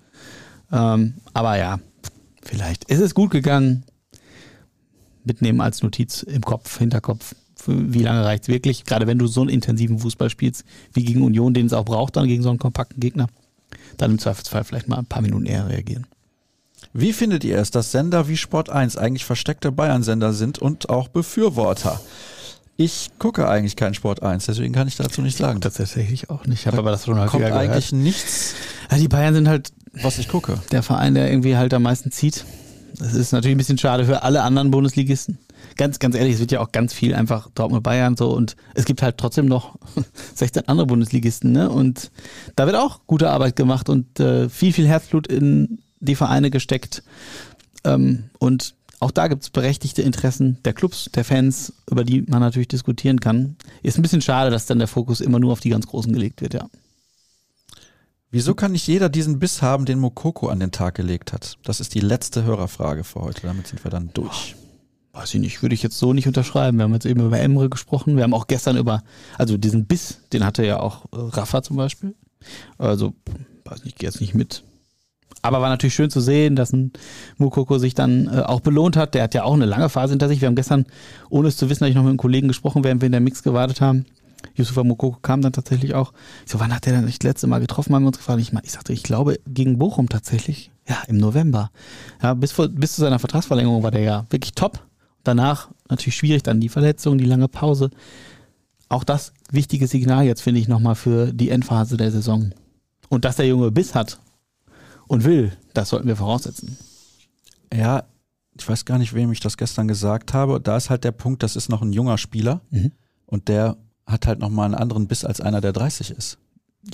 Ähm, 0.70 1.14
aber 1.32 1.56
ja, 1.56 1.80
vielleicht. 2.42 2.84
Es 2.90 3.00
ist 3.00 3.14
gut 3.14 3.30
gegangen. 3.30 3.84
Mitnehmen 5.24 5.62
als 5.62 5.82
Notiz 5.82 6.22
im 6.22 6.42
Kopf, 6.42 6.78
Hinterkopf. 6.78 7.34
Wie 7.66 8.02
lange 8.02 8.24
reicht's 8.24 8.48
wirklich? 8.48 8.84
Gerade 8.84 9.06
wenn 9.06 9.18
du 9.18 9.26
so 9.26 9.40
einen 9.42 9.50
intensiven 9.50 9.98
Fußball 9.98 10.30
spielst, 10.30 10.64
wie 10.92 11.04
gegen 11.04 11.22
Union, 11.22 11.54
den 11.54 11.66
es 11.66 11.72
auch 11.72 11.84
braucht, 11.84 12.16
dann 12.16 12.26
gegen 12.28 12.42
so 12.42 12.48
einen 12.50 12.58
kompakten 12.58 13.00
Gegner, 13.00 13.26
dann 13.96 14.12
im 14.12 14.18
Zweifelsfall 14.18 14.64
vielleicht 14.64 14.88
mal 14.88 14.98
ein 14.98 15.06
paar 15.06 15.22
Minuten 15.22 15.46
eher 15.46 15.68
reagieren. 15.68 16.06
wie 16.92 17.12
findet 17.12 17.44
ihr 17.44 17.58
es, 17.58 17.70
dass 17.70 17.90
Sender 17.92 18.28
wie 18.28 18.36
Sport 18.36 18.70
1 18.70 18.96
eigentlich 18.96 19.24
versteckte 19.24 19.72
Bayern-Sender 19.72 20.32
sind 20.32 20.58
und 20.58 20.88
auch 20.88 21.08
Befürworter? 21.08 22.00
Ich 22.76 23.10
gucke 23.18 23.48
eigentlich 23.48 23.74
keinen 23.74 23.94
Sport 23.94 24.22
1, 24.22 24.46
deswegen 24.46 24.72
kann 24.72 24.86
ich 24.86 24.94
dazu 24.96 25.20
nichts 25.20 25.38
sagen. 25.40 25.60
Das 25.60 25.74
tatsächlich 25.74 26.30
auch 26.30 26.46
nicht. 26.46 26.60
Ich 26.60 26.66
habe 26.68 26.78
aber 26.78 26.92
das 26.92 27.04
schon 27.06 27.14
häufiger 27.18 27.30
kommt 27.30 27.44
gehört. 27.46 27.60
eigentlich 27.60 27.92
nichts, 27.92 28.54
Ja, 28.90 28.98
die 28.98 29.08
Bayern 29.08 29.34
sind 29.34 29.48
halt 29.48 29.72
was 30.00 30.18
ich 30.18 30.28
gucke. 30.28 30.60
der 30.70 30.84
Verein, 30.84 31.14
der 31.14 31.28
irgendwie 31.28 31.56
halt 31.56 31.74
am 31.74 31.82
meisten 31.82 32.12
zieht. 32.12 32.44
Das 33.00 33.14
ist 33.14 33.32
natürlich 33.32 33.56
ein 33.56 33.58
bisschen 33.58 33.78
schade 33.78 34.04
für 34.04 34.22
alle 34.22 34.42
anderen 34.44 34.70
Bundesligisten. 34.70 35.38
Ganz, 35.78 36.00
ganz 36.00 36.14
ehrlich, 36.16 36.34
es 36.34 36.40
wird 36.40 36.52
ja 36.52 36.60
auch 36.60 36.72
ganz 36.72 36.92
viel 36.92 37.14
einfach 37.14 37.48
Dortmund 37.54 37.84
Bayern 37.84 38.16
so 38.16 38.34
und 38.34 38.56
es 38.74 38.84
gibt 38.84 39.00
halt 39.00 39.16
trotzdem 39.16 39.46
noch 39.46 39.78
16 40.34 40.68
andere 40.68 40.86
Bundesligisten, 40.86 41.52
ne? 41.52 41.70
Und 41.70 42.10
da 42.56 42.66
wird 42.66 42.76
auch 42.76 43.06
gute 43.06 43.30
Arbeit 43.30 43.56
gemacht 43.56 43.88
und 43.88 44.20
äh, 44.20 44.50
viel, 44.50 44.72
viel 44.72 44.88
Herzblut 44.88 45.28
in 45.28 45.78
die 46.00 46.16
Vereine 46.16 46.50
gesteckt. 46.50 47.04
Ähm, 47.84 48.24
und 48.38 48.74
auch 49.00 49.12
da 49.12 49.28
gibt 49.28 49.44
es 49.44 49.50
berechtigte 49.50 50.02
Interessen 50.02 50.58
der 50.64 50.72
Clubs, 50.72 51.08
der 51.14 51.24
Fans, 51.24 51.72
über 51.88 52.02
die 52.02 52.22
man 52.22 52.40
natürlich 52.40 52.68
diskutieren 52.68 53.20
kann. 53.20 53.56
Ist 53.82 53.96
ein 53.96 54.02
bisschen 54.02 54.22
schade, 54.22 54.50
dass 54.50 54.66
dann 54.66 54.80
der 54.80 54.88
Fokus 54.88 55.20
immer 55.20 55.38
nur 55.38 55.52
auf 55.52 55.60
die 55.60 55.70
ganz 55.70 55.86
Großen 55.86 56.12
gelegt 56.12 56.42
wird, 56.42 56.54
ja. 56.54 56.68
Wieso 58.30 58.54
kann 58.54 58.72
nicht 58.72 58.86
jeder 58.86 59.08
diesen 59.08 59.38
Biss 59.38 59.62
haben, 59.62 59.86
den 59.86 60.00
Mokoko 60.00 60.48
an 60.48 60.60
den 60.60 60.72
Tag 60.72 60.96
gelegt 60.96 61.32
hat? 61.32 61.56
Das 61.64 61.80
ist 61.80 61.94
die 61.94 62.00
letzte 62.00 62.42
Hörerfrage 62.42 63.04
für 63.04 63.20
heute. 63.20 63.42
Damit 63.46 63.68
sind 63.68 63.82
wir 63.84 63.90
dann 63.90 64.10
durch. 64.12 64.54
Weiß 65.18 65.34
ich 65.34 65.40
nicht, 65.40 65.62
würde 65.62 65.74
ich 65.74 65.82
jetzt 65.82 65.98
so 65.98 66.12
nicht 66.12 66.28
unterschreiben. 66.28 66.78
Wir 66.78 66.84
haben 66.84 66.94
jetzt 66.94 67.04
eben 67.04 67.20
über 67.20 67.40
Emre 67.40 67.68
gesprochen. 67.68 68.14
Wir 68.14 68.22
haben 68.22 68.34
auch 68.34 68.46
gestern 68.46 68.76
über, 68.76 69.02
also 69.36 69.56
diesen 69.56 69.84
Biss, 69.84 70.20
den 70.32 70.46
hatte 70.46 70.64
ja 70.64 70.78
auch 70.78 71.06
äh, 71.06 71.16
Rafa 71.16 71.60
zum 71.60 71.76
Beispiel. 71.76 72.14
Also, 72.78 73.14
weiß 73.64 73.82
nicht, 73.82 73.98
gehe 73.98 74.08
jetzt 74.08 74.20
nicht 74.20 74.34
mit. 74.34 74.62
Aber 75.42 75.60
war 75.60 75.70
natürlich 75.70 75.96
schön 75.96 76.08
zu 76.08 76.20
sehen, 76.20 76.54
dass 76.54 76.72
ein 76.72 76.92
Mukoko 77.36 77.78
sich 77.78 77.94
dann 77.94 78.28
äh, 78.28 78.42
auch 78.42 78.60
belohnt 78.60 78.96
hat. 78.96 79.14
Der 79.14 79.24
hat 79.24 79.34
ja 79.34 79.42
auch 79.42 79.54
eine 79.54 79.66
lange 79.66 79.88
Phase 79.88 80.12
hinter 80.12 80.28
sich. 80.28 80.40
Wir 80.40 80.46
haben 80.46 80.54
gestern, 80.54 80.86
ohne 81.30 81.48
es 81.48 81.56
zu 81.56 81.68
wissen, 81.68 81.80
habe 81.80 81.90
ich 81.90 81.96
noch 81.96 82.04
mit 82.04 82.10
einem 82.10 82.18
Kollegen 82.18 82.46
gesprochen, 82.46 82.84
während 82.84 83.00
wir 83.02 83.06
in 83.06 83.12
der 83.12 83.20
Mix 83.20 83.42
gewartet 83.42 83.80
haben. 83.80 84.06
Yusufa 84.54 84.84
Mukoko 84.84 85.18
kam 85.20 85.42
dann 85.42 85.52
tatsächlich 85.52 85.94
auch. 85.94 86.12
Ich 86.46 86.52
so, 86.52 86.60
wann 86.60 86.72
hat 86.72 86.86
der 86.86 86.92
denn 86.92 87.06
nicht 87.06 87.24
das 87.24 87.30
letzte 87.30 87.48
Mal 87.48 87.58
getroffen? 87.58 87.92
Haben 87.92 88.04
wir 88.04 88.08
uns 88.08 88.18
gefragt. 88.18 88.40
Ich, 88.40 88.52
ich 88.52 88.70
sagte, 88.70 88.92
ich 88.92 89.02
glaube, 89.02 89.40
gegen 89.48 89.78
Bochum 89.78 90.08
tatsächlich. 90.08 90.70
Ja, 90.88 91.02
im 91.08 91.16
November. 91.16 91.72
Ja, 92.22 92.34
bis, 92.34 92.52
vor, 92.52 92.68
bis 92.68 92.94
zu 92.94 93.00
seiner 93.00 93.18
Vertragsverlängerung 93.18 93.82
war 93.82 93.90
der 93.90 94.02
ja 94.02 94.24
wirklich 94.30 94.52
top. 94.52 94.87
Danach 95.28 95.68
natürlich 95.90 96.16
schwierig, 96.16 96.42
dann 96.42 96.58
die 96.60 96.70
Verletzung, 96.70 97.18
die 97.18 97.26
lange 97.26 97.48
Pause. 97.48 97.90
Auch 98.88 99.04
das 99.04 99.34
wichtige 99.50 99.86
Signal 99.86 100.24
jetzt, 100.24 100.40
finde 100.40 100.58
ich, 100.60 100.68
nochmal 100.68 100.94
für 100.94 101.32
die 101.34 101.50
Endphase 101.50 101.98
der 101.98 102.10
Saison. 102.10 102.52
Und 103.10 103.26
dass 103.26 103.36
der 103.36 103.46
Junge 103.46 103.70
Biss 103.70 103.94
hat 103.94 104.18
und 105.06 105.24
will, 105.24 105.52
das 105.74 105.90
sollten 105.90 106.08
wir 106.08 106.16
voraussetzen. 106.16 106.78
Ja, 107.74 108.04
ich 108.58 108.66
weiß 108.66 108.86
gar 108.86 108.96
nicht, 108.96 109.12
wem 109.12 109.30
ich 109.32 109.40
das 109.40 109.58
gestern 109.58 109.86
gesagt 109.86 110.32
habe. 110.32 110.60
Da 110.60 110.76
ist 110.78 110.88
halt 110.88 111.04
der 111.04 111.12
Punkt, 111.12 111.42
das 111.42 111.56
ist 111.56 111.68
noch 111.68 111.82
ein 111.82 111.92
junger 111.92 112.16
Spieler 112.16 112.62
Mhm. 112.70 112.92
und 113.26 113.48
der 113.48 113.76
hat 114.06 114.26
halt 114.26 114.38
nochmal 114.38 114.64
einen 114.64 114.74
anderen 114.74 115.06
Biss 115.08 115.24
als 115.26 115.42
einer, 115.42 115.60
der 115.60 115.72
30 115.74 116.10
ist. 116.12 116.38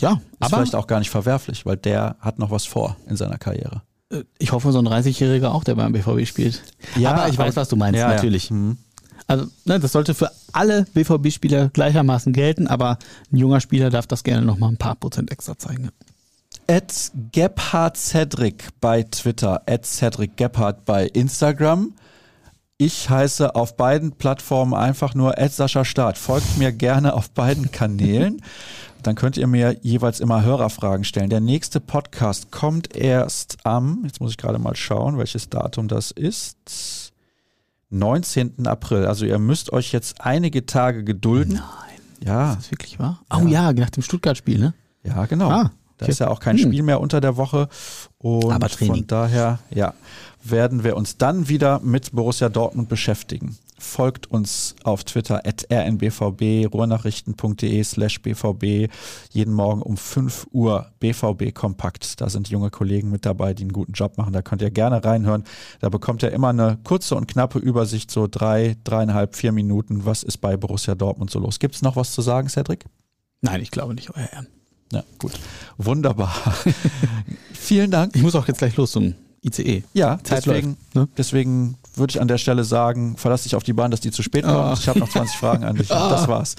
Ja, 0.00 0.14
Ist 0.14 0.20
aber 0.40 0.56
vielleicht 0.56 0.74
auch 0.74 0.88
gar 0.88 0.98
nicht 0.98 1.10
verwerflich, 1.10 1.64
weil 1.66 1.76
der 1.76 2.16
hat 2.18 2.40
noch 2.40 2.50
was 2.50 2.64
vor 2.66 2.96
in 3.06 3.16
seiner 3.16 3.38
Karriere. 3.38 3.82
Äh, 4.10 4.22
ich 4.38 4.52
hoffe, 4.52 4.72
so 4.72 4.78
ein 4.78 4.86
30-Jähriger 4.88 5.48
auch, 5.48 5.64
der 5.64 5.74
beim 5.74 5.92
BVB 5.92 6.26
spielt. 6.26 6.62
aber 7.02 7.28
ich 7.28 7.38
weiß, 7.38 7.56
was 7.56 7.68
du 7.68 7.76
meinst, 7.76 7.98
Ja, 7.98 8.08
ja. 8.08 8.14
natürlich. 8.14 8.50
Mhm. 8.50 8.78
Also, 9.26 9.46
ne, 9.64 9.80
das 9.80 9.92
sollte 9.92 10.12
für 10.14 10.30
alle 10.52 10.86
BVB-Spieler 10.92 11.70
gleichermaßen 11.70 12.32
gelten, 12.32 12.66
aber 12.66 12.98
ein 13.32 13.36
junger 13.36 13.60
Spieler 13.60 13.90
darf 13.90 14.06
das 14.06 14.22
gerne 14.22 14.44
nochmal 14.44 14.70
ein 14.70 14.76
paar 14.76 14.96
Prozent 14.96 15.30
extra 15.32 15.56
zeigen. 15.58 15.88
At 16.66 17.10
Gebhard 17.32 17.96
Cedric 17.96 18.68
bei 18.80 19.02
Twitter, 19.02 19.62
at 19.66 19.86
Cedric 19.86 20.36
Gebhard 20.36 20.84
bei 20.84 21.06
Instagram. 21.06 21.92
Ich 22.76 23.08
heiße 23.08 23.54
auf 23.54 23.76
beiden 23.76 24.12
Plattformen 24.12 24.74
einfach 24.74 25.14
nur 25.14 25.38
at 25.38 25.52
Sascha 25.52 25.84
Staat. 25.84 26.18
Folgt 26.18 26.58
mir 26.58 26.72
gerne 26.72 27.14
auf 27.14 27.30
beiden 27.30 27.70
Kanälen. 27.70 28.42
Dann 29.04 29.16
könnt 29.16 29.36
ihr 29.36 29.46
mir 29.46 29.76
jeweils 29.82 30.18
immer 30.18 30.42
Hörerfragen 30.42 31.04
stellen. 31.04 31.28
Der 31.30 31.40
nächste 31.40 31.78
Podcast 31.78 32.50
kommt 32.50 32.96
erst 32.96 33.58
am, 33.62 34.00
jetzt 34.04 34.20
muss 34.20 34.30
ich 34.32 34.38
gerade 34.38 34.58
mal 34.58 34.74
schauen, 34.74 35.18
welches 35.18 35.50
Datum 35.50 35.88
das 35.88 36.10
ist. 36.10 37.12
19. 37.90 38.66
April. 38.66 39.04
Also 39.06 39.26
ihr 39.26 39.38
müsst 39.38 39.72
euch 39.72 39.92
jetzt 39.92 40.20
einige 40.20 40.66
Tage 40.66 41.04
gedulden. 41.04 41.54
Nein. 41.54 41.64
Ja, 42.24 42.52
Ist 42.52 42.58
das 42.60 42.70
wirklich 42.70 42.98
wahr? 42.98 43.20
Oh 43.30 43.46
ja, 43.46 43.72
nach 43.74 43.90
dem 43.90 44.02
Stuttgart-Spiel, 44.02 44.58
ne? 44.58 44.74
ja, 45.02 45.26
genau. 45.26 45.50
Ah, 45.50 45.70
Da 45.98 46.06
ist 46.06 46.20
ja 46.20 46.28
auch 46.28 46.40
kein 46.40 46.56
Hm. 46.56 46.64
Spiel 46.68 46.82
mehr 46.82 47.00
unter 47.00 47.20
der 47.20 47.36
Woche. 47.36 47.68
Und 48.18 48.50
Aber 48.52 48.68
Training. 48.70 48.94
von 48.94 49.06
daher, 49.06 49.58
ja, 49.68 49.92
werden 50.42 50.82
wir 50.82 50.96
uns 50.96 51.18
dann 51.18 51.48
wieder 51.50 51.80
mit 51.80 52.12
Borussia 52.12 52.48
Dortmund 52.48 52.88
beschäftigen. 52.88 53.58
Folgt 53.84 54.30
uns 54.30 54.74
auf 54.82 55.04
Twitter 55.04 55.46
at 55.46 55.66
rnbvb, 55.70 56.66
ruhrnachrichten.de 56.72 57.84
slash 57.84 58.22
bvb. 58.22 58.88
Jeden 59.30 59.52
Morgen 59.52 59.82
um 59.82 59.96
5 59.96 60.48
Uhr 60.52 60.90
BVB 60.98 61.54
Kompakt. 61.54 62.20
Da 62.20 62.28
sind 62.28 62.48
junge 62.48 62.70
Kollegen 62.70 63.10
mit 63.10 63.26
dabei, 63.26 63.54
die 63.54 63.62
einen 63.62 63.72
guten 63.72 63.92
Job 63.92 64.18
machen. 64.18 64.32
Da 64.32 64.42
könnt 64.42 64.62
ihr 64.62 64.70
gerne 64.70 65.04
reinhören. 65.04 65.44
Da 65.80 65.90
bekommt 65.90 66.22
ihr 66.22 66.32
immer 66.32 66.48
eine 66.48 66.78
kurze 66.82 67.14
und 67.14 67.28
knappe 67.28 67.58
Übersicht, 67.58 68.10
so 68.10 68.26
drei, 68.28 68.76
dreieinhalb, 68.82 69.36
vier 69.36 69.52
Minuten. 69.52 70.06
Was 70.06 70.22
ist 70.22 70.38
bei 70.38 70.56
Borussia 70.56 70.94
Dortmund 70.94 71.30
so 71.30 71.38
los? 71.38 71.58
Gibt 71.58 71.76
es 71.76 71.82
noch 71.82 71.94
was 71.94 72.12
zu 72.12 72.22
sagen, 72.22 72.48
Cedric? 72.48 72.86
Nein, 73.42 73.60
ich 73.60 73.70
glaube 73.70 73.94
nicht, 73.94 74.10
euer 74.16 74.28
Ehren. 74.32 74.48
Ja, 74.92 75.04
gut. 75.18 75.32
Wunderbar. 75.76 76.34
Vielen 77.52 77.90
Dank. 77.90 78.16
Ich 78.16 78.22
muss 78.22 78.34
auch 78.34 78.48
jetzt 78.48 78.58
gleich 78.58 78.76
los 78.76 78.92
zum 78.92 79.14
ICE. 79.44 79.82
Ja, 79.92 80.18
Zeit 80.22 80.46
deswegen, 80.46 80.76
läuft, 80.94 80.94
ne? 80.94 81.08
deswegen 81.16 81.76
würde 81.96 82.10
ich 82.12 82.20
an 82.20 82.28
der 82.28 82.38
Stelle 82.38 82.64
sagen, 82.64 83.16
verlass 83.16 83.44
dich 83.44 83.54
auf 83.54 83.62
die 83.62 83.72
Bahn, 83.72 83.90
dass 83.90 84.00
die 84.00 84.10
zu 84.10 84.22
spät 84.22 84.44
kommt. 84.44 84.56
Ah. 84.56 84.74
Ich 84.78 84.88
habe 84.88 84.98
noch 84.98 85.08
20 85.08 85.36
Fragen 85.36 85.64
an 85.64 85.76
dich. 85.76 85.90
und 85.90 85.96
Das 86.10 86.28
war's. 86.28 86.56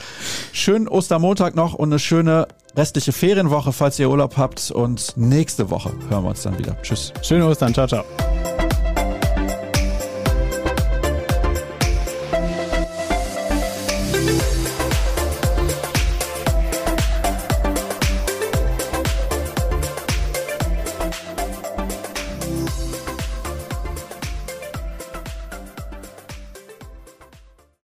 Schönen 0.53 0.87
Ostermontag 0.87 1.55
noch 1.55 1.73
und 1.73 1.89
eine 1.89 1.99
schöne 1.99 2.47
restliche 2.75 3.11
Ferienwoche, 3.11 3.73
falls 3.73 3.99
ihr 3.99 4.09
Urlaub 4.09 4.37
habt. 4.37 4.71
Und 4.71 5.13
nächste 5.15 5.69
Woche 5.69 5.91
hören 6.09 6.23
wir 6.23 6.29
uns 6.29 6.43
dann 6.43 6.57
wieder. 6.57 6.81
Tschüss. 6.81 7.11
Schöne 7.21 7.45
Ostern. 7.47 7.73
Ciao, 7.73 7.87
ciao. 7.87 8.03